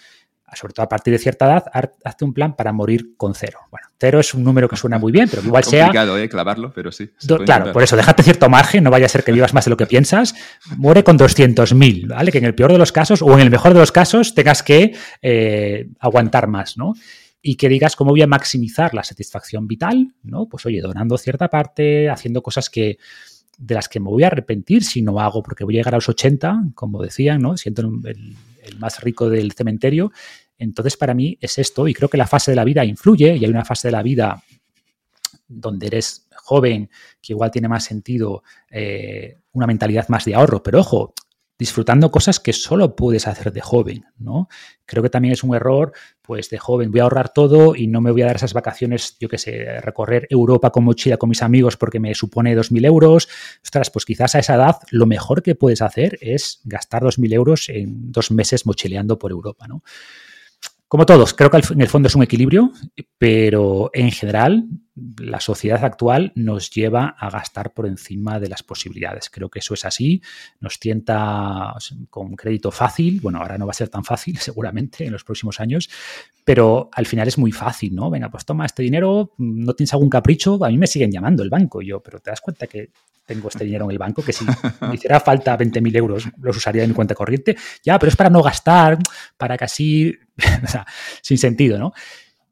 sobre 0.55 0.74
todo 0.74 0.84
a 0.84 0.88
partir 0.88 1.12
de 1.12 1.18
cierta 1.18 1.46
edad, 1.46 1.64
hazte 2.05 2.24
un 2.24 2.32
plan 2.32 2.55
para 2.55 2.72
morir 2.72 3.16
con 3.16 3.34
cero. 3.34 3.61
Bueno, 3.70 3.88
cero 3.98 4.20
es 4.20 4.34
un 4.34 4.44
número 4.44 4.68
que 4.68 4.76
suena 4.76 4.98
muy 4.98 5.12
bien, 5.12 5.28
pero 5.30 5.42
igual 5.42 5.64
sea... 5.64 5.86
complicado, 5.86 6.18
¿eh? 6.18 6.28
Clavarlo, 6.28 6.72
pero 6.74 6.92
sí. 6.92 7.11
claro, 7.44 7.72
por 7.72 7.82
eso, 7.82 7.96
déjate 7.96 8.22
cierto 8.22 8.48
margen, 8.48 8.84
no 8.84 8.90
vaya 8.90 9.07
a 9.07 9.09
ser 9.09 9.24
que 9.24 9.32
vivas 9.32 9.55
más 9.55 9.64
de 9.64 9.70
lo 9.70 9.76
que 9.76 9.86
piensas. 9.86 10.34
Muere 10.76 11.05
con 11.05 11.18
200.000, 11.18 12.09
¿vale? 12.09 12.32
Que 12.32 12.38
en 12.38 12.44
el 12.44 12.55
peor 12.55 12.72
de 12.72 12.78
los 12.78 12.92
casos, 12.92 13.22
o 13.22 13.32
en 13.34 13.40
el 13.40 13.50
mejor 13.50 13.72
de 13.74 13.80
los 13.80 13.92
casos, 13.92 14.34
tengas 14.34 14.62
que 14.62 14.94
eh, 15.22 15.88
aguantar 16.00 16.48
más, 16.48 16.76
¿no? 16.76 16.94
y 17.44 17.57
que 17.57 17.68
digas 17.68 17.96
cómo 17.96 18.12
voy 18.12 18.22
a 18.22 18.28
maximizar 18.28 18.94
la 18.94 19.03
satisfacción 19.03 19.66
vital, 19.66 20.14
¿no? 20.22 20.46
Pues 20.46 20.64
oye, 20.64 20.80
donando 20.80 21.18
cierta 21.18 21.48
parte, 21.48 22.09
haciendo 22.09 22.40
cosas 22.40 22.70
que 22.70 22.98
de 23.59 23.74
las 23.74 23.88
que 23.88 23.98
me 23.98 24.09
voy 24.09 24.22
a 24.22 24.28
arrepentir 24.28 24.84
si 24.84 25.03
no 25.03 25.18
hago, 25.18 25.42
porque 25.42 25.64
voy 25.64 25.74
a 25.74 25.78
llegar 25.80 25.94
a 25.94 25.96
los 25.96 26.09
80, 26.09 26.70
como 26.76 27.03
decían, 27.03 27.42
¿no? 27.42 27.57
Siento 27.57 27.82
el, 27.82 28.36
el 28.62 28.78
más 28.78 29.00
rico 29.00 29.28
del 29.28 29.53
cementerio 29.53 30.12
entonces, 30.62 30.96
para 30.96 31.14
mí 31.14 31.36
es 31.40 31.58
esto, 31.58 31.88
y 31.88 31.94
creo 31.94 32.08
que 32.08 32.16
la 32.16 32.26
fase 32.26 32.52
de 32.52 32.56
la 32.56 32.64
vida 32.64 32.84
influye, 32.84 33.36
y 33.36 33.44
hay 33.44 33.50
una 33.50 33.64
fase 33.64 33.88
de 33.88 33.92
la 33.92 34.02
vida 34.02 34.42
donde 35.48 35.88
eres 35.88 36.28
joven, 36.36 36.88
que 37.20 37.32
igual 37.32 37.50
tiene 37.50 37.68
más 37.68 37.84
sentido 37.84 38.42
eh, 38.70 39.38
una 39.52 39.66
mentalidad 39.66 40.08
más 40.08 40.24
de 40.24 40.34
ahorro, 40.34 40.62
pero 40.62 40.80
ojo, 40.80 41.14
disfrutando 41.58 42.10
cosas 42.10 42.40
que 42.40 42.52
solo 42.52 42.96
puedes 42.96 43.26
hacer 43.28 43.52
de 43.52 43.60
joven, 43.60 44.04
¿no? 44.18 44.48
Creo 44.86 45.02
que 45.02 45.10
también 45.10 45.32
es 45.32 45.44
un 45.44 45.54
error, 45.54 45.92
pues 46.20 46.50
de 46.50 46.58
joven, 46.58 46.90
voy 46.90 47.00
a 47.00 47.04
ahorrar 47.04 47.32
todo 47.32 47.76
y 47.76 47.86
no 47.86 48.00
me 48.00 48.10
voy 48.10 48.22
a 48.22 48.26
dar 48.26 48.36
esas 48.36 48.52
vacaciones, 48.52 49.16
yo 49.20 49.28
qué 49.28 49.38
sé, 49.38 49.80
recorrer 49.80 50.26
Europa 50.30 50.70
con 50.70 50.84
mochila 50.84 51.18
con 51.18 51.28
mis 51.28 51.42
amigos 51.42 51.76
porque 51.76 52.00
me 52.00 52.14
supone 52.14 52.56
2.000 52.56 52.86
euros. 52.86 53.28
Ostras, 53.62 53.90
pues 53.90 54.04
quizás 54.04 54.34
a 54.34 54.40
esa 54.40 54.54
edad 54.54 54.76
lo 54.90 55.06
mejor 55.06 55.42
que 55.42 55.54
puedes 55.54 55.82
hacer 55.82 56.18
es 56.20 56.60
gastar 56.64 57.02
2.000 57.02 57.32
euros 57.32 57.68
en 57.68 58.10
dos 58.10 58.30
meses 58.30 58.66
mochileando 58.66 59.18
por 59.18 59.30
Europa, 59.30 59.68
¿no? 59.68 59.82
Como 60.93 61.07
todos, 61.07 61.32
creo 61.32 61.49
que 61.49 61.57
en 61.57 61.80
el 61.80 61.88
fondo 61.88 62.09
es 62.09 62.14
un 62.14 62.22
equilibrio, 62.22 62.70
pero 63.16 63.88
en 63.95 64.11
general 64.11 64.66
la 64.95 65.40
sociedad 65.40 65.82
actual 65.84 66.32
nos 66.34 66.70
lleva 66.70 67.16
a 67.18 67.30
gastar 67.30 67.72
por 67.72 67.86
encima 67.86 68.38
de 68.38 68.49
las 68.49 68.62
posibilidades. 68.62 69.30
Creo 69.30 69.49
que 69.49 69.61
eso 69.61 69.72
es 69.72 69.84
así. 69.86 70.20
Nos 70.61 70.78
tienta 70.78 71.74
con 72.11 72.36
crédito 72.36 72.70
fácil. 72.70 73.20
Bueno, 73.20 73.38
ahora 73.38 73.57
no 73.57 73.66
va 73.66 73.70
a 73.70 73.74
ser 73.74 73.88
tan 73.88 74.05
fácil 74.05 74.36
seguramente 74.40 75.07
en 75.07 75.12
los 75.12 75.24
próximos 75.24 75.61
años, 75.61 75.88
pero 76.45 76.90
al 76.93 77.07
final 77.07 77.26
es 77.26 77.38
muy 77.38 77.53
fácil, 77.53 77.95
¿no? 77.95 78.11
Venga, 78.11 78.30
pues 78.30 78.45
toma 78.45 78.66
este 78.66 78.82
dinero, 78.82 79.32
no 79.38 79.72
tienes 79.74 79.93
algún 79.95 80.11
capricho. 80.11 80.62
A 80.62 80.68
mí 80.68 80.76
me 80.76 80.86
siguen 80.86 81.11
llamando 81.11 81.43
el 81.43 81.49
banco. 81.49 81.80
yo, 81.80 82.01
pero 82.01 82.20
te 82.20 82.30
das 82.30 82.40
cuenta 82.40 82.66
que 82.66 82.90
tengo 83.24 83.49
este 83.49 83.64
dinero 83.64 83.84
en 83.86 83.93
el 83.93 83.99
banco, 83.99 84.22
que 84.22 84.32
si 84.32 84.45
me 84.80 84.95
hiciera 84.95 85.20
falta 85.20 85.57
20.000 85.57 85.97
euros 85.97 86.24
los 86.38 86.57
usaría 86.57 86.82
en 86.82 86.90
mi 86.90 86.95
cuenta 86.95 87.14
corriente. 87.14 87.57
Ya, 87.82 87.99
pero 87.99 88.11
es 88.11 88.16
para 88.16 88.28
no 88.28 88.43
gastar, 88.43 88.99
para 89.38 89.57
casi, 89.57 90.14
o 90.64 90.66
sea, 90.66 90.86
sin 91.22 91.38
sentido, 91.38 91.78
¿no? 91.78 91.93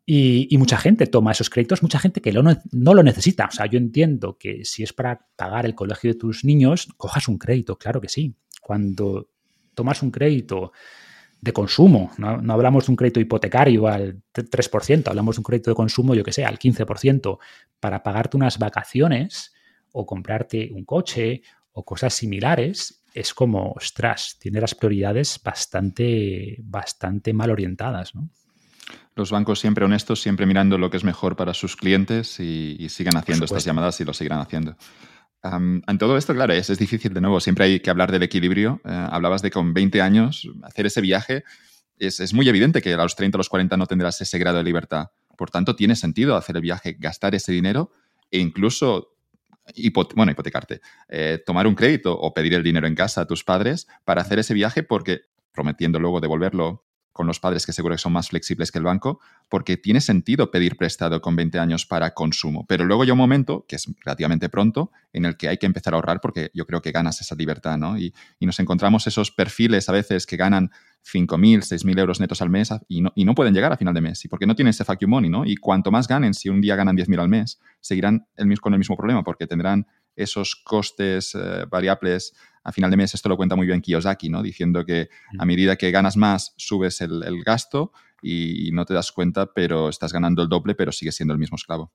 Y, 0.07 0.57
mucha 0.59 0.77
gente 0.77 1.07
toma 1.07 1.33
esos 1.33 1.51
créditos, 1.51 1.83
mucha 1.83 2.01
gente 2.01 2.21
que 2.21 2.33
no 2.33 2.95
lo 2.95 3.03
necesita. 3.03 3.47
O 3.47 3.53
sea, 3.53 3.67
yo 3.67 3.79
entiendo 3.79 4.37
que 4.39 4.65
si 4.65 4.83
es 4.83 4.93
para 4.93 5.27
pagar 5.37 5.67
el 5.67 5.75
colegio 5.75 6.13
de 6.13 6.19
tus 6.19 6.45
niños, 6.45 6.89
cojas 6.97 7.29
un 7.29 7.39
crédito, 7.39 7.79
claro 7.79 8.01
que 8.01 8.09
sí. 8.09 8.35
Cuando 8.61 9.31
tomas 9.75 10.03
un 10.03 10.11
crédito 10.11 10.73
de 11.41 11.53
consumo, 11.53 12.11
no, 12.19 12.39
no 12.39 12.53
hablamos 12.53 12.87
de 12.87 12.93
un 12.93 12.97
crédito 12.97 13.21
hipotecario 13.21 13.87
al 13.87 14.21
3%, 14.35 15.09
hablamos 15.09 15.37
de 15.37 15.41
un 15.41 15.45
crédito 15.45 15.71
de 15.71 15.77
consumo, 15.77 16.15
yo 16.15 16.25
que 16.25 16.33
sé, 16.33 16.45
al 16.45 16.59
15%, 16.59 17.39
para 17.79 18.03
pagarte 18.03 18.37
unas 18.37 18.59
vacaciones, 18.59 19.53
o 19.93 20.07
comprarte 20.07 20.71
un 20.73 20.85
coche 20.85 21.43
o 21.73 21.85
cosas 21.85 22.15
similares, 22.15 23.03
es 23.15 23.35
como, 23.35 23.73
ostras, 23.73 24.37
tiene 24.39 24.61
las 24.61 24.75
prioridades 24.75 25.41
bastante, 25.43 26.57
bastante 26.63 27.33
mal 27.33 27.51
orientadas, 27.51 28.15
¿no? 28.15 28.29
Los 29.17 29.31
bancos 29.31 29.61
siempre 29.61 29.85
honestos, 29.85 30.21
siempre 30.21 30.47
mirando 30.47 30.79
lo 30.79 30.91
que 30.91 30.97
es 30.97 31.05
mejor 31.05 31.37
para 31.37 31.55
sus 31.55 31.77
clientes 31.77 32.39
y, 32.41 32.89
siguen 32.89 33.17
haciendo 33.17 33.45
estas 33.45 33.65
llamadas 33.65 34.01
y 34.01 34.05
lo 34.05 34.13
seguirán 34.13 34.41
haciendo. 34.41 34.77
en 35.43 35.99
todo 35.99 36.17
esto, 36.17 36.35
claro, 36.35 36.53
es, 36.53 36.71
es, 36.71 36.79
difícil 36.79 37.13
de 37.13 37.21
nuevo. 37.21 37.41
Siempre 37.41 37.65
hay 37.65 37.81
que 37.81 37.91
hablar 37.91 38.13
del 38.13 38.23
equilibrio. 38.23 38.81
Eh, 38.85 39.07
hablabas 39.11 39.43
de 39.43 39.51
con 39.51 39.75
20 39.75 40.01
años 40.01 40.49
hacer 40.63 40.87
ese 40.87 41.01
viaje. 41.01 41.45
Es, 41.99 42.21
es, 42.21 42.33
muy 42.33 42.49
evidente 42.49 42.81
que 42.81 42.95
a 42.95 42.97
los 42.97 43.17
30 43.17 43.37
o 43.37 43.39
los 43.39 43.49
40 43.49 43.77
no 43.77 43.87
tendrás 43.87 44.21
ese 44.21 44.39
grado 44.39 44.59
de 44.59 44.65
libertad. 44.65 45.09
Por 45.37 45.51
tanto, 45.51 45.75
tiene 45.77 45.97
sentido 45.97 46.37
hacer 46.37 46.57
el 46.57 46.63
viaje, 46.63 46.97
gastar 46.99 47.35
ese 47.35 47.53
dinero 47.53 47.93
e 48.31 48.39
incluso 48.39 49.17
bueno, 50.15 50.33
hipotecarte, 50.33 50.81
eh, 51.09 51.43
tomar 51.45 51.67
un 51.67 51.75
crédito 51.75 52.19
o 52.19 52.33
pedir 52.35 52.55
el 52.55 52.63
dinero 52.63 52.87
en 52.87 52.95
casa 52.95 53.23
a 53.23 53.27
tus 53.27 53.45
padres 53.45 53.87
para 54.05 54.23
hacer 54.23 54.39
ese 54.39 54.55
viaje 54.55 54.83
porque 54.83 55.23
prometiendo 55.53 55.99
luego 55.99 56.21
devolverlo 56.21 56.85
con 57.13 57.27
los 57.27 57.41
padres 57.41 57.67
que 57.67 57.73
seguro 57.73 57.95
que 57.95 57.99
son 57.99 58.13
más 58.13 58.29
flexibles 58.29 58.71
que 58.71 58.79
el 58.79 58.85
banco, 58.85 59.21
porque 59.49 59.77
tiene 59.77 60.01
sentido 60.01 60.51
pedir 60.51 60.77
prestado 60.77 61.21
con 61.21 61.35
20 61.37 61.59
años 61.59 61.87
para 61.87 62.13
consumo. 62.13 62.67
Pero 62.69 62.85
luego 62.85 63.03
hay 63.03 63.11
un 63.11 63.19
momento, 63.19 63.65
que 63.69 63.77
es 63.77 63.91
relativamente 64.05 64.49
pronto, 64.49 64.93
en 65.13 65.25
el 65.25 65.37
que 65.37 65.49
hay 65.49 65.59
que 65.59 65.67
empezar 65.67 65.93
a 65.93 65.97
ahorrar 65.97 66.21
porque 66.21 66.51
yo 66.55 66.67
creo 66.67 66.81
que 66.81 66.93
ganas 66.93 67.21
esa 67.21 67.35
libertad, 67.35 67.77
¿no? 67.79 67.99
Y, 67.99 68.15
nos 68.41 68.59
encontramos 68.59 69.07
esos 69.07 69.31
perfiles 69.31 69.89
a 69.89 69.93
veces 69.93 70.27
que 70.27 70.37
ganan 70.37 70.71
5.000, 71.05 71.59
6.000 71.59 72.01
euros 72.01 72.19
netos 72.19 72.43
al 72.43 72.51
mes 72.51 72.71
y 72.89 73.01
no, 73.01 73.13
y 73.15 73.25
no, 73.25 73.35
pueden 73.37 73.55
llegar 73.55 73.73
a 73.73 73.77
final 73.77 73.95
de 73.95 74.01
mes. 74.01 74.25
¿Y 74.25 74.29
porque 74.29 74.45
no 74.45 74.57
tienen 74.57 74.71
ese 74.71 74.85
fuck 74.85 75.01
money, 75.07 75.31
no? 75.31 75.47
Y 75.47 75.57
cuanto 75.57 75.93
más 75.93 76.09
ganen, 76.09 76.35
si 76.35 76.49
un 76.49 76.61
día 76.61 76.75
ganan 76.75 76.97
10.000 76.97 77.21
al 77.21 77.29
mes, 77.29 77.61
seguirán 77.81 78.27
el, 78.37 78.61
con 78.61 78.73
el 78.73 78.79
mismo 78.79 78.97
problema 78.97 79.23
porque 79.23 79.47
tendrán 79.47 79.87
esos 80.17 80.57
costes 80.57 81.35
eh, 81.35 81.65
variables 81.71 82.35
a 82.63 82.73
final 82.73 82.91
de 82.91 82.97
mes. 82.97 83.15
Esto 83.15 83.29
lo 83.29 83.37
cuenta 83.37 83.57
muy 83.57 83.67
bien 83.67 83.81
Kiyosaki, 83.81 84.29
¿no? 84.29 84.43
Diciendo 84.43 84.85
que 84.85 85.09
a 85.39 85.45
medida 85.45 85.77
que 85.77 85.91
ganas 85.91 86.17
más, 86.17 86.55
subes 86.57 87.01
el, 87.01 87.43
gasto 87.45 87.93
y 88.23 88.71
no 88.73 88.85
te 88.85 88.95
das 88.95 89.13
cuenta, 89.13 89.53
pero 89.53 89.89
estás 89.89 90.13
ganando 90.13 90.43
el 90.43 90.49
doble, 90.49 90.75
pero 90.75 90.93
sigues 90.93 91.17
siendo 91.17 91.33
el 91.33 91.41
mismo 91.41 91.57
esclavo. 91.57 91.93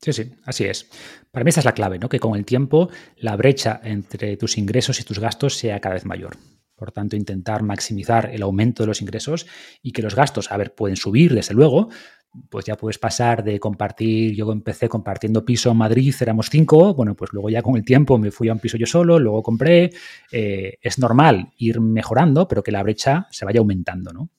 Sí, 0.00 0.12
sí, 0.14 0.32
así 0.44 0.64
es. 0.64 0.88
Para 1.30 1.44
mí 1.44 1.50
esa 1.50 1.60
es 1.60 1.66
la 1.66 1.74
clave, 1.74 1.98
¿no? 1.98 2.08
Que 2.08 2.20
con 2.20 2.34
el 2.34 2.46
tiempo 2.46 2.88
la 3.16 3.36
brecha 3.36 3.80
entre 3.84 4.36
tus 4.38 4.56
ingresos 4.56 4.98
y 4.98 5.04
tus 5.04 5.18
gastos 5.18 5.56
sea 5.58 5.80
cada 5.80 5.94
vez 5.94 6.06
mayor. 6.06 6.38
Por 6.74 6.92
tanto, 6.92 7.14
intentar 7.14 7.62
maximizar 7.62 8.30
el 8.32 8.40
aumento 8.40 8.82
de 8.82 8.86
los 8.86 9.02
ingresos 9.02 9.46
y 9.82 9.92
que 9.92 10.00
los 10.00 10.14
gastos, 10.14 10.50
a 10.50 10.56
ver, 10.56 10.74
pueden 10.74 10.96
subir, 10.96 11.34
desde 11.34 11.52
luego, 11.52 11.90
pues 12.48 12.64
ya 12.64 12.76
puedes 12.76 12.98
pasar 12.98 13.42
de 13.42 13.58
compartir, 13.58 14.34
yo 14.34 14.50
empecé 14.52 14.88
compartiendo 14.88 15.44
piso 15.44 15.70
en 15.70 15.76
Madrid, 15.76 16.14
éramos 16.20 16.48
cinco, 16.48 16.94
bueno, 16.94 17.14
pues 17.14 17.32
luego 17.32 17.50
ya 17.50 17.62
con 17.62 17.76
el 17.76 17.84
tiempo 17.84 18.18
me 18.18 18.30
fui 18.30 18.48
a 18.48 18.52
un 18.52 18.58
piso 18.58 18.76
yo 18.76 18.86
solo, 18.86 19.18
luego 19.18 19.42
compré, 19.42 19.90
eh, 20.30 20.78
es 20.80 20.98
normal 20.98 21.52
ir 21.58 21.80
mejorando, 21.80 22.46
pero 22.46 22.62
que 22.62 22.72
la 22.72 22.82
brecha 22.82 23.26
se 23.30 23.44
vaya 23.44 23.60
aumentando, 23.60 24.12
¿no? 24.12 24.30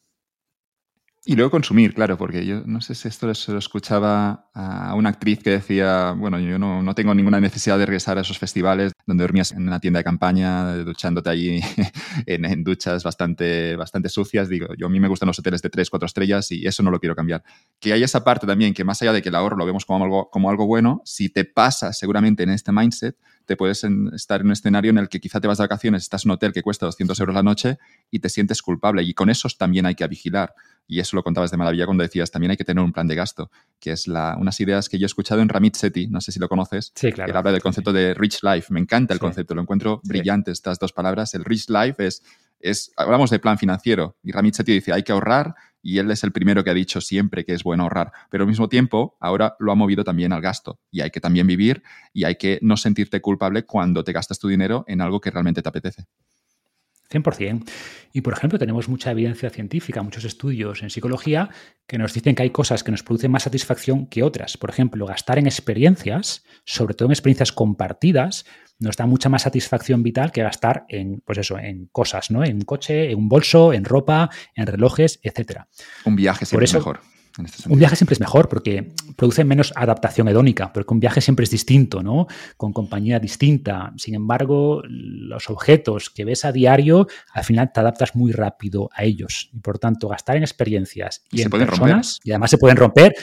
Y 1.24 1.36
luego 1.36 1.52
consumir, 1.52 1.94
claro, 1.94 2.18
porque 2.18 2.44
yo 2.48 2.64
no 2.66 2.82
sé 2.82 2.96
si 2.96 3.08
esto 3.08 3.32
se 3.36 3.52
lo 3.52 3.60
escuchaba 3.60 4.50
a 4.56 4.96
una 4.96 5.10
actriz 5.10 5.38
que 5.44 5.52
decía, 5.52 6.14
bueno, 6.18 6.40
yo 6.40 6.58
no, 6.58 6.82
no, 6.82 6.96
tengo 6.96 7.14
ninguna 7.14 7.40
necesidad 7.40 7.78
de 7.78 7.86
regresar 7.86 8.18
a 8.18 8.22
esos 8.22 8.40
festivales 8.40 8.92
donde 9.06 9.24
dormías 9.24 9.52
en 9.52 9.68
una 9.68 9.80
tienda 9.80 10.00
de 10.00 10.04
campaña, 10.04 10.78
duchándote 10.78 11.30
allí 11.30 11.62
en, 12.26 12.64
duchas 12.64 13.04
bastante, 13.04 13.76
bastante 13.76 14.10
sucias. 14.10 14.50
Digo, 14.50 14.74
yo 14.76 14.88
a 14.88 14.90
mí 14.90 15.00
me 15.00 15.08
gustan 15.08 15.28
los 15.28 15.38
hoteles 15.38 15.62
de 15.62 15.70
3, 15.70 15.92
4 15.92 16.08
estrellas 16.08 16.52
y 16.52 16.66
eso 16.66 16.82
no 16.82 16.90
lo 16.90 17.00
quiero 17.00 17.16
cambiar. 17.16 17.44
Que 17.80 17.94
hay 17.94 18.02
esa 18.02 18.24
parte 18.24 18.48
también 18.48 18.74
que 18.74 18.84
más 18.84 19.00
allá 19.04 19.14
de 19.14 19.22
que 19.22 19.30
el 19.30 19.36
ahorro 19.36 19.58
lo 19.58 19.66
vemos 19.68 19.86
como 19.86 20.04
algo, 20.04 20.28
como 20.32 20.50
algo 20.50 20.66
bueno, 20.66 21.04
si 21.06 21.30
te 21.30 21.46
pasa 21.46 21.94
seguramente 21.94 22.42
en 22.42 22.50
este 22.50 22.72
mindset, 22.72 23.16
te 23.52 23.58
puedes 23.58 23.84
estar 24.14 24.40
en 24.40 24.48
un 24.48 24.54
escenario 24.54 24.92
en 24.92 24.98
el 24.98 25.10
que 25.10 25.20
quizá 25.20 25.42
te 25.42 25.48
vas 25.50 25.58
de 25.58 25.66
vacaciones, 25.66 26.04
estás 26.04 26.24
en 26.24 26.32
un 26.32 26.36
hotel 26.36 26.54
que 26.54 26.62
cuesta 26.62 26.86
200 26.86 27.20
euros 27.20 27.36
la 27.36 27.44
noche 27.44 27.80
y 28.10 28.20
te 28.20 28.30
sientes 28.30 28.62
culpable. 28.62 29.04
Y 29.04 29.14
con 29.14 29.30
esos 29.30 29.58
también 29.58 29.86
hay 29.86 29.94
que 29.94 30.08
vigilar 30.08 30.54
y 30.88 31.02
eso 31.02 31.18
lo 31.18 31.24
contabas 31.24 31.52
de 31.52 31.58
maravilla 31.58 31.84
cuando 31.84 32.02
decías 32.02 32.32
también 32.32 32.52
hay 32.52 32.58
que 32.58 32.64
tener 32.64 32.82
un 32.82 32.94
plan 32.94 33.10
de 33.10 33.16
gasto, 33.16 33.52
que 33.82 33.92
es 33.92 34.08
la, 34.08 34.38
unas 34.40 34.58
ideas 34.62 34.88
que 34.88 34.98
yo 34.98 35.04
he 35.04 35.08
escuchado 35.08 35.42
en 35.42 35.50
Ramit 35.50 35.76
Sethi, 35.76 36.08
no 36.08 36.22
sé 36.22 36.32
si 36.32 36.40
lo 36.40 36.48
conoces, 36.48 36.94
sí, 36.96 37.12
claro. 37.12 37.30
que 37.30 37.38
habla 37.38 37.52
del 37.52 37.62
concepto 37.62 37.92
de 37.92 38.14
rich 38.14 38.42
life. 38.42 38.74
Me 38.74 38.80
encanta 38.80 39.14
el 39.14 39.20
concepto, 39.20 39.54
lo 39.54 39.62
encuentro 39.62 40.00
brillante 40.06 40.52
estas 40.52 40.80
dos 40.80 40.94
palabras. 40.94 41.34
El 41.34 41.44
rich 41.44 41.70
life 41.70 42.08
es, 42.08 42.24
es, 42.64 42.92
hablamos 42.98 43.30
de 43.30 43.40
plan 43.40 43.58
financiero 43.58 44.18
y 44.24 44.32
Ramit 44.32 44.56
Sethi 44.56 44.74
dice 44.74 44.94
hay 44.94 45.04
que 45.04 45.12
ahorrar 45.12 45.56
y 45.82 45.98
él 45.98 46.12
es 46.12 46.24
el 46.24 46.32
primero 46.32 46.64
que 46.64 46.70
ha 46.70 46.74
dicho 46.74 47.02
siempre 47.02 47.44
que 47.44 47.54
es 47.54 47.64
bueno 47.64 47.84
ahorrar, 47.84 48.12
pero 48.30 48.44
al 48.44 48.48
mismo 48.48 48.70
tiempo 48.70 49.18
ahora 49.20 49.56
lo 49.60 49.72
ha 49.72 49.76
movido 49.76 50.04
también 50.04 50.34
al 50.34 50.42
gasto 50.42 50.80
y 50.92 51.02
hay 51.02 51.10
que 51.10 51.20
también 51.20 51.48
vivir 51.48 51.84
y 52.14 52.26
hay 52.26 52.36
que 52.36 52.60
no 52.62 52.78
sentirte 52.78 53.22
culpable 53.22 53.64
cuando 53.64 54.04
te 54.04 54.14
gastas 54.14 54.40
tu 54.40 54.48
dinero 54.48 54.86
en 54.88 55.02
algo 55.02 55.20
que 55.20 55.32
realmente 55.32 55.62
te 55.62 55.70
apetece. 55.70 56.06
100%. 57.12 57.70
Y, 58.14 58.22
por 58.22 58.34
ejemplo, 58.34 58.58
tenemos 58.58 58.90
mucha 58.90 59.12
evidencia 59.12 59.50
científica, 59.50 60.02
muchos 60.02 60.24
estudios 60.24 60.82
en 60.82 60.90
psicología 60.90 61.50
que 61.88 61.98
nos 61.98 62.14
dicen 62.14 62.36
que 62.36 62.44
hay 62.44 62.50
cosas 62.50 62.84
que 62.84 62.92
nos 62.92 63.04
producen 63.04 63.32
más 63.32 63.44
satisfacción 63.44 64.08
que 64.08 64.24
otras. 64.24 64.58
Por 64.58 64.70
ejemplo, 64.70 65.06
gastar 65.06 65.38
en 65.38 65.46
experiencias, 65.46 66.44
sobre 66.66 66.94
todo 66.94 67.08
en 67.08 67.12
experiencias 67.12 67.52
compartidas, 67.52 68.46
nos 68.82 68.98
da 68.98 69.06
mucha 69.06 69.30
más 69.30 69.44
satisfacción 69.44 70.04
vital 70.04 70.32
que 70.32 70.44
gastar 70.44 70.86
en, 70.90 71.22
pues 71.26 71.38
eso, 71.38 71.58
en 71.58 71.86
cosas, 71.92 72.32
¿no? 72.32 72.44
En 72.44 72.56
un 72.56 72.62
coche, 72.62 73.12
en 73.12 73.18
un 73.18 73.30
bolso, 73.30 73.74
en 73.74 73.86
ropa, 73.86 74.30
en 74.56 74.68
relojes, 74.68 75.20
etcétera. 75.24 75.68
Un 76.04 76.16
viaje 76.16 76.46
siempre 76.46 76.66
es 76.66 76.74
mejor. 76.74 77.00
Este 77.44 77.70
un 77.70 77.80
viaje 77.80 77.96
siempre 77.96 78.14
es 78.14 78.20
mejor 78.20 78.50
porque 78.50 78.92
produce 79.16 79.44
menos 79.44 79.72
adaptación 79.76 80.28
hedónica, 80.28 80.72
porque 80.74 80.94
un 80.94 81.00
viaje 81.00 81.22
siempre 81.22 81.44
es 81.44 81.52
distinto, 81.52 82.04
¿no? 82.04 82.28
Con 82.58 82.74
compañía 82.74 83.20
distinta. 83.20 83.94
Sin 83.98 84.16
embargo, 84.16 84.82
los 84.88 85.50
objetos 85.50 86.10
que 86.10 86.26
ves 86.26 86.46
a 86.46 86.52
diario, 86.52 87.08
al 87.34 87.44
final 87.44 87.72
te 87.74 87.80
adaptas 87.80 88.16
muy 88.16 88.32
rápido 88.32 88.90
a 88.94 89.04
ellos. 89.04 89.50
Y 89.54 89.60
por 89.60 89.80
tanto, 89.80 90.08
gastar 90.08 90.38
en 90.38 90.44
experiencias 90.44 91.24
y, 91.32 91.42
en 91.42 91.50
personas, 91.50 92.20
y 92.24 92.32
además 92.32 92.52
se 92.52 92.58
pueden 92.58 92.78
romper, 92.78 93.14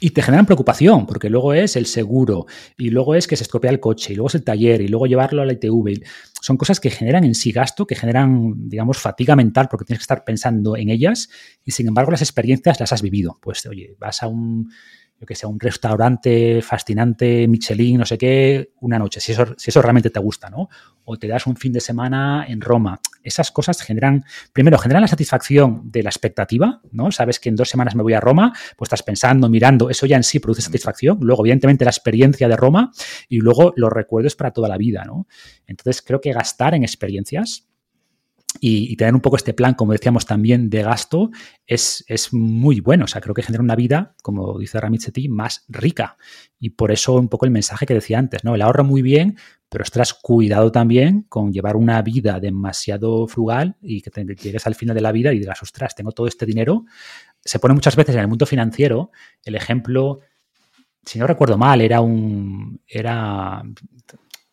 y 0.00 0.10
te 0.10 0.22
generan 0.22 0.46
preocupación, 0.46 1.06
porque 1.06 1.30
luego 1.30 1.52
es 1.52 1.76
el 1.76 1.86
seguro, 1.86 2.46
y 2.76 2.90
luego 2.90 3.14
es 3.14 3.26
que 3.26 3.36
se 3.36 3.42
estropea 3.42 3.70
el 3.70 3.80
coche, 3.80 4.12
y 4.12 4.16
luego 4.16 4.28
es 4.28 4.34
el 4.36 4.44
taller, 4.44 4.80
y 4.80 4.88
luego 4.88 5.06
llevarlo 5.06 5.42
a 5.42 5.46
la 5.46 5.52
ITV 5.52 6.02
son 6.46 6.56
cosas 6.56 6.78
que 6.78 6.90
generan 6.90 7.24
en 7.24 7.34
sí 7.34 7.50
gasto, 7.50 7.88
que 7.88 7.96
generan, 7.96 8.68
digamos, 8.68 8.98
fatiga 8.98 9.34
mental 9.34 9.66
porque 9.68 9.84
tienes 9.84 9.98
que 9.98 10.04
estar 10.04 10.22
pensando 10.22 10.76
en 10.76 10.90
ellas 10.90 11.28
y 11.64 11.72
sin 11.72 11.88
embargo 11.88 12.12
las 12.12 12.22
experiencias 12.22 12.78
las 12.78 12.92
has 12.92 13.02
vivido. 13.02 13.36
Pues, 13.42 13.66
oye, 13.66 13.96
vas 13.98 14.22
a 14.22 14.28
un, 14.28 14.70
yo 15.18 15.26
que 15.26 15.34
sé, 15.34 15.46
un 15.46 15.58
restaurante 15.58 16.60
fascinante, 16.60 17.48
Michelin, 17.48 17.98
no 17.98 18.04
sé 18.04 18.18
qué, 18.18 18.72
una 18.80 18.98
noche, 18.98 19.20
si 19.20 19.32
eso, 19.32 19.54
si 19.56 19.70
eso 19.70 19.80
realmente 19.80 20.10
te 20.10 20.20
gusta, 20.20 20.50
¿no? 20.50 20.68
O 21.04 21.16
te 21.16 21.26
das 21.26 21.46
un 21.46 21.56
fin 21.56 21.72
de 21.72 21.80
semana 21.80 22.44
en 22.46 22.60
Roma. 22.60 23.00
Esas 23.22 23.50
cosas 23.50 23.80
generan, 23.80 24.24
primero, 24.52 24.76
generan 24.78 25.02
la 25.02 25.08
satisfacción 25.08 25.90
de 25.90 26.02
la 26.02 26.10
expectativa, 26.10 26.80
¿no? 26.92 27.10
Sabes 27.12 27.40
que 27.40 27.48
en 27.48 27.56
dos 27.56 27.70
semanas 27.70 27.94
me 27.94 28.02
voy 28.02 28.12
a 28.12 28.20
Roma, 28.20 28.52
pues 28.76 28.88
estás 28.88 29.02
pensando, 29.02 29.48
mirando, 29.48 29.88
eso 29.88 30.04
ya 30.04 30.16
en 30.16 30.22
sí 30.22 30.38
produce 30.38 30.62
satisfacción. 30.62 31.18
Luego, 31.22 31.42
evidentemente, 31.42 31.84
la 31.84 31.90
experiencia 31.90 32.48
de 32.48 32.56
Roma 32.56 32.92
y 33.28 33.38
luego 33.38 33.72
los 33.76 33.90
recuerdos 33.90 34.36
para 34.36 34.50
toda 34.50 34.68
la 34.68 34.76
vida, 34.76 35.04
¿no? 35.04 35.26
Entonces, 35.66 36.02
creo 36.02 36.20
que 36.20 36.32
gastar 36.32 36.74
en 36.74 36.82
experiencias 36.82 37.66
y, 38.60 38.96
tener 38.96 39.14
un 39.14 39.20
poco 39.20 39.36
este 39.36 39.54
plan, 39.54 39.74
como 39.74 39.92
decíamos 39.92 40.26
también, 40.26 40.70
de 40.70 40.82
gasto 40.82 41.30
es, 41.66 42.04
es, 42.08 42.32
muy 42.32 42.80
bueno. 42.80 43.04
O 43.04 43.08
sea, 43.08 43.20
creo 43.20 43.34
que 43.34 43.42
genera 43.42 43.62
una 43.62 43.76
vida, 43.76 44.14
como 44.22 44.58
dice 44.58 44.80
Ramizzetti, 44.80 45.28
más 45.28 45.64
rica. 45.68 46.16
Y 46.58 46.70
por 46.70 46.92
eso 46.92 47.14
un 47.14 47.28
poco 47.28 47.44
el 47.44 47.50
mensaje 47.50 47.86
que 47.86 47.94
decía 47.94 48.18
antes, 48.18 48.44
¿no? 48.44 48.54
El 48.54 48.62
ahorro 48.62 48.84
muy 48.84 49.02
bien, 49.02 49.36
pero 49.68 49.82
estás 49.82 50.14
cuidado 50.14 50.70
también 50.70 51.22
con 51.28 51.52
llevar 51.52 51.76
una 51.76 52.00
vida 52.02 52.38
demasiado 52.40 53.26
frugal 53.26 53.76
y 53.82 54.00
que, 54.00 54.10
te, 54.10 54.24
llegues 54.24 54.66
al 54.66 54.74
final 54.74 54.94
de 54.94 55.02
la 55.02 55.12
vida 55.12 55.32
y 55.32 55.38
digas, 55.38 55.62
ostras, 55.62 55.94
tengo 55.94 56.12
todo 56.12 56.26
este 56.26 56.46
dinero. 56.46 56.84
Se 57.44 57.58
pone 57.58 57.74
muchas 57.74 57.96
veces 57.96 58.14
en 58.14 58.20
el 58.20 58.28
mundo 58.28 58.46
financiero 58.46 59.10
el 59.44 59.54
ejemplo, 59.54 60.20
si 61.04 61.18
no 61.18 61.26
recuerdo 61.26 61.58
mal, 61.58 61.80
era 61.80 62.00
un... 62.00 62.80
Era, 62.86 63.62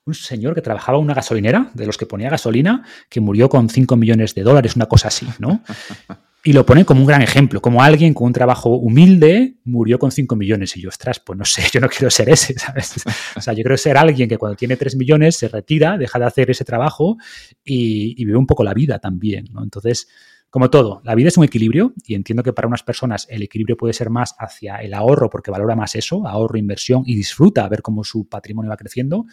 un 0.06 0.14
señor 0.14 0.54
que 0.54 0.62
trabajaba 0.62 0.98
en 0.98 1.06
una 1.06 1.14
gasolinera, 1.14 1.72
de 1.74 1.86
los 1.86 1.98
que 1.98 2.06
ponía 2.06 2.30
gasolina, 2.30 2.84
que 3.10 3.22
murió 3.22 3.50
con 3.50 3.70
5 3.70 3.96
millones 3.96 4.36
de 4.36 4.44
dólares, 4.44 4.76
una 4.76 4.88
cosa 4.88 5.08
así, 5.08 5.28
¿no? 5.40 5.64
Y 6.46 6.52
lo 6.52 6.66
pone 6.66 6.84
como 6.84 7.00
un 7.00 7.08
gran 7.08 7.22
ejemplo, 7.22 7.62
como 7.62 7.82
alguien 7.82 8.14
con 8.14 8.28
un 8.28 8.34
trabajo 8.34 8.76
humilde 8.76 9.56
murió 9.64 9.98
con 9.98 10.12
5 10.12 10.36
millones. 10.36 10.76
Y 10.76 10.82
yo, 10.82 10.90
ostras, 10.90 11.22
pues 11.22 11.40
no 11.40 11.46
sé, 11.46 11.64
yo 11.72 11.80
no 11.80 11.88
quiero 11.88 12.12
ser 12.12 12.28
ese, 12.28 12.54
¿sabes? 12.60 12.96
O 13.38 13.40
sea, 13.40 13.54
yo 13.54 13.64
quiero 13.64 13.78
ser 13.78 13.96
alguien 13.96 14.28
que 14.28 14.38
cuando 14.38 14.58
tiene 14.58 14.76
3 14.76 14.98
millones 14.98 15.38
se 15.38 15.48
retira, 15.48 15.98
deja 15.98 16.20
de 16.20 16.26
hacer 16.26 16.52
ese 16.52 16.66
trabajo 16.66 17.16
y, 17.64 18.22
y 18.22 18.26
vive 18.26 18.38
un 18.38 18.46
poco 18.46 18.66
la 18.66 18.74
vida 18.74 19.00
también, 19.00 19.46
¿no? 19.54 19.64
Entonces, 19.64 20.10
como 20.50 20.70
todo, 20.70 21.02
la 21.06 21.16
vida 21.16 21.30
es 21.30 21.38
un 21.38 21.46
equilibrio 21.46 21.94
y 22.06 22.14
entiendo 22.14 22.44
que 22.44 22.52
para 22.52 22.68
unas 22.68 22.84
personas 22.84 23.26
el 23.30 23.42
equilibrio 23.42 23.78
puede 23.78 23.94
ser 23.94 24.10
más 24.10 24.36
hacia 24.38 24.76
el 24.82 24.94
ahorro 24.94 25.30
porque 25.30 25.50
valora 25.50 25.78
más 25.78 25.96
eso, 25.96 26.28
ahorro, 26.28 26.60
inversión 26.60 27.04
y 27.06 27.16
disfruta 27.16 27.68
ver 27.70 27.82
cómo 27.82 28.04
su 28.04 28.28
patrimonio 28.28 28.70
va 28.70 28.78
creciendo. 28.78 29.26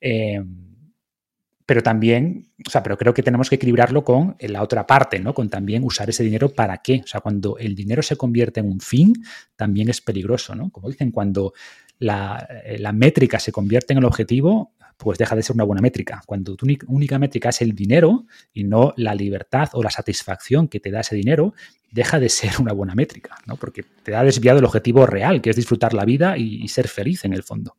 Eh, 0.00 0.42
pero 1.68 1.82
también, 1.82 2.50
o 2.66 2.70
sea, 2.70 2.82
pero 2.82 2.96
creo 2.96 3.12
que 3.12 3.22
tenemos 3.22 3.50
que 3.50 3.56
equilibrarlo 3.56 4.02
con 4.02 4.36
la 4.40 4.62
otra 4.62 4.86
parte, 4.86 5.18
¿no? 5.18 5.34
Con 5.34 5.50
también 5.50 5.84
usar 5.84 6.08
ese 6.08 6.24
dinero 6.24 6.48
para 6.48 6.78
qué. 6.78 7.02
O 7.04 7.06
sea, 7.06 7.20
cuando 7.20 7.58
el 7.58 7.74
dinero 7.74 8.02
se 8.02 8.16
convierte 8.16 8.60
en 8.60 8.70
un 8.70 8.80
fin, 8.80 9.12
también 9.54 9.90
es 9.90 10.00
peligroso, 10.00 10.54
¿no? 10.54 10.70
Como 10.70 10.88
dicen, 10.88 11.10
cuando 11.10 11.52
la, 11.98 12.48
eh, 12.64 12.78
la 12.78 12.92
métrica 12.92 13.38
se 13.38 13.52
convierte 13.52 13.92
en 13.92 13.98
el 13.98 14.06
objetivo, 14.06 14.72
pues 14.96 15.18
deja 15.18 15.36
de 15.36 15.42
ser 15.42 15.56
una 15.56 15.64
buena 15.64 15.82
métrica. 15.82 16.22
Cuando 16.24 16.56
tu 16.56 16.66
única 16.86 17.18
métrica 17.18 17.50
es 17.50 17.60
el 17.60 17.74
dinero 17.74 18.24
y 18.54 18.64
no 18.64 18.94
la 18.96 19.14
libertad 19.14 19.68
o 19.74 19.82
la 19.82 19.90
satisfacción 19.90 20.68
que 20.68 20.80
te 20.80 20.90
da 20.90 21.00
ese 21.00 21.16
dinero, 21.16 21.52
deja 21.90 22.18
de 22.18 22.30
ser 22.30 22.52
una 22.60 22.72
buena 22.72 22.94
métrica, 22.94 23.36
¿no? 23.44 23.56
Porque 23.56 23.84
te 24.02 24.16
ha 24.16 24.24
desviado 24.24 24.58
el 24.58 24.64
objetivo 24.64 25.04
real, 25.04 25.42
que 25.42 25.50
es 25.50 25.56
disfrutar 25.56 25.92
la 25.92 26.06
vida 26.06 26.38
y 26.38 26.66
ser 26.68 26.88
feliz 26.88 27.26
en 27.26 27.34
el 27.34 27.42
fondo. 27.42 27.76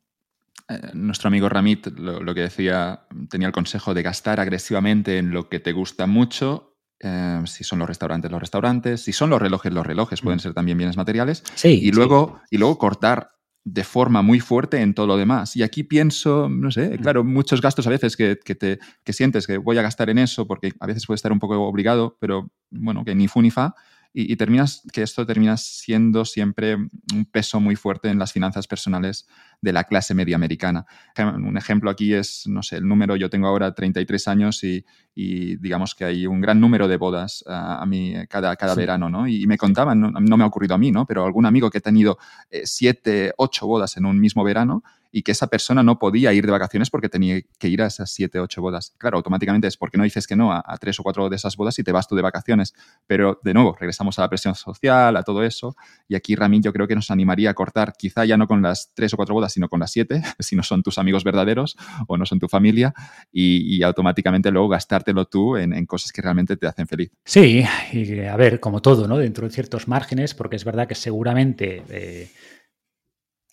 Eh, 0.70 0.90
nuestro 0.94 1.28
amigo 1.28 1.48
Ramit 1.48 1.88
lo, 1.98 2.34
que 2.34 2.42
decía, 2.42 3.06
tenía 3.28 3.48
el 3.48 3.52
consejo 3.52 3.92
de 3.92 4.02
gastar 4.02 4.38
agresivamente 4.38 5.18
en 5.18 5.32
lo 5.32 5.48
que 5.48 5.58
te 5.58 5.72
gusta 5.72 6.06
mucho. 6.06 6.76
Eh, 7.00 7.40
si 7.46 7.64
son 7.64 7.80
los 7.80 7.88
restaurantes, 7.88 8.30
los 8.30 8.40
restaurantes. 8.40 9.02
Si 9.02 9.12
son 9.12 9.30
los 9.30 9.42
relojes, 9.42 9.72
los 9.72 9.84
relojes 9.84 10.20
pueden 10.20 10.36
mm. 10.36 10.40
ser 10.40 10.54
también 10.54 10.78
bienes 10.78 10.96
materiales. 10.96 11.42
Sí, 11.54 11.80
y, 11.82 11.90
luego, 11.90 12.40
y 12.50 12.58
luego 12.58 12.78
cortar 12.78 13.32
de 13.64 13.84
forma 13.84 14.22
muy 14.22 14.38
fuerte 14.38 14.80
en 14.80 14.94
todo 14.94 15.08
lo 15.08 15.16
demás. 15.16 15.56
Y 15.56 15.64
aquí 15.64 15.82
pienso, 15.82 16.48
no 16.48 16.70
sé, 16.70 16.90
mm. 16.90 17.02
claro, 17.02 17.24
muchos 17.24 17.60
gastos 17.60 17.88
a 17.88 17.90
veces 17.90 18.16
que, 18.16 18.36
te, 18.36 18.78
que 19.02 19.12
sientes 19.12 19.48
que 19.48 19.58
voy 19.58 19.76
a 19.78 19.82
gastar 19.82 20.08
en 20.08 20.18
eso 20.18 20.46
porque 20.46 20.72
a 20.78 20.86
veces 20.86 21.04
puede 21.04 21.16
estar 21.16 21.32
un 21.32 21.40
poco 21.40 21.60
obligado, 21.60 22.16
pero 22.20 22.52
bueno, 22.70 23.04
que 23.04 23.16
ni 23.16 23.26
fu 23.26 23.42
ni 23.42 23.50
fa 23.50 23.74
y, 24.12 24.36
terminas 24.36 24.82
que 24.92 25.02
esto 25.02 25.24
termina 25.24 25.56
siendo 25.56 26.24
siempre 26.24 26.74
un 26.74 27.24
peso 27.30 27.60
muy 27.60 27.76
fuerte 27.76 28.08
en 28.08 28.18
las 28.18 28.32
finanzas 28.32 28.66
personales 28.66 29.28
de 29.60 29.72
la 29.72 29.84
clase 29.84 30.14
media 30.14 30.36
americana. 30.36 30.86
Un 31.18 31.56
ejemplo 31.56 31.90
aquí 31.90 32.14
es, 32.14 32.44
no 32.46 32.62
sé, 32.62 32.76
el 32.76 32.88
número, 32.88 33.16
yo 33.16 33.28
tengo 33.28 33.46
ahora 33.46 33.74
33 33.74 34.28
años 34.28 34.64
y, 34.64 34.84
digamos 35.14 35.94
que 35.94 36.04
hay 36.04 36.26
un 36.26 36.40
gran 36.40 36.60
número 36.60 36.88
de 36.88 36.96
bodas 36.96 37.44
a, 37.46 37.84
mí 37.84 38.14
cada, 38.28 38.56
cada 38.56 38.74
verano, 38.74 39.10
¿no? 39.10 39.28
Y, 39.28 39.46
me 39.46 39.58
contaban, 39.58 40.00
no, 40.00 40.36
me 40.36 40.44
ha 40.44 40.46
ocurrido 40.46 40.74
a 40.74 40.78
mí, 40.78 40.90
¿no? 40.90 41.06
Pero 41.06 41.24
algún 41.24 41.46
amigo 41.46 41.70
que 41.70 41.78
ha 41.78 41.82
tenido 41.82 42.18
eh, 42.50 42.62
siete, 42.64 43.32
ocho 43.36 43.66
bodas 43.66 43.96
en 43.96 44.06
un 44.06 44.18
mismo 44.18 44.44
verano 44.44 44.82
y 45.12 45.22
que 45.22 45.32
esa 45.32 45.48
persona 45.48 45.82
no 45.82 45.98
podía 45.98 46.32
ir 46.32 46.46
de 46.46 46.52
vacaciones 46.52 46.90
porque 46.90 47.08
tenía 47.08 47.40
que 47.58 47.68
ir 47.68 47.82
a 47.82 47.86
esas 47.86 48.10
siete, 48.10 48.38
ocho 48.38 48.62
bodas. 48.62 48.94
Claro, 48.98 49.16
automáticamente 49.16 49.66
es 49.66 49.76
porque 49.76 49.98
no 49.98 50.04
dices 50.04 50.26
que 50.26 50.36
no 50.36 50.52
a, 50.52 50.62
tres 50.80 51.00
o 51.00 51.02
cuatro 51.02 51.28
de 51.28 51.36
esas 51.36 51.56
bodas 51.56 51.78
y 51.78 51.84
te 51.84 51.92
vas 51.92 52.06
tú 52.06 52.14
de 52.14 52.22
vacaciones. 52.22 52.74
Pero 53.06 53.40
de 53.42 53.54
nuevo, 53.54 53.76
regresamos 53.78 54.18
a 54.18 54.22
la 54.22 54.28
presión 54.28 54.54
social, 54.54 55.16
a 55.16 55.22
todo 55.22 55.42
eso. 55.42 55.76
Y 56.08 56.14
aquí 56.14 56.36
Ramín 56.36 56.62
yo 56.62 56.72
creo 56.72 56.86
que 56.86 56.94
nos 56.94 57.10
animaría 57.10 57.50
a 57.50 57.54
cortar, 57.54 57.94
quizá 57.98 58.24
ya 58.24 58.36
no 58.36 58.46
con 58.46 58.62
las 58.62 58.92
tres 58.94 59.12
o 59.14 59.16
cuatro 59.16 59.34
bodas, 59.34 59.49
sino 59.50 59.68
con 59.68 59.80
las 59.80 59.92
siete, 59.92 60.22
si 60.38 60.56
no 60.56 60.62
son 60.62 60.82
tus 60.82 60.98
amigos 60.98 61.24
verdaderos 61.24 61.76
o 62.06 62.16
no 62.16 62.26
son 62.26 62.38
tu 62.38 62.48
familia, 62.48 62.94
y, 63.32 63.82
automáticamente 63.82 64.50
luego 64.50 64.68
gastártelo 64.68 65.24
tú 65.24 65.56
en, 65.56 65.86
cosas 65.86 66.12
que 66.12 66.22
realmente 66.22 66.56
te 66.56 66.66
hacen 66.66 66.86
feliz. 66.86 67.10
Sí, 67.24 67.64
y 67.92 68.20
a 68.20 68.36
ver, 68.36 68.60
como 68.60 68.82
todo, 68.82 69.08
¿no? 69.08 69.16
Dentro 69.16 69.46
de 69.46 69.52
ciertos 69.52 69.88
márgenes, 69.88 70.34
porque 70.34 70.56
es 70.56 70.64
verdad 70.64 70.86
que 70.86 70.94
seguramente... 70.94 71.82
Eh, 71.88 72.30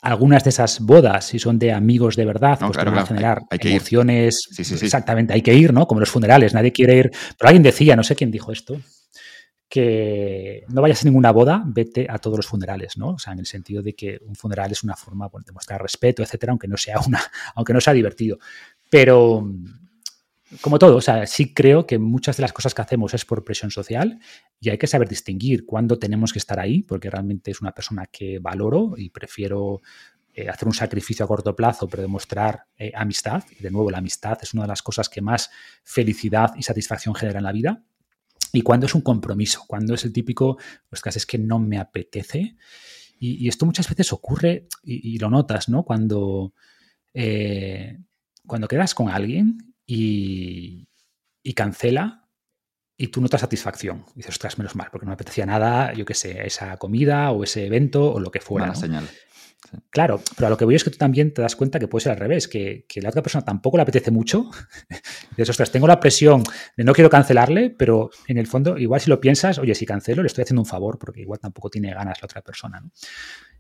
algunas 0.02 0.44
de 0.44 0.52
esas 0.52 0.80
bodas, 0.80 1.26
si 1.26 1.40
son 1.40 1.58
de 1.60 1.74
amigos 1.74 2.16
de 2.16 2.26
verdad, 2.26 2.58
pues 2.60 2.78
van 2.78 2.98
a 2.98 3.06
generar 3.06 3.44
hay, 3.50 3.60
emociones. 3.64 4.48
exactamente, 4.58 5.34
hay 5.34 5.42
que 5.42 5.54
ir, 5.56 5.74
¿no? 5.74 5.88
Como 5.88 6.00
los 6.00 6.10
funerales, 6.10 6.54
nadie 6.54 6.72
quiere 6.72 6.98
ir. 6.98 7.12
Pero 7.38 7.50
alguien 7.50 7.64
decía, 7.64 7.96
no 7.96 8.04
sé 8.04 8.16
quién 8.16 8.32
dijo 8.32 8.52
esto, 8.52 8.80
que 9.70 10.64
no 10.70 10.82
vayas 10.82 11.02
a 11.02 11.06
ninguna 11.06 11.32
boda, 11.32 11.64
vete 11.66 12.08
a 12.10 12.18
todos 12.20 12.38
los 12.38 12.48
funerales, 12.48 12.98
¿no? 12.98 13.10
O 13.10 13.20
sea, 13.20 13.34
en 13.34 13.40
el 13.40 13.46
sentido 13.46 13.82
de 13.82 13.94
que 13.94 14.20
un 14.26 14.36
funeral 14.36 14.72
es 14.72 14.84
una 14.84 14.96
forma 14.96 15.30
de 15.46 15.52
mostrar 15.52 15.82
respeto, 15.82 16.24
etcétera, 16.24 16.52
aunque 16.52 16.68
no 16.68 16.78
sea 16.78 17.00
una, 17.06 17.22
aunque 17.56 17.74
no 17.74 17.82
sea 17.82 17.94
divertido. 17.94 18.40
Pero 18.90 19.46
como 20.62 20.80
todo, 20.80 20.96
o 20.96 21.02
sea, 21.02 21.28
sí 21.28 21.54
creo 21.54 21.86
que 21.86 22.00
muchas 22.00 22.38
de 22.38 22.42
las 22.42 22.54
cosas 22.54 22.74
que 22.74 22.82
hacemos 22.82 23.14
es 23.14 23.26
por 23.26 23.44
presión 23.44 23.70
social 23.70 24.20
y 24.62 24.70
hay 24.70 24.78
que 24.78 24.88
saber 24.88 25.10
distinguir 25.10 25.66
cuándo 25.66 26.00
tenemos 26.00 26.32
que 26.32 26.40
estar 26.40 26.60
ahí, 26.60 26.84
porque 26.84 27.10
realmente 27.10 27.52
es 27.52 27.60
una 27.62 27.74
persona 27.74 28.06
que 28.06 28.40
valoro 28.40 28.94
y 28.96 29.10
prefiero 29.10 29.82
eh, 30.34 30.48
hacer 30.48 30.68
un 30.68 30.74
sacrificio 30.74 31.26
a 31.26 31.28
corto 31.28 31.56
plazo, 31.56 31.90
pero 31.90 32.04
demostrar 32.04 32.64
eh, 32.78 32.92
amistad. 32.96 33.44
De 33.60 33.70
nuevo, 33.70 33.92
la 33.92 33.98
amistad 33.98 34.38
es 34.42 34.54
una 34.54 34.64
de 34.64 34.70
las 34.70 34.82
cosas 34.82 35.10
que 35.10 35.22
más 35.22 35.50
felicidad 35.84 36.54
y 36.56 36.64
satisfacción 36.64 37.14
genera 37.14 37.40
en 37.40 37.44
la 37.44 37.52
vida. 37.52 37.84
Y 38.54 38.62
cuándo 38.62 38.86
es 38.86 38.96
un 38.96 39.02
compromiso, 39.02 39.64
cuándo 39.68 39.94
es 39.94 40.06
el 40.06 40.14
típico, 40.14 40.58
pues 40.90 41.02
casi 41.02 41.18
es 41.18 41.26
que 41.26 41.38
no 41.38 41.60
me 41.60 41.78
apetece. 41.78 42.56
Y, 43.20 43.48
esto 43.48 43.66
muchas 43.66 43.90
veces 43.90 44.14
ocurre 44.14 44.68
y, 44.84 45.18
lo 45.18 45.30
notas, 45.30 45.70
¿no? 45.70 45.84
Cuando, 45.84 46.54
eh, 47.14 47.98
cuando 48.46 48.68
quedas 48.68 48.94
con 48.94 49.10
alguien 49.10 49.74
y, 49.88 50.88
y 51.42 51.54
cancela 51.54 52.28
y 52.96 53.08
tú 53.08 53.22
notas 53.22 53.42
satisfacción. 53.42 54.06
Y 54.14 54.18
dices, 54.18 54.36
ostras, 54.36 54.58
menos 54.58 54.76
mal, 54.76 54.90
porque 54.92 55.06
no 55.06 55.12
me 55.12 55.16
apetecía 55.16 55.46
nada, 55.46 55.94
yo 55.94 56.06
qué 56.06 56.14
sé, 56.14 56.46
esa 56.46 56.78
comida 56.78 57.32
o 57.32 57.44
ese 57.44 57.66
evento 57.66 58.12
o 58.12 58.20
lo 58.20 58.32
que 58.32 58.40
fuera. 58.40 58.68
Mala 58.68 58.80
señal. 58.80 59.08
Claro, 59.90 60.22
pero 60.36 60.48
a 60.48 60.50
lo 60.50 60.58
que 60.58 60.66
voy 60.66 60.76
es 60.76 60.84
que 60.84 60.90
tú 60.90 60.98
también 60.98 61.34
te 61.34 61.42
das 61.42 61.56
cuenta 61.56 61.80
que 61.80 61.88
puede 61.88 62.04
ser 62.04 62.14
al 62.14 62.20
revés, 62.20 62.48
que, 62.48 62.86
que 62.88 63.02
la 63.02 63.10
otra 63.10 63.22
persona 63.22 63.44
tampoco 63.44 63.78
le 63.78 63.84
apetece 63.84 64.12
mucho. 64.12 64.50
dices, 65.32 65.50
ostras, 65.50 65.72
tengo 65.72 65.88
la 65.88 66.00
presión 66.00 66.44
de 66.76 66.84
no 66.84 66.94
quiero 66.94 67.10
cancelarle, 67.10 67.70
pero 67.70 68.10
en 68.28 68.38
el 68.38 68.48
fondo, 68.48 68.78
igual 68.78 69.02
si 69.02 69.10
lo 69.10 69.20
piensas, 69.20 69.60
oye, 69.60 69.76
si 69.76 69.86
cancelo, 69.86 70.24
le 70.24 70.28
estoy 70.28 70.44
haciendo 70.44 70.62
un 70.62 70.68
favor, 70.68 70.98
porque 70.98 71.22
igual 71.22 71.40
tampoco 71.40 71.70
tiene 71.70 71.94
ganas 71.94 72.22
la 72.22 72.26
otra 72.26 72.42
persona. 72.42 72.84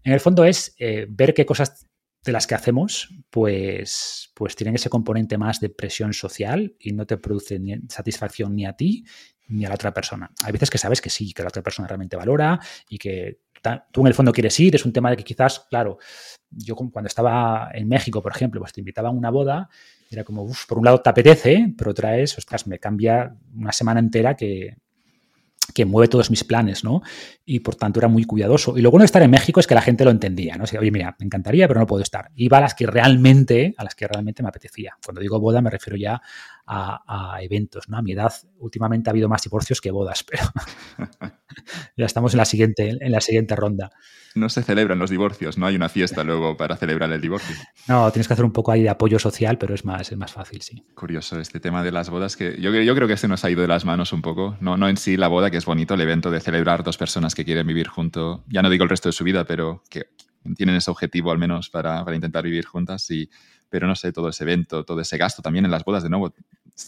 En 0.04 0.14
el 0.14 0.20
fondo 0.20 0.46
es 0.46 0.76
eh, 0.80 1.06
ver 1.10 1.34
qué 1.34 1.46
cosas 1.46 1.88
de 2.24 2.32
las 2.32 2.46
que 2.46 2.56
hacemos, 2.56 3.10
pues, 3.30 4.32
pues 4.36 4.56
tienen 4.56 4.76
ese 4.76 4.90
componente 4.90 5.38
más 5.38 5.60
de 5.60 5.70
presión 5.70 6.14
social 6.14 6.76
y 6.80 6.92
no 6.92 7.06
te 7.06 7.18
produce 7.18 7.58
ni 7.60 7.76
satisfacción 7.90 8.56
ni 8.56 8.66
a 8.66 8.74
ti 8.74 9.06
ni 9.50 9.66
a 9.66 9.70
la 9.70 9.76
otra 9.76 9.94
persona. 9.94 10.30
Hay 10.44 10.52
veces 10.52 10.70
que 10.70 10.78
sabes 10.78 11.02
que 11.02 11.10
sí, 11.10 11.34
que 11.34 11.42
la 11.42 11.50
otra 11.50 11.64
persona 11.64 11.88
realmente 11.88 12.18
valora 12.18 12.60
y 12.90 12.98
que 12.98 13.40
tú 13.92 14.02
en 14.02 14.08
el 14.08 14.14
fondo 14.14 14.32
quieres 14.32 14.60
ir, 14.60 14.76
es 14.76 14.86
un 14.86 14.94
tema 14.94 15.10
de 15.10 15.18
que 15.18 15.24
quizás, 15.24 15.66
claro, 15.70 15.98
yo 16.50 16.76
cuando 16.76 17.08
estaba 17.08 17.70
en 17.74 17.88
México, 17.88 18.22
por 18.22 18.32
ejemplo, 18.32 18.60
pues 18.62 18.74
te 18.74 18.82
invitaban 18.82 19.14
a 19.14 19.18
una 19.18 19.30
boda, 19.30 19.70
era 20.10 20.24
como, 20.24 20.44
uff, 20.44 20.66
por 20.66 20.78
un 20.78 20.86
lado 20.86 21.02
te 21.02 21.10
apetece, 21.10 21.74
pero 21.78 21.92
otra 21.92 22.12
vez, 22.12 22.38
ostras, 22.38 22.68
me 22.68 22.80
cambia 22.80 23.36
una 23.56 23.72
semana 23.72 24.00
entera 24.00 24.36
que, 24.36 24.78
que 25.74 25.86
mueve 25.86 26.08
todos 26.08 26.30
mis 26.30 26.44
planes, 26.44 26.84
¿no? 26.84 27.02
Y 27.46 27.60
por 27.60 27.76
tanto 27.76 28.00
era 28.00 28.08
muy 28.08 28.24
cuidadoso. 28.24 28.78
Y 28.78 28.82
lo 28.82 28.92
bueno 28.92 29.02
de 29.04 29.08
estar 29.08 29.22
en 29.22 29.32
México 29.32 29.60
es 29.60 29.68
que 29.68 29.76
la 29.76 29.82
gente 29.82 30.04
lo 30.06 30.12
entendía, 30.12 30.56
¿no? 30.56 30.64
O 30.64 30.80
oye, 30.80 30.92
mira, 30.92 31.16
me 31.20 31.26
encantaría, 31.26 31.68
pero 31.68 31.80
no 31.80 31.88
puedo 31.88 32.04
estar. 32.04 32.32
Iba 32.36 32.58
a 32.58 32.62
las 32.62 32.74
que 32.74 32.88
realmente, 32.88 33.74
a 33.78 33.84
las 33.84 33.96
que 33.96 34.08
realmente 34.08 34.44
me 34.44 34.50
apetecía. 34.50 34.98
Cuando 35.04 35.22
digo 35.22 35.40
boda 35.40 35.62
me 35.62 35.70
refiero 35.70 35.98
ya 35.98 36.22
a, 36.66 37.36
a 37.36 37.42
eventos, 37.42 37.90
¿no? 37.90 37.98
A 37.98 38.02
mi 38.02 38.14
edad 38.14 38.34
últimamente 38.60 39.10
ha 39.10 39.12
habido 39.12 39.30
más 39.30 39.42
divorcios 39.44 39.82
que 39.82 39.92
bodas, 39.92 40.24
pero 40.30 40.44
ya 41.98 42.06
estamos 42.06 42.34
en 42.34 42.38
la 42.38 42.46
siguiente, 42.46 42.98
en 43.00 43.12
la 43.12 43.22
siguiente 43.22 43.56
ronda 43.56 43.92
no 44.38 44.50
se 44.50 44.64
celebran 44.64 45.00
los 45.00 45.10
divorcios, 45.10 45.58
no 45.58 45.66
hay 45.66 45.76
una 45.76 45.90
fiesta 45.90 46.24
luego 46.24 46.56
para 46.58 46.78
celebrar 46.78 47.12
el 47.12 47.22
divorcio. 47.22 47.56
No, 47.88 48.12
tienes 48.12 48.28
que 48.28 48.34
hacer 48.34 48.46
un 48.46 48.52
poco 48.52 48.72
ahí 48.72 48.84
de 48.84 48.90
apoyo 48.90 49.20
social, 49.20 49.58
pero 49.58 49.74
es 49.74 49.86
más, 49.86 50.12
es 50.12 50.18
más 50.18 50.32
fácil, 50.32 50.62
sí. 50.62 50.84
Curioso 50.96 51.40
este 51.40 51.60
tema 51.60 51.84
de 51.84 51.92
las 51.92 52.10
bodas, 52.10 52.36
que 52.38 52.60
yo, 52.60 52.72
yo 52.72 52.96
creo 52.96 53.08
que 53.08 53.18
se 53.18 53.28
nos 53.28 53.44
ha 53.46 53.50
ido 53.50 53.62
de 53.62 53.68
las 53.68 53.86
manos 53.86 54.14
un 54.14 54.22
poco. 54.22 54.58
No, 54.60 54.78
no 54.78 54.88
en 54.90 54.98
sí 54.98 55.18
la 55.18 55.28
boda, 55.28 55.52
que 55.52 55.58
es 55.58 55.66
bonito, 55.66 55.94
el 55.94 56.02
evento 56.02 56.32
de 56.32 56.40
celebrar 56.40 56.84
dos 56.84 56.98
personas 56.98 57.36
que 57.36 57.46
quieren 57.46 57.68
vivir 57.68 57.88
juntos, 57.88 58.42
ya 58.48 58.62
no 58.62 58.70
digo 58.70 58.84
el 58.84 58.90
resto 58.90 59.10
de 59.10 59.14
su 59.14 59.24
vida, 59.24 59.46
pero 59.46 59.84
que 59.90 60.08
tienen 60.56 60.76
ese 60.76 60.92
objetivo 60.92 61.32
al 61.32 61.38
menos 61.38 61.70
para, 61.70 62.04
para 62.04 62.16
intentar 62.16 62.44
vivir 62.44 62.66
juntas. 62.66 63.10
Y, 63.12 63.30
pero 63.70 63.88
no 63.88 63.96
sé, 63.96 64.12
todo 64.12 64.30
ese 64.30 64.44
evento, 64.44 64.84
todo 64.84 65.02
ese 65.02 65.18
gasto 65.18 65.42
también 65.42 65.66
en 65.66 65.72
las 65.72 65.84
bodas, 65.84 66.04
de 66.04 66.10
nuevo, 66.10 66.34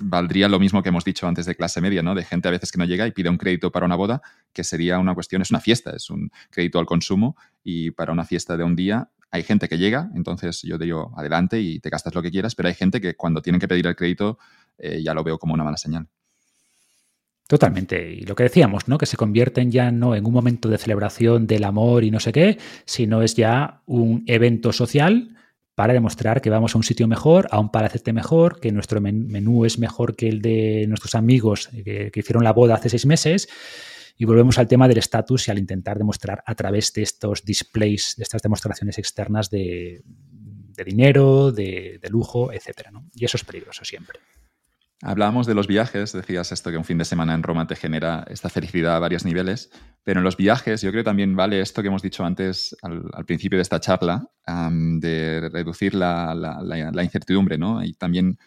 valdría 0.01 0.47
lo 0.47 0.59
mismo 0.59 0.83
que 0.83 0.89
hemos 0.89 1.03
dicho 1.03 1.27
antes 1.27 1.45
de 1.45 1.55
clase 1.55 1.81
media, 1.81 2.03
¿no? 2.03 2.15
De 2.15 2.23
gente 2.23 2.47
a 2.47 2.51
veces 2.51 2.71
que 2.71 2.77
no 2.77 2.85
llega 2.85 3.07
y 3.07 3.11
pide 3.11 3.29
un 3.29 3.37
crédito 3.37 3.71
para 3.71 3.85
una 3.85 3.95
boda, 3.95 4.21
que 4.53 4.63
sería 4.63 4.99
una 4.99 5.13
cuestión, 5.13 5.41
es 5.41 5.49
una 5.49 5.59
fiesta, 5.59 5.91
es 5.95 6.09
un 6.09 6.31
crédito 6.49 6.79
al 6.79 6.85
consumo 6.85 7.35
y 7.63 7.91
para 7.91 8.11
una 8.11 8.25
fiesta 8.25 8.57
de 8.57 8.63
un 8.63 8.75
día 8.75 9.09
hay 9.31 9.43
gente 9.43 9.67
que 9.67 9.77
llega, 9.77 10.09
entonces 10.15 10.61
yo 10.63 10.77
digo 10.77 11.13
adelante 11.15 11.59
y 11.59 11.79
te 11.79 11.89
gastas 11.89 12.15
lo 12.15 12.21
que 12.21 12.31
quieras, 12.31 12.55
pero 12.55 12.67
hay 12.67 12.75
gente 12.75 12.99
que 12.99 13.15
cuando 13.15 13.41
tienen 13.41 13.59
que 13.59 13.67
pedir 13.67 13.85
el 13.85 13.95
crédito 13.95 14.39
eh, 14.77 15.01
ya 15.03 15.13
lo 15.13 15.23
veo 15.23 15.37
como 15.37 15.53
una 15.53 15.63
mala 15.63 15.77
señal. 15.77 16.07
Totalmente. 17.47 18.13
Y 18.13 18.21
lo 18.21 18.35
que 18.35 18.43
decíamos, 18.43 18.87
¿no? 18.87 18.99
Que 18.99 19.07
se 19.07 19.17
convierten 19.17 19.71
ya 19.71 19.91
no 19.91 20.13
en 20.13 20.23
un 20.23 20.33
momento 20.33 20.69
de 20.69 20.77
celebración 20.77 21.47
del 21.47 21.63
amor 21.63 22.03
y 22.03 22.11
no 22.11 22.19
sé 22.19 22.31
qué, 22.31 22.59
sino 22.85 23.23
es 23.23 23.35
ya 23.35 23.81
un 23.87 24.23
evento 24.27 24.71
social 24.71 25.35
para 25.79 25.93
demostrar 25.93 26.41
que 26.41 26.49
vamos 26.49 26.75
a 26.75 26.77
un 26.77 26.83
sitio 26.83 27.07
mejor, 27.07 27.47
a 27.51 27.57
un 27.57 27.71
palacete 27.71 28.11
mejor, 28.11 28.59
que 28.59 28.69
nuestro 28.69 28.99
menú 28.99 29.63
es 29.63 29.79
mejor 29.79 30.13
que 30.13 30.27
el 30.27 30.41
de 30.41 30.83
nuestros 30.89 31.15
amigos 31.15 31.69
que, 31.69 32.11
hicieron 32.13 32.43
la 32.43 32.51
boda 32.51 32.75
hace 32.75 32.89
seis 32.89 33.05
meses. 33.05 33.47
Y 34.17 34.25
volvemos 34.25 34.57
al 34.59 34.67
tema 34.67 34.89
del 34.89 34.97
estatus 34.97 35.47
y 35.47 35.51
al 35.51 35.57
intentar 35.57 35.97
demostrar 35.97 36.43
a 36.45 36.53
través 36.53 36.91
de 36.91 37.03
estos 37.03 37.45
displays, 37.45 38.15
de 38.17 38.23
estas 38.23 38.41
demostraciones 38.41 38.97
externas 38.97 39.49
de, 39.49 40.03
dinero, 40.85 41.53
de, 41.53 41.97
lujo, 42.09 42.51
etc. 42.51 42.89
Y 43.15 43.23
eso 43.23 43.37
es 43.37 43.45
peligroso 43.45 43.85
siempre. 43.85 44.19
Hablábamos 45.01 45.47
de 45.47 45.53
los 45.53 45.67
viajes, 45.67 46.11
decías 46.11 46.51
esto 46.51 46.71
que 46.71 46.77
un 46.77 46.83
fin 46.83 46.97
de 46.97 47.05
semana 47.05 47.33
en 47.33 47.41
Roma 47.41 47.65
te 47.65 47.77
genera 47.77 48.25
esta 48.29 48.49
felicidad 48.49 48.97
a 48.97 48.99
varios 48.99 49.23
niveles, 49.23 49.71
pero 50.03 50.19
en 50.19 50.25
los 50.25 50.35
viajes 50.35 50.81
yo 50.81 50.91
creo 50.91 51.03
que 51.03 51.09
también 51.09 51.37
vale 51.37 51.61
esto 51.61 51.81
que 51.81 51.87
hemos 51.87 52.01
dicho 52.01 52.25
antes 52.25 52.75
al, 52.81 53.25
principio 53.25 53.57
de 53.57 53.61
esta 53.61 53.79
charla, 53.79 54.29
de 54.45 55.49
reducir 55.53 55.95
la, 55.95 57.01
incertidumbre, 57.01 57.57
¿no? 57.57 57.81
Y 57.81 57.93
también 57.93 58.37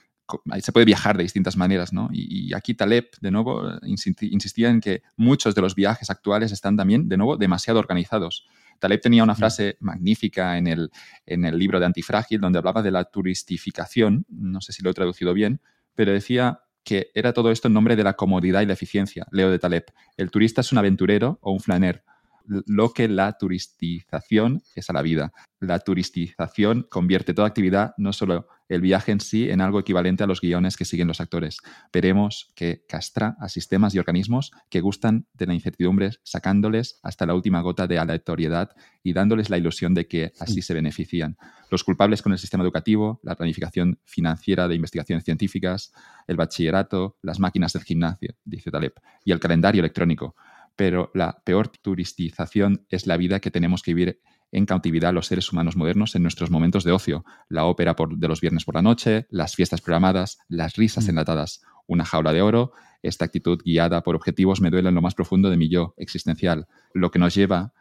se 0.61 0.73
puede 0.73 0.85
viajar 0.85 1.17
de 1.17 1.23
distintas 1.23 1.57
maneras, 1.57 1.95
¿no? 1.95 2.11
Y, 2.13 2.53
aquí 2.53 2.75
Taleb, 2.75 3.09
de 3.23 3.31
nuevo, 3.31 3.63
insistía 3.85 4.69
en 4.69 4.83
que 4.83 5.03
muchos 5.17 5.55
de 5.55 5.63
los 5.63 5.75
viajes 5.75 6.11
actuales 6.11 6.53
están 6.53 6.77
también, 6.77 7.09
de 7.09 7.17
nuevo, 7.17 7.39
demasiado 7.39 7.79
organizados. 7.79 8.47
Taleb 8.79 9.01
tenía 9.01 9.23
una 9.23 9.35
frase 9.35 9.77
magnífica 9.81 10.59
en 10.59 10.67
el, 10.67 10.91
en 11.25 11.47
el 11.47 11.59
libro 11.59 11.81
de 11.81 11.87
Antifrágil 11.87 12.41
donde 12.43 12.59
hablaba 12.59 12.83
de 12.83 12.91
la 12.91 13.05
turistificación, 13.05 14.27
no 14.29 14.61
sé 14.61 14.75
si 14.75 14.83
lo 14.83 14.91
he 14.91 14.95
traducido 14.95 15.33
bien, 15.33 15.61
pero 15.95 16.13
decía 16.13 16.61
que 16.85 17.11
era 17.15 17.33
todo 17.33 17.51
esto 17.51 17.69
en 17.69 17.75
nombre 17.75 17.97
de 17.97 18.05
la 18.05 18.15
comodidad 18.15 18.61
y 18.63 18.67
la 18.67 18.73
eficiencia. 18.73 19.27
Leo 19.31 19.51
de 19.51 19.59
Taleb. 19.59 19.85
El 20.17 20.31
turista 20.31 20.63
es 20.63 20.73
un 20.73 20.79
aventurero 20.79 21.39
o 21.41 21.53
un 21.53 21.61
flaner 21.61 22.05
lo 22.45 22.93
que 22.93 23.09
la 23.09 23.33
turistización 23.33 24.63
es 24.75 24.91
a 24.91 24.93
la 24.93 25.03
vida. 25.03 25.33
La 25.61 25.79
turistización 25.79 26.87
convierte 26.91 27.35
toda 27.35 27.49
actividad, 27.49 27.95
no 27.97 28.13
solo 28.13 28.49
el 28.73 28.81
viaje 28.81 29.13
en 29.13 29.21
sí, 29.21 29.51
en 29.51 29.61
algo 29.61 29.79
equivalente 29.79 30.25
a 30.25 30.27
los 30.27 30.41
guiones 30.41 30.77
que 30.77 30.87
siguen 30.87 31.09
los 31.09 31.21
actores. 31.21 31.59
Veremos 31.93 32.53
que 32.55 32.85
castra 32.89 33.37
a 33.39 33.49
sistemas 33.49 33.95
y 33.95 33.99
organismos 33.99 34.51
que 34.71 34.81
gustan 34.81 35.27
de 35.35 35.47
la 35.47 35.55
incertidumbre, 35.55 36.11
sacándoles 36.23 36.99
hasta 37.03 37.27
la 37.27 37.35
última 37.35 37.61
gota 37.61 37.87
de 37.87 37.99
aleatoriedad 37.99 38.71
y 39.03 39.13
dándoles 39.13 39.51
la 39.51 39.59
ilusión 39.59 39.93
de 39.93 40.07
que 40.09 40.33
así 40.41 40.63
se 40.63 40.73
benefician. 40.73 41.37
Los 41.71 41.85
culpables 41.85 42.23
con 42.23 42.33
el 42.33 42.39
sistema 42.39 42.65
educativo, 42.65 43.21
la 43.23 43.37
planificación 43.37 43.99
financiera 44.05 44.69
de 44.69 44.75
investigaciones 44.75 45.25
científicas, 45.25 45.93
el 46.27 46.37
bachillerato, 46.37 47.19
las 47.21 47.41
máquinas 47.41 47.75
del 47.75 47.83
gimnasio, 47.83 48.35
dice 48.45 48.71
Taleb, 48.71 48.95
y 49.25 49.33
el 49.33 49.41
calendario 49.41 49.81
electrónico 49.81 50.35
pero 50.75 51.11
la 51.13 51.43
peor 51.45 51.69
turistización 51.69 52.87
es 52.89 53.07
la 53.07 53.19
vida 53.19 53.41
que 53.41 53.51
tenemos 53.51 53.83
que 53.83 53.93
vivir 53.93 54.21
en 54.53 54.67
cautividad 54.67 55.13
los 55.13 55.27
seres 55.27 55.51
humanos 55.51 55.77
modernos 55.77 56.15
en 56.15 56.23
nuestros 56.23 56.51
momentos 56.51 56.85
de 56.85 56.93
ocio, 56.93 57.25
la 57.49 57.65
ópera 57.65 57.97
de 58.17 58.29
los 58.29 58.41
viernes 58.41 58.65
por 58.65 58.75
la 58.75 58.83
noche, 58.83 59.27
las 59.31 59.57
fiestas 59.57 59.81
programadas, 59.81 60.39
las 60.49 60.77
risas 60.77 61.07
mm. 61.07 61.11
enlatadas, 61.11 61.63
una 61.87 62.05
jaula 62.05 62.33
de 62.33 62.43
oro. 62.43 62.73
Esta 63.03 63.25
actitud 63.25 63.61
guiada 63.65 64.03
por 64.03 64.15
objetivos 64.15 64.61
me 64.61 64.71
duele 64.71 64.91
en 64.91 64.95
lo 64.95 65.03
más 65.03 65.15
profundo 65.15 65.51
de 65.51 65.57
mi 65.57 65.69
yo 65.69 65.95
existencial, 65.97 66.69
lo 66.93 67.11
que 67.11 67.19
nos 67.19 67.35
lleva 67.35 67.73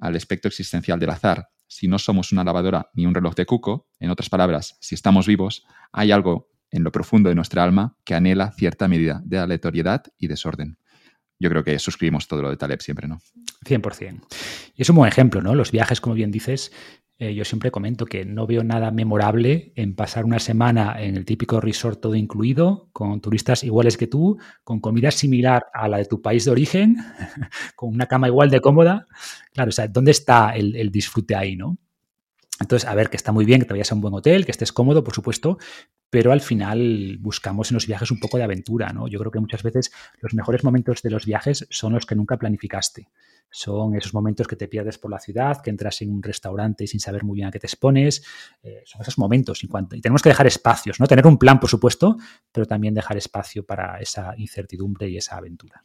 al 0.00 0.16
aspecto 0.16 0.48
existencial 0.48 0.98
del 0.98 1.10
azar. 1.10 1.48
Si 1.68 1.88
no 1.88 1.98
somos 1.98 2.32
una 2.32 2.44
lavadora 2.44 2.90
ni 2.94 3.06
un 3.06 3.14
reloj 3.14 3.34
de 3.34 3.46
cuco, 3.46 3.88
en 3.98 4.10
otras 4.10 4.28
palabras, 4.28 4.76
si 4.80 4.94
estamos 4.94 5.26
vivos, 5.26 5.64
hay 5.92 6.10
algo 6.10 6.50
en 6.70 6.82
lo 6.82 6.92
profundo 6.92 7.28
de 7.28 7.34
nuestra 7.34 7.64
alma 7.64 7.96
que 8.04 8.14
anhela 8.14 8.52
cierta 8.52 8.88
medida 8.88 9.22
de 9.24 9.38
aleatoriedad 9.38 10.04
y 10.18 10.26
desorden 10.26 10.78
yo 11.38 11.50
creo 11.50 11.64
que 11.64 11.78
suscribimos 11.78 12.28
todo 12.28 12.42
lo 12.42 12.50
de 12.50 12.56
Taleb 12.56 12.80
siempre, 12.80 13.08
¿no? 13.08 13.20
100%. 13.64 14.20
Y 14.74 14.82
es 14.82 14.90
un 14.90 14.96
buen 14.96 15.08
ejemplo, 15.08 15.42
¿no? 15.42 15.54
Los 15.54 15.70
viajes, 15.70 16.00
como 16.00 16.14
bien 16.14 16.30
dices, 16.30 16.72
eh, 17.18 17.34
yo 17.34 17.44
siempre 17.44 17.70
comento 17.70 18.04
que 18.04 18.26
no 18.26 18.46
veo 18.46 18.62
nada 18.62 18.90
memorable 18.90 19.72
en 19.74 19.94
pasar 19.94 20.26
una 20.26 20.38
semana 20.38 21.02
en 21.02 21.16
el 21.16 21.24
típico 21.24 21.60
resort 21.60 22.00
todo 22.00 22.14
incluido, 22.14 22.90
con 22.92 23.20
turistas 23.20 23.64
iguales 23.64 23.96
que 23.96 24.06
tú, 24.06 24.38
con 24.64 24.80
comida 24.80 25.10
similar 25.10 25.66
a 25.72 25.88
la 25.88 25.98
de 25.98 26.04
tu 26.04 26.20
país 26.20 26.44
de 26.44 26.50
origen, 26.50 26.96
con 27.76 27.94
una 27.94 28.06
cama 28.06 28.28
igual 28.28 28.50
de 28.50 28.60
cómoda. 28.60 29.06
Claro, 29.52 29.70
o 29.70 29.72
sea, 29.72 29.88
¿dónde 29.88 30.10
está 30.10 30.50
el, 30.50 30.76
el 30.76 30.90
disfrute 30.90 31.34
ahí, 31.34 31.56
no? 31.56 31.78
Entonces, 32.60 32.88
a 32.88 32.94
ver, 32.94 33.10
que 33.10 33.16
está 33.16 33.32
muy 33.32 33.44
bien 33.44 33.60
que 33.60 33.66
te 33.66 33.74
vayas 33.74 33.92
a 33.92 33.94
un 33.94 34.00
buen 34.00 34.14
hotel, 34.14 34.44
que 34.44 34.50
estés 34.50 34.72
cómodo, 34.72 35.04
por 35.04 35.14
supuesto, 35.14 35.58
pero 36.10 36.32
al 36.32 36.40
final 36.40 37.18
buscamos 37.20 37.70
en 37.70 37.74
los 37.74 37.86
viajes 37.86 38.10
un 38.10 38.20
poco 38.20 38.36
de 38.36 38.44
aventura, 38.44 38.92
¿no? 38.92 39.08
Yo 39.08 39.18
creo 39.18 39.32
que 39.32 39.40
muchas 39.40 39.62
veces 39.62 39.92
los 40.20 40.34
mejores 40.34 40.64
momentos 40.64 41.02
de 41.02 41.10
los 41.10 41.26
viajes 41.26 41.66
son 41.70 41.92
los 41.92 42.06
que 42.06 42.14
nunca 42.14 42.36
planificaste. 42.36 43.08
Son 43.50 43.94
esos 43.94 44.12
momentos 44.12 44.46
que 44.46 44.56
te 44.56 44.68
pierdes 44.68 44.98
por 44.98 45.10
la 45.10 45.20
ciudad, 45.20 45.62
que 45.62 45.70
entras 45.70 46.02
en 46.02 46.10
un 46.10 46.22
restaurante 46.22 46.86
sin 46.86 47.00
saber 47.00 47.24
muy 47.24 47.36
bien 47.36 47.48
a 47.48 47.50
qué 47.50 47.58
te 47.58 47.66
expones. 47.66 48.24
Eh, 48.62 48.82
son 48.84 49.00
esos 49.02 49.18
momentos. 49.18 49.62
y 49.62 49.68
tenemos 50.00 50.22
que 50.22 50.28
dejar 50.28 50.46
espacios, 50.46 51.00
¿no? 51.00 51.06
Tener 51.06 51.26
un 51.26 51.38
plan, 51.38 51.60
por 51.60 51.70
supuesto, 51.70 52.16
pero 52.52 52.66
también 52.66 52.94
dejar 52.94 53.16
espacio 53.16 53.64
para 53.64 54.00
esa 54.00 54.34
incertidumbre 54.36 55.08
y 55.08 55.16
esa 55.16 55.36
aventura. 55.36 55.82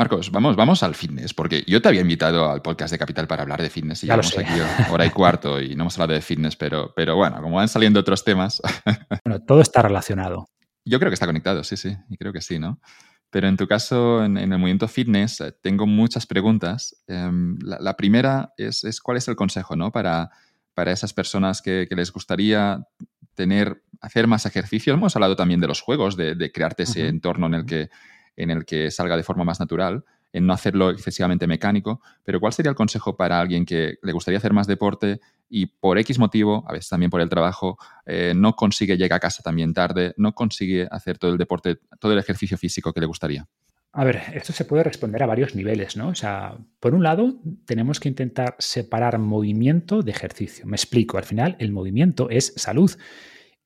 Marcos, 0.00 0.30
vamos, 0.30 0.56
vamos 0.56 0.82
al 0.82 0.94
fitness, 0.94 1.34
porque 1.34 1.62
yo 1.66 1.82
te 1.82 1.88
había 1.88 2.00
invitado 2.00 2.50
al 2.50 2.62
podcast 2.62 2.90
de 2.90 2.98
Capital 2.98 3.26
para 3.26 3.42
hablar 3.42 3.60
de 3.60 3.68
fitness 3.68 4.02
y 4.02 4.06
ya 4.06 4.14
llevamos 4.14 4.38
aquí 4.38 4.90
hora 4.90 5.04
y 5.04 5.10
cuarto 5.10 5.60
y 5.60 5.76
no 5.76 5.82
hemos 5.82 5.98
hablado 5.98 6.14
de 6.14 6.22
fitness, 6.22 6.56
pero, 6.56 6.94
pero 6.96 7.16
bueno, 7.16 7.36
como 7.42 7.56
van 7.56 7.68
saliendo 7.68 8.00
otros 8.00 8.24
temas. 8.24 8.62
Bueno, 9.26 9.44
todo 9.44 9.60
está 9.60 9.82
relacionado. 9.82 10.48
Yo 10.86 10.98
creo 10.98 11.10
que 11.10 11.14
está 11.14 11.26
conectado, 11.26 11.62
sí, 11.64 11.76
sí, 11.76 11.94
y 12.08 12.16
creo 12.16 12.32
que 12.32 12.40
sí, 12.40 12.58
¿no? 12.58 12.80
Pero 13.28 13.46
en 13.46 13.58
tu 13.58 13.68
caso, 13.68 14.24
en, 14.24 14.38
el 14.38 14.48
movimiento 14.48 14.88
fitness, 14.88 15.42
eh, 15.42 15.52
tengo 15.60 15.86
muchas 15.86 16.24
preguntas. 16.24 16.96
Em, 17.06 17.58
la, 17.60 17.94
primera 17.94 18.54
es, 18.56 19.02
cuál 19.02 19.18
es 19.18 19.28
el 19.28 19.36
consejo 19.36 19.76
¿no? 19.76 19.92
para, 19.92 20.30
para 20.72 20.92
esas 20.92 21.12
personas 21.12 21.60
que, 21.60 21.86
les 21.90 22.10
gustaría 22.10 22.86
tener, 23.34 23.82
hacer 24.00 24.26
más 24.26 24.46
ejercicio. 24.46 24.94
Hemos 24.94 25.14
hablado 25.14 25.36
también 25.36 25.60
de 25.60 25.68
los 25.68 25.82
juegos, 25.82 26.16
de, 26.16 26.50
crearte 26.52 26.84
ese 26.84 27.06
entorno 27.06 27.48
en 27.48 27.54
el, 27.54 27.66
que, 27.66 27.90
en 28.36 28.50
el 28.50 28.64
que 28.64 28.90
salga 28.90 29.16
de 29.16 29.22
forma 29.22 29.44
más 29.44 29.60
natural 29.60 30.04
en 30.32 30.46
no 30.46 30.52
hacerlo 30.52 30.90
excesivamente 30.90 31.46
mecánico, 31.46 32.00
pero 32.24 32.40
¿cuál 32.40 32.52
sería 32.52 32.70
el 32.70 32.76
consejo 32.76 33.16
para 33.16 33.40
alguien 33.40 33.64
que 33.64 33.98
le 34.02 34.12
gustaría 34.12 34.38
hacer 34.38 34.52
más 34.52 34.66
deporte 34.66 35.20
y 35.48 35.66
por 35.66 35.98
X 35.98 36.18
motivo, 36.18 36.64
a 36.68 36.72
veces 36.72 36.88
también 36.88 37.10
por 37.10 37.20
el 37.20 37.28
trabajo, 37.28 37.78
eh, 38.06 38.32
no 38.36 38.54
consigue 38.54 38.96
llegar 38.96 39.16
a 39.16 39.20
casa 39.20 39.42
también 39.42 39.74
tarde, 39.74 40.14
no 40.16 40.32
consigue 40.32 40.86
hacer 40.90 41.18
todo 41.18 41.32
el 41.32 41.38
deporte, 41.38 41.78
todo 41.98 42.12
el 42.12 42.18
ejercicio 42.18 42.56
físico 42.56 42.92
que 42.92 43.00
le 43.00 43.06
gustaría? 43.06 43.48
A 43.92 44.04
ver, 44.04 44.22
esto 44.34 44.52
se 44.52 44.64
puede 44.64 44.84
responder 44.84 45.20
a 45.24 45.26
varios 45.26 45.56
niveles, 45.56 45.96
¿no? 45.96 46.10
O 46.10 46.14
sea, 46.14 46.56
por 46.78 46.94
un 46.94 47.02
lado, 47.02 47.40
tenemos 47.64 47.98
que 47.98 48.08
intentar 48.08 48.54
separar 48.60 49.18
movimiento 49.18 50.02
de 50.02 50.12
ejercicio. 50.12 50.64
Me 50.64 50.76
explico, 50.76 51.18
al 51.18 51.24
final 51.24 51.56
el 51.58 51.72
movimiento 51.72 52.30
es 52.30 52.52
salud 52.54 52.92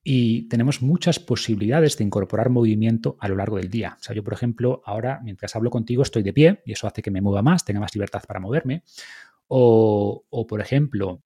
y 0.07 0.47
tenemos 0.49 0.83
muchas 0.83 1.17
posibilidades 1.19 1.97
de 1.97 2.03
incorporar 2.03 2.51
movimiento 2.51 3.17
a 3.19 3.27
lo 3.27 3.35
largo 3.35 3.57
del 3.57 3.71
día. 3.71 3.97
O 3.99 4.03
sea, 4.03 4.15
yo, 4.15 4.23
por 4.23 4.33
ejemplo, 4.33 4.83
ahora 4.85 5.19
mientras 5.23 5.55
hablo 5.55 5.71
contigo 5.71 6.03
estoy 6.03 6.21
de 6.21 6.31
pie 6.31 6.61
y 6.63 6.73
eso 6.73 6.85
hace 6.85 7.01
que 7.01 7.09
me 7.09 7.21
mueva 7.21 7.41
más, 7.41 7.65
tenga 7.65 7.79
más 7.79 7.95
libertad 7.95 8.21
para 8.25 8.39
moverme. 8.39 8.83
O, 9.47 10.23
o 10.29 10.45
por 10.45 10.61
ejemplo, 10.61 11.23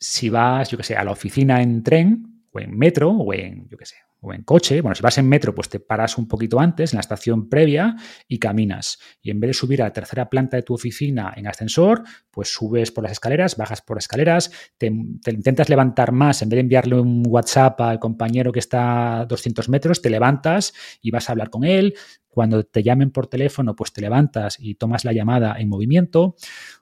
si 0.00 0.28
vas, 0.28 0.68
yo 0.68 0.78
qué 0.78 0.82
sé, 0.82 0.96
a 0.96 1.04
la 1.04 1.12
oficina 1.12 1.62
en 1.62 1.84
tren 1.84 2.44
o 2.50 2.58
en 2.58 2.76
metro 2.76 3.12
o 3.12 3.32
en, 3.32 3.68
yo 3.68 3.78
qué 3.78 3.86
sé, 3.86 3.96
o 4.20 4.34
en 4.34 4.42
coche, 4.42 4.80
bueno, 4.80 4.94
si 4.94 5.02
vas 5.02 5.16
en 5.18 5.28
metro, 5.28 5.54
pues 5.54 5.68
te 5.68 5.80
paras 5.80 6.18
un 6.18 6.28
poquito 6.28 6.60
antes 6.60 6.92
en 6.92 6.98
la 6.98 7.00
estación 7.00 7.48
previa 7.48 7.96
y 8.28 8.38
caminas. 8.38 8.98
Y 9.22 9.30
en 9.30 9.40
vez 9.40 9.48
de 9.48 9.54
subir 9.54 9.80
a 9.82 9.86
la 9.86 9.92
tercera 9.92 10.28
planta 10.28 10.56
de 10.56 10.62
tu 10.62 10.74
oficina 10.74 11.32
en 11.36 11.46
ascensor, 11.46 12.02
pues 12.30 12.52
subes 12.52 12.92
por 12.92 13.02
las 13.02 13.12
escaleras, 13.12 13.56
bajas 13.56 13.80
por 13.80 13.98
escaleras, 13.98 14.50
te, 14.76 14.86
intentas 14.86 15.68
levantar 15.68 16.12
más, 16.12 16.42
en 16.42 16.50
vez 16.50 16.56
de 16.56 16.60
enviarle 16.60 17.00
un 17.00 17.22
WhatsApp 17.26 17.80
al 17.80 17.98
compañero 17.98 18.52
que 18.52 18.58
está 18.58 19.20
a 19.20 19.26
200 19.26 19.68
metros, 19.68 20.02
te 20.02 20.10
levantas 20.10 20.74
y 21.00 21.10
vas 21.10 21.28
a 21.28 21.32
hablar 21.32 21.50
con 21.50 21.64
él. 21.64 21.94
Cuando 22.28 22.62
te 22.62 22.82
llamen 22.82 23.10
por 23.10 23.26
teléfono, 23.26 23.74
pues 23.74 23.92
te 23.92 24.00
levantas 24.00 24.56
y 24.60 24.76
tomas 24.76 25.04
la 25.04 25.12
llamada 25.12 25.56
en 25.58 25.68
movimiento. 25.68 26.22
O 26.22 26.36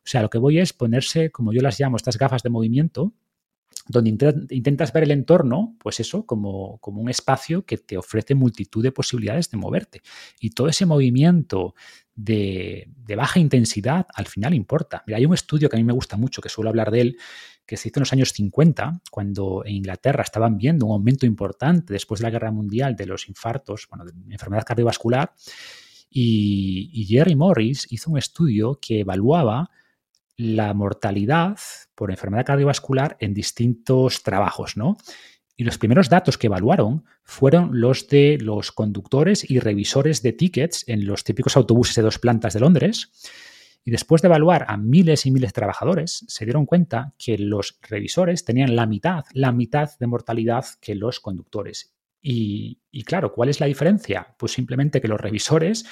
sea, 0.05 0.20
lo 0.20 0.28
que 0.28 0.39
voy 0.39 0.59
es 0.59 0.74
ponerse, 0.74 1.31
como 1.31 1.52
yo 1.52 1.62
las 1.62 1.81
llamo, 1.81 1.97
estas 1.97 2.19
gafas 2.19 2.43
de 2.43 2.51
movimiento, 2.51 3.15
donde 3.89 4.10
intentas 4.51 4.93
ver 4.93 5.05
el 5.05 5.10
entorno, 5.10 5.77
pues 5.78 5.98
eso, 6.01 6.27
como, 6.27 6.78
como, 6.78 7.01
un 7.01 7.09
espacio 7.09 7.65
que 7.65 7.78
te 7.78 7.97
ofrece 7.97 8.35
multitud 8.35 8.82
de 8.82 8.93
posibilidades 8.93 9.51
de 9.51 9.56
moverte. 9.56 10.02
Y 10.40 10.51
todo 10.51 10.69
ese 10.69 10.85
movimiento 10.85 11.74
de, 12.15 12.90
baja 13.16 13.39
intensidad 13.39 14.06
al 14.15 14.27
final 14.27 14.52
importa. 14.52 15.02
Mira, 15.06 15.19
hay 15.19 15.27
un 15.27 15.35
estudio 15.35 15.69
que 15.69 15.77
a 15.77 15.78
mí 15.78 15.85
me 15.85 15.93
gusta 15.93 16.16
mucho, 16.16 16.43
que 16.43 16.48
suelo 16.48 16.69
hablar 16.69 16.90
de 16.90 17.01
él, 17.01 17.16
que 17.65 17.77
se 17.77 17.89
hizo 17.89 18.01
en 18.01 18.02
los 18.02 18.12
años 18.12 18.32
50, 18.32 19.01
cuando 19.10 19.62
en 19.65 19.77
Inglaterra 19.77 20.23
estaban 20.23 20.59
viendo 20.59 20.86
un 20.86 20.93
aumento 20.93 21.27
importante 21.27 21.93
después 21.93 22.20
de 22.20 22.24
la 22.24 22.31
guerra 22.31 22.51
mundial 22.51 22.97
de 22.97 23.06
los 23.06 23.28
infartos, 23.28 23.86
bueno, 23.89 24.05
de 24.05 24.12
enfermedad 24.35 24.65
cardiovascular. 24.65 25.32
Y, 26.10 26.90
y 26.93 27.05
Jerry 27.05 27.36
Morris 27.36 27.86
hizo 27.90 28.10
un 28.10 28.19
estudio 28.19 28.78
que 28.81 29.01
evaluaba 29.01 29.70
la 30.39 30.73
mortalidad 30.73 31.59
por 31.94 32.10
enfermedad 32.10 32.47
cardiovascular 32.47 33.16
en 33.20 33.35
distintos 33.35 34.23
trabajos, 34.23 34.77
¿no? 34.77 34.97
Y 35.56 35.65
los 35.65 35.77
primeros 35.77 36.09
datos 36.09 36.39
que 36.39 36.47
evaluaron 36.47 37.05
fueron 37.24 37.81
los 37.81 38.06
de 38.06 38.39
los 38.40 38.70
conductores 38.70 39.51
y 39.51 39.59
revisores 39.59 40.23
de 40.23 40.32
tickets 40.32 40.85
en 40.86 41.05
los 41.05 41.24
típicos 41.24 41.56
autobuses 41.56 41.97
de 41.97 42.02
dos 42.02 42.20
plantas 42.20 42.55
de 42.55 42.60
Londres. 42.60 43.10
Y 43.85 43.90
después 43.90 44.23
de 44.23 44.28
evaluar 44.28 44.66
a 44.69 44.77
miles 44.77 45.27
y 45.27 45.32
miles 45.32 45.51
de 45.51 45.55
trabajadores, 45.55 46.24
se 46.28 46.44
dieron 46.44 46.65
cuenta 46.65 47.15
que 47.19 47.36
los 47.36 47.81
revisores 47.82 48.44
tenían 48.44 48.77
la 48.77 48.86
mitad, 48.86 49.24
la 49.32 49.51
mitad 49.51 49.90
de 49.98 50.06
mortalidad 50.06 50.65
que 50.81 50.94
los 50.94 51.19
conductores. 51.19 51.97
Y, 52.23 52.78
y 52.93 53.02
claro, 53.02 53.32
¿cuál 53.32 53.48
es 53.48 53.59
la 53.59 53.66
diferencia? 53.66 54.36
Pues 54.39 54.52
simplemente 54.52 55.01
que 55.01 55.09
los 55.09 55.20
revisores 55.20 55.86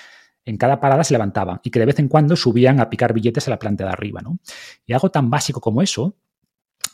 en 0.46 0.56
cada 0.56 0.80
parada 0.80 1.04
se 1.04 1.12
levantaban 1.12 1.60
y 1.62 1.70
que 1.70 1.78
de 1.78 1.86
vez 1.86 1.98
en 1.98 2.08
cuando 2.08 2.36
subían 2.36 2.80
a 2.80 2.88
picar 2.88 3.12
billetes 3.12 3.46
a 3.48 3.50
la 3.50 3.58
planta 3.58 3.84
de 3.84 3.90
arriba. 3.90 4.22
¿no? 4.22 4.38
Y 4.86 4.94
algo 4.94 5.10
tan 5.10 5.28
básico 5.28 5.60
como 5.60 5.82
eso, 5.82 6.16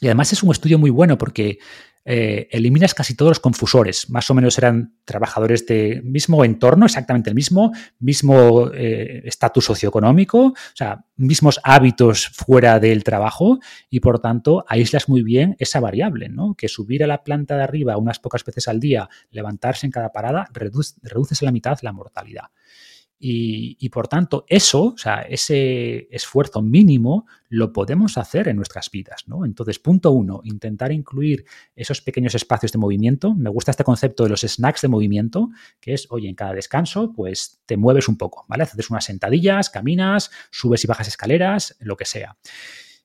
y 0.01 0.07
además 0.07 0.33
es 0.33 0.43
un 0.43 0.51
estudio 0.51 0.81
muy 0.81 0.91
bueno 0.91 1.16
porque 1.16 1.61
eh, 2.05 2.49
eliminas 2.51 2.95
casi 2.95 3.15
todos 3.15 3.31
los 3.31 3.41
confusores. 3.41 4.11
Más 4.11 4.29
o 4.31 4.35
menos 4.35 4.59
eran 4.59 4.97
trabajadores 5.05 5.65
de 5.66 6.01
mismo 6.03 6.45
entorno, 6.45 6.87
exactamente 6.87 7.31
el 7.31 7.37
mismo, 7.37 7.70
mismo 8.01 8.70
eh, 8.74 9.23
estatus 9.24 9.66
socioeconómico, 9.66 10.47
o 10.47 10.55
sea, 10.74 11.05
mismos 11.16 11.61
hábitos 11.62 12.29
fuera 12.31 12.81
del 12.81 13.05
trabajo 13.05 13.61
y 13.89 14.01
por 14.01 14.19
tanto 14.19 14.65
aíslas 14.66 15.09
muy 15.09 15.23
bien 15.23 15.55
esa 15.61 15.79
variable, 15.79 16.29
¿no? 16.29 16.55
Que 16.55 16.66
subir 16.66 17.05
a 17.05 17.07
la 17.07 17.23
planta 17.23 17.57
de 17.57 17.62
arriba 17.62 17.97
unas 17.97 18.19
pocas 18.19 18.45
veces 18.45 18.66
al 18.66 18.81
día, 18.81 19.09
levantarse 19.31 19.87
en 19.87 19.93
cada 19.93 20.11
parada, 20.11 20.49
reduces 20.53 21.43
a 21.43 21.45
la 21.45 21.53
mitad 21.53 21.79
la 21.83 21.93
mortalidad. 21.93 22.47
Y, 23.24 23.89
por 23.90 24.09
tanto, 24.09 24.44
eso, 24.49 24.82
o 24.82 24.99
sea, 24.99 25.20
ese 25.20 26.09
esfuerzo 26.11 26.61
mínimo 26.61 27.27
lo 27.49 27.73
podemos 27.73 28.19
hacer 28.19 28.49
en 28.49 28.57
nuestras 28.57 28.90
vidas, 28.90 29.28
¿no? 29.28 29.44
Entonces, 29.44 29.78
punto 29.78 30.11
uno, 30.11 30.40
intentar 30.43 30.90
incluir 30.90 31.44
esos 31.77 32.01
pequeños 32.01 32.35
espacios 32.35 32.73
de 32.73 32.78
movimiento. 32.78 33.32
Me 33.32 33.49
gusta 33.49 33.70
este 33.70 33.85
concepto 33.85 34.24
de 34.24 34.31
los 34.31 34.40
snacks 34.40 34.82
de 34.82 34.89
movimiento, 34.89 35.51
que 35.81 35.94
es, 35.94 36.09
oye, 36.11 36.28
en 36.28 36.35
cada 36.35 36.53
descanso, 36.53 37.12
pues 37.12 37.61
te 37.65 37.77
mueves 37.77 38.09
un 38.09 38.19
poco, 38.19 38.44
¿vale? 38.49 38.65
Haces 38.65 38.90
unas 38.90 39.05
sentadillas, 39.05 39.70
caminas, 39.70 40.32
subes 40.51 40.82
y 40.82 40.89
bajas 40.89 41.07
escaleras, 41.07 41.77
lo 41.78 41.97
que 41.97 42.07
sea. 42.07 42.36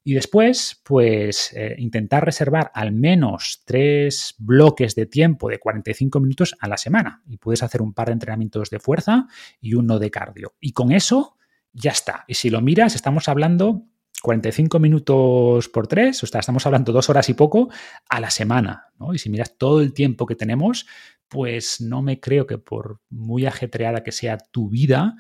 Y 0.08 0.14
después, 0.14 0.80
pues 0.86 1.52
eh, 1.54 1.76
intentar 1.80 2.24
reservar 2.24 2.72
al 2.74 2.94
menos 2.94 3.64
tres 3.66 4.36
bloques 4.38 4.96
de 4.96 5.06
tiempo 5.06 5.50
de 5.50 5.60
45 5.60 6.22
minutos 6.22 6.56
a 6.62 6.70
la 6.70 6.78
semana. 6.78 7.22
Y 7.28 7.36
puedes 7.36 7.62
hacer 7.62 7.82
un 7.82 7.94
par 7.94 8.08
de 8.08 8.14
entrenamientos 8.14 8.70
de 8.70 8.80
fuerza 8.80 9.28
y 9.60 9.74
uno 9.74 10.00
de 10.00 10.10
cardio. 10.10 10.54
Y 10.62 10.72
con 10.72 10.94
eso 10.94 11.36
ya 11.74 11.92
está. 11.92 12.24
Y 12.26 12.36
si 12.36 12.50
lo 12.50 12.62
miras, 12.62 12.96
estamos 12.96 13.28
hablando 13.28 13.84
45 14.22 14.80
minutos 14.80 15.68
por 15.68 15.88
tres, 15.88 16.24
o 16.24 16.26
sea, 16.26 16.40
estamos 16.40 16.66
hablando 16.66 16.94
dos 16.94 17.10
horas 17.10 17.28
y 17.28 17.34
poco 17.34 17.70
a 18.08 18.22
la 18.22 18.30
semana. 18.30 18.94
Y 19.14 19.18
si 19.18 19.30
miras 19.30 19.58
todo 19.58 19.82
el 19.82 19.94
tiempo 19.94 20.26
que 20.26 20.36
tenemos, 20.36 20.88
pues 21.28 21.82
no 21.82 22.02
me 22.02 22.22
creo 22.22 22.48
que 22.48 22.58
por 22.58 23.02
muy 23.10 23.46
ajetreada 23.46 24.04
que 24.04 24.14
sea 24.14 24.38
tu 24.38 24.70
vida, 24.70 25.18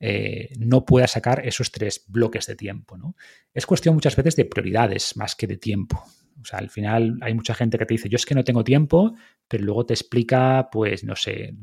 eh, 0.00 0.50
no 0.58 0.84
pueda 0.86 1.06
sacar 1.06 1.46
esos 1.46 1.70
tres 1.70 2.04
bloques 2.08 2.46
de 2.46 2.56
tiempo. 2.56 2.96
¿no? 2.96 3.14
Es 3.52 3.66
cuestión 3.66 3.94
muchas 3.94 4.16
veces 4.16 4.34
de 4.34 4.46
prioridades 4.46 5.16
más 5.16 5.36
que 5.36 5.46
de 5.46 5.58
tiempo. 5.58 6.02
O 6.40 6.44
sea, 6.44 6.58
al 6.58 6.70
final 6.70 7.18
hay 7.20 7.34
mucha 7.34 7.54
gente 7.54 7.76
que 7.76 7.84
te 7.84 7.94
dice, 7.94 8.08
yo 8.08 8.16
es 8.16 8.24
que 8.24 8.34
no 8.34 8.44
tengo 8.44 8.64
tiempo, 8.64 9.14
pero 9.46 9.62
luego 9.62 9.84
te 9.84 9.92
explica, 9.92 10.70
pues, 10.72 11.04
no 11.04 11.14
sé, 11.14 11.54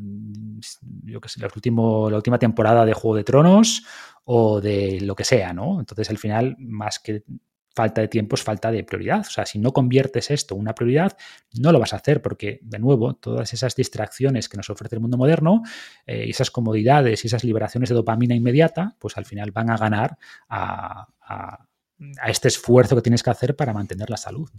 yo 1.03 1.19
qué 1.19 1.29
sé, 1.29 1.39
la 1.39 1.49
última 2.15 2.37
temporada 2.37 2.85
de 2.85 2.93
Juego 2.93 3.15
de 3.15 3.23
Tronos 3.23 3.83
o 4.23 4.61
de 4.61 5.01
lo 5.01 5.15
que 5.15 5.23
sea, 5.23 5.51
¿no? 5.51 5.79
Entonces, 5.79 6.09
al 6.11 6.19
final, 6.19 6.55
más 6.59 6.99
que 6.99 7.23
falta 7.77 8.01
de 8.01 8.07
tiempo 8.07 8.35
es 8.35 8.41
falta 8.41 8.71
de 8.71 8.83
prioridad. 8.83 9.19
O 9.19 9.29
sea, 9.29 9.45
si 9.45 9.59
no 9.59 9.71
conviertes 9.71 10.31
esto 10.31 10.55
en 10.55 10.61
una 10.61 10.73
prioridad, 10.73 11.15
no 11.59 11.71
lo 11.71 11.79
vas 11.79 11.93
a 11.93 11.97
hacer 11.97 12.23
porque, 12.23 12.59
de 12.63 12.79
nuevo, 12.79 13.13
todas 13.13 13.53
esas 13.53 13.75
distracciones 13.75 14.49
que 14.49 14.57
nos 14.57 14.69
ofrece 14.71 14.95
el 14.95 15.01
mundo 15.01 15.15
moderno, 15.15 15.61
eh, 16.07 16.25
esas 16.27 16.49
comodidades 16.49 17.23
y 17.23 17.27
esas 17.27 17.43
liberaciones 17.43 17.89
de 17.89 17.95
dopamina 17.95 18.33
inmediata, 18.33 18.95
pues 18.97 19.15
al 19.15 19.25
final 19.25 19.51
van 19.51 19.69
a 19.69 19.77
ganar 19.77 20.17
a, 20.49 21.07
este 22.27 22.47
esfuerzo 22.47 22.95
que 22.95 23.01
tienes 23.01 23.21
que 23.23 23.29
hacer 23.29 23.55
para 23.55 23.73
mantener 23.73 24.09
la 24.09 24.17
salud. 24.17 24.49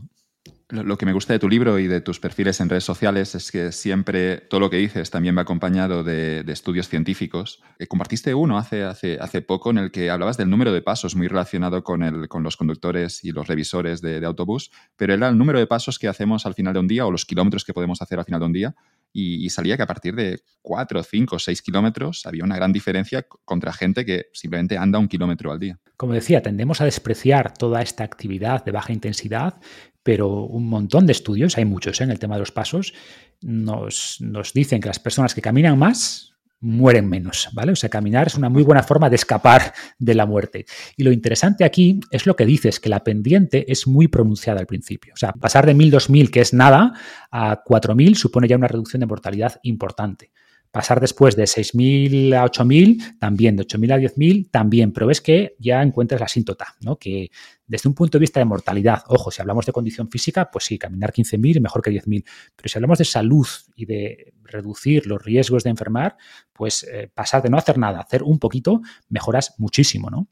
Lo 0.70 0.98
que 0.98 1.06
me 1.06 1.14
gusta 1.14 1.32
de 1.32 1.38
tu 1.38 1.48
libro 1.48 1.78
y 1.78 1.86
de 1.86 2.02
tus 2.02 2.20
perfiles 2.20 2.60
en 2.60 2.68
redes 2.68 2.84
sociales 2.84 3.34
es 3.34 3.50
que 3.50 3.72
siempre 3.72 4.36
todo 4.36 4.60
lo 4.60 4.68
que 4.68 4.76
dices 4.76 5.10
también 5.10 5.34
va 5.34 5.40
acompañado 5.40 6.04
de, 6.04 6.44
estudios 6.46 6.90
científicos. 6.90 7.62
Eh, 7.78 7.86
compartiste 7.86 8.34
uno 8.34 8.58
hace, 8.58 8.84
hace, 8.84 9.16
hace 9.18 9.40
poco 9.40 9.70
en 9.70 9.78
el 9.78 9.90
que 9.90 10.10
hablabas 10.10 10.36
del 10.36 10.50
número 10.50 10.70
de 10.70 10.82
pasos 10.82 11.16
muy 11.16 11.26
relacionado 11.26 11.82
con, 11.82 12.02
el, 12.02 12.28
con 12.28 12.42
los 12.42 12.58
conductores 12.58 13.24
y 13.24 13.32
los 13.32 13.46
revisores 13.46 14.02
de, 14.02 14.22
autobús, 14.26 14.70
pero 14.94 15.14
era 15.14 15.30
el 15.30 15.38
número 15.38 15.58
de 15.58 15.66
pasos 15.66 15.98
que 15.98 16.06
hacemos 16.06 16.44
al 16.44 16.52
final 16.52 16.74
de 16.74 16.80
un 16.80 16.88
día 16.88 17.06
o 17.06 17.10
los 17.10 17.24
kilómetros 17.24 17.64
que 17.64 17.72
podemos 17.72 18.02
hacer 18.02 18.18
al 18.18 18.26
final 18.26 18.40
de 18.40 18.46
un 18.46 18.52
día. 18.52 18.74
Y, 19.12 19.48
salía 19.50 19.76
que 19.76 19.82
a 19.82 19.86
partir 19.86 20.14
de 20.14 20.40
4, 20.62 21.02
5, 21.02 21.38
6 21.38 21.62
kilómetros 21.62 22.26
había 22.26 22.44
una 22.44 22.56
gran 22.56 22.72
diferencia 22.72 23.26
contra 23.44 23.72
gente 23.72 24.04
que 24.04 24.26
simplemente 24.32 24.76
anda 24.76 24.98
un 24.98 25.08
kilómetro 25.08 25.50
al 25.50 25.58
día. 25.58 25.80
Como 25.96 26.12
decía, 26.12 26.42
tendemos 26.42 26.80
a 26.80 26.84
despreciar 26.84 27.52
toda 27.54 27.82
esta 27.82 28.04
actividad 28.04 28.64
de 28.64 28.70
baja 28.70 28.92
intensidad, 28.92 29.58
pero 30.02 30.28
un 30.44 30.68
montón 30.68 31.06
de 31.06 31.12
estudios, 31.12 31.56
hay 31.58 31.64
muchos 31.64 32.00
¿eh? 32.00 32.04
en 32.04 32.10
el 32.10 32.18
tema 32.18 32.36
de 32.36 32.40
los 32.40 32.52
pasos, 32.52 32.94
nos 33.40 34.52
dicen 34.54 34.80
que 34.80 34.88
las 34.88 35.00
personas 35.00 35.34
que 35.34 35.42
caminan 35.42 35.78
más 35.78 36.37
mueren 36.60 37.08
menos, 37.08 37.48
¿vale? 37.52 37.72
O 37.72 37.76
sea, 37.76 37.88
caminar 37.88 38.26
es 38.26 38.34
una 38.34 38.48
muy 38.48 38.62
buena 38.62 38.82
forma 38.82 39.08
de 39.08 39.16
escapar 39.16 39.72
de 39.98 40.14
la 40.14 40.26
muerte. 40.26 40.66
Y 40.96 41.04
lo 41.04 41.12
interesante 41.12 41.64
aquí 41.64 42.00
es 42.10 42.26
lo 42.26 42.36
que 42.36 42.46
dices, 42.46 42.80
que 42.80 42.88
la 42.88 43.04
pendiente 43.04 43.70
es 43.70 43.86
muy 43.86 44.08
pronunciada 44.08 44.60
al 44.60 44.66
principio. 44.66 45.14
O 45.14 45.16
sea, 45.16 45.32
pasar 45.32 45.66
de 45.66 45.74
1000, 45.74 45.90
2000, 45.90 46.30
que 46.30 46.40
es 46.40 46.52
nada, 46.52 46.92
a 47.30 47.62
4000 47.64 48.16
supone 48.16 48.48
ya 48.48 48.56
una 48.56 48.68
reducción 48.68 49.00
de 49.00 49.06
mortalidad 49.06 49.60
importante. 49.62 50.30
Pasar 50.70 51.00
después 51.00 51.34
de 51.36 51.44
6.000 51.44 52.34
a 52.34 52.44
8.000, 52.44 53.18
también, 53.18 53.56
de 53.56 53.66
8.000 53.66 53.92
a 53.92 53.98
10.000, 53.98 54.50
también, 54.50 54.92
pero 54.92 55.06
ves 55.06 55.20
que 55.20 55.56
ya 55.58 55.82
encuentras 55.82 56.20
la 56.20 56.26
asíntota, 56.26 56.76
¿no? 56.80 56.96
Que 56.96 57.30
desde 57.66 57.88
un 57.88 57.94
punto 57.94 58.18
de 58.18 58.20
vista 58.20 58.40
de 58.40 58.44
mortalidad, 58.44 59.02
ojo, 59.08 59.30
si 59.30 59.40
hablamos 59.40 59.66
de 59.66 59.72
condición 59.72 60.08
física, 60.08 60.50
pues 60.50 60.64
sí, 60.64 60.78
caminar 60.78 61.12
15.000 61.12 61.56
es 61.56 61.62
mejor 61.62 61.82
que 61.82 61.90
10.000, 61.90 62.24
pero 62.56 62.68
si 62.68 62.78
hablamos 62.78 62.98
de 62.98 63.04
salud 63.04 63.46
y 63.76 63.86
de 63.86 64.34
reducir 64.42 65.06
los 65.06 65.22
riesgos 65.22 65.64
de 65.64 65.70
enfermar, 65.70 66.16
pues 66.52 66.84
eh, 66.84 67.10
pasar 67.12 67.42
de 67.42 67.50
no 67.50 67.58
hacer 67.58 67.78
nada, 67.78 68.00
hacer 68.00 68.22
un 68.22 68.38
poquito, 68.38 68.82
mejoras 69.08 69.54
muchísimo, 69.58 70.10
¿no? 70.10 70.28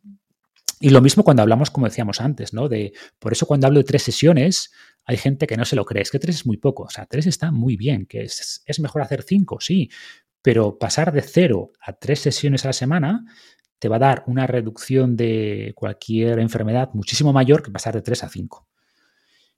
Y 0.79 0.91
lo 0.91 1.01
mismo 1.01 1.25
cuando 1.25 1.43
hablamos, 1.43 1.71
como 1.71 1.87
decíamos 1.87 2.21
antes, 2.21 2.53
¿no? 2.53 2.69
De, 2.69 2.93
por 3.19 3.33
eso 3.33 3.47
cuando 3.47 3.67
hablo 3.67 3.79
de 3.79 3.85
tres 3.85 4.03
sesiones, 4.03 4.73
hay 5.07 5.17
gente 5.17 5.47
que 5.47 5.57
no 5.57 5.65
se 5.65 5.75
lo 5.75 5.87
cree. 5.87 6.03
Es 6.03 6.11
que 6.11 6.19
tres 6.19 6.37
es 6.37 6.47
muy 6.47 6.59
poco. 6.59 6.83
O 6.83 6.91
sea, 6.91 7.07
tres 7.07 7.27
está 7.27 7.51
muy 7.51 7.77
bien. 7.77 8.05
Que 8.05 8.25
es, 8.25 8.63
es 8.67 8.81
mejor 8.81 9.01
hacer 9.01 9.23
cinco, 9.23 9.59
sí. 9.59 9.89
Pero 10.47 10.79
pasar 10.79 11.11
de 11.11 11.23
cero 11.23 11.73
a 11.81 11.95
tres 11.95 12.21
sesiones 12.21 12.65
a 12.65 12.69
la 12.69 12.73
semana 12.73 13.25
te 13.81 13.89
va 13.89 13.97
a 13.97 13.99
dar 13.99 14.23
una 14.29 14.47
reducción 14.47 15.17
de 15.17 15.73
cualquier 15.75 16.39
enfermedad 16.39 16.91
muchísimo 16.93 17.33
mayor 17.33 17.65
que 17.65 17.73
pasar 17.73 17.95
de 17.95 18.03
tres 18.03 18.23
a 18.23 18.29
cinco. 18.29 18.69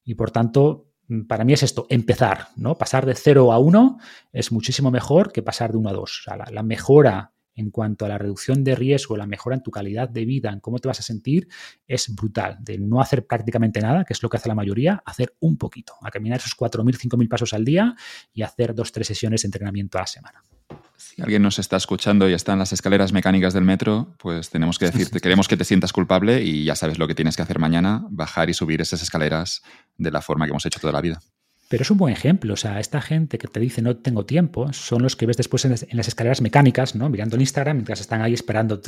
Y 0.03 0.15
por 0.15 0.31
tanto, 0.31 0.89
para 1.29 1.45
mí 1.45 1.53
es 1.53 1.63
esto, 1.63 1.87
empezar, 1.91 2.49
¿no? 2.57 2.79
Pasar 2.79 3.05
de 3.05 3.15
cero 3.15 3.53
a 3.53 3.59
uno 3.59 3.99
es 4.33 4.51
muchísimo 4.51 4.91
mejor 4.91 5.31
que 5.31 5.43
pasar 5.43 5.73
de 5.73 5.77
uno 5.77 5.91
a 5.91 5.93
dos. 5.93 6.21
O 6.21 6.23
sea, 6.23 6.39
la, 6.39 6.47
la 6.51 6.63
mejora 6.63 7.35
en 7.59 7.71
cuanto 7.71 8.05
a 8.05 8.09
la 8.09 8.19
reducción 8.19 8.63
de 8.63 8.75
riesgo, 8.75 9.17
la 9.17 9.27
mejora 9.27 9.57
en 9.57 9.63
tu 9.63 9.71
calidad 9.71 10.09
de 10.09 10.25
vida, 10.25 10.51
en 10.51 10.61
cómo 10.61 10.79
te 10.79 10.89
vas 10.89 11.01
a 11.01 11.03
sentir, 11.03 11.49
es 11.87 12.15
brutal. 12.15 12.57
De 12.61 12.79
no 12.79 13.01
hacer 13.01 13.27
prácticamente 13.27 13.81
nada, 13.81 14.05
que 14.05 14.13
es 14.13 14.23
lo 14.23 14.29
que 14.29 14.37
hace 14.37 14.49
la 14.49 14.55
mayoría, 14.55 15.03
hacer 15.05 15.35
un 15.41 15.59
poquito, 15.59 15.95
a 16.03 16.11
caminar 16.11 16.39
esos 16.39 16.57
4.000, 16.57 16.97
5.000 16.97 17.29
pasos 17.29 17.53
al 17.53 17.65
día 17.65 17.95
y 18.33 18.43
hacer 18.43 18.75
dos, 18.75 18.93
tres 18.93 19.09
sesiones 19.09 19.43
de 19.43 19.49
entrenamiento 19.49 19.99
a 19.99 20.03
la 20.03 20.07
semana. 20.07 20.43
Si 20.97 21.21
alguien 21.23 21.43
nos 21.43 21.59
está 21.59 21.77
escuchando 21.77 22.29
y 22.29 22.33
está 22.33 22.53
en 22.53 22.61
las 22.61 22.73
escaleras 22.73 23.13
mecánicas 23.13 23.55
del 23.55 23.65
metro, 23.65 24.15
pues 24.19 24.51
tenemos 24.51 24.79
que 24.79 24.87
decirte, 24.87 25.21
queremos 25.21 25.49
que 25.49 25.57
te 25.57 25.65
sientas 25.65 25.93
culpable 25.93 26.43
y 26.43 26.65
ya 26.65 26.77
sabes 26.77 26.99
lo 26.99 27.09
que 27.09 27.15
tienes 27.15 27.37
que 27.37 27.43
hacer 27.43 27.59
mañana, 27.59 28.07
bajar 28.11 28.51
y 28.51 28.55
subir 28.55 28.81
esas 28.81 29.03
escaleras 29.03 29.63
de 29.97 30.11
la 30.11 30.21
forma 30.21 30.47
que 30.47 30.51
hemos 30.51 30.67
hecho 30.67 30.81
toda 30.81 30.93
la 30.93 31.01
vida. 31.01 31.21
Pero 31.69 31.83
es 31.83 31.91
un 31.91 31.99
buen 31.99 32.13
ejemplo. 32.13 32.55
O 32.55 32.57
sea, 32.57 32.81
esta 32.81 33.01
gente 33.03 33.37
que 33.37 33.47
te 33.47 33.61
dice 33.61 33.83
no 33.83 33.97
tengo 33.97 34.25
tiempo 34.25 34.73
son 34.73 35.03
los 35.03 35.17
que 35.17 35.27
ves 35.27 35.37
después 35.37 35.65
en, 35.67 35.77
las 35.93 36.09
escaleras 36.09 36.41
mecánicas, 36.41 36.95
¿no? 36.95 37.11
Mirando 37.11 37.37
el 37.37 37.43
Instagram 37.43 37.77
mientras 37.77 38.01
están 38.01 38.23
ahí 38.23 38.33
esperando 38.33 38.81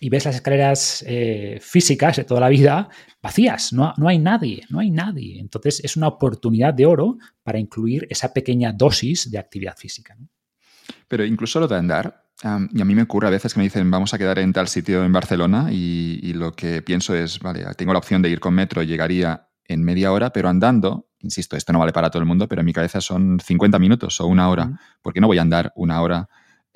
y 0.00 0.08
ves 0.08 0.24
las 0.24 0.36
escaleras 0.36 1.04
eh, 1.06 1.58
físicas 1.60 2.16
de 2.16 2.24
toda 2.24 2.40
la 2.40 2.48
vida 2.48 2.88
vacías. 3.22 3.74
No, 3.74 3.92
no 3.98 4.08
hay 4.08 4.18
nadie, 4.18 4.64
no 4.70 4.80
hay 4.80 4.90
nadie. 4.90 5.38
Entonces 5.38 5.80
es 5.84 5.96
una 5.96 6.08
oportunidad 6.08 6.72
de 6.72 6.86
oro 6.86 7.18
para 7.42 7.58
incluir 7.58 8.06
esa 8.08 8.32
pequeña 8.32 8.72
dosis 8.72 9.30
de 9.30 9.38
actividad 9.38 9.76
física. 9.76 10.16
Pero 11.08 11.24
incluso 11.24 11.60
lo 11.60 11.68
de 11.68 11.76
andar, 11.76 12.24
y 12.42 12.80
a 12.80 12.84
mí 12.84 12.94
me 12.94 13.02
ocurre 13.02 13.28
a 13.28 13.30
veces 13.30 13.52
que 13.52 13.60
me 13.60 13.64
dicen, 13.64 13.90
vamos 13.90 14.14
a 14.14 14.18
quedar 14.18 14.38
en 14.38 14.52
tal 14.52 14.68
sitio 14.68 15.04
en 15.04 15.12
Barcelona 15.12 15.68
y, 15.70 16.20
y, 16.22 16.32
lo 16.34 16.52
que 16.52 16.82
pienso 16.82 17.14
es, 17.14 17.38
vale, 17.38 17.64
tengo 17.76 17.92
la 17.92 17.98
opción 17.98 18.20
de 18.20 18.28
ir 18.28 18.40
con 18.40 18.54
metro, 18.54 18.82
llegaría 18.82 19.45
en 19.68 19.82
media 19.82 20.12
hora, 20.12 20.30
pero 20.32 20.48
andando, 20.48 21.08
insisto, 21.20 21.56
esto 21.56 21.72
no 21.72 21.78
vale 21.78 21.92
para 21.92 22.10
todo 22.10 22.20
el 22.20 22.26
mundo, 22.26 22.48
pero 22.48 22.60
en 22.60 22.66
mi 22.66 22.72
cabeza 22.72 23.00
son 23.00 23.38
50 23.40 23.78
minutos 23.78 24.20
o 24.20 24.26
una 24.26 24.48
hora, 24.48 24.78
porque 25.02 25.20
no 25.20 25.26
voy 25.26 25.38
a 25.38 25.42
andar 25.42 25.72
una 25.76 26.00
hora 26.00 26.28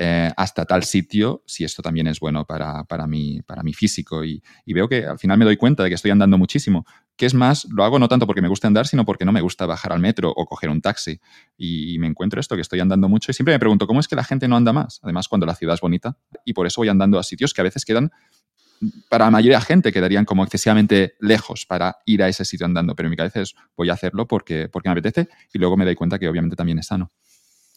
eh, 0.02 0.32
hasta 0.34 0.64
tal 0.64 0.82
sitio 0.84 1.42
si 1.46 1.62
esto 1.62 1.82
también 1.82 2.06
es 2.06 2.20
bueno 2.20 2.46
para, 2.46 2.84
para, 2.84 3.06
mi, 3.06 3.42
para 3.42 3.62
mi 3.62 3.74
físico. 3.74 4.24
Y, 4.24 4.42
veo 4.64 4.88
que 4.88 5.04
al 5.04 5.18
final 5.18 5.36
me 5.36 5.44
doy 5.44 5.58
cuenta 5.58 5.82
de 5.82 5.90
que 5.90 5.94
estoy 5.94 6.10
andando 6.10 6.38
muchísimo. 6.38 6.86
Que 7.16 7.26
es 7.26 7.34
más, 7.34 7.66
lo 7.66 7.84
hago 7.84 7.98
no 7.98 8.08
tanto 8.08 8.26
porque 8.26 8.40
me 8.40 8.48
gusta 8.48 8.66
andar, 8.66 8.86
sino 8.86 9.04
porque 9.04 9.26
no 9.26 9.32
me 9.32 9.42
gusta 9.42 9.66
bajar 9.66 9.92
al 9.92 10.00
metro 10.00 10.32
o 10.34 10.46
coger 10.46 10.70
un 10.70 10.80
taxi. 10.80 11.20
Y, 11.58 11.98
me 11.98 12.06
encuentro 12.06 12.40
esto, 12.40 12.54
que 12.54 12.62
estoy 12.62 12.80
andando 12.80 13.10
mucho 13.10 13.30
y 13.30 13.34
siempre 13.34 13.52
me 13.52 13.58
pregunto, 13.58 13.86
¿cómo 13.86 14.00
es 14.00 14.08
que 14.08 14.16
la 14.16 14.24
gente 14.24 14.48
no 14.48 14.56
anda 14.56 14.72
más? 14.72 15.00
Además, 15.02 15.28
cuando 15.28 15.44
la 15.44 15.54
ciudad 15.54 15.74
es 15.74 15.82
bonita. 15.82 16.16
Y 16.46 16.54
por 16.54 16.66
eso 16.66 16.80
voy 16.80 16.88
andando 16.88 17.18
a 17.18 17.22
sitios 17.22 17.52
que 17.52 17.60
a 17.60 17.64
veces 17.64 17.84
quedan 17.84 18.10
para 19.08 19.26
la 19.26 19.30
mayoría 19.30 19.58
de 19.58 19.64
gente 19.64 19.92
quedarían 19.92 20.24
como 20.24 20.42
excesivamente 20.42 21.14
lejos 21.20 21.66
para 21.66 21.98
ir 22.06 22.22
a 22.22 22.28
ese 22.28 22.44
sitio 22.44 22.66
andando, 22.66 22.94
pero 22.94 23.06
en 23.06 23.10
mi 23.10 23.16
cabeza 23.16 23.40
es 23.40 23.54
voy 23.76 23.90
a 23.90 23.94
hacerlo 23.94 24.26
porque, 24.26 24.68
porque 24.68 24.88
me 24.88 24.92
apetece 24.92 25.28
y 25.52 25.58
luego 25.58 25.76
me 25.76 25.84
doy 25.84 25.94
cuenta 25.94 26.18
que 26.18 26.28
obviamente 26.28 26.56
también 26.56 26.78
es 26.78 26.86
sano. 26.86 27.12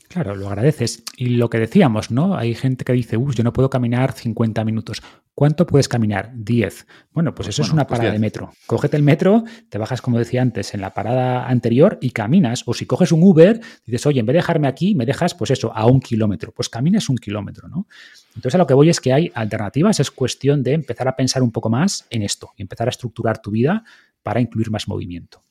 Claro, 0.09 0.35
lo 0.35 0.47
agradeces. 0.47 1.03
Y 1.17 1.29
lo 1.29 1.49
que 1.49 1.57
decíamos, 1.57 2.11
¿no? 2.11 2.35
Hay 2.35 2.53
gente 2.53 2.85
que 2.85 2.93
dice, 2.93 3.17
uff, 3.17 3.35
yo 3.35 3.43
no 3.43 3.51
puedo 3.51 3.69
caminar 3.69 4.11
50 4.11 4.63
minutos. 4.63 5.01
¿Cuánto 5.33 5.65
puedes 5.65 5.87
caminar? 5.87 6.31
10. 6.35 6.85
Bueno, 7.11 7.33
pues, 7.33 7.49
eso 7.49 7.63
es 7.63 7.71
una 7.71 7.87
pues 7.87 7.97
parada 7.97 8.13
de 8.13 8.19
metro. 8.19 8.51
Cógete 8.67 8.95
el 8.95 9.01
metro, 9.01 9.43
te 9.69 9.79
bajas, 9.79 10.01
como 10.03 10.19
decía 10.19 10.43
antes, 10.43 10.75
en 10.75 10.81
la 10.81 10.93
parada 10.93 11.47
anterior 11.47 11.97
y 11.99 12.11
caminas. 12.11 12.63
O 12.67 12.75
si 12.75 12.85
coges 12.85 13.11
un 13.11 13.23
Uber, 13.23 13.59
dices, 13.85 14.05
oye, 14.05 14.19
en 14.19 14.27
vez 14.27 14.33
de 14.35 14.37
dejarme 14.39 14.67
aquí, 14.67 14.93
me 14.93 15.07
dejas, 15.07 15.33
pues 15.33 15.49
eso, 15.49 15.73
a 15.73 15.87
un 15.87 15.99
kilómetro. 15.99 16.51
Pues 16.51 16.69
caminas 16.69 17.09
un 17.09 17.17
kilómetro, 17.17 17.67
¿no? 17.67 17.87
Entonces, 18.35 18.53
a 18.53 18.59
lo 18.59 18.67
que 18.67 18.75
voy 18.75 18.89
es 18.89 19.01
que 19.01 19.13
hay 19.13 19.31
alternativas. 19.33 19.99
Es 19.99 20.11
cuestión 20.11 20.61
de 20.61 20.73
empezar 20.73 21.07
a 21.07 21.15
pensar 21.15 21.41
un 21.41 21.51
poco 21.51 21.71
más 21.71 22.05
en 22.11 22.21
esto 22.21 22.51
y 22.55 22.61
empezar 22.61 22.87
a 22.87 22.91
estructurar 22.91 23.41
tu 23.41 23.49
vida 23.49 23.83
para 24.21 24.39
incluir 24.39 24.69
más 24.69 24.87
movimiento 24.87 25.43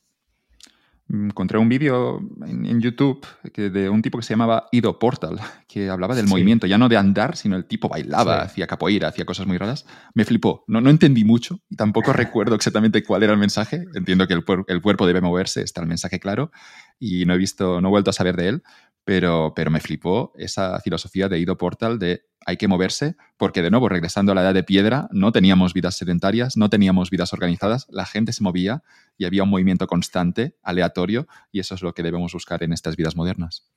encontré 1.13 1.59
un 1.59 1.69
vídeo 1.69 2.19
en, 2.45 2.81
YouTube 2.81 3.25
que 3.53 3.69
de 3.69 3.87
un 3.89 4.01
tipo 4.01 4.17
que 4.17 4.23
se 4.23 4.33
llamaba 4.33 4.67
Ido 4.71 4.97
Portal, 4.97 5.39
que 5.67 5.89
hablaba 5.89 6.15
del 6.15 6.27
movimiento, 6.27 6.65
ya 6.65 6.77
no 6.77 6.89
de 6.89 6.97
andar, 6.97 7.37
sino 7.37 7.55
el 7.55 7.65
tipo 7.65 7.87
bailaba, 7.87 8.41
hacía 8.41 8.65
capoeira, 8.65 9.09
hacía 9.09 9.25
cosas 9.25 9.45
muy 9.45 9.57
raras. 9.57 9.85
Me 10.15 10.25
flipó. 10.25 10.63
No, 10.67 10.81
no 10.81 10.89
entendí 10.89 11.23
mucho 11.23 11.59
y 11.69 11.75
tampoco 11.75 12.13
recuerdo 12.13 12.55
exactamente 12.55 13.03
cuál 13.03 13.23
era 13.23 13.33
el 13.33 13.39
mensaje. 13.39 13.85
Entiendo 13.93 14.27
que 14.27 14.33
el, 14.33 14.43
el, 14.67 14.81
cuerpo 14.81 15.05
debe 15.05 15.21
moverse, 15.21 15.61
está 15.61 15.81
el 15.81 15.87
mensaje 15.87 16.19
claro, 16.19 16.51
y 16.99 17.25
no 17.25 17.35
he 17.35 17.37
visto, 17.37 17.79
no 17.79 17.89
he 17.89 17.91
vuelto 17.91 18.09
a 18.09 18.13
saber 18.13 18.35
de 18.35 18.47
él, 18.49 18.63
pero, 19.05 19.53
pero 19.55 19.69
me 19.69 19.79
flipó 19.79 20.33
esa 20.35 20.79
filosofía 20.79 21.29
de 21.29 21.39
Ido 21.39 21.57
Portal 21.57 21.99
de 21.99 22.23
hay 22.45 22.57
que 22.57 22.67
moverse, 22.67 23.15
porque 23.37 23.61
de 23.61 23.69
nuevo, 23.69 23.87
regresando 23.87 24.31
a 24.31 24.35
la 24.35 24.41
edad 24.41 24.53
de 24.53 24.63
piedra, 24.63 25.07
no 25.11 25.31
teníamos 25.31 25.73
vidas 25.73 25.95
sedentarias, 25.95 26.57
no 26.57 26.69
teníamos 26.69 27.09
vidas 27.09 27.33
organizadas, 27.33 27.87
la 27.89 28.05
gente 28.05 28.33
se 28.33 28.43
movía 28.43 28.83
y 29.17 29.25
había 29.25 29.43
un 29.43 29.49
movimiento 29.49 29.87
constante, 29.87 30.57
aleatorio, 30.63 31.27
y 31.51 31.59
eso 31.59 31.75
es 31.75 31.81
lo 31.81 31.93
que 31.93 32.03
debemos 32.03 32.33
buscar 32.33 32.63
en 32.63 32.73
estas 32.73 32.95
vidas 32.95 33.15
modernas. 33.15 33.69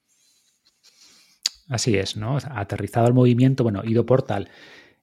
Así 1.68 1.96
es, 1.96 2.16
¿no? 2.16 2.38
Aterrizado 2.50 3.06
al 3.06 3.14
movimiento, 3.14 3.64
bueno, 3.64 3.82
Ido 3.84 4.06
Portal 4.06 4.48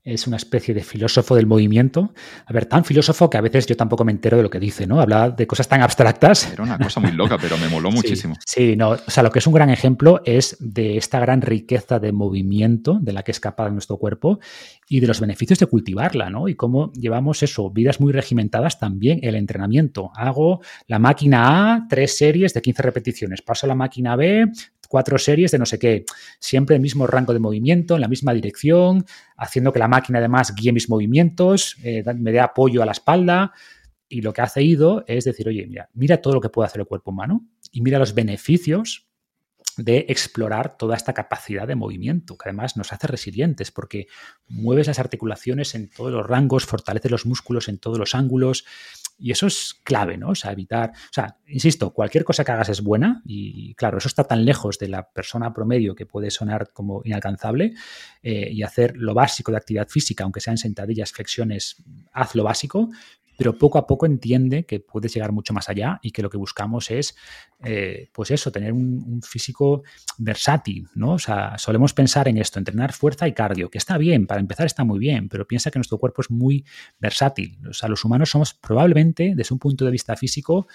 es 0.03 0.27
una 0.27 0.37
especie 0.37 0.73
de 0.73 0.83
filósofo 0.83 1.35
del 1.35 1.47
movimiento. 1.47 2.13
A 2.45 2.51
ver, 2.51 2.65
tan 2.65 2.83
filósofo 2.83 3.29
que 3.29 3.37
a 3.37 3.41
veces 3.41 3.65
yo 3.65 3.77
tampoco 3.77 4.03
me 4.03 4.11
entero 4.11 4.35
de 4.35 4.43
lo 4.43 4.49
que 4.49 4.59
dice, 4.59 4.85
¿no? 4.85 4.99
Habla 4.99 5.29
de 5.29 5.47
cosas 5.47 5.67
tan 5.67 5.81
abstractas. 5.81 6.51
Era 6.51 6.63
una 6.63 6.77
cosa 6.77 6.99
muy 6.99 7.11
loca, 7.11 7.37
pero 7.37 7.57
me 7.57 7.69
moló 7.69 7.89
muchísimo. 7.91 8.35
Sí, 8.45 8.75
no, 8.75 8.89
o 8.91 8.97
sea, 9.11 9.23
lo 9.23 9.31
que 9.31 9.39
es 9.39 9.47
un 9.47 9.53
gran 9.53 9.69
ejemplo 9.69 10.21
es 10.25 10.57
de 10.59 10.97
esta 10.97 11.19
gran 11.19 11.41
riqueza 11.41 11.99
de 11.99 12.11
movimiento 12.11 12.99
de 13.01 13.13
la 13.13 13.23
que 13.23 13.31
es 13.31 13.39
capaz 13.39 13.69
nuestro 13.69 13.97
cuerpo 13.97 14.39
y 14.89 14.99
de 14.99 15.07
los 15.07 15.21
beneficios 15.21 15.59
de 15.59 15.67
cultivarla, 15.67 16.29
¿no? 16.29 16.49
Y 16.49 16.55
cómo 16.55 16.91
llevamos 16.93 17.41
eso, 17.41 17.69
vidas 17.69 18.01
muy 18.01 18.11
regimentadas 18.11 18.79
también, 18.79 19.19
el 19.23 19.35
entrenamiento. 19.35 20.11
Hago 20.15 20.61
la 20.87 20.99
máquina 20.99 21.75
A, 21.75 21.87
tres 21.87 22.17
series 22.17 22.53
de 22.53 22.61
15 22.61 22.81
repeticiones. 22.83 23.41
Paso 23.41 23.65
a 23.65 23.69
la 23.69 23.75
máquina 23.75 24.17
B, 24.17 24.51
cuatro 24.93 25.17
series 25.17 25.49
de 25.49 25.57
no 25.57 25.65
sé 25.65 25.79
qué, 25.79 26.05
siempre 26.37 26.75
el 26.75 26.81
mismo 26.83 27.07
rango 27.07 27.33
de 27.33 27.39
movimiento, 27.39 27.95
en 27.95 28.01
la 28.01 28.07
misma 28.07 28.31
dirección, 28.31 29.03
haciendo 29.35 29.73
que 29.73 29.79
la 29.79 29.87
máquina 29.87 30.19
además 30.19 30.53
guíe 30.53 30.71
mis 30.71 30.87
movimientos, 30.87 31.77
eh, 31.83 32.03
me 32.15 32.31
dé 32.31 32.39
apoyo 32.39 32.83
a 32.83 32.85
la 32.85 32.91
espalda. 32.91 33.53
Y 34.07 34.21
lo 34.21 34.33
que 34.33 34.43
hace 34.43 34.61
Ido 34.61 35.03
es 35.07 35.23
decir, 35.23 35.47
oye, 35.47 35.65
mira, 35.65 35.89
mira 35.95 36.21
todo 36.21 36.35
lo 36.35 36.41
que 36.41 36.49
puede 36.49 36.67
hacer 36.67 36.79
el 36.79 36.85
cuerpo 36.85 37.09
humano 37.09 37.43
y 37.71 37.81
mira 37.81 37.97
los 37.97 38.13
beneficios 38.13 39.07
de 39.77 40.05
explorar 40.09 40.77
toda 40.77 40.95
esta 40.95 41.15
capacidad 41.15 41.67
de 41.67 41.73
movimiento, 41.73 42.37
que 42.37 42.49
además 42.49 42.77
nos 42.77 42.93
hace 42.93 43.07
resilientes 43.07 43.71
porque 43.71 44.05
mueves 44.47 44.85
las 44.85 44.99
articulaciones 44.99 45.73
en 45.73 45.89
todos 45.89 46.11
los 46.11 46.27
rangos, 46.27 46.67
fortaleces 46.67 47.09
los 47.09 47.25
músculos 47.25 47.67
en 47.67 47.79
todos 47.79 47.97
los 47.97 48.13
ángulos 48.13 48.63
y 49.23 49.31
eso 49.31 49.47
es 49.47 49.79
clave, 49.85 50.17
¿no? 50.17 50.31
O 50.31 50.35
sea, 50.35 50.51
evitar, 50.51 50.91
o 50.91 51.13
sea, 51.13 51.37
insisto, 51.47 51.93
cualquier 51.93 52.25
cosa 52.25 52.43
que 52.43 52.51
hagas 52.51 52.67
es 52.67 52.81
buena 52.81 53.21
y 53.25 53.73
claro, 53.75 53.97
eso 53.97 54.09
está 54.09 54.25
tan 54.25 54.43
lejos 54.43 54.77
de 54.77 54.89
la 54.89 55.09
persona 55.09 55.53
promedio 55.53 55.95
que 55.95 56.05
puede 56.05 56.29
sonar 56.29 56.73
como 56.73 57.01
inalcanzable 57.05 57.73
eh, 58.21 58.49
y 58.51 58.63
hacer 58.63 58.97
lo 58.97 59.13
básico 59.13 59.51
de 59.51 59.57
actividad 59.59 59.87
física, 59.87 60.25
aunque 60.25 60.41
sean 60.41 60.57
sentadillas, 60.57 61.13
flexiones, 61.13 61.77
haz 62.11 62.35
lo 62.35 62.43
básico, 62.43 62.89
pero 63.37 63.57
poco 63.57 63.77
a 63.77 63.87
poco 63.87 64.05
entiende 64.05 64.65
que 64.65 64.79
puedes 64.79 65.13
llegar 65.13 65.31
mucho 65.31 65.53
más 65.53 65.69
allá 65.69 65.99
y 66.01 66.11
que 66.11 66.21
lo 66.21 66.29
que 66.29 66.37
buscamos 66.37 66.91
es, 66.91 67.15
eh, 67.63 68.09
pues 68.13 68.31
eso, 68.31 68.51
tener 68.51 68.73
un, 68.73 69.21
físico 69.23 69.83
versátil, 70.17 70.87
¿no? 70.95 71.13
O 71.13 71.19
sea, 71.19 71.57
solemos 71.57 71.93
pensar 71.93 72.27
en 72.27 72.37
esto, 72.37 72.59
entrenar 72.59 72.93
fuerza 72.93 73.27
y 73.27 73.33
cardio, 73.33 73.69
que 73.69 73.77
está 73.77 73.97
bien, 73.97 74.27
para 74.27 74.41
empezar 74.41 74.65
está 74.65 74.83
muy 74.83 74.99
bien, 74.99 75.29
pero 75.29 75.47
piensa 75.47 75.71
que 75.71 75.79
nuestro 75.79 75.97
cuerpo 75.97 76.21
es 76.21 76.29
muy 76.29 76.65
versátil. 76.99 77.57
O 77.67 77.73
sea, 77.73 77.89
los 77.89 78.03
humanos 78.05 78.29
somos 78.29 78.53
probablemente, 78.53 79.33
desde 79.35 79.53
un 79.53 79.59
punto 79.59 79.85
de 79.85 79.91
vista 79.91 80.15
físico, 80.15 80.67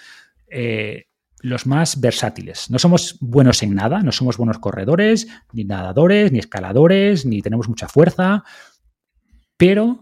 eh, 0.47 1.05
los 1.41 1.65
más 1.65 2.01
versátiles. 2.01 2.69
No 2.69 2.79
somos 2.79 3.17
buenos 3.21 3.63
en 3.63 3.73
nada, 3.75 4.01
no 4.01 4.11
somos 4.11 4.37
buenos 4.37 4.59
corredores, 4.59 5.27
ni 5.53 5.63
nadadores, 5.63 6.31
ni 6.31 6.39
escaladores, 6.39 7.25
ni 7.25 7.41
tenemos 7.41 7.69
mucha 7.69 7.87
fuerza, 7.87 8.43
pero 9.57 10.01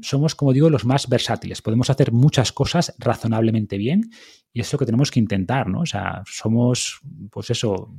somos, 0.00 0.34
como 0.34 0.52
digo, 0.52 0.70
los 0.70 0.84
más 0.84 1.08
versátiles. 1.08 1.62
Podemos 1.62 1.90
hacer 1.90 2.12
muchas 2.12 2.52
cosas 2.52 2.94
razonablemente 2.98 3.76
bien 3.76 4.10
y 4.52 4.60
es 4.60 4.72
lo 4.72 4.78
que 4.78 4.86
tenemos 4.86 5.10
que 5.10 5.20
intentar, 5.20 5.68
¿no? 5.68 5.80
O 5.80 5.86
sea, 5.86 6.22
somos, 6.26 7.00
pues 7.30 7.50
eso, 7.50 7.94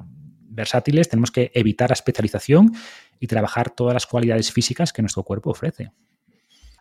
versátiles, 0.54 1.10
tenemos 1.10 1.32
que 1.32 1.52
evitar 1.54 1.90
la 1.90 1.96
especialización 1.96 2.74
y 3.20 3.28
trabajar 3.28 3.70
todas 3.70 3.94
las 3.94 4.06
cualidades 4.06 4.52
físicas 4.52 4.94
que 4.94 5.02
nuestro 5.02 5.24
cuerpo 5.24 5.52
ofrece. 5.52 5.92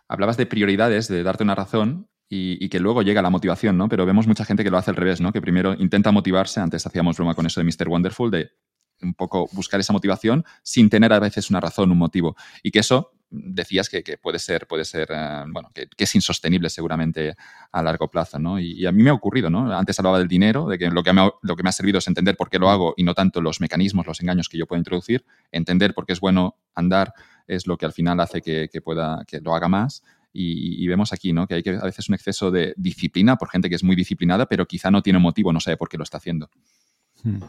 Hablabas 0.07 0.37
de 0.37 0.45
prioridades, 0.45 1.07
de 1.07 1.23
darte 1.23 1.43
una 1.43 1.55
razón 1.55 2.07
y, 2.29 2.67
que 2.69 2.79
luego 2.79 3.03
llega 3.03 3.21
la 3.21 3.29
motivación, 3.29 3.77
¿no? 3.77 3.87
Pero 3.87 4.05
vemos 4.05 4.25
mucha 4.25 4.43
gente 4.43 4.63
que 4.63 4.71
lo 4.71 4.77
hace 4.77 4.89
al 4.89 4.97
revés, 4.97 5.21
¿no? 5.21 5.31
Que 5.31 5.41
primero 5.41 5.73
intenta 5.73 6.11
motivarse, 6.11 6.59
antes 6.59 6.85
hacíamos 6.85 7.15
broma 7.17 7.35
con 7.35 7.45
eso 7.45 7.61
de 7.61 7.65
Mr. 7.65 7.87
Wonderful, 7.87 8.31
de 8.31 8.49
un 9.01 9.13
poco 9.13 9.47
buscar 9.51 9.79
esa 9.79 9.93
motivación 9.93 10.43
sin 10.63 10.89
tener 10.89 11.13
a 11.13 11.19
veces 11.19 11.49
una 11.49 11.59
razón, 11.59 11.91
un 11.91 11.97
motivo. 11.97 12.35
Y 12.63 12.71
que 12.71 12.79
eso 12.79 13.11
decías 13.33 13.89
que, 13.89 14.03
puede 14.17 14.37
ser, 14.37 14.67
puede 14.67 14.85
ser 14.85 15.09
eh, 15.11 15.43
bueno, 15.47 15.71
que, 15.73 15.87
es 15.97 16.15
insostenible 16.15 16.69
seguramente 16.69 17.35
a 17.71 17.81
largo 17.81 18.09
plazo, 18.09 18.37
¿no? 18.37 18.59
Y, 18.59 18.85
a 18.85 18.91
mí 18.91 19.01
me 19.01 19.09
ha 19.09 19.13
ocurrido, 19.13 19.49
¿no? 19.49 19.75
Antes 19.75 19.97
hablaba 19.99 20.19
del 20.19 20.27
dinero, 20.27 20.67
de 20.67 20.77
que 20.77 20.89
lo 20.89 21.03
que, 21.03 21.11
me 21.13 21.21
ha, 21.21 21.31
lo 21.41 21.55
que 21.55 21.63
me 21.63 21.69
ha 21.69 21.71
servido 21.71 21.97
es 21.97 22.07
entender 22.07 22.37
por 22.37 22.49
qué 22.49 22.59
lo 22.59 22.69
hago 22.69 22.93
y 22.95 23.03
no 23.03 23.15
tanto 23.15 23.41
los 23.41 23.59
mecanismos, 23.59 24.05
los 24.05 24.21
engaños 24.21 24.49
que 24.49 24.57
yo 24.57 24.67
puedo 24.67 24.77
introducir. 24.77 25.25
Entender 25.51 25.93
por 25.95 26.05
qué 26.05 26.13
es 26.13 26.19
bueno 26.19 26.57
andar 26.75 27.13
es 27.47 27.65
lo 27.65 27.77
que 27.77 27.85
al 27.85 27.93
final 27.93 28.19
hace 28.19 28.41
que, 28.41 28.69
pueda, 28.81 29.23
que 29.25 29.41
lo 29.41 29.55
haga 29.55 29.67
más. 29.67 30.03
Y, 30.31 30.87
vemos 30.87 31.13
aquí, 31.13 31.33
¿no? 31.33 31.47
Que 31.47 31.55
hay 31.55 31.63
que, 31.63 31.71
a 31.71 31.85
veces 31.85 32.09
un 32.09 32.15
exceso 32.15 32.49
de 32.49 32.73
disciplina 32.77 33.35
por 33.35 33.49
gente 33.49 33.69
que 33.69 33.75
es 33.75 33.83
muy 33.83 33.95
disciplinada, 33.95 34.47
pero 34.47 34.67
quizá 34.67 34.89
no 34.89 35.01
tiene 35.01 35.19
motivo, 35.19 35.53
no 35.53 35.59
sabe 35.59 35.77
por 35.77 35.89
qué 35.89 35.97
lo 35.97 36.03
está 36.03 36.17
haciendo. 36.17 36.49
Hmm. 37.23 37.39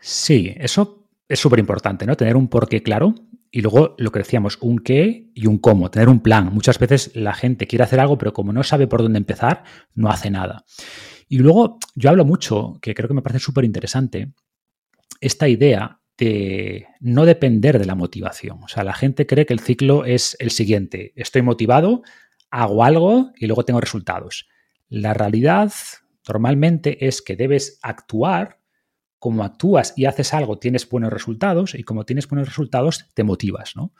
Sí, 0.00 0.54
eso 0.56 1.06
es 1.28 1.38
súper 1.38 1.58
importante, 1.58 2.06
¿no? 2.06 2.16
Tener 2.16 2.36
un 2.36 2.48
porqué 2.48 2.82
claro 2.82 3.14
y 3.50 3.62
luego 3.62 3.94
lo 3.98 4.12
que 4.12 4.20
decíamos, 4.20 4.58
un 4.60 4.78
qué 4.78 5.30
y 5.34 5.46
un 5.46 5.58
cómo, 5.58 5.90
tener 5.90 6.08
un 6.08 6.20
plan. 6.20 6.52
Muchas 6.52 6.78
veces 6.78 7.10
la 7.14 7.34
gente 7.34 7.66
quiere 7.66 7.84
hacer 7.84 7.98
algo, 7.98 8.16
pero 8.16 8.32
como 8.32 8.52
no 8.52 8.62
sabe 8.62 8.86
por 8.86 9.02
dónde 9.02 9.18
empezar, 9.18 9.64
no 9.94 10.08
hace 10.08 10.30
nada. 10.30 10.64
Y 11.28 11.38
luego 11.38 11.78
yo 11.94 12.10
hablo 12.10 12.24
mucho, 12.24 12.78
que 12.80 12.94
creo 12.94 13.08
que 13.08 13.14
me 13.14 13.22
parece 13.22 13.44
súper 13.44 13.64
interesante, 13.64 14.32
esta 15.20 15.48
idea 15.48 16.00
de 16.16 16.86
no 17.00 17.24
depender 17.24 17.78
de 17.78 17.86
la 17.86 17.94
motivación. 17.94 18.62
O 18.62 18.68
sea, 18.68 18.84
la 18.84 18.94
gente 18.94 19.26
cree 19.26 19.46
que 19.46 19.54
el 19.54 19.60
ciclo 19.60 20.04
es 20.04 20.36
el 20.38 20.50
siguiente. 20.50 21.12
Estoy 21.16 21.42
motivado, 21.42 22.02
hago 22.50 22.84
algo 22.84 23.32
y 23.36 23.46
luego 23.46 23.64
tengo 23.64 23.80
resultados. 23.80 24.48
La 24.88 25.14
realidad 25.14 25.72
normalmente 26.28 27.06
es 27.06 27.22
que 27.22 27.36
debes 27.36 27.78
actuar 27.82 28.59
como 29.20 29.44
actúas 29.44 29.92
y 29.96 30.06
haces 30.06 30.34
algo, 30.34 30.58
tienes 30.58 30.88
buenos 30.88 31.12
resultados 31.12 31.76
y 31.76 31.84
como 31.84 32.04
tienes 32.04 32.26
buenos 32.26 32.48
resultados, 32.48 33.06
te 33.14 33.22
motivas, 33.22 33.76
¿no? 33.76 33.92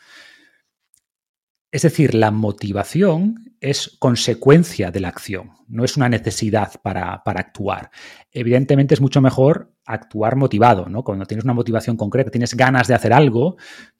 Es 1.71 1.83
decir, 1.83 2.15
la 2.15 2.33
motivación 2.33 3.55
es 3.61 3.97
consecuencia 4.01 4.91
de 4.91 4.99
la 4.99 5.09
acción, 5.09 5.53
no 5.69 5.85
es 5.85 5.97
una 5.97 6.09
necesidad 6.09 6.73
para, 6.83 7.23
actuar. 7.25 7.91
Evidentemente 8.33 8.95
es 8.95 9.01
mucho 9.01 9.21
mejor 9.21 9.73
actuar 9.87 10.35
motivado, 10.35 10.87
¿no? 10.89 11.05
Cuando 11.05 11.27
tienes 11.27 11.45
una 11.45 11.55
motivación 11.55 11.97
concreta, 11.97 12.31
tienes 12.31 12.57
ganas 12.57 12.89
de 12.89 12.95
hacer 12.95 13.13
algo, 13.13 13.57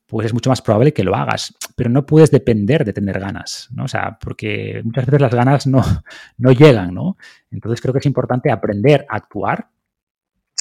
pues 0.07 0.27
es 0.27 0.35
mucho 0.35 0.51
más 0.51 0.63
probable 0.63 0.93
que 0.93 1.05
lo 1.05 1.15
hagas. 1.15 1.55
Pero 1.77 1.91
no 1.91 2.07
puedes 2.07 2.33
depender 2.33 2.85
de 2.85 2.93
tener 2.93 3.21
ganas, 3.21 3.69
¿no? 3.71 3.85
O 3.85 3.89
sea, 3.89 4.19
porque 4.21 4.81
muchas 4.83 5.07
veces 5.07 5.21
las 5.21 5.35
ganas 5.35 5.67
no, 5.69 5.85
no 6.39 6.51
llegan, 6.51 6.93
¿no? 6.93 7.17
Entonces 7.53 7.81
creo 7.81 7.93
que 7.93 8.01
es 8.01 8.07
importante 8.07 8.51
aprender 8.51 9.07
a 9.09 9.17
actuar 9.17 9.69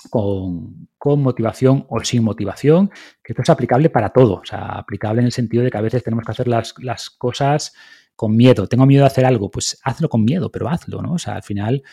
con, 0.10 0.88
motivación 1.04 1.86
o 1.90 2.00
sin 2.04 2.24
motivación, 2.24 2.90
que 3.24 3.34
esto 3.34 3.42
es 3.42 3.50
aplicable 3.50 3.90
para 3.90 4.10
todo, 4.10 4.36
o 4.36 4.46
sea, 4.46 4.66
aplicable 4.66 5.22
en 5.22 5.28
el 5.28 5.32
sentido 5.32 5.64
de 5.64 5.72
que 5.72 5.78
a 5.78 5.82
veces 5.82 6.04
tenemos 6.04 6.26
que 6.26 6.32
hacer 6.32 6.48
las, 6.48 7.10
cosas 7.18 7.74
con 8.16 8.36
miedo. 8.36 8.68
Tengo 8.68 8.86
miedo 8.86 9.04
de 9.04 9.08
hacer 9.08 9.26
algo, 9.26 9.50
pues 9.50 9.80
hazlo 9.84 10.10
con 10.10 10.26
miedo, 10.26 10.52
pero 10.52 10.68
hazlo, 10.68 11.02
¿no? 11.02 11.14
O 11.14 11.18
sea, 11.18 11.36
al 11.36 11.44
final, 11.44 11.84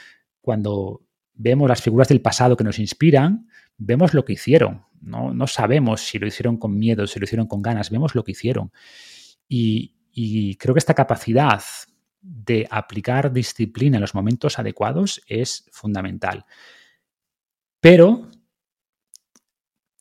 cuando 0.41 1.03
vemos 1.35 1.69
las 1.69 1.83
figuras 1.83 2.09
del 2.09 2.21
pasado 2.21 2.57
que 2.57 2.65
nos 2.65 2.79
inspiran, 2.79 3.49
vemos 3.77 4.13
lo 4.13 4.25
que 4.25 4.33
hicieron, 4.33 4.85
¿no? 5.01 5.33
No 5.33 5.47
sabemos 5.47 6.01
si 6.01 6.19
lo 6.19 6.27
hicieron 6.27 6.57
con 6.57 6.77
miedo, 6.77 7.07
si 7.07 7.21
lo 7.21 7.25
hicieron 7.25 7.47
con 7.47 7.63
ganas, 7.63 7.91
vemos 7.91 8.15
lo 8.15 8.25
que 8.25 8.33
hicieron. 8.33 8.73
Y, 9.49 9.95
y 10.11 10.57
creo 10.57 10.75
que 10.75 10.81
esta 10.81 10.95
capacidad 10.95 11.63
de 12.21 12.67
aplicar 12.71 13.33
disciplina 13.33 13.99
en 13.99 14.01
los 14.01 14.15
momentos 14.15 14.59
adecuados 14.59 15.23
es 15.29 15.67
fundamental. 15.71 16.45
Pero 17.89 18.27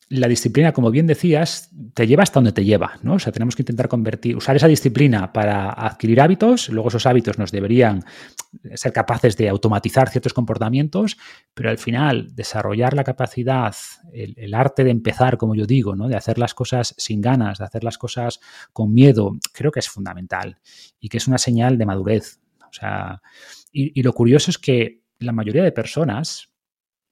la 0.09 0.27
disciplina, 0.27 0.71
como 0.71 0.89
bien 0.89 1.05
decías, 1.05 1.69
te 1.93 2.07
lleva 2.07 2.23
hasta 2.23 2.39
donde 2.39 2.51
te 2.51 2.65
lleva, 2.65 2.97
¿no? 3.03 3.13
O 3.13 3.19
sea, 3.19 3.31
tenemos 3.31 3.55
que 3.55 3.61
intentar 3.61 3.87
convertir, 3.87 4.35
usar 4.35 4.55
esa 4.55 4.67
disciplina 4.67 5.31
para 5.31 5.69
adquirir 5.69 6.19
hábitos, 6.19 6.69
luego 6.69 6.87
esos 6.87 7.05
hábitos 7.05 7.37
nos 7.37 7.51
deberían 7.51 8.03
ser 8.73 8.91
capaces 8.91 9.37
de 9.37 9.49
automatizar 9.49 10.09
ciertos 10.09 10.33
comportamientos, 10.33 11.15
pero 11.53 11.69
al 11.69 11.77
final 11.77 12.33
desarrollar 12.33 12.95
la 12.95 13.03
capacidad, 13.03 13.75
el, 14.11 14.55
arte 14.55 14.83
de 14.83 14.89
empezar, 14.89 15.37
como 15.37 15.53
yo 15.53 15.67
digo, 15.67 15.95
¿no? 15.95 16.07
De 16.07 16.15
hacer 16.15 16.39
las 16.39 16.55
cosas 16.55 16.95
sin 16.97 17.21
ganas, 17.21 17.59
de 17.59 17.65
hacer 17.65 17.83
las 17.83 17.99
cosas 17.99 18.39
con 18.73 18.95
miedo, 18.95 19.37
creo 19.53 19.69
que 19.69 19.81
es 19.81 19.89
fundamental 19.89 20.57
y 20.99 21.09
que 21.09 21.17
es 21.17 21.27
una 21.27 21.37
señal 21.37 21.77
de 21.77 21.85
madurez. 21.85 22.39
O 22.67 22.73
sea, 22.73 23.21
y 23.71 24.01
lo 24.01 24.13
curioso 24.13 24.49
es 24.49 24.57
que 24.57 25.03
la 25.19 25.33
mayoría 25.33 25.63
de 25.63 25.71
personas, 25.71 26.55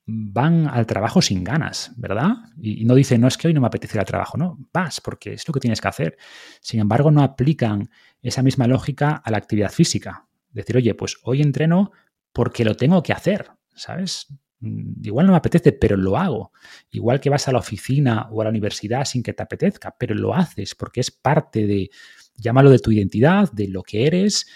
van 0.06 0.68
al 0.68 0.86
trabajo 0.86 1.22
sin 1.22 1.44
ganas, 1.44 1.92
¿verdad? 1.96 2.32
Y, 2.62 2.84
no 2.86 2.96
dicen, 2.96 3.22
no 3.22 3.28
es 3.28 3.38
que 3.38 3.48
hoy 3.48 3.54
no 3.54 3.62
me 3.62 3.68
apetece 3.68 3.98
ir 3.98 4.02
al 4.02 4.06
trabajo, 4.06 4.38
no, 4.38 4.60
vas 4.74 5.00
porque 5.00 5.34
es 5.34 5.48
lo 5.48 5.54
que 5.54 5.60
tienes 5.60 5.80
que 5.80 5.88
hacer. 5.88 6.18
Sin 6.62 6.80
embargo, 6.80 7.12
no 7.12 7.24
aplican 7.24 7.90
esa 8.22 8.44
misma 8.44 8.68
lógica 8.68 9.22
a 9.24 9.32
la 9.32 9.38
actividad 9.38 9.72
física. 9.72 10.28
Decir, 10.52 10.78
oye, 10.78 10.94
pues 10.94 11.18
hoy 11.24 11.42
entreno 11.42 11.92
porque 12.34 12.66
lo 12.66 12.76
tengo 12.76 13.02
que 13.02 13.14
hacer, 13.14 13.52
¿sabes? 13.76 14.28
Mm, 14.60 15.06
igual 15.06 15.26
no 15.26 15.32
me 15.32 15.38
apetece, 15.38 15.72
pero 15.72 15.96
lo 15.96 16.18
hago. 16.18 16.52
Igual 16.92 17.22
que 17.22 17.30
vas 17.30 17.48
a 17.48 17.54
la 17.54 17.60
oficina 17.60 18.28
o 18.32 18.42
a 18.42 18.46
la 18.46 18.50
universidad 18.50 19.06
sin 19.06 19.24
que 19.24 19.34
te 19.34 19.44
apetezca, 19.44 19.96
pero 19.98 20.16
lo 20.16 20.34
haces 20.34 20.76
porque 20.76 21.00
es 21.00 21.12
parte 21.12 21.66
de, 21.66 21.90
llámalo 22.36 22.70
de 22.70 22.80
tu 22.80 22.92
identidad, 22.92 23.52
de 23.54 23.70
lo 23.70 23.84
que 23.84 24.06
eres. 24.06 24.48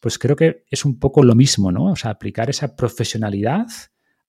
Pues 0.00 0.18
creo 0.18 0.34
que 0.34 0.64
es 0.70 0.84
un 0.84 0.98
poco 0.98 1.22
lo 1.22 1.34
mismo, 1.34 1.70
¿no? 1.70 1.92
O 1.92 1.96
sea, 1.96 2.10
aplicar 2.10 2.50
esa 2.50 2.74
profesionalidad 2.74 3.66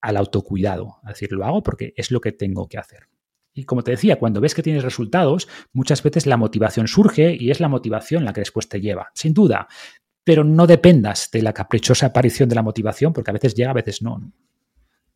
al 0.02 0.18
autocuidado. 0.18 0.98
Es 1.04 1.10
decir, 1.10 1.32
lo 1.32 1.46
hago 1.46 1.64
porque 1.64 1.94
es 1.96 2.12
lo 2.12 2.20
que 2.20 2.32
tengo 2.32 2.68
que 2.68 2.78
hacer. 2.78 3.08
Y 3.54 3.66
como 3.66 3.84
te 3.84 3.92
decía, 3.92 4.18
cuando 4.18 4.42
ves 4.42 4.56
que 4.56 4.64
tienes 4.64 4.84
resultados, 4.84 5.48
muchas 5.74 6.02
veces 6.04 6.26
la 6.26 6.38
motivación 6.38 6.88
surge 6.88 7.36
y 7.38 7.52
es 7.52 7.60
la 7.60 7.68
motivación 7.68 8.24
la 8.24 8.34
que 8.34 8.42
después 8.42 8.70
te 8.70 8.80
lleva, 8.80 9.12
sin 9.14 9.34
duda. 9.34 9.68
Pero 10.24 10.44
no 10.44 10.68
dependas 10.68 11.30
de 11.32 11.42
la 11.42 11.54
caprichosa 11.54 12.08
aparición 12.08 12.48
de 12.48 12.56
la 12.56 12.62
motivación, 12.62 13.12
porque 13.12 13.32
a 13.32 13.34
veces 13.34 13.54
llega, 13.56 13.72
a 13.72 13.76
veces 13.76 14.02
no. 14.02 14.32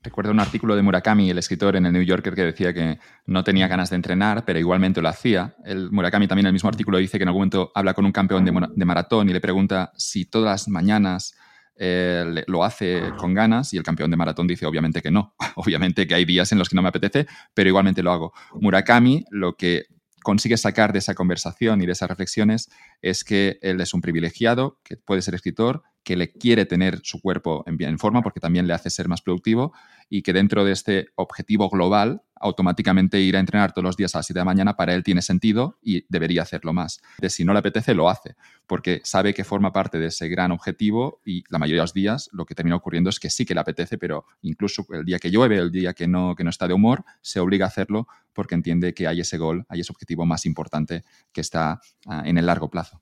Recuerdo 0.02 0.32
un 0.32 0.40
artículo 0.40 0.76
de 0.76 0.82
Murakami, 0.82 1.32
el 1.32 1.38
escritor 1.38 1.76
en 1.76 1.86
el 1.86 1.94
New 1.94 2.04
Yorker, 2.04 2.36
que 2.36 2.44
decía 2.44 2.74
que 2.74 3.00
no 3.26 3.44
tenía 3.44 3.68
ganas 3.68 3.90
de 3.90 3.96
entrenar, 3.96 4.44
pero 4.46 4.60
igualmente 4.60 5.02
lo 5.02 5.10
hacía. 5.10 5.56
El 5.64 5.92
Murakami 5.92 6.28
también 6.28 6.46
en 6.46 6.50
el 6.50 6.54
mismo 6.54 6.70
artículo 6.70 6.98
dice 6.98 7.18
que 7.18 7.24
en 7.24 7.30
algún 7.30 7.42
momento 7.42 7.72
habla 7.74 7.94
con 7.94 8.06
un 8.06 8.12
campeón 8.12 8.46
de 8.46 8.86
maratón 8.86 9.30
y 9.30 9.34
le 9.34 9.42
pregunta 9.42 9.92
si 9.96 10.26
todas 10.26 10.46
las 10.46 10.68
mañanas 10.68 11.36
eh, 11.78 12.44
lo 12.48 12.64
hace 12.64 13.12
con 13.18 13.34
ganas 13.34 13.74
y 13.74 13.78
el 13.78 13.84
campeón 13.84 14.12
de 14.12 14.18
maratón 14.18 14.48
dice 14.48 14.66
obviamente 14.66 15.02
que 15.02 15.12
no, 15.12 15.36
obviamente 15.56 16.08
que 16.08 16.16
hay 16.16 16.26
días 16.26 16.52
en 16.52 16.60
los 16.60 16.70
que 16.70 16.76
no 16.76 16.82
me 16.82 16.90
apetece, 16.90 17.28
pero 17.54 17.70
igualmente 17.70 18.04
lo 18.04 18.12
hago. 18.12 18.34
Murakami 18.54 19.26
lo 19.30 19.56
que 19.56 19.86
consigue 20.24 20.58
sacar 20.58 20.92
de 20.92 21.00
esa 21.00 21.14
conversación 21.14 21.82
y 21.82 21.86
de 21.86 21.92
esas 21.92 22.10
reflexiones 22.10 22.70
es 23.02 23.24
que 23.24 23.60
él 23.62 23.80
es 23.80 23.94
un 23.94 24.02
privilegiado, 24.02 24.80
que 24.84 24.98
puede 24.98 25.22
ser 25.22 25.36
escritor, 25.36 25.84
que 26.04 26.16
le 26.16 26.32
quiere 26.32 26.66
tener 26.66 27.00
su 27.04 27.22
cuerpo 27.22 27.64
en, 27.68 27.82
en 27.82 28.00
forma 28.00 28.24
porque 28.24 28.40
también 28.40 28.68
le 28.68 28.74
hace 28.74 28.90
ser 28.90 29.08
más 29.08 29.22
productivo 29.22 29.74
y 30.10 30.24
que 30.24 30.34
dentro 30.34 30.66
de 30.66 30.72
este 30.72 31.08
objetivo 31.16 31.70
global 31.70 32.24
automáticamente 32.40 33.20
ir 33.20 33.38
a 33.38 33.40
entrenar 33.40 33.74
todos 33.74 33.84
los 33.84 33.98
días 33.98 34.14
a 34.16 34.20
las 34.20 34.28
7 34.28 34.38
de 34.38 34.42
la 34.42 34.46
mañana 34.46 34.76
para 34.76 34.94
él 34.94 35.04
tiene 35.04 35.22
sentido 35.22 35.78
y 35.82 36.06
debería 36.10 36.42
hacerlo 36.42 36.74
más. 36.74 37.02
De 37.20 37.30
si 37.30 37.46
no 37.46 37.54
le 37.54 37.60
apetece, 37.60 37.94
lo 37.94 38.10
hace, 38.10 38.36
porque 38.68 39.02
sabe 39.04 39.34
que 39.34 39.44
forma 39.44 39.72
parte 39.72 40.00
de 40.00 40.08
ese 40.08 40.28
gran 40.28 40.52
objetivo 40.52 41.22
y 41.26 41.44
la 41.50 41.60
mayoría 41.60 41.82
de 41.82 41.84
los 41.84 41.94
días 41.94 42.30
lo 42.34 42.46
que 42.46 42.56
termina 42.56 42.76
ocurriendo 42.76 43.10
es 43.10 43.20
que 43.20 43.30
sí 43.30 43.46
que 43.46 43.54
le 43.54 43.62
apetece, 43.62 43.98
pero 43.98 44.26
incluso 44.42 44.86
el 44.92 45.06
día 45.06 45.20
que 45.20 45.32
llueve, 45.32 45.58
el 45.58 45.72
día 45.72 45.94
que 45.94 46.08
no, 46.08 46.36
que 46.36 46.44
no 46.44 46.50
está 46.50 46.68
de 46.68 46.74
humor, 46.74 47.06
se 47.22 47.40
obliga 47.40 47.66
a 47.66 47.70
hacerlo 47.70 48.08
porque 48.34 48.56
entiende 48.56 48.94
que 48.94 49.08
hay 49.08 49.22
ese 49.22 49.38
gol, 49.38 49.66
hay 49.70 49.80
ese 49.80 49.92
objetivo 49.92 50.26
más 50.26 50.46
importante 50.46 51.04
que 51.32 51.42
está 51.42 51.80
ah, 52.08 52.24
en 52.26 52.38
el 52.38 52.46
largo 52.46 52.70
plazo. 52.70 53.02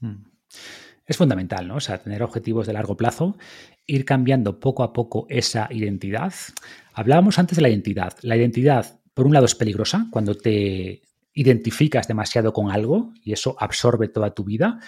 Mm 0.00 0.14
es 1.08 1.16
fundamental, 1.16 1.66
¿no? 1.66 1.76
O 1.76 1.80
sea, 1.80 1.98
tener 1.98 2.22
objetivos 2.22 2.66
de 2.66 2.74
largo 2.74 2.96
plazo, 2.96 3.36
ir 3.86 4.04
cambiando 4.04 4.60
poco 4.60 4.82
a 4.82 4.92
poco 4.92 5.26
esa 5.30 5.66
identidad. 5.70 6.34
Hablábamos 6.92 7.38
antes 7.38 7.56
de 7.56 7.62
la 7.62 7.70
identidad. 7.70 8.12
La 8.20 8.36
identidad, 8.36 9.00
por 9.14 9.26
un 9.26 9.32
lado, 9.32 9.46
es 9.46 9.54
peligrosa 9.54 10.06
cuando 10.10 10.34
te 10.34 11.00
identificas 11.32 12.06
demasiado 12.06 12.52
con 12.52 12.70
algo 12.70 13.14
y 13.24 13.32
eso 13.32 13.56
absorbe 13.58 14.08
toda 14.08 14.34
tu 14.34 14.44
vida, 14.44 14.80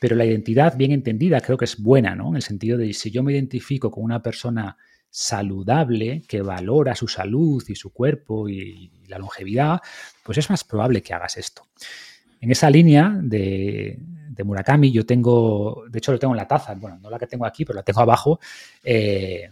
pero 0.00 0.16
la 0.16 0.24
identidad 0.24 0.76
bien 0.76 0.90
entendida 0.90 1.40
creo 1.40 1.56
que 1.56 1.66
es 1.66 1.80
buena, 1.80 2.16
¿no? 2.16 2.30
En 2.30 2.36
el 2.36 2.42
sentido 2.42 2.76
de 2.76 2.92
si 2.92 3.12
yo 3.12 3.22
me 3.22 3.32
identifico 3.32 3.90
con 3.92 4.02
una 4.02 4.20
persona 4.20 4.76
saludable, 5.10 6.22
que 6.26 6.42
valora 6.42 6.96
su 6.96 7.06
salud 7.06 7.62
y 7.68 7.76
su 7.76 7.92
cuerpo 7.92 8.48
y 8.48 8.90
la 9.06 9.18
longevidad, 9.18 9.80
pues 10.24 10.38
es 10.38 10.50
más 10.50 10.64
probable 10.64 11.02
que 11.02 11.14
hagas 11.14 11.36
esto. 11.36 11.62
En 12.40 12.50
esa 12.50 12.68
línea 12.68 13.16
de, 13.22 13.98
Murakami, 14.44 14.90
yo 14.92 15.04
tengo, 15.04 15.84
de 15.88 15.98
hecho 15.98 16.12
lo 16.12 16.18
tengo 16.18 16.34
en 16.34 16.38
la 16.38 16.48
taza, 16.48 16.74
bueno, 16.74 16.98
no 17.00 17.10
la 17.10 17.18
que 17.18 17.26
tengo 17.26 17.46
aquí, 17.46 17.64
pero 17.64 17.76
la 17.76 17.82
tengo 17.82 18.00
abajo. 18.00 18.40
Eh, 18.82 19.50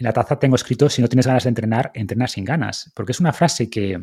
en 0.00 0.04
la 0.04 0.14
taza 0.14 0.38
tengo 0.38 0.56
escrito, 0.56 0.88
si 0.88 1.02
no 1.02 1.08
tienes 1.08 1.26
ganas 1.26 1.44
de 1.44 1.50
entrenar, 1.50 1.90
entrena 1.92 2.26
sin 2.26 2.42
ganas, 2.42 2.90
porque 2.94 3.12
es 3.12 3.20
una 3.20 3.34
frase 3.34 3.68
que 3.68 4.00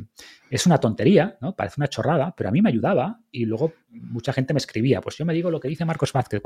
es 0.47 0.65
una 0.67 0.77
tontería, 0.77 1.39
¿no? 1.41 1.55
Parece 1.55 1.75
una 1.77 1.87
chorrada, 1.87 2.35
pero 2.37 2.49
a 2.49 2.51
mí 2.51 2.61
me 2.61 2.69
ayudaba 2.69 3.19
y 3.31 3.45
luego 3.45 3.73
mucha 3.89 4.31
gente 4.31 4.53
me 4.53 4.59
escribía, 4.59 5.01
pues 5.01 5.17
yo 5.17 5.25
me 5.25 5.33
digo 5.33 5.49
lo 5.49 5.59
que 5.59 5.67
dice 5.67 5.85
Marcos 5.85 6.13
Vázquez, 6.13 6.39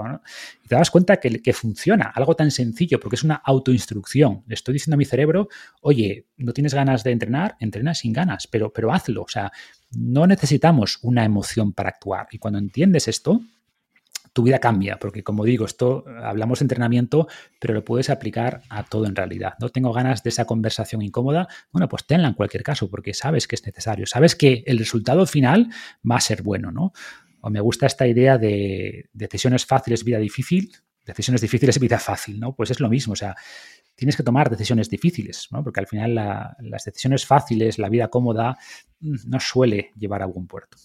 y 0.64 0.68
te 0.70 0.76
das 0.76 0.90
cuenta 0.90 1.18
que, 1.18 1.42
que 1.42 1.52
funciona, 1.52 2.14
algo 2.16 2.34
tan 2.34 2.50
sencillo, 2.50 2.98
porque 2.98 3.16
es 3.16 3.24
una 3.24 3.36
autoinstrucción. 3.36 4.44
Le 4.48 4.54
estoy 4.54 4.74
diciendo 4.74 4.96
a 4.96 4.98
mi 4.98 5.06
cerebro, 5.06 5.50
oye, 5.82 6.28
no 6.38 6.54
tienes 6.54 6.74
ganas 6.74 7.04
de 7.04 7.12
entrenar, 7.12 7.58
entrena 7.60 7.94
sin 7.94 8.14
ganas, 8.14 8.48
pero, 8.48 8.72
pero 8.72 8.94
hazlo, 8.94 9.24
o 9.24 9.28
sea, 9.28 9.52
no 9.92 10.28
necesitamos 10.28 11.00
una 11.02 11.26
emoción 11.26 11.74
para 11.74 11.90
actuar. 11.90 12.28
Y 12.32 12.38
cuando 12.38 12.60
entiendes 12.60 13.08
esto, 13.08 13.42
tu 14.34 14.44
vida 14.44 14.60
cambia, 14.60 14.98
porque 14.98 15.24
como 15.24 15.44
digo, 15.44 15.66
esto 15.66 16.06
hablamos 16.24 16.60
de 16.60 16.64
entrenamiento, 16.64 17.28
pero 17.60 17.74
lo 17.74 17.84
puedes 17.84 18.10
aplicar 18.10 18.62
a 18.70 18.84
todo 18.84 19.06
en 19.06 19.16
realidad. 19.16 19.54
No 19.60 19.70
tengo 19.70 19.92
ganas 19.92 20.24
de 20.24 20.30
esa 20.30 20.46
conversación 20.46 21.02
incómoda, 21.02 21.48
bueno, 21.72 21.90
pues 21.90 22.06
tenla 22.06 22.30
en 22.30 22.34
cualquier 22.34 22.64
caso, 22.64 22.90
porque 22.90 23.14
sabes 23.14 23.48
que 23.48 23.56
es 23.56 23.66
necesario, 23.66 24.06
sabes 24.06 24.36
que 24.36 24.64
el 24.66 24.78
resultado 24.78 25.26
final 25.26 25.70
va 26.10 26.16
a 26.16 26.22
ser 26.22 26.44
bueno, 26.44 26.72
¿no? 26.72 26.94
O 27.42 27.50
me 27.50 27.60
gusta 27.60 27.88
esta 27.88 28.08
idea 28.08 28.38
de 28.38 29.10
decisiones 29.14 29.66
fáciles, 29.66 30.04
vida 30.06 30.20
difícil, 30.20 30.72
decisiones 31.06 31.42
difíciles, 31.42 31.80
vida 31.80 32.00
fácil, 32.00 32.40
¿no? 32.40 32.56
Pues 32.56 32.72
es 32.72 32.80
lo 32.80 32.90
mismo, 32.90 33.14
o 33.14 33.18
sea, 33.18 33.36
tienes 34.02 34.18
que 34.18 34.24
tomar 34.24 34.50
decisiones 34.50 34.90
difíciles, 34.90 35.48
¿no? 35.52 35.64
Porque 35.64 35.80
al 35.80 35.86
final 35.86 36.16
las 36.16 36.86
decisiones 36.86 37.24
fáciles, 37.24 37.78
la 37.78 37.88
vida 37.88 38.08
cómoda, 38.08 38.58
mm, 39.00 39.30
no 39.30 39.40
suele 39.40 39.92
llevar 39.96 40.24
a 40.24 40.26
buen 40.26 40.48
puerto. 40.48 40.76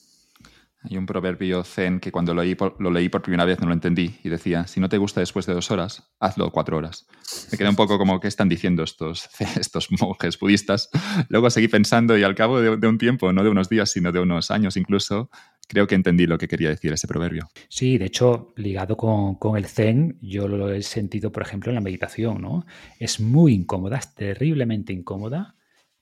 Hay 0.82 0.98
un 0.98 1.06
proverbio 1.06 1.64
zen 1.64 1.98
que 1.98 2.12
cuando 2.12 2.34
lo 2.34 2.42
leí, 2.42 2.54
por, 2.54 3.22
primera 3.22 3.46
vez 3.46 3.58
no 3.58 3.68
lo 3.68 3.72
entendí 3.72 4.18
y 4.22 4.28
decía, 4.28 4.66
si 4.66 4.80
no 4.80 4.90
te 4.90 4.98
gusta 4.98 5.20
después 5.20 5.46
de 5.46 5.54
dos 5.54 5.70
horas, 5.70 6.12
hazlo 6.20 6.52
cuatro 6.52 6.76
horas. 6.76 7.06
Me 7.50 7.56
quedé 7.56 7.70
un 7.70 7.74
poco 7.74 7.96
como, 7.96 8.20
¿qué 8.20 8.28
están 8.28 8.50
diciendo 8.50 8.82
estos, 8.82 9.30
estos 9.58 9.88
monjes 9.98 10.38
budistas? 10.38 10.90
Luego 11.30 11.48
seguí 11.48 11.68
pensando 11.68 12.18
y 12.18 12.22
al 12.22 12.34
cabo 12.34 12.60
de 12.60 12.86
un 12.86 12.98
tiempo, 12.98 13.32
no 13.32 13.42
de 13.42 13.48
unos 13.48 13.70
días, 13.70 13.90
sino 13.90 14.12
de 14.12 14.20
unos 14.20 14.50
años 14.50 14.76
incluso, 14.76 15.30
creo 15.66 15.86
que 15.86 15.94
entendí 15.94 16.26
lo 16.26 16.38
que 16.38 16.48
quería 16.48 16.68
decir 16.68 16.92
ese 16.92 17.08
proverbio. 17.08 17.48
Sí, 17.68 17.98
de 17.98 18.06
hecho, 18.06 18.52
ligado 18.56 18.96
con, 18.96 19.36
con, 19.36 19.56
el 19.56 19.66
zen, 19.66 20.18
yo 20.20 20.48
lo 20.48 20.72
he 20.72 20.82
sentido, 20.82 21.32
por 21.32 21.42
ejemplo, 21.42 21.70
en 21.70 21.76
la 21.76 21.80
meditación, 21.80 22.40
¿no? 22.40 22.66
Es 22.98 23.20
muy 23.20 23.54
incómoda, 23.54 23.98
es 23.98 24.14
terriblemente 24.14 24.92
incómoda, 24.92 25.56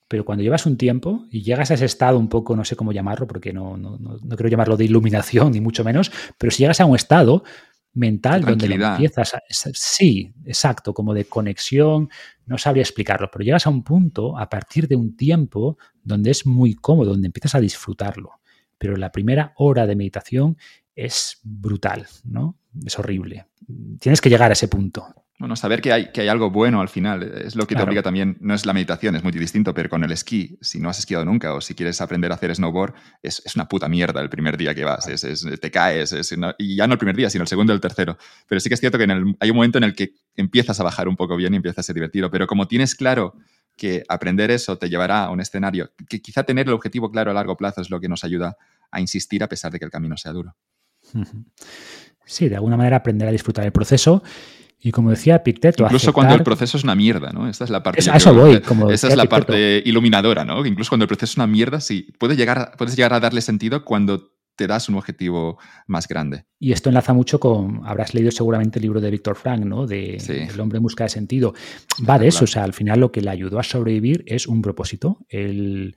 pero 0.08 0.24
cuando 0.24 0.44
llevas 0.44 0.66
un 0.66 0.76
tiempo 0.76 1.26
y 1.30 1.42
llegas 1.42 1.70
a 1.70 1.74
ese 1.74 1.86
estado 1.86 2.18
un 2.18 2.28
poco, 2.28 2.54
no 2.54 2.64
sé 2.64 2.76
cómo 2.76 2.92
llamarlo, 2.92 3.26
porque 3.26 3.52
no, 3.52 3.76
no, 3.76 3.98
no, 3.98 4.36
quiero 4.36 4.48
llamarlo 4.48 4.76
de 4.76 4.84
iluminación, 4.84 5.52
ni 5.52 5.60
mucho 5.60 5.82
menos, 5.82 6.12
pero 6.38 6.50
si 6.50 6.62
llegas 6.62 6.80
a 6.80 6.86
un 6.86 6.96
estado 6.96 7.42
mental 7.94 8.42
donde 8.42 8.68
lo 8.68 8.86
empiezas 8.86 9.34
a, 9.34 9.42
sí, 9.48 10.32
exacto, 10.44 10.92
como 10.92 11.14
de 11.14 11.24
conexión, 11.24 12.10
no 12.44 12.58
sabría 12.58 12.82
explicarlo, 12.82 13.30
pero 13.32 13.44
llegas 13.44 13.66
a 13.66 13.70
un 13.70 13.82
punto 13.82 14.36
a 14.36 14.48
partir 14.48 14.88
de 14.88 14.96
un 14.96 15.16
tiempo 15.16 15.78
donde 16.02 16.30
es 16.32 16.44
muy 16.44 16.74
cómodo, 16.74 17.12
donde 17.12 17.26
empiezas 17.26 17.54
a 17.54 17.60
disfrutarlo. 17.60 18.40
Pero 18.78 18.96
la 18.96 19.12
primera 19.12 19.52
hora 19.56 19.86
de 19.86 19.96
meditación 19.96 20.56
es 20.94 21.40
brutal, 21.42 22.06
¿no? 22.24 22.56
Es 22.84 22.98
horrible. 22.98 23.46
Tienes 24.00 24.20
que 24.20 24.30
llegar 24.30 24.50
a 24.50 24.54
ese 24.54 24.68
punto. 24.68 25.06
Bueno, 25.36 25.56
saber 25.56 25.82
que 25.82 25.92
hay, 25.92 26.12
que 26.12 26.20
hay 26.20 26.28
algo 26.28 26.50
bueno 26.50 26.80
al 26.80 26.88
final 26.88 27.24
es 27.24 27.56
lo 27.56 27.66
que 27.66 27.74
te 27.74 27.82
obliga 27.82 28.02
también, 28.02 28.38
no 28.40 28.54
es 28.54 28.66
la 28.66 28.72
meditación, 28.72 29.16
es 29.16 29.24
muy 29.24 29.32
distinto, 29.32 29.74
pero 29.74 29.88
con 29.88 30.04
el 30.04 30.12
esquí, 30.12 30.56
si 30.60 30.78
no 30.78 30.88
has 30.88 31.00
esquiado 31.00 31.24
nunca 31.24 31.54
o 31.54 31.60
si 31.60 31.74
quieres 31.74 32.00
aprender 32.00 32.30
a 32.30 32.36
hacer 32.36 32.54
snowboard, 32.54 32.94
es, 33.20 33.42
es 33.44 33.56
una 33.56 33.66
puta 33.66 33.88
mierda 33.88 34.20
el 34.20 34.30
primer 34.30 34.56
día 34.56 34.76
que 34.76 34.84
vas, 34.84 35.08
es, 35.08 35.44
te 35.60 35.70
caes, 35.72 36.14
y 36.56 36.76
ya 36.76 36.86
no 36.86 36.92
el 36.92 36.98
primer 36.98 37.16
día, 37.16 37.28
sino 37.30 37.42
el 37.42 37.48
segundo 37.48 37.72
y 37.72 37.74
el 37.74 37.80
tercero. 37.80 38.16
Pero 38.46 38.60
sí 38.60 38.68
que 38.68 38.74
es 38.74 38.80
cierto 38.80 38.96
que 38.96 39.04
hay 39.40 39.50
un 39.50 39.56
momento 39.56 39.78
en 39.78 39.84
el 39.84 39.94
que 39.94 40.14
empiezas 40.36 40.78
a 40.78 40.84
bajar 40.84 41.08
un 41.08 41.16
poco 41.16 41.36
bien 41.36 41.52
y 41.52 41.56
empiezas 41.56 41.80
a 41.80 41.82
ser 41.82 41.96
divertido, 41.96 42.30
pero 42.30 42.46
como 42.46 42.68
tienes 42.68 42.94
claro 42.94 43.34
que 43.76 44.04
aprender 44.08 44.50
eso 44.50 44.78
te 44.78 44.88
llevará 44.88 45.24
a 45.24 45.30
un 45.30 45.40
escenario, 45.40 45.92
que 46.08 46.20
quizá 46.20 46.44
tener 46.44 46.66
el 46.66 46.74
objetivo 46.74 47.10
claro 47.10 47.30
a 47.30 47.34
largo 47.34 47.56
plazo 47.56 47.80
es 47.80 47.90
lo 47.90 48.00
que 48.00 48.08
nos 48.08 48.24
ayuda 48.24 48.56
a 48.90 49.00
insistir 49.00 49.42
a 49.42 49.48
pesar 49.48 49.72
de 49.72 49.78
que 49.78 49.84
el 49.84 49.90
camino 49.90 50.16
sea 50.16 50.32
duro. 50.32 50.54
Sí, 52.24 52.48
de 52.48 52.56
alguna 52.56 52.76
manera 52.76 52.96
aprender 52.96 53.28
a 53.28 53.32
disfrutar 53.32 53.64
el 53.64 53.72
proceso 53.72 54.22
y 54.80 54.92
como 54.92 55.10
decía 55.10 55.42
Picteto. 55.42 55.84
Incluso 55.84 56.12
cuando 56.12 56.34
el 56.34 56.42
proceso 56.42 56.76
es 56.76 56.84
una 56.84 56.94
mierda, 56.94 57.32
¿no? 57.32 57.48
Esta 57.48 57.64
es 57.64 57.70
la 57.70 57.82
parte. 57.82 58.00
eso 58.00 58.34
voy. 58.34 58.62
esa 58.90 59.08
es 59.08 59.16
la 59.16 59.24
parte 59.26 59.82
iluminadora, 59.84 60.44
¿no? 60.44 60.64
incluso 60.66 60.90
cuando 60.90 61.04
el 61.04 61.08
proceso 61.08 61.32
es 61.32 61.36
una 61.36 61.46
mierda, 61.46 61.80
sí, 61.80 62.14
puedes 62.18 62.36
llegar, 62.36 62.72
puedes 62.76 62.94
llegar 62.94 63.14
a 63.14 63.20
darle 63.20 63.40
sentido 63.40 63.84
cuando 63.84 64.34
te 64.56 64.66
das 64.66 64.88
un 64.88 64.96
objetivo 64.96 65.58
más 65.86 66.06
grande. 66.08 66.46
Y 66.58 66.72
esto 66.72 66.88
enlaza 66.88 67.12
mucho 67.12 67.40
con, 67.40 67.80
habrás 67.84 68.14
leído 68.14 68.30
seguramente 68.30 68.78
el 68.78 68.84
libro 68.84 69.00
de 69.00 69.10
Víctor 69.10 69.36
Frank, 69.36 69.64
¿no? 69.64 69.86
De 69.86 70.16
El 70.16 70.60
hombre 70.60 70.78
en 70.78 70.82
busca 70.82 71.04
de 71.04 71.10
sentido. 71.10 71.54
Va 72.08 72.18
de 72.18 72.28
eso, 72.28 72.44
o 72.44 72.46
sea, 72.46 72.64
al 72.64 72.72
final 72.72 73.00
lo 73.00 73.12
que 73.12 73.20
le 73.20 73.30
ayudó 73.30 73.58
a 73.58 73.62
sobrevivir 73.62 74.24
es 74.26 74.46
un 74.46 74.62
propósito. 74.62 75.18
Él 75.28 75.96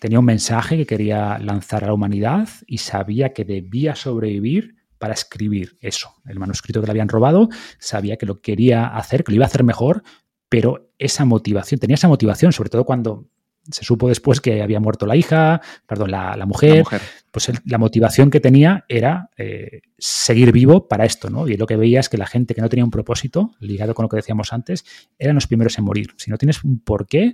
tenía 0.00 0.18
un 0.18 0.24
mensaje 0.24 0.76
que 0.76 0.86
quería 0.86 1.38
lanzar 1.38 1.84
a 1.84 1.88
la 1.88 1.94
humanidad 1.94 2.48
y 2.66 2.78
sabía 2.78 3.32
que 3.32 3.44
debía 3.44 3.94
sobrevivir 3.94 4.76
para 4.98 5.14
escribir 5.14 5.76
eso. 5.80 6.14
El 6.26 6.38
manuscrito 6.38 6.80
que 6.80 6.86
le 6.86 6.90
habían 6.92 7.08
robado, 7.08 7.48
sabía 7.78 8.16
que 8.16 8.26
lo 8.26 8.40
quería 8.40 8.86
hacer, 8.86 9.24
que 9.24 9.32
lo 9.32 9.36
iba 9.36 9.44
a 9.44 9.48
hacer 9.48 9.64
mejor, 9.64 10.02
pero 10.48 10.90
esa 10.98 11.24
motivación, 11.24 11.78
tenía 11.78 11.94
esa 11.94 12.08
motivación, 12.08 12.52
sobre 12.52 12.70
todo 12.70 12.84
cuando 12.84 13.28
se 13.70 13.84
supo 13.84 14.08
después 14.08 14.40
que 14.40 14.62
había 14.62 14.80
muerto 14.80 15.06
la 15.06 15.16
hija, 15.16 15.60
perdón, 15.86 16.10
la, 16.10 16.46
mujer, 16.46 16.84
pues 17.30 17.50
la 17.64 17.78
motivación 17.78 18.30
que 18.30 18.40
tenía 18.40 18.84
era 18.88 19.30
eh, 19.36 19.82
seguir 19.98 20.52
vivo 20.52 20.88
para 20.88 21.04
esto, 21.04 21.30
¿no? 21.30 21.48
Y 21.48 21.56
lo 21.56 21.66
que 21.66 21.76
veía 21.76 22.00
es 22.00 22.08
que 22.08 22.18
la 22.18 22.26
gente 22.26 22.54
que 22.54 22.60
no 22.60 22.68
tenía 22.68 22.84
un 22.84 22.90
propósito, 22.90 23.52
ligado 23.60 23.94
con 23.94 24.04
lo 24.04 24.08
que 24.08 24.16
decíamos 24.16 24.52
antes, 24.52 24.84
eran 25.18 25.34
los 25.34 25.46
primeros 25.46 25.76
en 25.78 25.84
morir. 25.84 26.14
Si 26.16 26.30
no 26.30 26.38
tienes 26.38 26.64
un 26.64 26.80
porqué, 26.80 27.32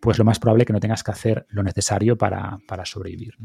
pues 0.00 0.18
lo 0.18 0.24
más 0.24 0.38
probable 0.38 0.62
es 0.62 0.66
que 0.66 0.72
no 0.72 0.80
tengas 0.80 1.04
que 1.04 1.10
hacer 1.10 1.46
lo 1.50 1.62
necesario 1.62 2.16
para, 2.16 2.58
para 2.66 2.84
sobrevivir. 2.84 3.36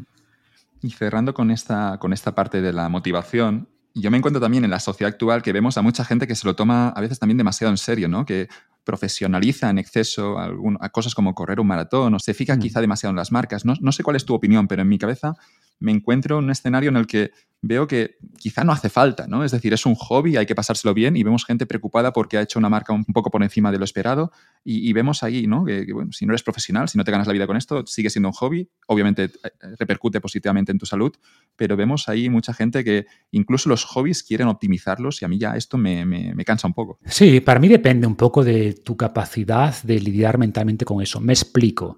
Y 0.81 0.91
cerrando 0.91 1.34
con 1.34 1.51
esta, 1.51 1.97
con 1.99 2.13
esta 2.13 2.35
parte 2.35 2.61
de 2.61 2.73
la 2.73 2.89
motivación, 2.89 3.69
yo 3.93 4.11
me 4.11 4.17
encuentro 4.17 4.39
también 4.39 4.63
en 4.63 4.69
la 4.69 4.79
sociedad 4.79 5.11
actual 5.11 5.41
que 5.41 5.53
vemos 5.53 5.77
a 5.77 5.81
mucha 5.81 6.05
gente 6.05 6.27
que 6.27 6.35
se 6.35 6.45
lo 6.45 6.55
toma 6.55 6.89
a 6.89 7.01
veces 7.01 7.19
también 7.19 7.38
demasiado 7.38 7.71
en 7.71 7.77
serio, 7.77 8.07
¿no? 8.07 8.25
Que 8.25 8.47
profesionaliza 8.88 9.69
en 9.69 9.77
exceso 9.77 10.39
a 10.39 10.89
cosas 10.89 11.14
como 11.14 11.35
correr 11.35 11.59
un 11.59 11.68
maratón 11.68 12.14
o 12.14 12.19
se 12.19 12.34
fija 12.34 12.55
mm. 12.55 12.59
quizá 12.59 12.80
demasiado 12.80 13.11
en 13.11 13.18
las 13.18 13.34
marcas. 13.34 13.65
No, 13.65 13.73
no 13.81 13.91
sé 13.91 14.01
cuál 14.01 14.15
es 14.15 14.26
tu 14.26 14.34
opinión, 14.34 14.68
pero 14.68 14.81
en 14.81 14.88
mi 14.88 14.97
cabeza 14.97 15.35
me 15.79 15.91
encuentro 15.91 16.39
en 16.39 16.45
un 16.45 16.51
escenario 16.51 16.89
en 16.89 16.97
el 16.97 17.07
que 17.07 17.31
veo 17.61 17.87
que 17.87 18.17
quizá 18.37 18.63
no 18.63 18.71
hace 18.71 18.89
falta, 18.89 19.27
¿no? 19.27 19.43
Es 19.43 19.51
decir, 19.51 19.73
es 19.73 19.85
un 19.85 19.95
hobby, 19.95 20.37
hay 20.37 20.45
que 20.45 20.53
pasárselo 20.53 20.93
bien 20.93 21.17
y 21.17 21.23
vemos 21.23 21.43
gente 21.45 21.65
preocupada 21.65 22.13
porque 22.13 22.37
ha 22.37 22.41
hecho 22.41 22.59
una 22.59 22.69
marca 22.69 22.93
un 22.93 23.03
poco 23.05 23.31
por 23.31 23.41
encima 23.41 23.71
de 23.71 23.79
lo 23.79 23.83
esperado 23.83 24.31
y, 24.63 24.91
vemos 24.93 25.23
ahí, 25.23 25.47
¿no? 25.47 25.65
Que, 25.65 25.91
bueno, 25.91 26.11
si 26.11 26.25
no 26.25 26.33
eres 26.33 26.43
profesional, 26.43 26.87
si 26.89 26.97
no 26.97 27.03
te 27.03 27.11
ganas 27.11 27.25
la 27.25 27.33
vida 27.33 27.47
con 27.47 27.57
esto, 27.57 27.85
sigue 27.85 28.09
siendo 28.09 28.29
un 28.29 28.33
hobby, 28.33 28.69
obviamente 28.87 29.25
eh, 29.25 29.49
repercute 29.79 30.21
positivamente 30.21 30.71
en 30.71 30.77
tu 30.77 30.85
salud, 30.85 31.13
pero 31.55 31.75
vemos 31.75 32.09
ahí 32.09 32.29
mucha 32.29 32.53
gente 32.53 32.83
que 32.83 33.05
incluso 33.31 33.69
los 33.69 33.85
hobbies 33.85 34.23
quieren 34.23 34.47
optimizarlos 34.47 35.21
y 35.21 35.25
a 35.25 35.27
mí 35.27 35.39
ya 35.39 35.55
esto 35.55 35.77
me, 35.77 36.05
me, 36.05 36.45
cansa 36.45 36.67
un 36.67 36.73
poco. 36.73 36.99
Sí, 37.05 37.39
para 37.41 37.59
mí 37.59 37.67
depende 37.67 38.07
un 38.07 38.15
poco 38.15 38.43
de 38.43 38.73
tu 38.73 38.95
capacidad 38.95 39.75
de 39.83 39.99
lidiar 39.99 40.37
mentalmente 40.37 40.85
con 40.85 41.01
eso. 41.01 41.19
Me 41.19 41.33
explico. 41.33 41.97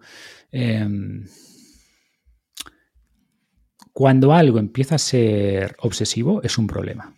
Em, 0.52 1.26
cuando 4.00 4.32
algo 4.34 4.60
empieza 4.60 4.96
a 4.96 4.98
ser 4.98 5.76
obsesivo, 5.82 6.42
es 6.42 6.58
un 6.58 6.68
problema. 6.68 7.18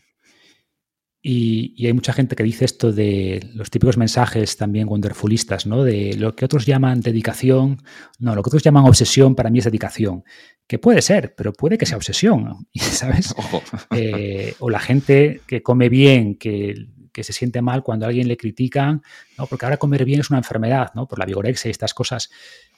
Y, 1.21 1.85
hay 1.85 1.93
mucha 1.93 2.11
gente 2.11 2.35
que 2.35 2.41
dice 2.41 2.65
esto 2.65 2.91
de 2.91 3.51
los 3.53 3.69
típicos 3.69 3.97
mensajes 3.97 4.57
también 4.57 4.87
wonderfulistas, 4.87 5.67
¿no? 5.67 5.83
De 5.83 6.15
lo 6.15 6.35
que 6.35 6.43
otros 6.43 6.65
llaman 6.65 7.01
dedicación, 7.01 7.83
no, 8.17 8.33
lo 8.33 8.41
que 8.41 8.49
otros 8.49 8.63
llaman 8.63 8.85
obsesión 8.85 9.35
para 9.35 9.51
mí 9.51 9.59
es 9.59 9.65
dedicación. 9.65 10.23
Que 10.65 10.79
puede 10.79 11.03
ser, 11.03 11.35
pero 11.35 11.53
puede 11.53 11.77
que 11.77 11.85
sea 11.85 11.97
obsesión, 11.97 12.65
¿sabes? 12.73 13.35
Eh, 13.95 14.55
o 14.57 14.71
la 14.71 14.79
gente 14.79 15.41
que 15.45 15.61
come 15.61 15.87
bien, 15.87 16.33
que, 16.33 16.87
que, 17.13 17.23
se 17.23 17.31
siente 17.31 17.61
mal 17.61 17.83
cuando 17.83 18.07
a 18.07 18.09
alguien 18.09 18.27
le 18.27 18.37
critican, 18.37 19.03
¿no? 19.37 19.45
Porque 19.45 19.65
ahora 19.65 19.77
comer 19.77 20.03
bien 20.03 20.21
es 20.21 20.31
una 20.31 20.39
enfermedad, 20.39 20.93
¿no? 20.95 21.07
Por 21.07 21.19
la 21.19 21.25
vigorexia 21.27 21.69
y 21.69 21.73
estas 21.73 21.93
cosas. 21.93 22.31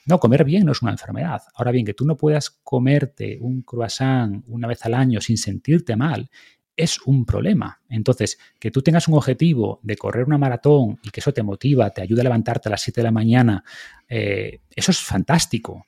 No, 0.06 0.20
comer 0.20 0.44
bien 0.44 0.64
no 0.64 0.72
es 0.72 0.82
una 0.82 0.92
enfermedad. 0.92 1.42
Ahora 1.54 1.70
bien, 1.70 1.86
que 1.86 1.94
tú 1.94 2.04
no 2.04 2.16
puedas 2.16 2.50
comerte 2.50 3.38
un 3.40 3.62
croissant 3.62 4.44
una 4.46 4.68
vez 4.68 4.84
al 4.84 4.94
año 4.94 5.20
sin 5.20 5.38
sentirte 5.38 5.96
mal 5.96 6.30
es 6.76 7.00
un 7.06 7.24
problema. 7.24 7.80
Entonces, 7.88 8.38
que 8.58 8.70
tú 8.70 8.82
tengas 8.82 9.08
un 9.08 9.14
objetivo 9.14 9.80
de 9.82 9.96
correr 9.96 10.24
una 10.24 10.38
maratón 10.38 10.98
y 11.02 11.10
que 11.10 11.20
eso 11.20 11.32
te 11.32 11.42
motiva, 11.42 11.90
te 11.90 12.02
ayuda 12.02 12.22
a 12.22 12.24
levantarte 12.24 12.68
a 12.68 12.70
las 12.70 12.82
7 12.82 13.00
de 13.00 13.04
la 13.04 13.10
mañana, 13.12 13.64
eh, 14.08 14.60
eso 14.74 14.90
es 14.90 14.98
fantástico. 14.98 15.86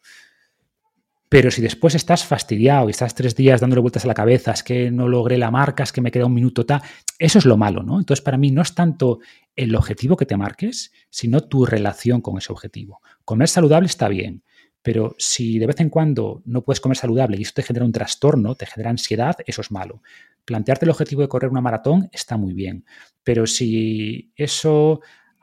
Pero 1.29 1.51
si 1.51 1.61
después 1.61 1.97
estás 1.97 2.25
fastidiado 2.25 2.87
y 2.87 2.93
estás 2.93 3.15
tres 3.15 3.35
días 3.35 3.61
dándole 3.61 3.81
vueltas 3.81 4.05
a 4.05 4.09
la 4.09 4.15
cabeza, 4.15 4.53
es 4.53 4.63
que 4.63 4.93
no 4.93 5.09
logré 5.09 5.39
la 5.39 5.51
marca, 5.51 5.83
es 5.83 5.91
que 5.91 6.01
me 6.01 6.13
queda 6.13 6.27
un 6.27 6.35
minuto, 6.35 6.65
tal, 6.65 6.83
eso 7.19 7.41
es 7.41 7.45
lo 7.45 7.57
malo, 7.57 7.83
¿no? 7.83 7.99
Entonces, 7.99 8.23
para 8.23 8.39
mí 8.39 8.53
no 8.53 8.63
es 8.63 8.75
tanto 8.77 9.19
el 9.57 9.75
objetivo 9.75 10.17
que 10.17 10.27
te 10.27 10.37
marques, 10.37 10.93
sino 11.11 11.41
tu 11.41 11.67
relación 11.67 12.21
con 12.21 12.39
ese 12.39 12.53
objetivo. 12.53 13.01
Comer 13.27 13.49
saludable 13.49 13.87
está 13.87 14.07
bien, 14.07 14.45
pero 14.83 15.17
si 15.19 15.59
de 15.59 15.67
vez 15.67 15.81
en 15.81 15.91
cuando 15.91 16.43
no 16.45 16.63
puedes 16.63 16.81
comer 16.81 16.97
saludable 16.97 17.37
y 17.37 17.43
eso 17.43 17.55
te 17.57 17.65
genera 17.65 17.85
un 17.85 17.91
trastorno, 17.91 18.55
te 18.55 18.67
genera 18.67 18.91
ansiedad, 18.91 19.35
eso 19.45 19.61
es 19.61 19.73
malo. 19.73 20.01
Plantearte 20.45 20.85
el 20.85 20.93
objetivo 20.93 21.23
de 21.23 21.29
correr 21.29 21.51
una 21.51 21.61
maratón 21.61 22.09
está 22.13 22.37
muy 22.37 22.55
bien, 22.55 22.85
pero 23.25 23.49
si 23.49 24.31
eso 24.37 25.01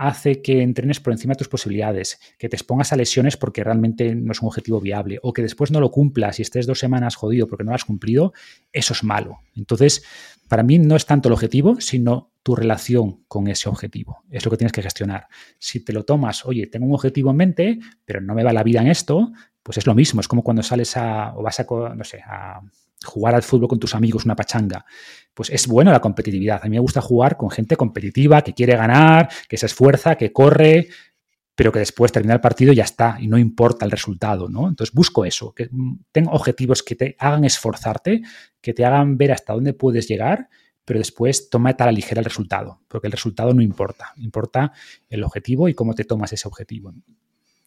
hace 0.08 0.42
que 0.42 0.62
entrenes 0.62 1.00
por 1.00 1.14
encima 1.14 1.34
de 1.34 1.38
tus 1.38 1.48
posibilidades, 1.48 2.20
que 2.38 2.50
te 2.50 2.58
expongas 2.58 2.92
a 2.92 2.98
lesiones 2.98 3.38
porque 3.38 3.64
realmente 3.64 4.16
no 4.16 4.34
es 4.34 4.42
un 4.42 4.48
objetivo 4.48 4.82
viable, 4.82 5.18
o 5.22 5.32
que 5.32 5.42
después 5.42 5.72
no 5.72 5.80
lo 5.80 5.92
cumplas 5.92 6.40
y 6.40 6.42
estés 6.42 6.68
dos 6.68 6.80
semanas 6.80 7.16
jodido 7.16 7.48
porque 7.48 7.64
no 7.64 7.72
lo 7.72 7.76
has 7.76 7.86
cumplido, 7.86 8.34
eso 8.74 8.94
es 8.94 9.04
malo. 9.04 9.40
Entonces, 9.56 10.04
para 10.50 10.62
mí 10.62 10.78
no 10.78 10.98
es 10.98 11.06
tanto 11.06 11.30
el 11.30 11.34
objetivo, 11.34 11.80
sino 11.80 12.34
tu 12.44 12.54
relación 12.56 13.24
con 13.30 13.48
ese 13.48 13.70
objetivo. 13.70 14.24
Es 14.30 14.44
lo 14.44 14.52
que 14.52 14.58
tienes 14.58 14.74
que 14.74 14.82
gestionar. 14.82 15.28
Si 15.58 15.86
te 15.86 15.94
lo 15.94 16.04
tomas, 16.04 16.46
oye, 16.46 16.68
tengo 16.68 16.86
un 16.86 16.94
objetivo 16.94 17.32
en 17.32 17.38
mente, 17.38 17.80
pero 18.04 18.20
no 18.20 18.36
me 18.36 18.44
va 18.44 18.52
la 18.52 18.64
vida 18.64 18.82
en 18.82 18.88
esto, 18.88 19.32
pues 19.64 19.78
es 19.78 19.88
lo 19.88 19.96
mismo. 19.96 20.20
Es 20.20 20.28
como 20.28 20.44
cuando 20.44 20.64
sales 20.64 20.98
a, 20.98 21.34
o 21.38 21.42
vas 21.42 21.62
a, 21.62 21.66
no 21.96 22.04
sé, 22.04 22.22
a 22.28 22.60
jugar 23.04 23.36
al 23.36 23.44
fútbol 23.44 23.68
con 23.68 23.80
tus 23.80 23.96
amigos, 23.96 24.26
una 24.26 24.36
pachanga. 24.36 24.86
Pues 25.34 25.50
es 25.50 25.68
bueno 25.68 25.92
la 25.92 26.00
competitividad. 26.00 26.62
A 26.62 26.66
mí 26.66 26.72
me 26.72 26.80
gusta 26.80 27.02
jugar 27.02 27.38
con 27.38 27.50
gente 27.50 27.76
competitiva, 27.76 28.42
que 28.42 28.54
quiere 28.54 28.76
ganar, 28.76 29.30
que 29.48 29.58
se 29.58 29.66
esfuerza, 29.66 30.16
que 30.16 30.32
corre, 30.32 30.88
pero 31.56 31.72
que 31.72 31.80
después 31.80 32.12
termina 32.12 32.34
el 32.34 32.42
partido 32.42 32.74
y 32.74 32.78
ya 32.78 32.84
está, 32.84 33.18
y 33.20 33.28
no 33.28 33.38
importa 33.38 33.86
el 33.86 33.92
resultado, 33.92 34.50
¿no? 34.50 34.68
Entonces 34.68 34.94
busco 34.94 35.26
eso, 35.26 35.54
que 35.54 35.70
tengo 36.12 36.32
objetivos 36.32 36.82
que 36.82 36.96
te 36.96 37.16
hagan 37.20 37.44
esforzarte, 37.44 38.22
que 38.60 38.74
te 38.74 38.86
hagan 38.86 39.18
ver 39.18 39.32
hasta 39.32 39.54
dónde 39.54 39.74
puedes 39.74 40.08
llegar, 40.08 40.50
pero 40.86 41.00
después 41.00 41.50
toma 41.50 41.76
a 41.78 41.86
la 41.86 41.92
ligera 41.92 42.20
el 42.20 42.26
resultado, 42.26 42.82
porque 42.88 43.08
el 43.08 43.12
resultado 43.12 43.54
no 43.54 43.62
importa, 43.62 44.14
importa 44.18 44.74
el 45.10 45.24
objetivo 45.24 45.70
y 45.70 45.74
cómo 45.74 45.94
te 45.94 46.04
tomas 46.04 46.34
ese 46.34 46.48
objetivo. 46.48 46.94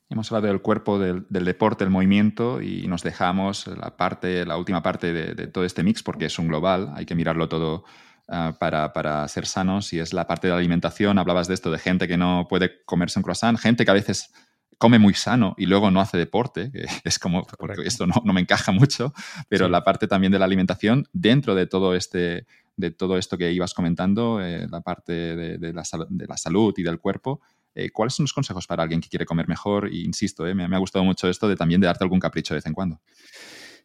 Hemos 0.08 0.30
hablado 0.30 0.46
del 0.46 0.62
cuerpo, 0.62 1.00
del, 1.00 1.26
deporte, 1.28 1.82
el 1.82 1.90
movimiento 1.90 2.62
y 2.62 2.86
nos 2.86 3.02
dejamos 3.02 3.66
la 3.66 3.96
parte, 3.96 4.46
la 4.46 4.56
última 4.56 4.80
parte 4.80 5.12
de, 5.12 5.46
todo 5.48 5.64
este 5.64 5.82
mix 5.82 6.04
porque 6.04 6.26
es 6.26 6.38
un 6.38 6.46
global, 6.46 6.92
hay 6.94 7.06
que 7.06 7.16
mirarlo 7.16 7.48
todo 7.48 7.84
ah, 8.28 8.56
para, 8.60 9.26
ser 9.26 9.46
sanos 9.46 9.92
y 9.92 9.98
es 9.98 10.12
la 10.12 10.28
parte 10.28 10.46
de 10.46 10.52
la 10.52 10.58
alimentación. 10.58 11.18
Hablabas 11.18 11.48
de 11.48 11.54
esto, 11.54 11.72
de 11.72 11.78
gente 11.78 12.06
que 12.06 12.16
no 12.16 12.46
puede 12.48 12.84
comerse 12.84 13.18
un 13.18 13.24
croissant, 13.24 13.58
gente 13.58 13.84
que 13.84 13.90
a 13.90 13.94
veces 13.94 14.32
come 14.78 15.00
muy 15.00 15.14
sano 15.14 15.56
y 15.58 15.66
luego 15.66 15.90
no 15.90 16.00
hace 16.00 16.18
deporte, 16.18 16.70
que 16.70 16.86
es 17.04 17.18
como, 17.18 17.44
porque 17.44 17.82
esto 17.82 18.06
no, 18.06 18.32
me 18.32 18.40
encaja 18.40 18.70
mucho, 18.70 19.12
pero 19.48 19.68
la 19.68 19.82
parte 19.82 20.06
también 20.06 20.30
de 20.30 20.38
la 20.38 20.44
alimentación 20.44 21.08
dentro 21.12 21.56
de 21.56 21.66
todo 21.66 21.96
este 21.96 22.46
de 22.78 22.90
todo 22.90 23.16
esto 23.16 23.38
que 23.38 23.52
ibas 23.52 23.72
comentando, 23.72 24.38
eh, 24.42 24.66
la 24.70 24.82
parte 24.82 25.12
de, 25.12 25.72
la, 25.72 25.82
de 26.10 26.26
la 26.26 26.36
salud 26.36 26.74
y 26.76 26.82
del 26.82 27.00
cuerpo, 27.00 27.40
eh, 27.76 27.90
¿Cuáles 27.90 28.14
son 28.14 28.24
los 28.24 28.32
consejos 28.32 28.66
para 28.66 28.82
alguien 28.82 29.02
que 29.02 29.10
quiere 29.10 29.26
comer 29.26 29.46
mejor? 29.48 29.92
Y 29.92 30.04
insisto, 30.04 30.46
eh, 30.46 30.54
me, 30.54 30.64
ha 30.64 30.78
gustado 30.78 31.04
mucho 31.04 31.28
esto 31.28 31.46
de 31.46 31.56
también 31.56 31.78
de 31.80 31.86
darte 31.86 32.04
algún 32.04 32.18
capricho 32.18 32.54
de 32.54 32.58
vez 32.58 32.66
en 32.66 32.72
cuando. 32.72 33.02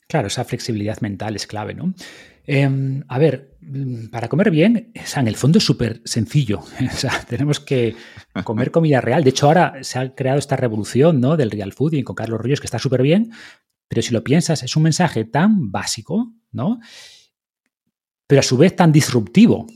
Claro, 0.07 0.27
esa 0.27 0.45
flexibilidad 0.45 1.01
mental 1.01 1.35
es 1.35 1.45
clave, 1.45 1.73
¿no? 1.73 1.93
Em, 2.45 3.03
a 3.09 3.19
ver, 3.19 3.57
para 4.09 4.29
comer 4.29 4.49
bien, 4.49 4.91
en 4.93 5.27
el 5.27 5.35
fondo 5.35 5.57
es 5.57 5.65
súper 5.65 6.01
sencillo. 6.05 6.61
O 6.93 6.95
sea, 6.95 7.19
tenemos 7.27 7.59
que 7.59 7.95
comer 8.45 8.71
comida 8.71 9.01
real. 9.01 9.25
De 9.25 9.31
hecho, 9.31 9.47
ahora 9.47 9.83
se 9.83 9.99
ha 9.99 10.15
creado 10.15 10.39
esta 10.39 10.55
revolución 10.55 11.19
¿no? 11.19 11.35
del 11.35 11.51
real 11.51 11.73
food 11.73 11.93
y 11.93 12.03
con 12.03 12.15
Carlos 12.15 12.39
Rollos, 12.39 12.61
que 12.61 12.67
está 12.67 12.79
súper 12.79 13.01
bien. 13.01 13.31
Pero 13.89 14.01
si 14.01 14.13
lo 14.13 14.23
piensas, 14.23 14.63
es 14.63 14.75
un 14.77 14.83
mensaje 14.83 15.25
tan 15.25 15.69
básico, 15.69 16.33
¿no? 16.53 16.79
Pero 18.25 18.39
a 18.39 18.43
su 18.43 18.55
vez 18.55 18.73
tan 18.73 18.93
disruptivo. 18.93 19.67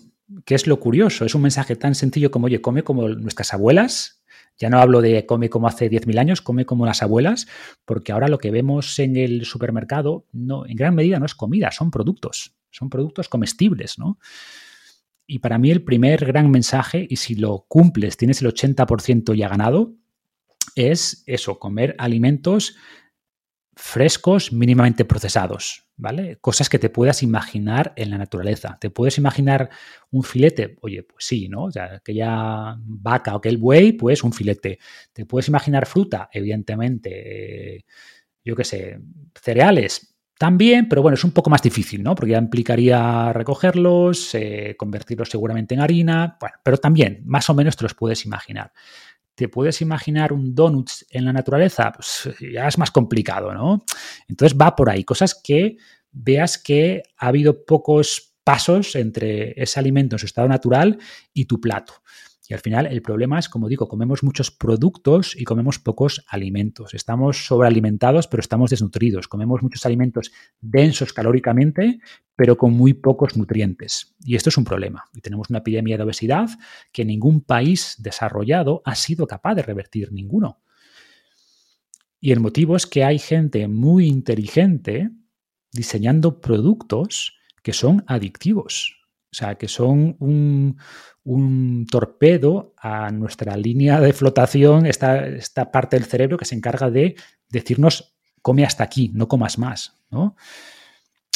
¿Qué 0.46 0.56
es 0.56 0.68
lo 0.68 0.80
curioso? 0.80 1.26
Es 1.26 1.36
un 1.36 1.42
mensaje 1.42 1.76
tan 1.76 1.96
sencillo 1.96 2.32
como, 2.32 2.48
oye, 2.48 2.62
come 2.62 2.84
como 2.84 3.08
nuestras 3.10 3.54
abuelas. 3.54 4.24
Ya 4.58 4.70
no 4.70 4.80
hablo 4.80 5.02
de 5.02 5.26
come 5.26 5.50
como 5.50 5.68
hace 5.68 5.90
10.000 5.90 6.18
años, 6.18 6.42
come 6.42 6.66
como 6.66 6.86
las 6.86 7.04
abuelas, 7.04 7.46
porque 7.84 8.12
ahora 8.12 8.30
lo 8.30 8.38
que 8.38 8.52
vemos 8.52 8.98
en 9.00 9.18
el 9.18 9.46
supermercado 9.46 10.26
no, 10.32 10.66
en 10.66 10.78
gran 10.78 10.96
medida 10.96 11.20
no 11.20 11.26
es 11.26 11.36
comida, 11.36 11.72
son 11.72 11.92
productos, 11.92 12.56
son 12.72 12.90
productos 12.90 13.28
comestibles, 13.28 14.00
¿no? 14.00 14.18
Y 15.28 15.40
para 15.40 15.58
mí 15.58 15.72
el 15.72 15.84
primer 15.84 16.26
gran 16.26 16.50
mensaje, 16.52 17.06
y 17.10 17.18
si 17.18 17.36
lo 17.36 17.66
cumples, 17.68 18.16
tienes 18.16 18.42
el 18.42 18.48
80% 18.48 19.36
ya 19.36 19.50
ganado, 19.50 19.96
es 20.76 21.24
eso, 21.26 21.60
comer 21.60 21.96
alimentos 21.98 22.76
frescos, 23.76 24.52
mínimamente 24.52 25.06
procesados. 25.06 25.86
¿vale? 25.98 26.38
Cosas 26.42 26.70
que 26.70 26.80
te 26.80 26.90
puedas 26.90 27.24
imaginar 27.24 27.94
en 27.96 28.10
la 28.10 28.18
naturaleza. 28.18 28.78
¿Te 28.80 28.90
puedes 28.90 29.18
imaginar 29.18 29.70
un 30.12 30.24
filete? 30.24 30.78
Oye, 30.82 31.04
pues 31.04 31.26
sí, 31.26 31.48
¿no? 31.48 31.66
O 31.66 31.72
sea, 31.72 31.96
aquella 31.96 32.76
vaca 32.80 33.34
o 33.34 33.38
aquel 33.38 33.58
buey, 33.58 33.94
pues 33.94 34.24
un 34.24 34.34
filete. 34.34 34.80
¿Te 35.14 35.26
puedes 35.26 35.48
imaginar 35.48 35.86
fruta? 35.86 36.30
Evidentemente. 36.32 37.78
Eh, 37.78 37.86
yo 38.44 38.56
qué 38.56 38.64
sé, 38.64 39.00
cereales. 39.42 40.16
También, 40.38 40.90
pero 40.90 41.02
bueno, 41.02 41.16
es 41.16 41.24
un 41.24 41.32
poco 41.32 41.50
más 41.50 41.62
difícil, 41.62 42.04
¿no? 42.04 42.14
Porque 42.14 42.34
ya 42.34 42.38
implicaría 42.38 43.32
recogerlos, 43.32 44.36
eh, 44.36 44.76
convertirlos 44.78 45.30
seguramente 45.30 45.76
en 45.76 45.80
harina, 45.80 46.38
bueno, 46.42 46.58
pero 46.62 46.78
también, 46.78 47.22
más 47.26 47.50
o 47.50 47.54
menos 47.54 47.78
te 47.78 47.84
los 47.84 47.94
puedes 47.94 48.26
imaginar. 48.26 48.74
¿Te 49.36 49.50
puedes 49.50 49.82
imaginar 49.82 50.34
un 50.34 50.56
donut 50.56 50.90
en 51.10 51.26
la 51.26 51.34
naturaleza? 51.34 51.92
Pues 51.92 52.30
ya 52.54 52.68
es 52.68 52.78
más 52.78 52.90
complicado, 52.92 53.54
¿no? 53.54 53.84
Entonces 54.28 54.58
va 54.58 54.76
por 54.76 54.90
ahí, 54.90 55.04
cosas 55.04 55.36
que 55.36 55.78
veas 56.12 56.58
que 56.58 57.04
ha 57.18 57.28
habido 57.28 57.66
pocos 57.66 58.34
pasos 58.46 58.96
entre 58.96 59.62
ese 59.62 59.80
alimento 59.80 60.16
en 60.16 60.20
su 60.20 60.26
estado 60.28 60.48
natural 60.48 60.98
y 61.34 61.46
tu 61.46 61.60
plato. 61.60 61.96
Y 62.48 62.54
al 62.54 62.60
final 62.60 62.86
el 62.86 63.02
problema 63.02 63.40
es, 63.40 63.50
como 63.50 63.68
digo, 63.68 63.88
comemos 63.88 64.24
muchos 64.24 64.52
productos 64.52 65.36
y 65.36 65.44
comemos 65.46 65.80
pocos 65.80 66.24
alimentos. 66.28 66.94
Estamos 66.94 67.46
sobrealimentados, 67.46 68.28
pero 68.28 68.42
estamos 68.42 68.70
desnutridos. 68.70 69.28
Comemos 69.28 69.64
muchos 69.64 69.86
alimentos 69.86 70.32
densos 70.62 71.12
calóricamente, 71.12 72.00
pero 72.36 72.56
con 72.58 72.74
muy 72.74 72.94
pocos 72.94 73.36
nutrientes. 73.36 74.16
Y 74.24 74.36
esto 74.36 74.50
es 74.50 74.58
un 74.58 74.66
problema. 74.66 75.06
Y 75.14 75.22
tenemos 75.22 75.50
una 75.50 75.60
epidemia 75.60 75.98
de 75.98 76.04
obesidad 76.04 76.50
que 76.92 77.04
ningún 77.04 77.42
país 77.42 77.96
desarrollado 77.98 78.82
ha 78.86 78.96
sido 78.96 79.26
capaz 79.26 79.56
de 79.56 79.64
revertir 79.64 80.12
ninguno. 80.12 80.62
Y 82.20 82.32
el 82.32 82.40
motivo 82.40 82.76
es 82.76 82.86
que 82.86 83.04
hay 83.04 83.20
gente 83.20 83.68
muy 83.68 84.08
inteligente 84.08 85.10
diseñando 85.72 86.42
productos 86.42 87.38
que 87.64 87.74
son 87.74 88.04
adictivos. 88.08 89.05
O 89.36 89.38
sea, 89.38 89.56
que 89.56 89.68
son 89.68 90.16
un, 90.20 90.78
un 91.26 91.86
torpedo 91.92 92.74
a 92.78 93.12
nuestra 93.12 93.58
línea 93.58 94.00
de 94.00 94.14
flotación, 94.14 94.86
esta, 94.86 95.28
esta, 95.28 95.72
parte 95.74 95.98
del 95.98 96.06
cerebro 96.06 96.38
que 96.38 96.46
se 96.46 96.56
encarga 96.56 96.90
de 96.90 97.16
decirnos, 97.50 98.16
come 98.42 98.64
hasta 98.64 98.86
aquí, 98.86 99.12
no 99.14 99.28
comas 99.28 99.58
más, 99.58 99.98
¿no? 100.10 100.38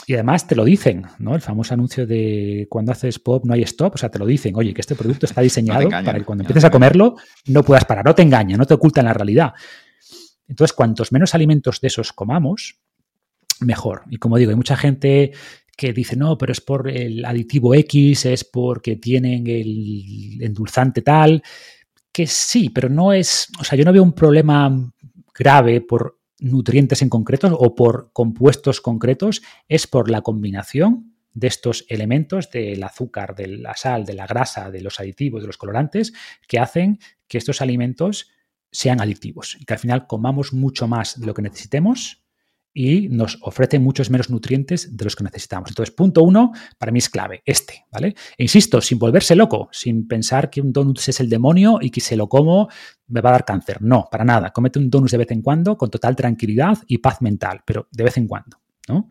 Y 0.08 0.14
además 0.14 0.48
te 0.48 0.56
lo 0.56 0.64
dicen, 0.64 1.08
¿no? 1.20 1.36
El 1.36 1.42
famoso 1.42 1.74
anuncio 1.74 2.08
de 2.08 2.68
cuando 2.70 2.94
haces 2.94 3.20
pop 3.20 3.44
no 3.46 3.54
hay 3.54 3.64
stop, 3.64 3.96
o 3.96 3.98
sea, 3.98 4.10
te 4.10 4.18
lo 4.18 4.26
dicen, 4.26 4.56
oye, 4.56 4.74
que 4.74 4.80
este 4.80 4.96
producto 4.96 5.26
está 5.26 5.42
diseñado 5.50 5.90
para 5.90 6.14
que 6.14 6.24
cuando 6.24 6.44
empieces 6.44 6.64
a 6.64 6.72
comerlo 6.72 7.16
no 7.48 7.64
puedas 7.64 7.84
parar, 7.84 8.06
no 8.06 8.16
te 8.16 8.22
engaña, 8.22 8.56
no 8.56 8.66
te 8.66 8.76
oculta 8.76 9.02
en 9.02 9.08
la 9.08 9.14
realidad. 9.14 9.54
Entonces, 10.48 10.74
cuantos 10.74 11.12
menos 11.12 11.36
alimentos 11.36 11.82
de 11.82 11.90
esos 11.90 12.14
comamos, 12.14 12.80
mejor. 13.60 14.04
Y 14.10 14.18
como 14.18 14.38
digo, 14.38 14.52
hay 14.52 14.56
mucha 14.56 14.78
gente 14.78 15.34
que 15.80 15.94
dice, 15.94 16.18
no, 16.18 16.38
pero 16.38 16.52
es 16.52 16.60
por 16.60 16.90
el 16.90 17.24
aditivo 17.24 17.74
X, 17.74 18.26
es 18.26 18.44
porque 18.44 18.98
tienen 18.98 19.48
el 19.48 20.38
endulzante 20.42 21.02
tal, 21.02 21.42
que 22.12 22.28
sí, 22.28 22.70
pero 22.70 22.90
no 22.90 23.14
es, 23.14 23.48
o 23.62 23.64
sea, 23.64 23.78
yo 23.78 23.86
no 23.86 23.94
veo 23.94 24.04
un 24.04 24.12
problema 24.12 24.92
grave 25.34 25.80
por 25.80 26.20
nutrientes 26.40 27.02
en 27.02 27.08
concreto 27.08 27.56
o 27.58 27.76
por 27.76 28.12
compuestos 28.12 28.82
concretos, 28.82 29.42
es 29.70 29.88
por 29.88 30.12
la 30.12 30.20
combinación 30.20 31.16
de 31.34 31.48
estos 31.48 31.86
elementos, 31.88 32.52
del 32.52 32.84
azúcar, 32.84 33.34
de 33.34 33.48
la 33.48 33.74
sal, 33.78 34.04
de 34.04 34.16
la 34.16 34.28
grasa, 34.28 34.72
de 34.72 34.82
los 34.82 35.00
aditivos, 35.00 35.44
de 35.44 35.48
los 35.48 35.58
colorantes, 35.58 36.12
que 36.46 36.60
hacen 36.60 37.00
que 37.30 37.38
estos 37.38 37.62
alimentos 37.62 38.32
sean 38.70 39.00
adictivos 39.00 39.56
y 39.58 39.64
que 39.64 39.76
al 39.76 39.80
final 39.80 40.08
comamos 40.08 40.52
mucho 40.52 40.90
más 40.90 41.18
de 41.18 41.26
lo 41.26 41.34
que 41.34 41.42
necesitemos 41.42 42.26
y 42.80 43.10
nos 43.10 43.38
ofrece 43.42 43.78
muchos 43.78 44.10
menos 44.10 44.30
nutrientes 44.30 44.96
de 44.96 45.04
los 45.04 45.14
que 45.14 45.26
necesitamos. 45.26 45.70
Entonces, 45.70 45.94
punto 45.94 46.24
uno, 46.24 46.54
para 46.78 46.94
mí 46.94 47.00
es 47.00 47.10
clave, 47.10 47.44
este, 47.46 47.86
¿vale? 47.92 48.16
E 48.38 48.44
insisto, 48.44 48.80
sin 48.80 48.98
volverse 48.98 49.36
loco, 49.36 49.68
sin 49.74 50.08
pensar 50.08 50.50
que 50.50 50.62
un 50.62 50.72
donut 50.72 50.98
es 51.06 51.20
el 51.20 51.28
demonio 51.28 51.80
y 51.82 51.90
que 51.90 52.00
si 52.00 52.16
lo 52.16 52.30
como 52.30 52.70
me 53.08 53.20
va 53.20 53.32
a 53.32 53.34
dar 53.34 53.44
cáncer. 53.44 53.82
No, 53.82 54.08
para 54.10 54.24
nada. 54.24 54.52
Comete 54.54 54.80
un 54.80 54.90
donut 54.90 55.12
de 55.12 55.18
vez 55.18 55.32
en 55.32 55.42
cuando 55.42 55.78
con 55.78 55.90
total 55.90 56.16
tranquilidad 56.16 56.78
y 56.88 57.00
paz 57.00 57.22
mental, 57.22 57.64
pero 57.66 57.90
de 57.92 58.04
vez 58.06 58.16
en 58.16 58.28
cuando, 58.30 58.62
¿no? 58.88 59.10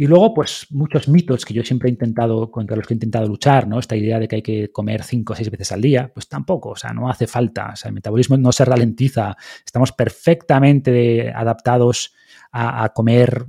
Y 0.00 0.06
luego, 0.06 0.32
pues, 0.32 0.68
muchos 0.70 1.08
mitos 1.08 1.44
que 1.44 1.52
yo 1.52 1.64
siempre 1.64 1.88
he 1.88 1.90
intentado, 1.90 2.52
contra 2.52 2.76
los 2.76 2.86
que 2.86 2.94
he 2.94 2.96
intentado 2.96 3.26
luchar, 3.26 3.66
¿no? 3.66 3.80
Esta 3.80 3.96
idea 3.96 4.20
de 4.20 4.28
que 4.28 4.36
hay 4.36 4.42
que 4.42 4.70
comer 4.70 5.02
cinco 5.02 5.32
o 5.32 5.36
seis 5.36 5.50
veces 5.50 5.72
al 5.72 5.80
día, 5.80 6.12
pues 6.14 6.28
tampoco, 6.28 6.68
o 6.68 6.76
sea, 6.76 6.92
no 6.92 7.10
hace 7.10 7.26
falta. 7.26 7.70
O 7.72 7.76
sea, 7.76 7.88
el 7.88 7.96
metabolismo 7.96 8.36
no 8.36 8.52
se 8.52 8.64
ralentiza. 8.64 9.36
Estamos 9.66 9.90
perfectamente 9.90 11.32
adaptados 11.32 12.14
a, 12.52 12.90
comer 12.90 13.46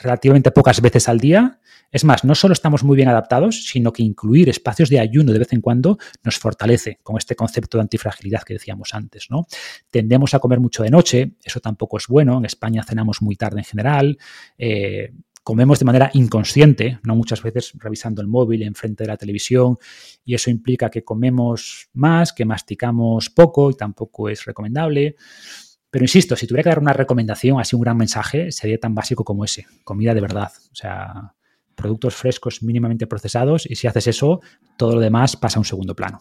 relativamente 0.00 0.52
pocas 0.52 0.80
veces 0.80 1.08
al 1.08 1.18
día. 1.18 1.58
Es 1.90 2.04
más, 2.04 2.22
no 2.22 2.36
solo 2.36 2.52
estamos 2.52 2.84
muy 2.84 2.96
bien 2.96 3.08
adaptados, 3.08 3.64
sino 3.64 3.92
que 3.92 4.02
incluir 4.02 4.48
espacios 4.48 4.90
de 4.90 5.00
ayuno 5.00 5.32
de 5.32 5.38
vez 5.38 5.52
en 5.54 5.60
cuando 5.60 5.98
nos 6.22 6.38
fortalece 6.38 7.00
con 7.02 7.16
este 7.16 7.34
concepto 7.34 7.78
de 7.78 7.82
antifragilidad 7.82 8.42
que 8.42 8.54
decíamos 8.54 8.94
antes, 8.94 9.26
¿no? 9.30 9.46
Tendemos 9.90 10.34
a 10.34 10.38
comer 10.38 10.60
mucho 10.60 10.82
de 10.82 10.90
noche, 10.90 11.32
eso 11.42 11.60
tampoco 11.60 11.96
es 11.96 12.06
bueno. 12.06 12.38
En 12.38 12.44
España 12.44 12.84
cenamos 12.84 13.22
muy 13.22 13.36
tarde 13.36 13.58
en 13.58 13.64
general. 13.64 14.18
Eh, 14.58 15.12
comemos 15.48 15.78
de 15.78 15.86
manera 15.86 16.10
inconsciente, 16.12 16.98
no 17.04 17.16
muchas 17.16 17.42
veces 17.42 17.72
revisando 17.78 18.20
el 18.20 18.28
móvil 18.28 18.62
enfrente 18.64 19.04
de 19.04 19.08
la 19.08 19.16
televisión, 19.16 19.78
y 20.22 20.34
eso 20.34 20.50
implica 20.50 20.90
que 20.90 21.04
comemos 21.04 21.88
más, 21.94 22.34
que 22.34 22.44
masticamos 22.44 23.30
poco 23.30 23.70
y 23.70 23.74
tampoco 23.74 24.28
es 24.28 24.44
recomendable. 24.44 25.16
Pero 25.88 26.04
insisto, 26.04 26.36
si 26.36 26.46
tuviera 26.46 26.64
que 26.64 26.68
dar 26.68 26.80
una 26.80 26.92
recomendación, 26.92 27.58
así 27.58 27.74
un 27.74 27.80
gran 27.80 27.96
mensaje, 27.96 28.52
sería 28.52 28.78
tan 28.78 28.94
básico 28.94 29.24
como 29.24 29.42
ese, 29.42 29.64
comida 29.84 30.12
de 30.12 30.20
verdad. 30.20 30.52
O 30.70 30.74
sea, 30.74 31.34
productos 31.74 32.14
frescos 32.14 32.62
mínimamente 32.62 33.06
procesados 33.06 33.64
y 33.64 33.74
si 33.74 33.86
haces 33.86 34.06
eso, 34.06 34.42
todo 34.76 34.96
lo 34.96 35.00
demás 35.00 35.34
pasa 35.34 35.58
a 35.58 35.60
un 35.60 35.64
segundo 35.64 35.96
plano. 35.96 36.20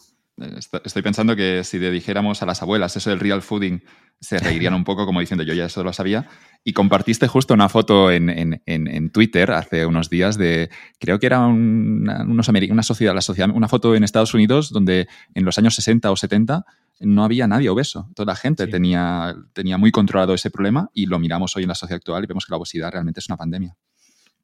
Estoy 0.83 1.01
pensando 1.01 1.35
que 1.35 1.63
si 1.63 1.79
le 1.79 1.89
dijéramos 1.89 2.43
a 2.43 2.45
las 2.45 2.61
abuelas 2.61 2.95
eso 2.95 3.09
del 3.09 3.19
real 3.19 3.41
fooding, 3.41 3.81
se 4.19 4.37
reirían 4.37 4.75
un 4.75 4.83
poco 4.83 5.05
como 5.05 5.19
diciendo 5.19 5.43
yo 5.43 5.53
ya 5.53 5.65
eso 5.65 5.83
lo 5.83 5.93
sabía. 5.93 6.27
Y 6.63 6.73
compartiste 6.73 7.27
justo 7.27 7.55
una 7.55 7.69
foto 7.69 8.11
en, 8.11 9.09
Twitter 9.11 9.51
hace 9.51 9.85
unos 9.85 10.09
días 10.09 10.37
de, 10.37 10.69
creo 10.99 11.19
que 11.19 11.25
era 11.25 11.39
una, 11.41 12.23
una 12.23 12.43
sociedad, 12.83 13.15
la 13.15 13.21
sociedad, 13.21 13.49
una 13.51 13.67
foto 13.67 13.95
en 13.95 14.03
Estados 14.03 14.33
Unidos 14.35 14.69
donde 14.69 15.07
en 15.33 15.43
los 15.43 15.57
años 15.57 15.73
60 15.73 16.11
o 16.11 16.15
70 16.15 16.65
no 16.99 17.23
había 17.23 17.47
nadie 17.47 17.69
obeso. 17.69 18.09
Toda 18.15 18.33
la 18.33 18.35
gente 18.35 18.67
tenía, 18.67 19.35
tenía 19.53 19.77
muy 19.77 19.91
controlado 19.91 20.33
ese 20.33 20.51
problema 20.51 20.89
y 20.93 21.07
lo 21.07 21.17
miramos 21.19 21.55
hoy 21.55 21.63
en 21.63 21.69
la 21.69 21.75
sociedad 21.75 21.97
actual 21.97 22.23
y 22.23 22.27
vemos 22.27 22.45
que 22.45 22.51
la 22.51 22.57
obesidad 22.57 22.91
realmente 22.91 23.19
es 23.19 23.29
una 23.29 23.37
pandemia. 23.37 23.75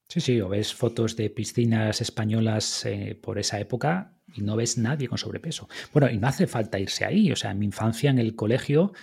Sí, 0.08 0.22
sí, 0.22 0.42
o 0.42 0.50
ves 0.50 0.74
fotos 0.74 1.16
de 1.16 1.30
piscinas 1.30 2.02
españolas 2.02 2.86
eh, 2.86 3.18
por 3.22 3.40
esa 3.40 3.60
época 3.60 4.13
y 4.34 4.42
no 4.42 4.56
ves 4.56 4.78
nadie 4.78 5.08
con 5.08 5.18
sobrepeso. 5.18 5.68
Bueno, 5.92 6.10
y 6.10 6.18
no 6.18 6.28
hace 6.28 6.48
falta 6.48 6.80
irse 6.80 7.06
ahí. 7.06 7.32
O 7.32 7.36
sea, 7.36 7.52
en 7.52 7.60
mi 7.60 7.66
infancia 7.66 8.10
en 8.10 8.20
el 8.20 8.36
colegio 8.36 8.94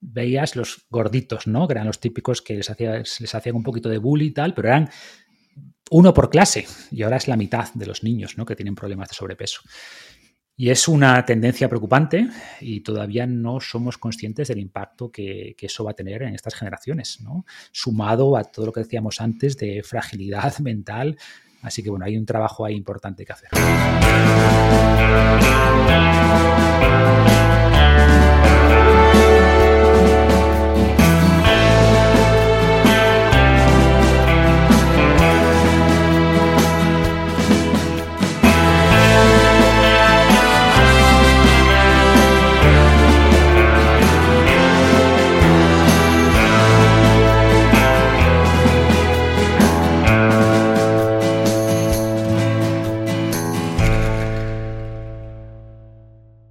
veías 0.00 0.56
los 0.56 0.86
gorditos, 0.90 1.46
¿no? 1.46 1.66
Que 1.66 1.72
eran 1.72 1.86
los 1.86 2.00
típicos 2.00 2.42
que 2.42 2.54
les, 2.54 2.70
hacía, 2.70 2.98
les 2.98 3.34
hacían 3.34 3.56
un 3.56 3.62
poquito 3.62 3.88
de 3.88 3.98
bully 3.98 4.26
y 4.26 4.30
tal, 4.32 4.54
pero 4.54 4.68
eran 4.68 4.90
uno 5.90 6.14
por 6.14 6.30
clase. 6.30 6.66
Y 6.90 7.02
ahora 7.02 7.16
es 7.16 7.28
la 7.28 7.36
mitad 7.36 7.72
de 7.74 7.86
los 7.86 8.02
niños, 8.02 8.36
¿no? 8.36 8.44
Que 8.44 8.56
tienen 8.56 8.74
problemas 8.74 9.08
de 9.08 9.14
sobrepeso. 9.14 9.60
Y 10.60 10.70
es 10.70 10.88
una 10.88 11.24
tendencia 11.24 11.68
preocupante 11.68 12.26
y 12.60 12.80
todavía 12.80 13.28
no 13.28 13.60
somos 13.60 13.96
conscientes 13.96 14.48
del 14.48 14.58
impacto 14.58 15.12
que, 15.12 15.54
eso 15.56 15.84
va 15.84 15.92
a 15.92 15.94
tener 15.94 16.22
en 16.22 16.34
estas 16.34 16.56
generaciones, 16.56 17.20
¿no? 17.20 17.46
sumado 17.70 18.36
a 18.36 18.42
todo 18.42 18.66
lo 18.66 18.72
que 18.72 18.80
decíamos 18.80 19.20
antes 19.20 19.56
de 19.56 19.84
fragilidad 19.84 20.58
mental. 20.58 21.16
Así 21.62 21.82
que 21.82 21.90
bueno, 21.90 22.04
hay 22.04 22.16
un 22.16 22.24
trabajo 22.26 22.64
ahí 22.64 22.74
importante 22.74 23.24
que 23.24 23.32
hacer. 23.32 23.50